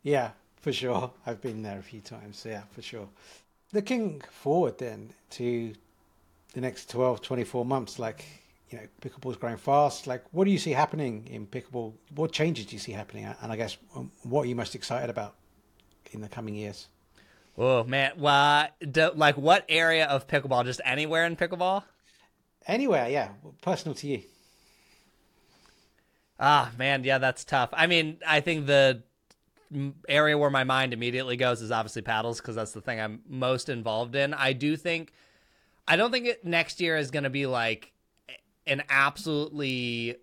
yeah, 0.03 0.31
for 0.63 0.71
sure. 0.71 1.11
I've 1.25 1.41
been 1.41 1.61
there 1.63 1.79
a 1.79 1.83
few 1.83 2.01
times. 2.01 2.37
So 2.37 2.49
Yeah, 2.49 2.63
for 2.71 2.81
sure. 2.81 3.09
Looking 3.73 4.21
forward 4.31 4.77
then 4.77 5.13
to 5.31 5.73
the 6.53 6.61
next 6.61 6.89
12, 6.89 7.21
24 7.21 7.65
months, 7.65 7.99
like, 7.99 8.25
you 8.69 8.77
know, 8.77 8.83
pickleball's 9.01 9.37
growing 9.37 9.57
fast. 9.57 10.07
Like, 10.07 10.23
what 10.31 10.45
do 10.45 10.51
you 10.51 10.57
see 10.57 10.71
happening 10.71 11.27
in 11.31 11.47
pickleball? 11.47 11.93
What 12.15 12.31
changes 12.31 12.65
do 12.65 12.73
you 12.75 12.79
see 12.79 12.91
happening? 12.91 13.25
And 13.41 13.51
I 13.51 13.55
guess, 13.55 13.77
um, 13.95 14.11
what 14.23 14.43
are 14.43 14.45
you 14.45 14.55
most 14.55 14.75
excited 14.75 15.09
about 15.09 15.35
in 16.11 16.21
the 16.21 16.27
coming 16.27 16.55
years? 16.55 16.87
Oh 17.57 17.83
man, 17.83 18.13
well, 18.17 18.69
do, 18.79 19.11
like 19.13 19.37
what 19.37 19.65
area 19.67 20.05
of 20.05 20.27
pickleball? 20.27 20.65
Just 20.65 20.81
anywhere 20.85 21.25
in 21.25 21.35
pickleball? 21.35 21.83
Anywhere, 22.65 23.09
yeah, 23.09 23.29
personal 23.61 23.95
to 23.95 24.07
you. 24.07 24.21
Ah, 26.39 26.71
man, 26.77 27.03
yeah, 27.03 27.17
that's 27.17 27.43
tough. 27.43 27.69
I 27.73 27.87
mean, 27.87 28.17
I 28.27 28.39
think 28.39 28.65
the 28.65 29.03
area 30.07 30.37
where 30.37 30.49
my 30.49 30.63
mind 30.63 30.93
immediately 30.93 31.37
goes 31.37 31.61
is 31.61 31.71
obviously 31.71 32.01
paddles 32.01 32.39
because 32.39 32.55
that's 32.55 32.71
the 32.71 32.81
thing 32.81 32.99
I'm 32.99 33.21
most 33.27 33.69
involved 33.69 34.15
in. 34.15 34.33
I 34.33 34.53
do 34.53 34.75
think, 34.75 35.13
I 35.87 35.95
don't 35.95 36.11
think 36.11 36.27
it, 36.27 36.45
next 36.45 36.81
year 36.81 36.97
is 36.97 37.11
going 37.11 37.23
to 37.23 37.29
be 37.29 37.45
like 37.45 37.93
an 38.67 38.83
absolutely 38.89 40.17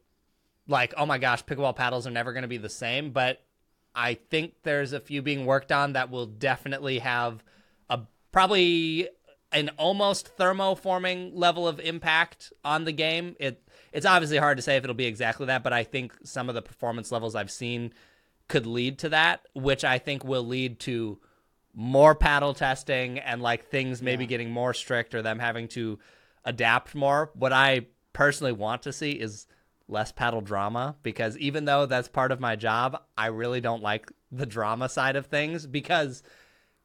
like, 0.68 0.92
oh 0.96 1.06
my 1.06 1.18
gosh, 1.18 1.44
pickleball 1.44 1.74
paddles 1.74 2.06
are 2.06 2.10
never 2.10 2.32
going 2.32 2.42
to 2.42 2.48
be 2.48 2.58
the 2.58 2.68
same. 2.68 3.10
But 3.10 3.42
I 3.94 4.14
think 4.14 4.54
there's 4.62 4.92
a 4.92 5.00
few 5.00 5.22
being 5.22 5.46
worked 5.46 5.72
on 5.72 5.94
that 5.94 6.10
will 6.10 6.26
definitely 6.26 6.98
have 7.00 7.42
a 7.88 8.00
probably 8.30 9.08
an 9.50 9.70
almost 9.78 10.36
thermoforming 10.36 11.32
level 11.34 11.66
of 11.66 11.80
impact 11.80 12.52
on 12.64 12.84
the 12.84 12.92
game. 12.92 13.34
It 13.40 13.62
it's 13.92 14.04
obviously 14.04 14.36
hard 14.36 14.58
to 14.58 14.62
say 14.62 14.76
if 14.76 14.84
it'll 14.84 14.94
be 14.94 15.06
exactly 15.06 15.46
that, 15.46 15.64
but 15.64 15.72
I 15.72 15.84
think 15.84 16.12
some 16.22 16.50
of 16.50 16.54
the 16.54 16.60
performance 16.60 17.10
levels 17.10 17.34
I've 17.34 17.50
seen 17.50 17.92
could 18.48 18.66
lead 18.66 18.98
to 19.00 19.10
that, 19.10 19.46
which 19.54 19.84
I 19.84 19.98
think 19.98 20.24
will 20.24 20.46
lead 20.46 20.80
to 20.80 21.18
more 21.74 22.14
paddle 22.14 22.54
testing 22.54 23.18
and 23.18 23.40
like 23.42 23.66
things 23.68 24.02
maybe 24.02 24.24
Yeah. 24.24 24.28
getting 24.28 24.50
more 24.50 24.74
strict 24.74 25.14
or 25.14 25.22
them 25.22 25.38
having 25.38 25.68
to 25.68 25.98
adapt 26.44 26.94
more. 26.94 27.30
What 27.34 27.52
I 27.52 27.86
personally 28.12 28.52
want 28.52 28.82
to 28.82 28.92
see 28.92 29.12
is 29.12 29.46
less 29.86 30.10
paddle 30.12 30.40
drama 30.40 30.96
because 31.02 31.36
even 31.38 31.66
though 31.66 31.86
that's 31.86 32.08
part 32.08 32.32
of 32.32 32.40
my 32.40 32.56
job, 32.56 33.00
I 33.16 33.26
really 33.26 33.60
don't 33.60 33.82
like 33.82 34.10
the 34.32 34.46
drama 34.46 34.88
side 34.88 35.16
of 35.16 35.26
things 35.26 35.66
because 35.66 36.22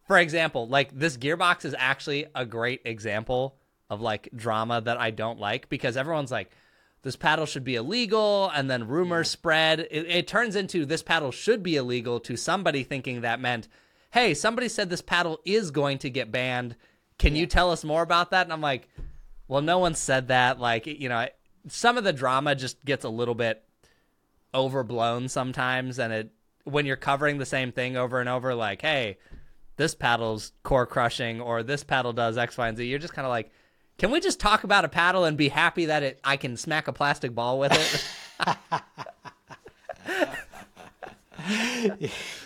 for 0.07 0.17
example, 0.17 0.67
like 0.67 0.97
this 0.97 1.17
gearbox 1.17 1.65
is 1.65 1.75
actually 1.77 2.25
a 2.35 2.45
great 2.45 2.81
example 2.85 3.55
of 3.89 4.01
like 4.01 4.29
drama 4.35 4.81
that 4.81 4.97
I 4.97 5.11
don't 5.11 5.39
like 5.39 5.69
because 5.69 5.95
everyone's 5.97 6.31
like, 6.31 6.51
this 7.03 7.15
paddle 7.15 7.45
should 7.45 7.63
be 7.63 7.75
illegal, 7.75 8.49
and 8.55 8.69
then 8.69 8.87
rumors 8.87 9.29
spread. 9.29 9.81
It, 9.81 10.07
it 10.07 10.27
turns 10.27 10.55
into 10.55 10.85
this 10.85 11.03
paddle 11.03 11.31
should 11.31 11.61
be 11.61 11.75
illegal 11.75 12.19
to 12.21 12.35
somebody 12.35 12.83
thinking 12.83 13.21
that 13.21 13.39
meant, 13.39 13.67
hey, 14.11 14.33
somebody 14.33 14.69
said 14.69 14.89
this 14.89 15.01
paddle 15.01 15.39
is 15.45 15.69
going 15.69 15.97
to 15.99 16.09
get 16.09 16.31
banned. 16.31 16.75
Can 17.17 17.35
you 17.35 17.45
tell 17.45 17.71
us 17.71 17.83
more 17.83 18.01
about 18.01 18.31
that? 18.31 18.45
And 18.45 18.53
I'm 18.53 18.61
like, 18.61 18.87
well, 19.47 19.61
no 19.61 19.79
one 19.79 19.95
said 19.95 20.29
that. 20.29 20.59
Like, 20.59 20.87
you 20.87 21.09
know, 21.09 21.27
some 21.67 21.97
of 21.97 22.03
the 22.03 22.13
drama 22.13 22.55
just 22.55 22.83
gets 22.85 23.03
a 23.05 23.09
little 23.09 23.35
bit 23.35 23.63
overblown 24.53 25.27
sometimes, 25.27 25.99
and 25.99 26.13
it 26.13 26.31
when 26.63 26.85
you're 26.85 26.95
covering 26.95 27.37
the 27.37 27.45
same 27.45 27.73
thing 27.73 27.97
over 27.97 28.21
and 28.21 28.29
over, 28.29 28.55
like, 28.55 28.81
hey, 28.81 29.17
this 29.75 29.95
paddle's 29.95 30.53
core 30.63 30.85
crushing 30.85 31.41
or 31.41 31.61
this 31.63 31.83
paddle 31.83 32.13
does 32.13 32.37
X, 32.37 32.57
Y, 32.57 32.67
and 32.69 32.77
Z. 32.77 32.85
You're 32.85 32.99
just 32.99 33.13
kind 33.13 33.25
of 33.25 33.29
like, 33.29 33.51
can 34.03 34.11
we 34.11 34.19
just 34.19 34.37
talk 34.37 34.65
about 34.65 34.83
a 34.83 34.89
paddle 34.89 35.23
and 35.23 35.37
be 35.37 35.47
happy 35.47 35.85
that 35.85 36.03
it 36.03 36.19
I 36.25 36.35
can 36.35 36.57
smack 36.57 36.89
a 36.89 36.91
plastic 36.91 37.33
ball 37.33 37.57
with 37.57 37.71
it? 37.71 38.05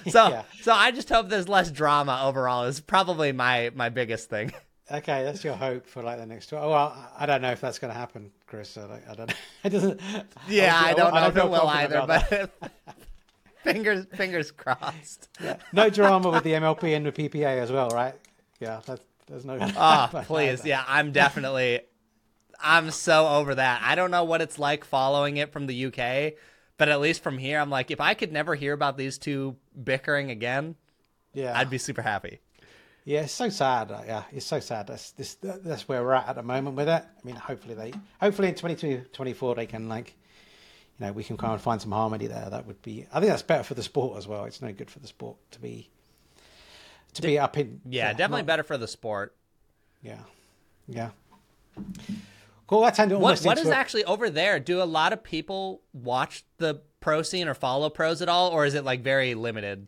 so 0.11 0.29
Yeah. 0.29 0.43
so 0.61 0.71
I 0.71 0.91
just 0.91 1.09
hope 1.09 1.29
there's 1.29 1.49
less 1.49 1.71
drama 1.71 2.21
overall 2.25 2.65
is 2.65 2.79
probably 2.79 3.31
my 3.31 3.71
my 3.73 3.89
biggest 3.89 4.29
thing. 4.29 4.51
Okay, 4.91 5.23
that's 5.23 5.43
your 5.43 5.55
hope 5.55 5.87
for 5.87 6.03
like 6.03 6.19
the 6.19 6.27
next. 6.27 6.51
Well, 6.51 6.71
I 6.71 7.09
I 7.17 7.25
don't 7.25 7.41
know 7.41 7.49
if 7.51 7.59
that's 7.59 7.79
going 7.79 7.91
to 7.91 7.99
happen, 7.99 8.29
Chris. 8.45 8.77
Like, 8.77 9.09
I 9.09 9.15
don't. 9.15 9.33
It 9.63 9.69
doesn't. 9.69 9.99
Yeah, 10.47 10.75
I 10.75 10.91
obviously, 10.91 10.95
don't 11.01 11.13
know 11.15 11.27
if 11.27 11.37
it 11.37 11.49
will 11.49 11.67
either, 11.67 12.03
but 12.05 12.51
fingers 13.63 14.05
fingers 14.15 14.51
crossed. 14.51 15.27
no 15.73 15.89
drama 15.89 16.29
with 16.29 16.43
the 16.43 16.51
MLP 16.51 16.95
and 16.95 17.03
the 17.07 17.11
PPA 17.11 17.57
as 17.63 17.71
well, 17.71 17.89
right? 17.89 18.13
Yeah, 18.59 18.79
that's 18.85 19.01
there's 19.27 19.45
no. 19.45 19.57
Oh, 19.61 20.09
please. 20.25 20.65
Yeah, 20.65 20.83
I'm 20.87 21.11
definitely 21.11 21.81
I'm 22.59 22.91
so 22.91 23.27
over 23.27 23.55
that. 23.55 23.81
I 23.83 23.95
don't 23.95 24.11
know 24.11 24.23
what 24.23 24.41
it's 24.41 24.57
like 24.57 24.83
following 24.83 25.37
it 25.37 25.51
from 25.51 25.67
the 25.67 25.85
UK, 25.85 26.33
but 26.77 26.89
at 26.89 26.99
least 26.99 27.21
from 27.23 27.37
here 27.37 27.59
I'm 27.59 27.69
like 27.69 27.91
if 27.91 28.01
I 28.01 28.13
could 28.13 28.31
never 28.31 28.55
hear 28.55 28.73
about 28.73 28.97
these 28.97 29.17
two 29.17 29.55
bickering 29.83 30.31
again, 30.31 30.75
Yeah, 31.33 31.57
I'd 31.57 31.69
be 31.69 31.77
super 31.77 32.01
happy. 32.01 32.39
Yeah, 33.05 33.21
it's 33.21 33.31
so 33.31 33.47
sad. 33.49 33.91
uh, 33.91 34.01
Yeah, 34.05 34.23
it's 34.33 34.45
so 34.45 34.59
sad. 34.59 34.87
That's 34.87 35.11
this. 35.11 35.35
That's 35.35 35.87
where 35.87 36.03
we're 36.03 36.13
at 36.13 36.27
at 36.27 36.35
the 36.35 36.43
moment 36.43 36.75
with 36.75 36.89
it. 36.89 37.03
I 37.03 37.23
mean, 37.23 37.35
hopefully 37.35 37.73
they, 37.73 37.93
hopefully 38.19 38.49
in 38.49 38.55
22, 38.55 39.05
24 39.13 39.55
they 39.55 39.65
can 39.65 39.87
like, 39.87 40.13
you 40.99 41.05
know, 41.05 41.13
we 41.13 41.23
can 41.23 41.37
kind 41.37 41.53
of 41.53 41.61
find 41.61 41.79
some 41.81 41.91
harmony 41.91 42.27
there. 42.27 42.49
That 42.49 42.65
would 42.65 42.81
be. 42.81 43.05
I 43.13 43.19
think 43.19 43.29
that's 43.29 43.43
better 43.43 43.63
for 43.63 43.75
the 43.75 43.83
sport 43.83 44.17
as 44.17 44.27
well. 44.27 44.43
It's 44.45 44.61
no 44.61 44.73
good 44.73 44.89
for 44.91 44.99
the 44.99 45.07
sport 45.07 45.37
to 45.51 45.59
be, 45.61 45.89
to 47.17 47.21
be 47.27 47.37
up 47.39 47.57
in. 47.57 47.81
Yeah, 47.85 48.11
definitely 48.13 48.41
not- 48.41 48.47
better 48.47 48.63
for 48.63 48.77
the 48.77 48.87
sport. 48.87 49.35
Yeah, 50.01 50.19
yeah. 50.87 51.09
Cool. 52.67 52.81
That's 52.81 52.97
turned 52.97 53.11
What 53.11 53.39
what 53.41 53.57
is 53.57 53.67
a- 53.67 53.75
actually 53.75 54.03
over 54.05 54.29
there? 54.29 54.59
Do 54.59 54.81
a 54.81 54.83
lot 54.85 55.13
of 55.13 55.23
people 55.23 55.81
watch 55.93 56.43
the 56.57 56.81
pro 56.99 57.21
scene 57.21 57.47
or 57.47 57.53
follow 57.53 57.89
pros 57.89 58.21
at 58.21 58.27
all 58.29 58.49
or 58.49 58.65
is 58.65 58.73
it 58.73 58.83
like 58.83 59.01
very 59.01 59.35
limited? 59.35 59.87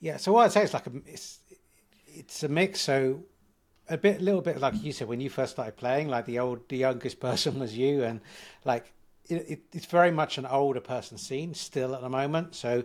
Yeah, 0.00 0.16
so 0.16 0.32
what 0.32 0.44
I'd 0.44 0.52
say 0.52 0.62
is 0.62 0.74
like 0.74 0.86
a, 0.86 0.92
it's 1.06 1.38
it's 2.06 2.42
a 2.42 2.48
mix. 2.48 2.80
So 2.80 3.24
a 3.88 3.96
bit, 3.98 4.20
a 4.20 4.24
little 4.24 4.40
bit 4.42 4.60
like 4.60 4.74
you 4.82 4.92
said 4.92 5.08
when 5.08 5.20
you 5.20 5.28
first 5.30 5.52
started 5.52 5.76
playing, 5.76 6.08
like 6.08 6.26
the 6.26 6.38
old, 6.38 6.68
the 6.68 6.76
youngest 6.76 7.20
person 7.28 7.58
was 7.58 7.76
you, 7.76 8.04
and 8.04 8.20
like 8.64 8.92
it, 9.28 9.44
it, 9.48 9.60
it's 9.72 9.86
very 9.86 10.10
much 10.10 10.38
an 10.38 10.46
older 10.46 10.80
person 10.80 11.18
scene 11.18 11.54
still 11.54 11.94
at 11.94 12.00
the 12.00 12.08
moment. 12.08 12.54
So 12.54 12.84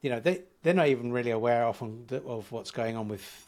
you 0.00 0.10
know 0.10 0.20
they 0.20 0.42
they're 0.62 0.74
not 0.74 0.88
even 0.88 1.12
really 1.12 1.30
aware 1.30 1.64
often 1.66 2.06
of 2.26 2.50
what's 2.52 2.70
going 2.70 2.96
on 2.96 3.08
with 3.08 3.46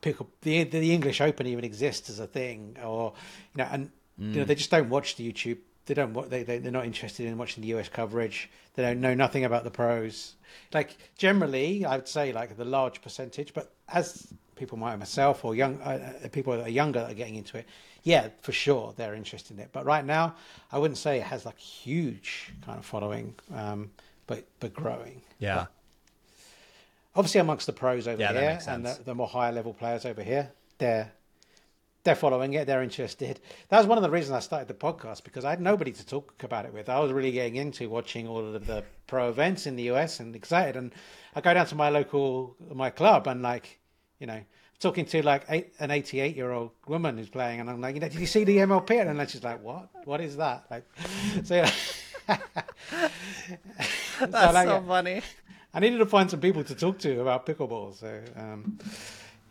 pick 0.00 0.20
up 0.20 0.28
the 0.42 0.64
the 0.64 0.92
English 0.92 1.20
Open 1.20 1.46
even 1.46 1.64
exists 1.64 2.10
as 2.10 2.18
a 2.18 2.26
thing, 2.26 2.76
or 2.84 3.14
you 3.54 3.62
know, 3.62 3.68
and 3.70 3.90
you 4.18 4.40
know 4.40 4.44
they 4.44 4.54
just 4.54 4.70
don't 4.70 4.88
watch 4.88 5.16
the 5.16 5.30
YouTube. 5.30 5.58
They 5.86 5.94
don't. 5.94 6.30
They, 6.30 6.42
they 6.42 6.58
they're 6.58 6.72
not 6.72 6.84
interested 6.84 7.26
in 7.26 7.38
watching 7.38 7.62
the 7.62 7.68
US 7.74 7.88
coverage. 7.88 8.50
They 8.74 8.82
don't 8.82 9.00
know 9.00 9.14
nothing 9.14 9.44
about 9.44 9.64
the 9.64 9.70
pros. 9.70 10.34
Like 10.72 10.96
generally, 11.16 11.84
I 11.84 11.96
would 11.96 12.08
say 12.08 12.32
like 12.32 12.56
the 12.56 12.64
large 12.64 13.00
percentage, 13.02 13.54
but 13.54 13.72
as 13.88 14.32
people 14.56 14.78
like 14.78 14.98
myself 14.98 15.44
or 15.44 15.54
young 15.54 15.80
uh, 15.80 16.14
uh, 16.24 16.28
people 16.28 16.52
that 16.56 16.66
are 16.66 16.70
younger 16.70 17.00
that 17.00 17.10
are 17.10 17.14
getting 17.14 17.36
into 17.36 17.58
it, 17.58 17.66
yeah, 18.02 18.28
for 18.42 18.52
sure 18.52 18.92
they're 18.96 19.14
interested 19.14 19.56
in 19.56 19.62
it. 19.62 19.70
But 19.72 19.84
right 19.84 20.04
now, 20.04 20.34
I 20.70 20.78
wouldn't 20.78 20.98
say 20.98 21.18
it 21.18 21.24
has 21.24 21.46
like 21.46 21.58
huge 21.58 22.52
kind 22.64 22.78
of 22.78 22.84
following, 22.84 23.34
um, 23.54 23.90
but 24.26 24.46
but 24.60 24.74
growing. 24.74 25.22
Yeah. 25.38 25.54
But 25.54 25.72
obviously 27.18 27.40
amongst 27.40 27.66
the 27.66 27.72
pros 27.72 28.06
over 28.06 28.22
Yeah, 28.22 28.32
here 28.32 28.58
and 28.68 28.86
the, 28.86 28.98
the 29.04 29.14
more 29.14 29.26
higher 29.26 29.52
level 29.52 29.74
players 29.74 30.06
over 30.06 30.22
here, 30.22 30.52
they're 30.78 31.12
they're 32.04 32.14
following 32.14 32.54
it. 32.54 32.66
They're 32.66 32.82
interested. 32.82 33.40
That 33.68 33.78
was 33.78 33.86
one 33.86 33.98
of 33.98 34.02
the 34.02 34.08
reasons 34.08 34.36
I 34.36 34.38
started 34.38 34.68
the 34.68 34.74
podcast 34.74 35.24
because 35.24 35.44
I 35.44 35.50
had 35.50 35.60
nobody 35.60 35.92
to 35.92 36.06
talk 36.06 36.42
about 36.42 36.64
it 36.64 36.72
with. 36.72 36.88
I 36.88 37.00
was 37.00 37.12
really 37.12 37.32
getting 37.32 37.56
into 37.56 37.90
watching 37.90 38.28
all 38.28 38.54
of 38.54 38.66
the 38.66 38.84
pro 39.08 39.28
events 39.28 39.66
in 39.66 39.74
the 39.76 39.90
US 39.90 40.20
and 40.20 40.34
excited. 40.36 40.76
And 40.76 40.94
I 41.34 41.40
go 41.40 41.52
down 41.52 41.66
to 41.66 41.74
my 41.74 41.90
local 41.90 42.56
my 42.72 42.90
club 42.90 43.26
and 43.26 43.42
like 43.42 43.80
you 44.20 44.26
know 44.28 44.40
talking 44.78 45.04
to 45.06 45.22
like 45.22 45.44
eight, 45.48 45.74
an 45.80 45.90
88 45.90 46.36
year 46.36 46.52
old 46.52 46.70
woman 46.86 47.18
who's 47.18 47.28
playing, 47.28 47.58
and 47.58 47.68
I'm 47.68 47.80
like, 47.80 47.96
you 47.96 48.00
know, 48.00 48.08
did 48.08 48.20
you 48.20 48.26
see 48.26 48.44
the 48.44 48.58
MLP? 48.58 49.00
And 49.00 49.18
then 49.18 49.26
she's 49.26 49.42
like, 49.42 49.60
what? 49.60 49.88
What 50.04 50.20
is 50.20 50.36
that? 50.36 50.66
Like, 50.70 50.84
so. 51.44 51.64
Yeah. 52.28 52.38
That's 54.20 54.32
so, 54.32 54.52
like, 54.52 54.68
so 54.68 54.84
funny. 54.86 55.22
I 55.74 55.80
needed 55.80 55.98
to 55.98 56.06
find 56.06 56.30
some 56.30 56.40
people 56.40 56.64
to 56.64 56.74
talk 56.74 56.98
to 57.00 57.20
about 57.20 57.46
pickleball. 57.46 57.94
So, 57.94 58.20
um, 58.36 58.78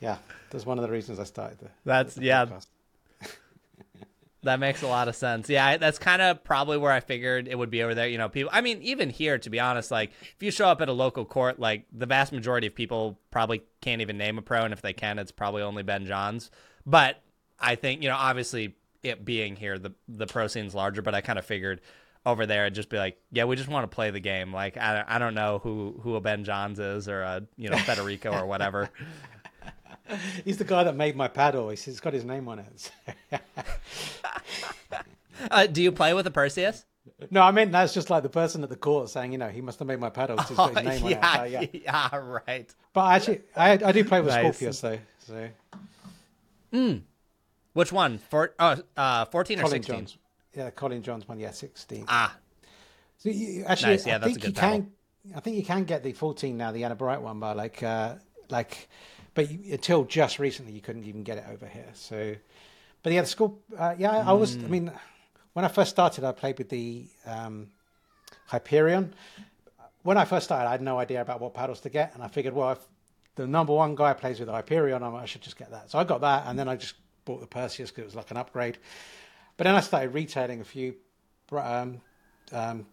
yeah, 0.02 0.18
that's 0.50 0.66
one 0.66 0.78
of 0.78 0.84
the 0.84 0.92
reasons 0.92 1.20
I 1.20 1.24
started. 1.24 1.60
The, 1.60 1.70
that's 1.86 2.16
the 2.16 2.26
yeah. 2.26 2.46
that 4.44 4.60
makes 4.60 4.82
a 4.82 4.88
lot 4.88 5.08
of 5.08 5.16
sense. 5.16 5.50
Yeah, 5.50 5.78
that's 5.78 6.00
kind 6.00 6.22
of 6.22 6.44
probably 6.44 6.78
where 6.78 6.92
I 6.92 7.00
figured 7.00 7.48
it 7.48 7.58
would 7.58 7.70
be 7.70 7.84
over 7.84 7.94
there. 7.94 8.08
You 8.08 8.18
know, 8.18 8.30
people. 8.30 8.50
I 8.54 8.62
mean, 8.62 8.82
even 8.82 9.10
here, 9.10 9.38
to 9.38 9.50
be 9.50 9.60
honest, 9.60 9.92
like 9.92 10.12
if 10.36 10.42
you 10.42 10.52
show 10.52 10.68
up 10.68 10.82
at 10.82 10.90
a 10.90 10.94
local 10.94 11.26
court, 11.26 11.60
like 11.60 11.86
the 11.92 12.06
vast 12.06 12.32
majority 12.32 12.68
of 12.68 12.76
people 12.76 13.20
probably 13.32 13.64
can't 13.82 14.02
even 14.02 14.18
name 14.18 14.38
a 14.38 14.42
pro, 14.42 14.64
and 14.64 14.74
if 14.74 14.82
they 14.82 14.94
can, 14.94 15.20
it's 15.20 15.32
probably 15.32 15.62
only 15.62 15.84
Ben 15.84 16.06
Johns. 16.06 16.50
But 16.86 17.22
I 17.60 17.76
think 17.76 18.02
you 18.02 18.10
know, 18.10 18.16
obviously, 18.16 18.76
it 19.04 19.24
being 19.24 19.56
here, 19.56 19.78
the 19.78 19.94
the 20.08 20.28
pro 20.28 20.48
scene's 20.48 20.74
larger. 20.74 21.02
But 21.02 21.14
I 21.14 21.22
kind 21.22 21.38
of 21.38 21.46
figured 21.46 21.82
over 22.28 22.46
there 22.46 22.66
and 22.66 22.76
just 22.76 22.90
be 22.90 22.98
like, 22.98 23.18
yeah, 23.32 23.46
we 23.46 23.56
just 23.56 23.70
want 23.70 23.90
to 23.90 23.96
play 23.96 24.12
the 24.12 24.20
game. 24.20 24.54
Like, 24.54 24.76
I, 24.76 25.04
I 25.08 25.18
don't 25.18 25.34
know 25.34 25.60
who, 25.60 26.00
who 26.04 26.16
a 26.16 26.22
Ben 26.22 26.44
Johns 26.44 26.78
is 26.78 27.08
or 27.08 27.22
a, 27.22 27.44
you 27.56 27.70
know, 27.70 27.78
Federico 27.78 28.32
or 28.32 28.46
whatever. 28.46 28.90
He's 30.46 30.58
the 30.58 30.66
guy 30.66 30.84
that 30.84 30.96
made 30.96 31.16
my 31.16 31.30
paddle. 31.30 31.70
He's 31.70 32.00
got 32.00 32.14
his 32.14 32.26
name 32.26 32.48
on 32.50 32.60
it. 32.60 32.92
uh, 35.52 35.68
do 35.68 35.82
you 35.82 35.92
play 35.92 36.14
with 36.14 36.28
a 36.28 36.32
Perseus? 36.32 36.86
No, 37.32 37.42
I 37.42 37.52
mean 37.52 37.72
that's 37.72 37.94
just 37.94 38.10
like 38.10 38.24
the 38.24 38.30
person 38.30 38.64
at 38.64 38.70
the 38.70 38.76
court 38.76 39.10
saying, 39.10 39.32
you 39.32 39.38
know, 39.38 39.48
he 39.48 39.62
must 39.62 39.80
have 39.80 39.88
made 39.88 40.00
my 40.00 40.10
paddle. 40.10 40.38
He's 40.38 40.58
name 40.58 41.04
oh, 41.04 41.10
yeah, 41.10 41.40
on 41.40 41.46
it. 41.48 41.52
yeah. 41.74 42.10
yeah, 42.12 42.18
right. 42.18 42.74
But 42.94 43.16
actually, 43.16 43.42
I, 43.56 43.72
I 43.72 43.92
do 43.92 44.04
play 44.04 44.22
with 44.22 44.30
nice. 44.30 44.60
Scorpeus 44.60 44.82
though. 44.82 45.00
So. 45.26 45.50
Mm. 46.74 47.02
Which 47.74 47.92
one? 47.92 48.18
For, 48.18 48.54
oh, 48.60 48.78
uh, 48.96 49.26
14 49.26 49.60
Collin 49.60 49.72
or 49.72 49.76
16? 49.76 49.96
Johns. 49.96 50.18
Yeah, 50.58 50.72
Collin 50.72 51.04
Johns 51.04 51.28
one. 51.28 51.40
Yeah, 51.40 51.52
16. 51.52 52.06
Ah. 52.08 52.36
So 53.20 53.30
you, 53.30 53.64
actually, 53.68 53.94
nice. 53.94 54.08
yeah, 54.08 54.18
I 54.18 54.20
think 54.26 54.44
you 54.44 54.52
paddle. 54.52 54.80
can. 54.80 54.92
I 55.36 55.40
think 55.40 55.58
you 55.58 55.64
can 55.64 55.84
get 55.84 56.04
the 56.04 56.14
14 56.14 56.58
now, 56.58 56.72
the 56.72 56.84
Anna 56.84 56.96
Bright 56.96 57.22
one, 57.22 57.40
by 57.40 57.54
like, 57.54 57.84
uh, 57.84 58.16
like 58.50 58.88
but 59.34 59.52
you, 59.52 59.74
until 59.74 60.04
just 60.06 60.40
recently 60.40 60.72
you 60.72 60.82
couldn't 60.82 61.04
even 61.04 61.22
get 61.22 61.38
it 61.38 61.44
over 61.52 61.68
here. 61.68 61.90
So, 61.94 62.36
but 63.04 63.14
yeah, 63.14 63.22
the 63.22 63.28
school, 63.28 63.60
uh, 63.78 63.94
yeah, 64.00 64.12
I 64.12 64.34
was. 64.34 64.56
I 64.56 64.60
hmm. 64.62 64.72
mean, 64.72 64.92
when 65.54 65.64
I 65.64 65.68
first 65.68 65.92
started, 65.92 66.24
I 66.24 66.32
played 66.32 66.58
with 66.58 66.70
the 66.70 67.06
um, 67.26 67.68
Hyperion. 68.48 69.14
When 70.02 70.18
I 70.18 70.26
first 70.26 70.46
started, 70.46 70.68
I 70.68 70.72
had 70.72 70.82
no 70.82 70.98
idea 70.98 71.22
about 71.22 71.40
what 71.40 71.54
paddles 71.54 71.82
to 71.82 71.90
get, 71.90 72.16
and 72.16 72.24
I 72.24 72.30
figured, 72.30 72.56
well, 72.56 72.72
if 72.72 72.80
the 73.36 73.46
number 73.46 73.74
one 73.74 73.94
guy 73.94 74.14
plays 74.14 74.40
with 74.40 74.48
the 74.48 74.54
Hyperion, 74.54 75.04
I 75.04 75.26
should 75.26 75.42
just 75.42 75.58
get 75.58 75.70
that. 75.70 75.92
So 75.92 76.00
I 76.00 76.04
got 76.04 76.22
that, 76.22 76.46
and 76.48 76.58
then 76.58 76.68
I 76.68 76.78
just 76.78 76.96
bought 77.26 77.42
the 77.42 77.48
Perseus 77.48 77.92
because 77.92 78.02
it 78.02 78.06
was 78.06 78.16
like 78.16 78.32
an 78.32 78.38
upgrade. 78.38 78.80
But 79.58 79.66
then 79.66 79.76
I 79.76 79.82
started 79.82 80.14
retailing 80.14 80.62
a 80.62 80.64
few 80.64 80.96
um, 81.52 82.02
um, 82.52 82.86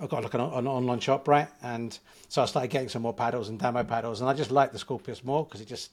I've 0.00 0.08
got 0.08 0.22
like 0.22 0.34
an, 0.34 0.40
an, 0.40 0.66
online 0.66 1.00
shop, 1.00 1.26
right? 1.26 1.48
And 1.62 1.98
so 2.28 2.42
I 2.42 2.46
started 2.46 2.70
getting 2.70 2.88
some 2.88 3.02
more 3.02 3.14
paddles 3.14 3.48
and 3.48 3.58
demo 3.58 3.82
paddles, 3.82 4.20
and 4.20 4.30
I 4.30 4.34
just 4.34 4.50
like 4.50 4.72
the 4.72 4.78
Scorpeus 4.78 5.24
more 5.24 5.44
because 5.44 5.60
it 5.60 5.66
just, 5.66 5.90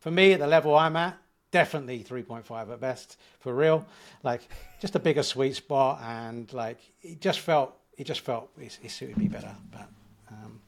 for 0.00 0.10
me, 0.10 0.32
at 0.32 0.40
the 0.40 0.46
level 0.46 0.76
I'm 0.76 0.96
at, 0.96 1.18
definitely 1.50 2.04
3.5 2.04 2.72
at 2.72 2.80
best 2.80 3.18
for 3.40 3.54
real. 3.54 3.84
Like 4.22 4.42
just 4.80 4.94
a 4.94 4.98
bigger 4.98 5.22
sweet 5.22 5.56
spot, 5.56 6.00
and 6.02 6.52
like 6.52 6.78
it 7.02 7.20
just 7.20 7.40
felt, 7.40 7.76
it 7.96 8.04
just 8.04 8.20
felt 8.20 8.50
it, 8.60 8.78
it 8.82 8.90
suited 8.90 9.16
me 9.16 9.26
better. 9.26 9.54
But 9.72 9.88
um, 10.30 10.60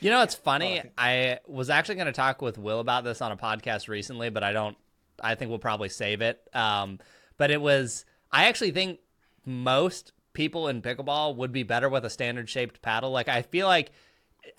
you 0.00 0.10
know, 0.10 0.22
it's 0.22 0.34
funny. 0.34 0.82
I, 0.98 1.10
I 1.10 1.38
was 1.46 1.70
actually 1.70 1.96
going 1.96 2.06
to 2.06 2.12
talk 2.12 2.42
with 2.42 2.58
Will 2.58 2.80
about 2.80 3.04
this 3.04 3.22
on 3.22 3.30
a 3.30 3.36
podcast 3.36 3.88
recently, 3.88 4.30
but 4.30 4.42
I 4.42 4.52
don't. 4.52 4.76
I 5.22 5.34
think 5.34 5.48
we'll 5.48 5.58
probably 5.58 5.88
save 5.88 6.20
it. 6.20 6.46
Um, 6.52 6.98
but 7.36 7.50
it 7.50 7.60
was. 7.60 8.04
I 8.30 8.46
actually 8.46 8.72
think 8.72 9.00
most 9.44 10.12
people 10.32 10.68
in 10.68 10.82
pickleball 10.82 11.36
would 11.36 11.52
be 11.52 11.62
better 11.62 11.88
with 11.88 12.04
a 12.04 12.10
standard 12.10 12.48
shaped 12.48 12.82
paddle. 12.82 13.10
Like 13.10 13.28
I 13.28 13.42
feel 13.42 13.66
like 13.66 13.92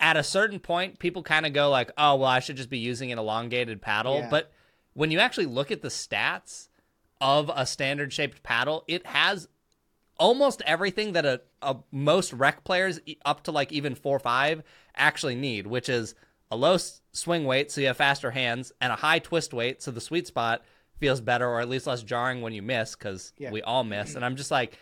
at 0.00 0.16
a 0.16 0.22
certain 0.22 0.58
point 0.58 0.98
people 0.98 1.22
kind 1.22 1.46
of 1.46 1.52
go 1.52 1.70
like, 1.70 1.90
"Oh, 1.96 2.16
well, 2.16 2.28
I 2.28 2.40
should 2.40 2.56
just 2.56 2.70
be 2.70 2.78
using 2.78 3.12
an 3.12 3.18
elongated 3.18 3.80
paddle." 3.80 4.18
Yeah. 4.18 4.30
But 4.30 4.52
when 4.94 5.10
you 5.10 5.20
actually 5.20 5.46
look 5.46 5.70
at 5.70 5.82
the 5.82 5.88
stats 5.88 6.68
of 7.20 7.50
a 7.54 7.66
standard 7.66 8.12
shaped 8.12 8.42
paddle, 8.42 8.84
it 8.86 9.06
has 9.06 9.48
almost 10.18 10.62
everything 10.66 11.12
that 11.12 11.24
a, 11.24 11.40
a 11.62 11.76
most 11.92 12.32
rec 12.32 12.64
players 12.64 13.00
up 13.24 13.44
to 13.44 13.52
like 13.52 13.72
even 13.72 13.94
4 13.94 14.18
5 14.18 14.62
actually 14.96 15.36
need, 15.36 15.66
which 15.66 15.88
is 15.88 16.14
a 16.50 16.56
low 16.56 16.76
swing 17.12 17.44
weight 17.44 17.70
so 17.70 17.80
you 17.80 17.88
have 17.88 17.96
faster 17.96 18.30
hands 18.30 18.72
and 18.80 18.92
a 18.92 18.96
high 18.96 19.18
twist 19.18 19.52
weight 19.52 19.82
so 19.82 19.90
the 19.90 20.00
sweet 20.00 20.26
spot 20.26 20.62
feels 20.98 21.20
better 21.20 21.48
or 21.48 21.60
at 21.60 21.68
least 21.68 21.86
less 21.86 22.02
jarring 22.02 22.40
when 22.42 22.52
you 22.52 22.62
miss 22.62 22.94
cuz 22.94 23.32
yeah. 23.38 23.50
we 23.50 23.62
all 23.62 23.84
miss. 23.84 24.14
And 24.14 24.24
I'm 24.24 24.36
just 24.36 24.50
like 24.50 24.78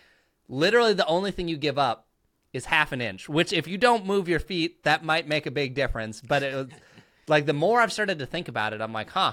literally 0.49 0.95
the 0.95 1.07
only 1.07 1.31
thing 1.31 1.49
you 1.49 1.57
give 1.57 1.79
up 1.79 2.07
is 2.53 2.67
half 2.67 2.93
an 2.93 3.01
inch, 3.01 3.29
which 3.29 3.53
if 3.53 3.69
you 3.69 3.79
don't 3.79 4.07
move 4.07 4.29
your 4.29 4.41
feet, 4.41 4.83
that 4.85 5.05
might 5.05 5.29
make 5.29 5.47
a 5.47 5.51
big 5.51 5.75
difference. 5.75 6.21
But 6.21 6.43
it 6.43 6.55
was 6.55 6.69
like 7.29 7.47
the 7.47 7.53
more 7.53 7.81
I've 7.81 7.93
started 7.93 8.19
to 8.19 8.27
think 8.27 8.49
about 8.49 8.73
it, 8.73 8.81
I'm 8.81 8.93
like, 8.93 9.11
huh, 9.11 9.33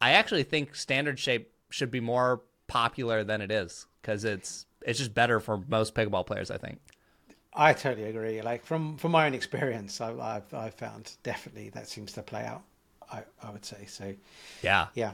I 0.00 0.12
actually 0.12 0.42
think 0.42 0.74
standard 0.74 1.18
shape 1.18 1.52
should 1.70 1.90
be 1.90 2.00
more 2.00 2.42
popular 2.66 3.24
than 3.24 3.40
it 3.40 3.50
is 3.50 3.86
because 4.00 4.24
it's 4.24 4.66
it's 4.82 4.98
just 4.98 5.14
better 5.14 5.40
for 5.40 5.62
most 5.68 5.94
pickleball 5.94 6.26
players, 6.26 6.50
I 6.50 6.58
think. 6.58 6.80
I 7.54 7.72
totally 7.72 8.08
agree. 8.08 8.40
Like 8.42 8.64
from 8.64 8.96
from 8.96 9.12
my 9.12 9.26
own 9.26 9.34
experience, 9.34 10.00
I, 10.00 10.12
I've 10.12 10.52
I've 10.54 10.74
found 10.74 11.12
definitely 11.22 11.70
that 11.70 11.88
seems 11.88 12.12
to 12.12 12.22
play 12.22 12.44
out. 12.44 12.62
I 13.10 13.22
I 13.42 13.50
would 13.50 13.64
say 13.64 13.84
so. 13.86 14.14
Yeah. 14.62 14.88
Yeah. 14.94 15.12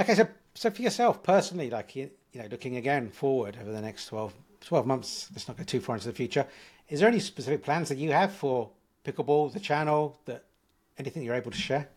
Okay, 0.00 0.14
so 0.14 0.28
so 0.54 0.70
for 0.70 0.82
yourself 0.82 1.22
personally, 1.22 1.70
like 1.70 1.96
you, 1.96 2.10
you 2.32 2.40
know, 2.40 2.48
looking 2.50 2.76
again 2.76 3.10
forward 3.10 3.56
over 3.60 3.72
the 3.72 3.80
next 3.80 4.06
12, 4.06 4.32
12 4.60 4.86
months, 4.86 5.28
let's 5.32 5.48
not 5.48 5.56
go 5.56 5.64
too 5.64 5.80
far 5.80 5.96
into 5.96 6.08
the 6.08 6.14
future. 6.14 6.46
Is 6.88 7.00
there 7.00 7.08
any 7.08 7.20
specific 7.20 7.62
plans 7.62 7.88
that 7.88 7.98
you 7.98 8.12
have 8.12 8.32
for 8.32 8.70
pickleball, 9.04 9.52
the 9.52 9.60
channel, 9.60 10.18
that 10.26 10.44
anything 10.98 11.22
you're 11.22 11.34
able 11.34 11.50
to 11.50 11.58
share? 11.58 11.88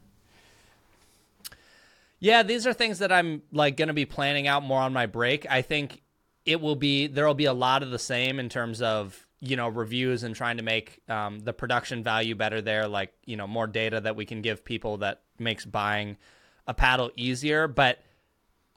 Yeah, 2.20 2.44
these 2.44 2.68
are 2.68 2.74
things 2.74 3.00
that 3.00 3.12
I'm 3.12 3.42
like 3.52 3.78
going 3.78 3.88
to 3.88 3.96
be 3.96 4.06
planning 4.06 4.48
out 4.48 4.64
more 4.64 4.82
on 4.82 4.94
my 4.94 5.08
break. 5.08 5.50
I 5.50 5.62
think 5.62 6.02
it 6.46 6.62
will 6.62 6.76
be 6.76 7.08
there 7.08 7.26
will 7.26 7.34
be 7.34 7.46
a 7.46 7.54
lot 7.54 7.84
of 7.84 7.92
the 7.92 8.00
same 8.00 8.40
in 8.40 8.50
terms 8.50 8.82
of 8.82 9.28
you 9.40 9.56
know 9.56 9.68
reviews 9.68 10.24
and 10.24 10.36
trying 10.36 10.58
to 10.58 10.64
make 10.64 11.02
um, 11.10 11.40
the 11.40 11.54
production 11.54 12.04
value 12.04 12.36
better 12.36 12.62
there, 12.62 12.88
like 12.88 13.14
you 13.26 13.38
know 13.38 13.48
more 13.48 13.68
data 13.68 14.02
that 14.02 14.16
we 14.16 14.26
can 14.26 14.42
give 14.42 14.64
people 14.64 14.98
that 14.98 15.22
makes 15.40 15.66
buying 15.66 16.18
a 16.68 16.74
paddle 16.74 17.12
easier, 17.16 17.68
but 17.68 18.00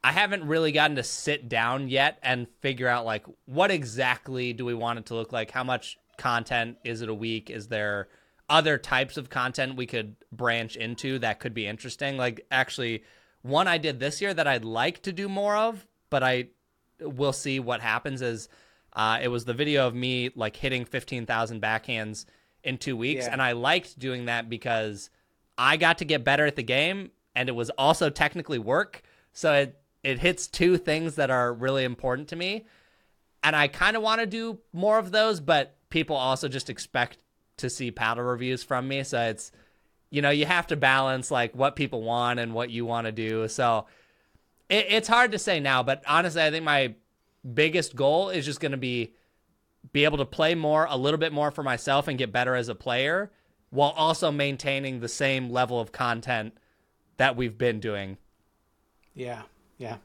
I 0.05 0.13
haven't 0.13 0.47
really 0.47 0.71
gotten 0.71 0.97
to 0.97 1.03
sit 1.03 1.49
down 1.49 1.89
yet 1.89 2.19
and 2.23 2.47
figure 2.61 2.89
out 2.89 3.07
like 3.07 3.25
what 3.47 3.71
exactly 3.71 4.53
do 4.53 4.65
we 4.65 4.75
want 4.75 4.99
it 4.99 5.07
to 5.07 5.15
look 5.15 5.33
like? 5.33 5.51
How 5.51 5.65
much 5.65 5.99
content 6.19 6.77
is 6.85 7.01
it 7.01 7.09
a 7.09 7.15
week? 7.15 7.49
Is 7.49 7.69
there 7.69 8.09
other 8.49 8.77
types 8.77 9.17
of 9.17 9.31
content 9.31 9.77
we 9.77 9.87
could 9.87 10.17
branch 10.31 10.77
into 10.77 11.19
that 11.21 11.41
could 11.41 11.55
be 11.55 11.67
interesting? 11.67 12.19
Like 12.19 12.47
actually 12.51 13.03
one 13.41 13.67
I 13.67 13.79
did 13.79 13.99
this 13.99 14.21
year 14.21 14.35
that 14.35 14.47
I'd 14.47 14.65
like 14.65 15.03
to 15.03 15.13
do 15.13 15.29
more 15.29 15.57
of, 15.57 15.87
but 16.11 16.23
I 16.23 16.49
will 17.01 17.33
see 17.33 17.59
what 17.59 17.81
happens 17.81 18.21
is 18.21 18.51
uh, 18.93 19.21
it 19.23 19.29
was 19.29 19.47
the 19.47 19.55
video 19.55 19.87
of 19.87 19.95
me 19.95 20.31
like 20.37 20.57
hitting 20.57 20.85
15,000 20.85 21.63
backhands 21.63 22.27
in 22.63 22.77
2 22.77 22.97
weeks 22.97 23.25
yeah. 23.25 23.33
and 23.33 23.41
I 23.41 23.53
liked 23.53 23.99
doing 23.99 24.27
that 24.27 24.51
because 24.51 25.09
I 25.57 25.79
got 25.79 25.99
to 25.99 26.05
get 26.05 26.25
better 26.25 26.45
at 26.45 26.57
the 26.57 26.63
game 26.63 27.11
and 27.35 27.49
it 27.49 27.53
was 27.53 27.71
also 27.71 28.11
technically 28.11 28.59
work. 28.59 29.03
So 29.33 29.53
it 29.53 29.81
it 30.03 30.19
hits 30.19 30.47
two 30.47 30.77
things 30.77 31.17
that 31.17 31.31
are 31.31 31.53
really 31.53 31.85
important 31.85 32.29
to 32.29 32.37
me. 32.37 32.67
And 33.43 33.57
I 33.57 33.69
kind 33.69 33.97
of 33.97 34.03
want 34.03 34.21
to 34.21 34.27
do 34.27 34.59
more 34.73 34.99
of 34.99 35.11
those, 35.11 35.41
but 35.41 35.77
people 35.89 36.15
also 36.15 36.47
just 36.47 36.69
expect 36.69 37.19
to 37.57 37.71
see 37.71 37.91
paddle 37.91 38.25
reviews 38.25 38.63
from 38.63 38.87
me. 38.87 39.03
So 39.03 39.21
it's, 39.21 39.51
you 40.11 40.21
know, 40.21 40.31
you 40.31 40.45
have 40.45 40.67
to 40.69 40.77
balance 40.77 41.31
like 41.31 41.55
what 41.55 41.75
people 41.75 42.03
want 42.03 42.39
and 42.39 42.53
what 42.53 42.71
you 42.71 42.85
want 42.85 43.07
to 43.07 43.13
do. 43.13 43.49
So 43.49 43.87
it, 44.69 44.87
it's 44.91 45.09
hard 45.09 45.33
to 45.33 45.39
say 45.39 45.59
now, 45.59 45.83
but 45.83 46.03
honestly, 46.07 46.43
I 46.43 46.51
think 46.51 46.65
my 46.65 46.95
biggest 47.53 47.97
goal 47.97 48.31
is 48.31 48.45
just 48.45 48.61
going 48.61 48.73
to 48.73 48.79
be 48.79 49.15
be 49.93 50.05
able 50.05 50.19
to 50.19 50.25
play 50.25 50.55
more, 50.55 50.87
a 50.89 50.97
little 50.97 51.19
bit 51.19 51.33
more 51.33 51.51
for 51.51 51.63
myself 51.63 52.09
and 52.09 52.19
get 52.19 52.33
better 52.33 52.55
as 52.55 52.69
a 52.69 52.75
player 52.75 53.31
while 53.69 53.91
also 53.91 54.31
maintaining 54.31 55.01
the 55.01 55.09
same 55.09 55.51
level 55.51 55.79
of 55.79 55.93
content 55.93 56.57
that 57.17 57.37
we've 57.37 57.57
been 57.57 57.81
doing. 57.81 58.19
Yeah. 59.15 59.43
Yeah, 59.79 59.97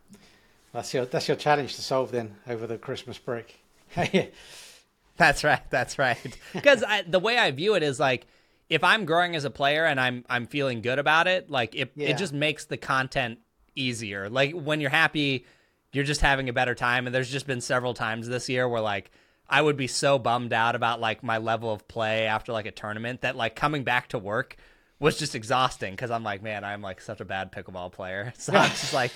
that's 0.73 0.93
your 0.93 1.05
that's 1.05 1.27
your 1.27 1.37
challenge 1.37 1.75
to 1.75 1.81
solve 1.81 2.11
then 2.11 2.35
over 2.47 2.65
the 2.67 2.77
Christmas 2.77 3.17
break. 3.17 3.59
that's 5.17 5.43
right. 5.43 5.61
That's 5.69 5.99
right. 5.99 6.17
Because 6.53 6.83
the 7.07 7.19
way 7.19 7.37
I 7.37 7.51
view 7.51 7.75
it 7.75 7.83
is 7.83 7.99
like 7.99 8.25
if 8.69 8.83
I'm 8.83 9.05
growing 9.05 9.35
as 9.35 9.45
a 9.45 9.49
player 9.49 9.85
and 9.85 9.99
I'm 9.99 10.25
I'm 10.29 10.47
feeling 10.47 10.81
good 10.81 10.99
about 10.99 11.27
it, 11.27 11.49
like 11.49 11.75
it 11.75 11.91
yeah. 11.95 12.09
it 12.09 12.17
just 12.17 12.33
makes 12.33 12.65
the 12.65 12.77
content 12.77 13.39
easier. 13.75 14.29
Like 14.29 14.53
when 14.53 14.81
you're 14.81 14.89
happy, 14.89 15.45
you're 15.93 16.03
just 16.03 16.21
having 16.21 16.49
a 16.49 16.53
better 16.53 16.75
time. 16.75 17.05
And 17.05 17.15
there's 17.15 17.31
just 17.31 17.47
been 17.47 17.61
several 17.61 17.93
times 17.93 18.27
this 18.27 18.49
year 18.49 18.67
where 18.67 18.81
like 18.81 19.11
I 19.47 19.61
would 19.61 19.77
be 19.77 19.87
so 19.87 20.17
bummed 20.17 20.53
out 20.53 20.75
about 20.75 20.99
like 20.99 21.23
my 21.23 21.37
level 21.37 21.71
of 21.71 21.87
play 21.87 22.25
after 22.25 22.51
like 22.51 22.65
a 22.65 22.71
tournament 22.71 23.21
that 23.21 23.35
like 23.35 23.55
coming 23.55 23.83
back 23.83 24.09
to 24.09 24.19
work 24.19 24.57
was 24.99 25.17
just 25.17 25.35
exhausting 25.35 25.93
because 25.93 26.11
I'm 26.11 26.23
like, 26.23 26.43
man, 26.43 26.63
I'm 26.63 26.81
like 26.81 27.01
such 27.01 27.21
a 27.21 27.25
bad 27.25 27.51
pickleball 27.51 27.91
player. 27.91 28.33
So 28.39 28.53
I'm 28.53 28.69
just 28.69 28.93
like, 28.93 29.11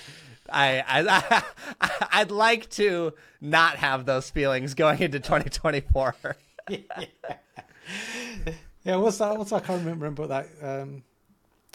I, 0.50 0.82
I, 0.86 1.42
I 1.80 2.06
I'd 2.12 2.30
like 2.30 2.68
to 2.70 3.12
not 3.40 3.76
have 3.76 4.04
those 4.06 4.30
feelings 4.30 4.74
going 4.74 5.00
into 5.00 5.20
2024. 5.20 6.14
yeah. 6.68 6.78
yeah, 8.84 8.96
what's 8.96 9.18
that? 9.18 9.36
What's 9.36 9.50
that? 9.50 9.62
I 9.62 9.66
can't 9.66 9.86
remember 9.86 10.26
that. 10.26 10.46
Um, 10.62 11.02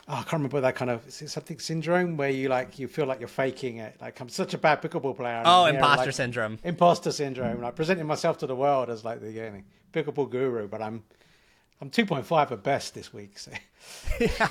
oh, 0.07 0.13
I 0.13 0.17
can't 0.17 0.33
remember 0.33 0.61
that 0.61 0.75
kind 0.75 0.91
of 0.91 1.11
something 1.11 1.59
syndrome 1.59 2.17
where 2.17 2.29
you 2.29 2.49
like 2.49 2.79
you 2.79 2.87
feel 2.87 3.05
like 3.05 3.19
you're 3.19 3.27
faking 3.27 3.77
it. 3.77 3.95
Like 3.99 4.19
I'm 4.19 4.29
such 4.29 4.53
a 4.53 4.57
bad 4.57 4.81
pickleball 4.81 5.15
player. 5.15 5.41
Oh, 5.45 5.65
imposter 5.65 6.05
like, 6.05 6.15
syndrome. 6.15 6.59
Imposter 6.63 7.11
syndrome. 7.11 7.61
Like 7.61 7.75
presenting 7.75 8.07
myself 8.07 8.37
to 8.39 8.47
the 8.47 8.55
world 8.55 8.89
as 8.89 9.03
like 9.03 9.21
the 9.21 9.31
you 9.31 9.41
know, 9.41 9.61
pickleball 9.93 10.29
guru, 10.29 10.67
but 10.67 10.81
I'm 10.81 11.03
I'm 11.81 11.89
2.5 11.89 12.51
at 12.51 12.63
best 12.63 12.93
this 12.93 13.13
week. 13.13 13.39
So. 13.39 13.51
yeah. 14.19 14.49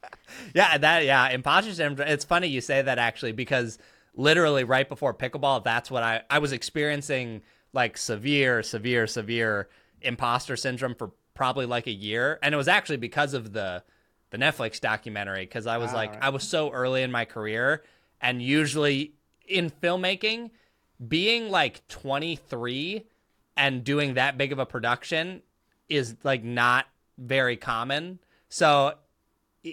yeah, 0.54 0.78
that 0.78 1.04
yeah, 1.04 1.28
imposter 1.30 1.72
syndrome. 1.72 2.08
It's 2.08 2.24
funny 2.24 2.48
you 2.48 2.60
say 2.60 2.82
that 2.82 2.98
actually 2.98 3.32
because 3.32 3.78
literally 4.14 4.64
right 4.64 4.88
before 4.88 5.14
pickleball, 5.14 5.64
that's 5.64 5.90
what 5.90 6.02
I 6.02 6.22
I 6.28 6.38
was 6.38 6.52
experiencing 6.52 7.42
like 7.72 7.96
severe, 7.96 8.62
severe, 8.62 9.06
severe 9.06 9.68
imposter 10.00 10.56
syndrome 10.56 10.94
for 10.94 11.12
probably 11.34 11.66
like 11.66 11.86
a 11.86 11.92
year, 11.92 12.38
and 12.42 12.54
it 12.54 12.56
was 12.56 12.68
actually 12.68 12.96
because 12.96 13.34
of 13.34 13.52
the 13.52 13.82
the 14.30 14.38
Netflix 14.38 14.80
documentary 14.80 15.44
because 15.44 15.66
I 15.66 15.78
was 15.78 15.92
ah, 15.92 15.96
like 15.96 16.12
right. 16.12 16.24
I 16.24 16.28
was 16.30 16.42
so 16.42 16.70
early 16.72 17.02
in 17.02 17.12
my 17.12 17.24
career, 17.24 17.84
and 18.20 18.42
usually 18.42 19.14
in 19.46 19.70
filmmaking, 19.70 20.50
being 21.06 21.50
like 21.50 21.86
23 21.86 23.04
and 23.56 23.84
doing 23.84 24.14
that 24.14 24.36
big 24.36 24.52
of 24.52 24.58
a 24.58 24.66
production 24.66 25.42
is 25.88 26.16
like 26.22 26.44
not 26.44 26.86
very 27.18 27.56
common. 27.56 28.18
So 28.48 28.94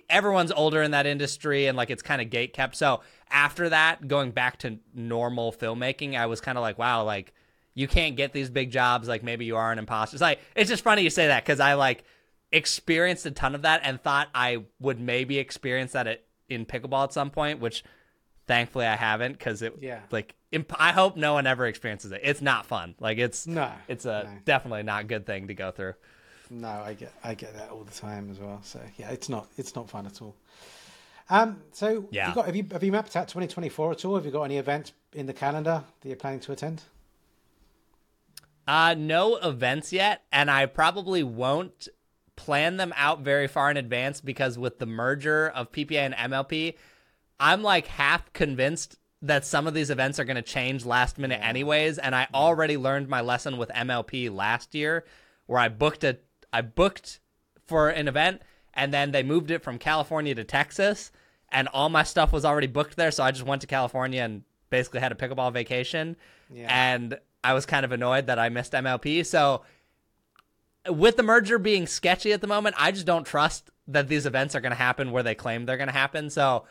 everyone's 0.10 0.52
older 0.52 0.82
in 0.82 0.92
that 0.92 1.06
industry 1.06 1.68
and 1.68 1.78
like 1.78 1.90
it's 1.90 2.02
kind 2.02 2.22
of 2.22 2.30
gate 2.30 2.54
kept. 2.54 2.76
So 2.76 3.02
after 3.30 3.70
that, 3.70 4.08
going 4.08 4.32
back 4.32 4.58
to 4.60 4.80
normal 4.94 5.52
filmmaking, 5.52 6.18
I 6.18 6.26
was 6.26 6.42
kind 6.42 6.58
of 6.58 6.62
like, 6.62 6.78
wow, 6.78 7.04
like 7.04 7.34
you 7.74 7.88
can't 7.88 8.16
get 8.16 8.34
these 8.34 8.50
big 8.50 8.72
jobs. 8.72 9.08
Like 9.08 9.24
maybe 9.24 9.46
you 9.46 9.56
are 9.56 9.72
an 9.72 9.80
imposter. 9.80 10.16
It's 10.16 10.22
like 10.22 10.40
it's 10.56 10.70
just 10.70 10.84
funny 10.84 11.02
you 11.02 11.10
say 11.10 11.28
that 11.28 11.44
because 11.44 11.60
I 11.60 11.74
like 11.74 12.04
experienced 12.52 13.26
a 13.26 13.32
ton 13.32 13.56
of 13.56 13.64
that 13.64 13.82
and 13.84 14.02
thought 14.02 14.28
I 14.34 14.64
would 14.80 15.00
maybe 15.00 15.40
experience 15.40 15.94
that 15.94 16.08
at, 16.08 16.24
in 16.50 16.66
pickleball 16.66 17.06
at 17.06 17.14
some 17.14 17.32
point, 17.32 17.60
which 17.60 17.84
thankfully 18.48 18.86
I 18.86 18.96
haven't 18.96 19.34
because 19.34 19.62
it 19.62 19.76
yeah 19.82 20.02
like 20.12 20.36
imp- 20.52 20.80
I 20.80 20.92
hope 20.92 21.18
no 21.18 21.34
one 21.34 21.48
ever 21.48 21.66
experiences 21.66 22.12
it. 22.12 22.22
It's 22.24 22.42
not 22.42 22.66
fun. 22.66 22.96
Like 23.00 23.18
it's 23.18 23.48
no, 23.48 23.72
it's 23.88 24.06
a 24.06 24.24
no. 24.26 24.40
definitely 24.46 24.84
not 24.84 25.08
good 25.08 25.26
thing 25.26 25.48
to 25.48 25.54
go 25.54 25.72
through. 25.72 25.94
No, 26.50 26.70
I 26.70 26.94
get 26.94 27.14
I 27.24 27.34
get 27.34 27.54
that 27.56 27.70
all 27.70 27.84
the 27.84 27.94
time 27.94 28.30
as 28.32 28.40
well. 28.40 28.60
So 28.64 28.80
yeah, 28.98 29.10
it's 29.12 29.30
not 29.30 29.48
it's 29.58 29.76
not 29.76 29.90
fun 29.90 30.06
at 30.06 30.22
all. 30.22 30.36
Um, 31.30 31.62
so 31.72 32.08
yeah, 32.12 32.30
you 32.30 32.36
got, 32.36 32.46
have 32.46 32.56
you 32.56 32.68
have 32.72 32.84
you 32.84 32.92
mapped 32.92 33.16
out 33.16 33.28
2024 33.28 33.92
at 33.92 34.06
all? 34.06 34.16
Have 34.16 34.26
you 34.26 34.32
got 34.32 34.44
any 34.44 34.58
events 34.58 34.94
in 35.14 35.26
the 35.26 35.34
calendar 35.34 35.84
that 36.02 36.08
you're 36.08 36.18
planning 36.18 36.42
to 36.42 36.52
attend? 36.52 36.84
Uh, 38.68 38.96
no 38.98 39.38
events 39.38 39.92
yet, 39.92 40.24
and 40.32 40.50
I 40.50 40.66
probably 40.68 41.22
won't 41.24 41.90
plan 42.36 42.78
them 42.78 42.94
out 42.96 43.22
very 43.22 43.48
far 43.48 43.70
in 43.70 43.78
advance 43.78 44.22
because 44.22 44.58
with 44.58 44.80
the 44.80 44.86
merger 44.86 45.50
of 45.50 45.72
PPA 45.72 46.14
and 46.14 46.32
MLP, 46.32 46.76
I'm 47.40 47.64
like 47.64 47.88
half 47.88 48.32
convinced 48.34 48.98
that 49.24 49.46
some 49.46 49.68
of 49.68 49.74
these 49.74 49.90
events 49.90 50.20
are 50.20 50.26
going 50.26 50.36
to 50.36 50.42
change 50.42 50.86
last 50.86 51.18
minute 51.18 51.40
anyways, 51.42 51.98
and 51.98 52.14
I 52.14 52.28
already 52.34 52.76
learned 52.76 53.08
my 53.08 53.22
lesson 53.22 53.58
with 53.58 53.70
MLP 53.70 54.34
last 54.34 54.76
year 54.76 55.06
where 55.46 55.60
I 55.60 55.70
booked 55.70 56.04
a 56.04 56.18
I 56.52 56.62
booked 56.62 57.20
for 57.66 57.90
an 57.90 58.08
event 58.08 58.42
and 58.74 58.94
then 58.94 59.12
they 59.12 59.24
moved 59.24 59.50
it 59.50 59.64
from 59.64 59.80
California 59.80 60.36
to 60.36 60.44
Texas 60.44 61.12
and 61.50 61.68
all 61.70 61.90
my 61.90 62.04
stuff 62.04 62.32
was 62.32 62.46
already 62.46 62.68
booked 62.68 62.96
there 62.96 63.12
so 63.12 63.24
I 63.24 63.32
just 63.32 63.46
went 63.46 63.62
to 63.62 63.68
California 63.68 64.22
and 64.22 64.44
basically 64.70 65.00
had 65.00 65.12
a 65.12 65.16
pickleball 65.16 65.54
vacation. 65.54 66.16
Yeah. 66.54 66.68
and 66.70 67.18
I 67.44 67.54
was 67.54 67.66
kind 67.66 67.84
of 67.84 67.92
annoyed 67.92 68.28
that 68.28 68.38
I 68.38 68.50
missed 68.50 68.74
MLP 68.74 69.26
so 69.26 69.64
with 70.90 71.18
the 71.18 71.24
merger 71.24 71.58
being 71.58 71.88
sketchy 71.88 72.34
at 72.34 72.42
the 72.42 72.48
moment 72.48 72.76
I 72.78 72.92
just 72.92 73.06
don't 73.06 73.26
trust 73.26 73.70
that 73.88 74.08
these 74.08 74.26
events 74.26 74.54
are 74.56 74.62
going 74.62 74.72
to 74.72 74.78
happen 74.78 75.12
where 75.12 75.24
they 75.24 75.36
claim 75.36 75.66
they're 75.66 75.78
going 75.78 75.88
to 75.88 75.94
happen. 75.94 76.30
So 76.30 76.66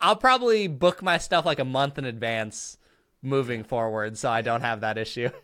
I'll 0.00 0.16
probably 0.16 0.66
book 0.66 1.02
my 1.02 1.18
stuff 1.18 1.44
like 1.44 1.58
a 1.58 1.64
month 1.64 1.98
in 1.98 2.04
advance 2.04 2.78
moving 3.22 3.64
forward 3.64 4.16
so 4.16 4.30
I 4.30 4.42
don't 4.42 4.62
have 4.62 4.80
that 4.80 4.96
issue 4.96 5.28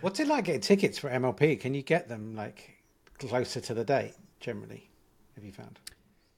What's 0.00 0.20
it 0.20 0.28
like 0.28 0.44
getting 0.44 0.60
tickets 0.60 0.98
for 0.98 1.10
MLP? 1.10 1.60
Can 1.60 1.74
you 1.74 1.82
get 1.82 2.08
them 2.08 2.34
like 2.34 2.78
closer 3.18 3.60
to 3.60 3.74
the 3.74 3.84
date 3.84 4.14
generally? 4.40 4.90
Have 5.34 5.44
you 5.44 5.52
found? 5.52 5.78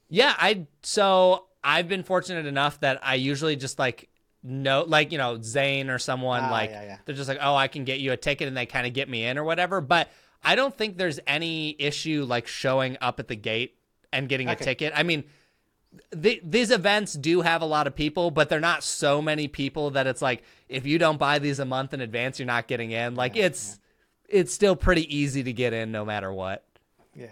Yeah, 0.08 0.34
I 0.36 0.66
so 0.82 1.46
I've 1.62 1.88
been 1.88 2.02
fortunate 2.02 2.46
enough 2.46 2.80
that 2.80 3.00
I 3.02 3.14
usually 3.14 3.56
just 3.56 3.78
like 3.78 4.08
know 4.42 4.84
like 4.86 5.12
you 5.12 5.18
know 5.18 5.40
Zane 5.42 5.90
or 5.90 5.98
someone 5.98 6.44
ah, 6.44 6.50
like 6.50 6.70
yeah, 6.70 6.82
yeah. 6.82 6.96
they're 7.04 7.14
just 7.14 7.28
like 7.28 7.38
oh 7.40 7.54
I 7.54 7.68
can 7.68 7.84
get 7.84 8.00
you 8.00 8.12
a 8.12 8.16
ticket 8.16 8.48
and 8.48 8.56
they 8.56 8.66
kind 8.66 8.86
of 8.86 8.94
get 8.94 9.08
me 9.08 9.24
in 9.24 9.38
or 9.38 9.44
whatever. 9.44 9.80
But 9.80 10.08
I 10.42 10.54
don't 10.54 10.76
think 10.76 10.96
there's 10.96 11.20
any 11.26 11.76
issue 11.78 12.24
like 12.24 12.46
showing 12.46 12.96
up 13.00 13.20
at 13.20 13.28
the 13.28 13.36
gate 13.36 13.76
and 14.12 14.28
getting 14.28 14.48
okay. 14.48 14.62
a 14.62 14.64
ticket. 14.64 14.92
I 14.96 15.02
mean 15.02 15.24
the, 16.12 16.40
these 16.44 16.70
events 16.70 17.14
do 17.14 17.40
have 17.40 17.62
a 17.62 17.66
lot 17.66 17.86
of 17.86 17.94
people, 17.94 18.30
but 18.30 18.48
they're 18.48 18.60
not 18.60 18.82
so 18.84 19.20
many 19.20 19.48
people 19.48 19.90
that 19.90 20.06
it's 20.06 20.22
like 20.22 20.42
if 20.68 20.86
you 20.86 20.98
don't 20.98 21.18
buy 21.18 21.38
these 21.38 21.58
a 21.58 21.64
month 21.64 21.92
in 21.94 22.00
advance, 22.00 22.38
you're 22.38 22.46
not 22.46 22.68
getting 22.68 22.92
in. 22.92 23.14
Like 23.14 23.36
yeah, 23.36 23.46
it's 23.46 23.78
yeah. 24.28 24.40
it's 24.40 24.54
still 24.54 24.76
pretty 24.76 25.14
easy 25.14 25.42
to 25.42 25.52
get 25.52 25.72
in 25.72 25.90
no 25.90 26.04
matter 26.04 26.32
what. 26.32 26.64
Yeah, 27.14 27.26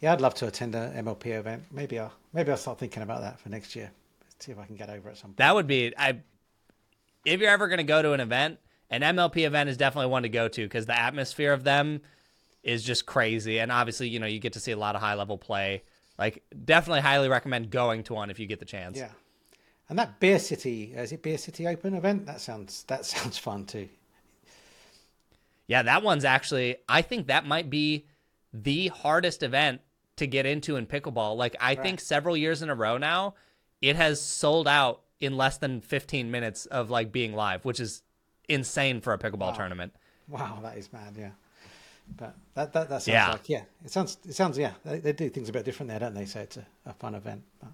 yeah, 0.00 0.12
I'd 0.12 0.20
love 0.20 0.34
to 0.36 0.46
attend 0.46 0.74
an 0.74 1.04
MLP 1.04 1.26
event. 1.26 1.64
Maybe 1.72 1.98
I'll 1.98 2.12
maybe 2.32 2.50
I'll 2.50 2.56
start 2.56 2.78
thinking 2.78 3.02
about 3.02 3.22
that 3.22 3.40
for 3.40 3.48
next 3.48 3.74
year. 3.74 3.90
Let's 4.22 4.46
See 4.46 4.52
if 4.52 4.58
I 4.58 4.66
can 4.66 4.76
get 4.76 4.88
over 4.88 5.10
at 5.10 5.16
some 5.16 5.30
point. 5.30 5.38
That 5.38 5.54
would 5.54 5.66
be 5.66 5.92
I. 5.96 6.20
If 7.24 7.40
you're 7.40 7.50
ever 7.50 7.66
going 7.66 7.78
to 7.78 7.84
go 7.84 8.02
to 8.02 8.12
an 8.12 8.20
event, 8.20 8.60
an 8.88 9.00
MLP 9.00 9.44
event 9.44 9.68
is 9.68 9.76
definitely 9.76 10.10
one 10.10 10.22
to 10.22 10.28
go 10.28 10.46
to 10.46 10.62
because 10.62 10.86
the 10.86 10.96
atmosphere 10.96 11.52
of 11.52 11.64
them 11.64 12.02
is 12.62 12.84
just 12.84 13.06
crazy, 13.06 13.58
and 13.58 13.72
obviously 13.72 14.08
you 14.08 14.20
know 14.20 14.26
you 14.26 14.38
get 14.38 14.52
to 14.52 14.60
see 14.60 14.70
a 14.72 14.76
lot 14.76 14.94
of 14.94 15.00
high 15.00 15.14
level 15.14 15.36
play. 15.36 15.82
Like, 16.18 16.42
definitely 16.64 17.00
highly 17.00 17.28
recommend 17.28 17.70
going 17.70 18.02
to 18.04 18.14
one 18.14 18.30
if 18.30 18.38
you 18.38 18.46
get 18.46 18.58
the 18.58 18.64
chance. 18.64 18.96
Yeah, 18.96 19.10
and 19.88 19.98
that 19.98 20.18
Beer 20.18 20.38
City 20.38 20.94
is 20.94 21.12
it 21.12 21.22
Beer 21.22 21.38
City 21.38 21.66
Open 21.66 21.94
event? 21.94 22.26
That 22.26 22.40
sounds 22.40 22.84
that 22.84 23.04
sounds 23.04 23.38
fun 23.38 23.66
too. 23.66 23.88
Yeah, 25.66 25.82
that 25.82 26.02
one's 26.02 26.24
actually. 26.24 26.76
I 26.88 27.02
think 27.02 27.26
that 27.26 27.46
might 27.46 27.70
be 27.70 28.06
the 28.52 28.88
hardest 28.88 29.42
event 29.42 29.80
to 30.16 30.26
get 30.26 30.46
into 30.46 30.76
in 30.76 30.86
pickleball. 30.86 31.36
Like, 31.36 31.56
I 31.60 31.70
right. 31.70 31.82
think 31.82 32.00
several 32.00 32.36
years 32.36 32.62
in 32.62 32.70
a 32.70 32.74
row 32.74 32.98
now, 32.98 33.34
it 33.82 33.96
has 33.96 34.20
sold 34.20 34.66
out 34.66 35.02
in 35.20 35.36
less 35.36 35.58
than 35.58 35.80
15 35.80 36.30
minutes 36.30 36.66
of 36.66 36.90
like 36.90 37.12
being 37.12 37.34
live, 37.34 37.64
which 37.64 37.80
is 37.80 38.02
insane 38.48 39.00
for 39.00 39.12
a 39.12 39.18
pickleball 39.18 39.50
wow. 39.50 39.52
tournament. 39.52 39.94
Wow, 40.28 40.58
that 40.62 40.76
is 40.76 40.92
mad. 40.92 41.16
Yeah. 41.18 41.30
But 42.14 42.34
that 42.54 42.72
that, 42.72 42.88
that 42.88 43.02
sounds 43.02 43.08
yeah. 43.08 43.30
like 43.30 43.48
yeah, 43.48 43.62
it 43.84 43.90
sounds 43.90 44.18
it 44.26 44.34
sounds 44.34 44.58
yeah. 44.58 44.72
They, 44.84 45.00
they, 45.00 45.12
do 45.12 45.28
things 45.28 45.48
a 45.48 45.52
bit 45.52 45.64
different 45.64 45.90
there, 45.90 45.98
don't 45.98 46.14
they? 46.14 46.24
So 46.24 46.40
it's 46.40 46.56
a, 46.56 46.66
a 46.86 46.92
fun 46.94 47.14
event. 47.14 47.42
But. 47.60 47.70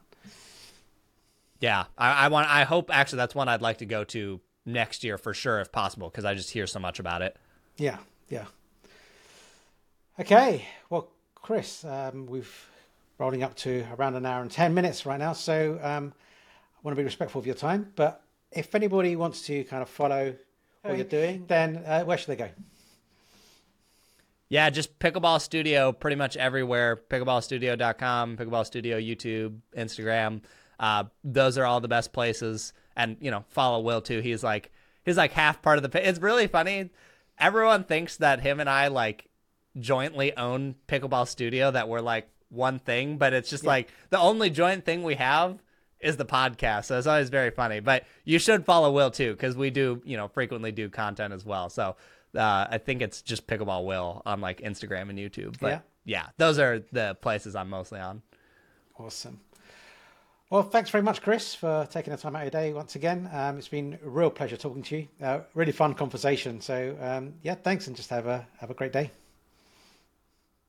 Yeah, 1.60 1.84
I, 1.96 2.24
I 2.24 2.28
want. 2.28 2.48
I 2.50 2.64
hope 2.64 2.90
actually 2.92 3.18
that's 3.18 3.34
one 3.34 3.48
I'd 3.48 3.62
like 3.62 3.78
to 3.78 3.86
go 3.86 4.04
to 4.04 4.40
next 4.66 5.04
year 5.04 5.16
for 5.16 5.32
sure, 5.32 5.60
if 5.60 5.70
possible, 5.70 6.08
because 6.08 6.24
I 6.24 6.34
just 6.34 6.50
hear 6.50 6.66
so 6.66 6.80
much 6.80 6.98
about 6.98 7.22
it. 7.22 7.36
Yeah, 7.76 7.98
yeah. 8.28 8.46
Okay, 10.18 10.66
well, 10.90 11.08
Chris, 11.34 11.84
um, 11.84 12.26
we've 12.26 12.68
rolling 13.18 13.42
up 13.42 13.54
to 13.54 13.86
around 13.96 14.16
an 14.16 14.26
hour 14.26 14.42
and 14.42 14.50
ten 14.50 14.74
minutes 14.74 15.06
right 15.06 15.18
now, 15.18 15.32
so 15.32 15.78
um, 15.82 16.12
I 16.76 16.80
want 16.82 16.96
to 16.96 17.00
be 17.00 17.04
respectful 17.04 17.38
of 17.38 17.46
your 17.46 17.54
time. 17.54 17.92
But 17.94 18.22
if 18.50 18.74
anybody 18.74 19.14
wants 19.14 19.42
to 19.46 19.62
kind 19.64 19.82
of 19.82 19.88
follow 19.88 20.34
what 20.82 20.96
you're 20.96 21.06
doing, 21.06 21.44
then 21.46 21.76
uh, 21.86 22.02
where 22.02 22.18
should 22.18 22.28
they 22.28 22.36
go? 22.36 22.48
Yeah, 24.52 24.68
just 24.68 24.98
Pickleball 24.98 25.40
Studio 25.40 25.92
pretty 25.92 26.16
much 26.16 26.36
everywhere. 26.36 27.00
Pickleballstudio.com, 27.08 28.36
Pickleball 28.36 28.66
Studio, 28.66 28.98
YouTube, 29.00 29.60
Instagram. 29.74 30.42
Uh, 30.78 31.04
those 31.24 31.56
are 31.56 31.64
all 31.64 31.80
the 31.80 31.88
best 31.88 32.12
places. 32.12 32.74
And, 32.94 33.16
you 33.18 33.30
know, 33.30 33.46
follow 33.48 33.80
Will 33.80 34.02
too. 34.02 34.20
He's 34.20 34.44
like, 34.44 34.70
he's 35.06 35.16
like 35.16 35.32
half 35.32 35.62
part 35.62 35.78
of 35.78 35.90
the. 35.90 36.06
It's 36.06 36.18
really 36.18 36.48
funny. 36.48 36.90
Everyone 37.38 37.84
thinks 37.84 38.18
that 38.18 38.40
him 38.40 38.60
and 38.60 38.68
I 38.68 38.88
like 38.88 39.30
jointly 39.78 40.36
own 40.36 40.74
Pickleball 40.86 41.28
Studio, 41.28 41.70
that 41.70 41.88
we're 41.88 42.02
like 42.02 42.28
one 42.50 42.78
thing, 42.78 43.16
but 43.16 43.32
it's 43.32 43.48
just 43.48 43.64
yeah. 43.64 43.70
like 43.70 43.88
the 44.10 44.18
only 44.18 44.50
joint 44.50 44.84
thing 44.84 45.02
we 45.02 45.14
have 45.14 45.62
is 45.98 46.18
the 46.18 46.26
podcast. 46.26 46.84
So 46.84 46.98
it's 46.98 47.06
always 47.06 47.30
very 47.30 47.52
funny. 47.52 47.80
But 47.80 48.04
you 48.26 48.38
should 48.38 48.66
follow 48.66 48.92
Will 48.92 49.10
too, 49.10 49.32
because 49.32 49.56
we 49.56 49.70
do, 49.70 50.02
you 50.04 50.18
know, 50.18 50.28
frequently 50.28 50.72
do 50.72 50.90
content 50.90 51.32
as 51.32 51.42
well. 51.42 51.70
So 51.70 51.96
uh, 52.36 52.66
I 52.70 52.78
think 52.78 53.02
it's 53.02 53.22
just 53.22 53.46
Pickleball 53.46 53.84
Will 53.84 54.22
on 54.24 54.40
like 54.40 54.60
Instagram 54.60 55.10
and 55.10 55.18
YouTube. 55.18 55.58
But 55.60 55.68
yeah. 55.68 55.80
yeah, 56.04 56.26
those 56.38 56.58
are 56.58 56.82
the 56.92 57.16
places 57.20 57.54
I'm 57.54 57.70
mostly 57.70 58.00
on. 58.00 58.22
Awesome. 58.98 59.40
Well, 60.50 60.62
thanks 60.62 60.90
very 60.90 61.02
much, 61.02 61.22
Chris, 61.22 61.54
for 61.54 61.88
taking 61.90 62.10
the 62.10 62.18
time 62.18 62.36
out 62.36 62.46
of 62.46 62.52
your 62.52 62.62
day 62.62 62.74
once 62.74 62.94
again. 62.94 63.28
Um, 63.32 63.56
it's 63.56 63.68
been 63.68 63.98
a 64.04 64.08
real 64.08 64.28
pleasure 64.28 64.58
talking 64.58 64.82
to 64.82 64.96
you. 64.98 65.08
Uh, 65.22 65.40
really 65.54 65.72
fun 65.72 65.94
conversation. 65.94 66.60
So, 66.60 66.94
um, 67.00 67.34
yeah, 67.42 67.54
thanks, 67.54 67.86
and 67.86 67.96
just 67.96 68.10
have 68.10 68.26
a 68.26 68.46
have 68.58 68.70
a 68.70 68.74
great 68.74 68.92
day. 68.92 69.10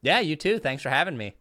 Yeah, 0.02 0.22
you 0.22 0.38
too. 0.38 0.60
Thanks 0.60 0.84
for 0.84 0.90
having 0.90 1.18
me. 1.18 1.34